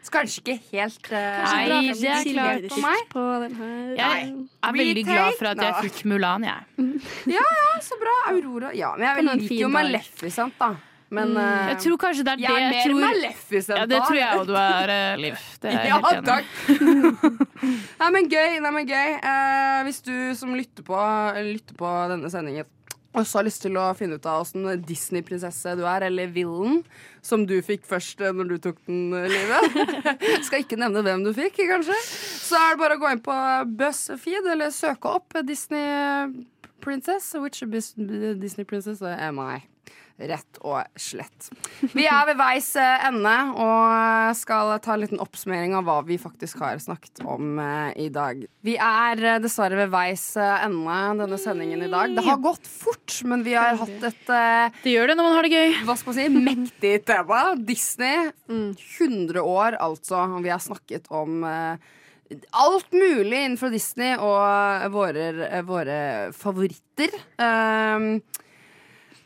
Så 0.03 0.11
kanskje 0.11 0.39
ikke 0.41 0.61
helt 0.71 1.09
eh, 1.11 1.17
Nei, 1.43 1.65
Dra 1.67 1.79
det 1.81 2.09
er 2.09 2.21
litt 2.23 2.35
klart 2.35 2.67
for 2.71 2.83
meg. 2.85 3.01
På 3.11 3.23
den 3.43 3.55
her. 3.59 3.89
Jeg 3.97 4.29
er 4.63 4.77
veldig 4.77 5.03
glad 5.05 5.33
for 5.39 5.49
at 5.51 5.63
jeg 5.65 5.89
fikk 5.89 6.05
Mulan, 6.09 6.45
jeg. 6.47 6.85
Ja, 7.35 7.43
ja, 7.43 7.73
så 7.83 7.97
bra. 7.99 8.13
Aurora. 8.31 8.71
Ja, 8.77 8.93
men 8.97 9.27
jeg 9.27 9.41
liker 9.41 9.47
fin 9.51 9.59
jo 9.59 9.67
dag. 9.67 9.75
Maleficent, 9.75 10.55
da. 10.61 10.69
Men 11.09 11.35
eh, 11.41 11.67
Jeg 11.73 11.77
tror 11.85 11.99
kanskje 12.03 12.25
det 12.27 12.33
er 12.35 12.43
jeg 12.43 12.49
det 12.49 12.55
er 12.55 12.63
jeg 12.63 12.73
mer 12.73 12.83
tror 12.85 12.99
Maleficent. 13.03 13.77
Ja, 13.79 13.85
det 13.89 14.01
tror 14.05 14.19
jeg 14.19 14.39
òg 14.39 14.49
du 14.49 14.55
er, 14.61 14.95
eh, 14.95 15.21
Liv. 15.25 15.45
Det 15.61 15.69
er 15.69 15.77
jeg 15.77 15.89
ja, 15.89 15.99
helt 15.99 16.17
enig 16.17 16.27
takk. 16.29 16.49
nei, 18.01 18.09
men 18.15 18.27
gøy. 18.31 18.57
Nei, 18.63 18.73
men 18.77 18.89
gøy. 18.89 19.15
Eh, 19.17 19.79
hvis 19.87 20.03
du 20.05 20.13
som 20.39 20.53
lytter 20.55 20.85
på, 20.85 20.99
lytter 21.49 21.79
på 21.79 21.95
denne 22.13 22.31
sendingen 22.31 22.69
også 23.17 23.39
har 23.39 23.45
lyst 23.47 23.63
til 23.65 23.77
å 23.79 23.87
finne 23.97 24.19
ut 24.19 24.27
av 24.29 24.43
åssen 24.43 24.67
Disney-prinsesse 24.85 25.73
du 25.79 25.81
er, 25.89 26.05
eller 26.09 26.29
villen, 26.33 26.83
som 27.25 27.45
du 27.49 27.55
fikk 27.65 27.87
først 27.89 28.21
eh, 28.21 28.35
når 28.35 28.51
du 28.51 28.57
tok 28.67 28.77
den, 28.85 29.09
Livet. 29.33 29.79
Skal 30.45 30.63
ikke 30.63 30.79
nevne 30.79 31.03
hvem 31.05 31.25
du 31.25 31.33
fikk, 31.35 31.57
kanskje. 31.71 31.97
Så 32.05 32.59
er 32.59 32.75
det 32.75 32.83
bare 32.83 32.99
å 32.99 33.01
gå 33.01 33.09
inn 33.15 33.23
på 33.25 33.39
BuzzFeed 33.81 34.51
eller 34.53 34.73
søke 34.75 35.17
opp 35.19 35.41
Disney 35.47 36.45
Princess. 36.85 37.33
Which 37.41 37.63
Disney 37.65 38.65
Princess 38.65 39.01
am 39.01 39.41
I? 39.41 39.65
Rett 40.19 40.57
og 40.67 40.83
slett. 40.99 41.47
Vi 41.95 42.03
er 42.03 42.25
ved 42.27 42.35
veis 42.39 42.73
eh, 42.75 43.05
ende 43.07 43.33
og 43.55 44.35
skal 44.35 44.73
ta 44.83 44.95
en 44.97 45.03
liten 45.05 45.21
oppsummering 45.23 45.77
av 45.77 45.85
hva 45.87 45.99
vi 46.03 46.17
faktisk 46.19 46.59
har 46.59 46.81
snakket 46.83 47.21
om 47.23 47.55
eh, 47.63 47.93
i 48.03 48.09
dag. 48.11 48.41
Vi 48.67 48.73
er 48.75 49.23
eh, 49.23 49.37
dessverre 49.39 49.77
ved 49.79 49.93
veis 49.93 50.25
eh, 50.35 50.65
ende 50.65 50.97
denne 51.21 51.39
sendingen 51.39 51.85
i 51.85 51.91
dag. 51.91 52.11
Det 52.17 52.25
har 52.25 52.41
gått 52.43 52.67
fort, 52.67 53.15
men 53.31 53.45
vi 53.47 53.55
har 53.55 53.79
hatt 53.79 54.03
et 54.09 54.33
eh, 54.35 54.81
Det 54.83 54.97
gjør 54.97 55.13
det 55.13 55.15
når 55.21 55.29
man 55.29 55.37
har 55.37 55.47
det 55.47 55.53
gøy. 55.55 55.77
hva 55.87 55.95
skal 56.01 56.11
man 56.11 56.19
si, 56.19 56.27
mektig 56.49 56.93
tema. 57.07 57.39
Disney. 57.55 58.27
100 58.49 59.39
år, 59.39 59.79
altså. 59.79 60.25
Og 60.35 60.43
vi 60.43 60.51
har 60.51 60.59
snakket 60.63 61.07
om 61.15 61.47
eh, 61.47 61.95
alt 62.59 62.91
mulig 62.93 63.39
innenfor 63.39 63.71
Disney 63.73 64.13
og 64.19 64.91
våre, 64.93 65.31
våre 65.65 65.97
favoritter. 66.35 67.15
Um, 67.39 68.19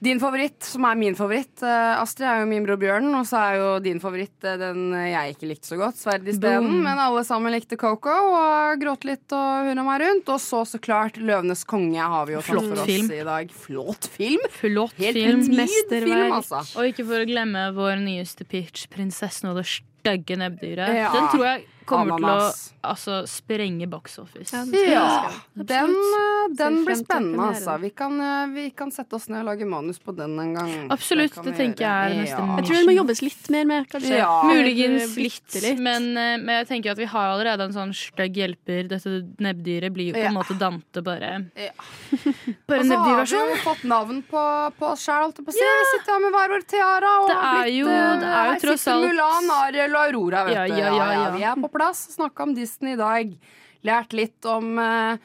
din 0.04 0.20
favoritt, 0.22 0.60
som 0.68 0.84
er 0.88 0.98
min 1.00 1.16
favoritt, 1.16 1.62
eh, 1.64 2.02
Astrid, 2.02 2.28
er 2.28 2.42
jo 2.42 2.48
min 2.50 2.66
bror 2.66 2.80
Bjørn. 2.82 3.08
Og 3.16 3.26
så 3.30 3.40
er 3.40 3.60
jo 3.62 3.70
din 3.84 4.02
favoritt 4.04 4.44
eh, 4.48 4.58
den 4.60 4.92
jeg 4.98 5.36
ikke 5.36 5.50
likte 5.50 5.70
så 5.72 5.78
godt, 5.80 6.00
Sverd 6.02 6.28
i 6.28 6.36
steden. 6.36 6.82
Men 6.84 7.00
alle 7.00 7.24
sammen 7.28 7.54
likte 7.56 7.78
Coco 7.80 8.12
og 8.12 8.82
gråt 8.82 9.08
litt 9.08 9.36
og 9.36 9.70
hurra 9.70 9.86
meg 9.88 10.04
rundt. 10.04 10.34
Og 10.34 10.42
så 10.44 10.64
så 10.68 10.82
klart 10.84 11.20
Løvenes 11.22 11.64
konge 11.70 12.04
har 12.04 12.28
vi 12.28 12.36
jo 12.36 12.44
tatt 12.44 12.60
for 12.68 12.84
oss 12.84 12.90
film. 12.90 13.10
i 13.16 13.24
dag. 13.28 13.56
Flott 13.64 14.10
film! 14.12 14.44
Flott 14.52 15.00
Helt 15.00 15.20
film. 15.20 15.42
nydelig 15.48 15.70
film, 15.90 16.36
altså. 16.42 16.64
Og 16.78 16.92
ikke 16.92 17.08
for 17.08 17.24
å 17.24 17.30
glemme 17.30 17.70
vår 17.76 18.04
nyeste 18.04 18.48
pitch, 18.48 18.88
'Prinsessen 18.92 19.52
og 19.54 19.62
det 19.62 19.68
stygge 20.04 20.36
nebbdyret'. 20.38 20.96
Ja. 20.96 21.12
Den 21.14 21.28
tror 21.32 21.46
jeg 21.48 21.66
kommer 21.86 22.14
Ananas. 22.16 22.70
til 22.70 22.78
å 22.80 22.90
altså, 22.94 23.16
sprenge 23.28 23.90
box 23.92 24.18
office. 24.20 24.54
Ja, 24.56 25.32
den, 25.54 25.90
eh, 25.92 26.54
den 26.56 26.86
blir 26.86 26.96
spennende, 26.96 27.44
altså. 27.52 27.74
Vi 27.82 27.90
kan, 27.92 28.14
eh, 28.22 28.48
vi 28.56 28.70
kan 28.72 28.90
sette 28.92 29.14
oss 29.18 29.28
ned 29.28 29.42
og 29.42 29.50
lage 29.52 29.66
manus 29.68 30.00
på 30.00 30.16
den 30.16 30.38
en 30.40 30.54
gang. 30.56 30.72
Absolutt, 30.92 31.36
Det, 31.36 31.44
det 31.44 31.56
tenker 31.58 31.84
jeg 31.84 32.12
er 32.12 32.16
neste 32.22 32.40
Ja. 32.40 32.56
Jeg 32.56 32.66
tror 32.70 32.76
det 32.80 32.86
må 32.88 32.96
jobbes 32.96 33.22
litt 33.22 33.50
mer 33.52 33.66
med, 33.66 33.90
kanskje. 33.92 34.16
Ja. 34.18 34.44
Muligens 34.48 35.18
litt, 35.18 35.58
litt, 35.62 35.80
men, 35.80 36.16
eh, 36.18 36.38
men 36.38 36.64
jeg 36.64 36.68
tenker 36.70 36.92
at 36.92 36.98
vi 36.98 37.06
har 37.06 37.28
allerede 37.36 37.62
en 37.68 37.74
sånn 37.74 37.92
stygg 37.94 38.34
hjelper. 38.34 38.88
Dette 38.88 39.10
nebbdyret 39.44 39.92
blir 39.94 40.08
jo 40.08 40.14
på 40.14 40.24
Ja. 40.24 40.28
en 40.32 40.36
måte 40.36 40.58
Dante, 40.58 41.02
bare 41.04 41.52
Ja. 41.58 41.72
Bare 42.68 42.80
Og 42.80 42.86
så 43.28 43.38
har 43.38 43.48
vi 43.52 43.60
fått 43.60 43.84
navn 43.84 44.24
på, 44.24 44.40
på 44.80 44.86
oss 44.88 45.04
sjæl, 45.06 45.20
holdt 45.28 45.36
jeg 45.38 45.46
på 45.46 45.52
å 45.52 45.54
si. 45.54 45.60
Vi 45.60 46.00
sitter 46.00 46.14
her 46.16 46.20
med 46.24 46.32
hver 46.32 46.50
vår 46.56 46.64
tiara. 46.68 47.12
Og 47.24 47.28
Det 47.28 47.36
har 47.36 47.60
er 47.60 47.64
blitt, 47.64 47.76
jo- 47.76 47.86
det 48.24 48.32
er 48.32 48.46
jo 48.54 48.60
tross 48.64 48.88
alt- 48.88 49.04
Mulan, 49.10 49.50
Ariel 49.52 49.93
og 49.98 50.07
Aurora, 50.07 50.44
vet 50.48 50.56
Ja, 50.56 50.65
du. 50.68 50.78
ja, 50.80 51.11
ja. 51.14 51.28
Vi 51.36 51.44
er 51.44 51.61
på 51.61 51.70
plass 51.74 52.06
snakka 52.15 52.44
om 52.48 52.53
Disney 52.57 52.94
i 52.94 52.99
dag. 52.99 53.36
Lært 53.84 54.14
litt 54.15 54.45
om 54.48 54.78
uh, 54.80 55.15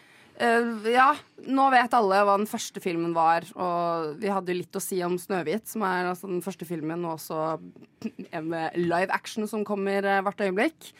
uh, 0.40 0.89
Ja, 0.90 1.12
nå 1.47 1.69
vet 1.70 1.94
alle 1.94 2.23
hva 2.27 2.35
den 2.40 2.48
første 2.51 2.82
filmen 2.82 3.12
var, 3.16 3.47
og 3.55 4.19
vi 4.19 4.31
hadde 4.32 4.52
jo 4.52 4.59
litt 4.59 4.78
å 4.78 4.82
si 4.82 4.98
om 5.06 5.15
Snøhvit, 5.20 5.69
som 5.70 5.85
er 5.86 6.10
altså 6.10 6.31
den 6.31 6.43
første 6.44 6.66
filmen, 6.69 7.05
og 7.06 7.16
også 7.19 7.59
en 8.31 8.52
eh, 8.55 8.78
live 8.78 9.12
action 9.15 9.47
som 9.51 9.65
kommer 9.66 10.05
eh, 10.05 10.20
hvert 10.24 10.44
øyeblikk. 10.44 10.90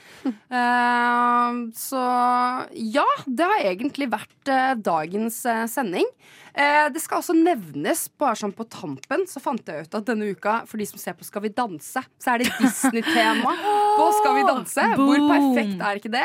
Uh, 0.51 1.69
så 1.89 2.03
ja, 2.75 3.07
det 3.27 3.49
har 3.51 3.71
egentlig 3.71 4.11
vært 4.13 4.53
uh, 4.53 4.75
dagens 4.75 5.43
uh, 5.49 5.65
sending. 5.71 6.07
Det 6.59 6.99
skal 6.99 7.21
også 7.21 7.37
nevnes, 7.37 8.01
bare 8.19 8.35
sånn 8.41 8.51
på 8.57 8.65
tampen, 8.67 9.21
så 9.31 9.39
fant 9.39 9.69
jeg 9.71 9.85
ut 9.85 9.93
at 9.95 10.07
denne 10.09 10.33
uka, 10.35 10.57
for 10.67 10.81
de 10.81 10.89
som 10.89 10.99
ser 10.99 11.15
på 11.15 11.23
Skal 11.23 11.45
vi 11.45 11.53
danse, 11.55 12.03
så 12.03 12.33
er 12.33 12.43
det 12.43 12.49
Disney-tema 12.57 13.53
på 13.63 14.09
Skal 14.17 14.35
vi 14.41 14.43
danse. 14.49 14.87
Hvor 14.99 15.23
perfekt 15.29 15.85
er 15.87 16.01
ikke 16.01 16.11
det? 16.17 16.25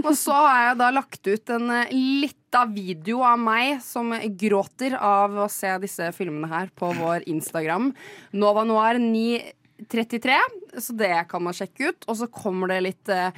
Og 0.00 0.14
så 0.16 0.38
har 0.38 0.62
jeg 0.70 0.78
da 0.80 0.88
lagt 0.96 1.28
ut 1.28 1.52
en 1.58 1.74
lita 1.92 2.64
video 2.72 3.20
av 3.26 3.36
meg 3.46 3.78
som 3.86 4.10
gråter 4.38 4.98
av 4.98 5.38
å 5.46 5.48
se 5.52 5.70
disse 5.82 6.10
filmene 6.16 6.50
her 6.50 6.72
på 6.76 6.90
vår 6.98 7.24
Instagram. 7.30 7.92
Nova 8.36 8.64
Noir 8.68 8.98
933, 9.02 10.36
så 10.80 10.94
det 10.96 11.12
kan 11.30 11.42
man 11.44 11.54
sjekke 11.56 11.90
ut. 11.92 12.06
Og 12.10 12.18
så 12.20 12.28
kommer 12.32 12.72
det 12.74 12.82
litt 12.86 13.12
eh, 13.12 13.30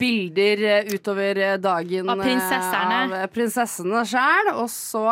bilder 0.00 0.62
eh, 0.70 0.92
utover 0.94 1.40
dagen 1.62 2.10
Av 2.12 2.22
prinsesserne. 2.24 3.00
eh, 3.12 3.24
av 3.28 3.32
prinsessene 3.34 4.04
sjæl. 4.08 4.52
Og 4.58 4.68
så 4.72 5.06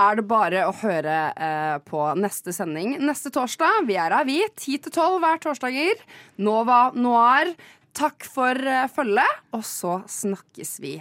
er 0.00 0.16
det 0.20 0.24
bare 0.30 0.62
å 0.68 0.74
høre 0.80 1.16
eh, 1.34 1.74
på 1.88 2.04
neste 2.20 2.54
sending 2.56 2.94
neste 3.04 3.32
torsdag. 3.34 3.82
Vi 3.88 3.98
er 4.00 4.14
her, 4.16 4.24
vi. 4.28 4.38
10 4.54 4.86
til 4.86 4.92
12 4.94 5.18
hver 5.24 5.42
torsdager. 5.48 6.04
Nova 6.40 6.82
Noir. 6.96 7.52
Takk 7.96 8.24
for 8.30 8.54
eh, 8.54 8.84
følget, 8.94 9.40
og 9.56 9.64
så 9.66 9.96
snakkes 10.08 10.76
vi. 10.82 10.92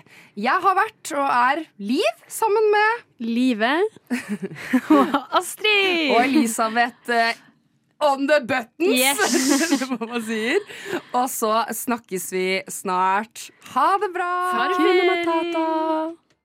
Jeg 0.41 0.63
har 0.63 0.75
vært 0.77 1.11
og 1.15 1.27
er 1.29 1.61
Liv 1.77 2.23
sammen 2.27 2.65
med 2.73 3.03
Live. 3.29 3.69
Astrid! 5.37 6.09
og 6.15 6.23
Elisabeth 6.23 7.13
eh, 7.13 7.37
on 8.01 8.25
the 8.27 8.39
buttons, 8.47 8.95
Yes. 8.95 9.83
hva 9.91 10.07
man 10.07 10.23
sier. 10.25 10.63
Og 11.13 11.27
så 11.31 11.53
snakkes 11.75 12.29
vi 12.33 12.47
snart. 12.71 13.49
Ha 13.75 13.89
det 14.01 14.11
bra! 14.15 14.31
Farvel! 14.55 16.17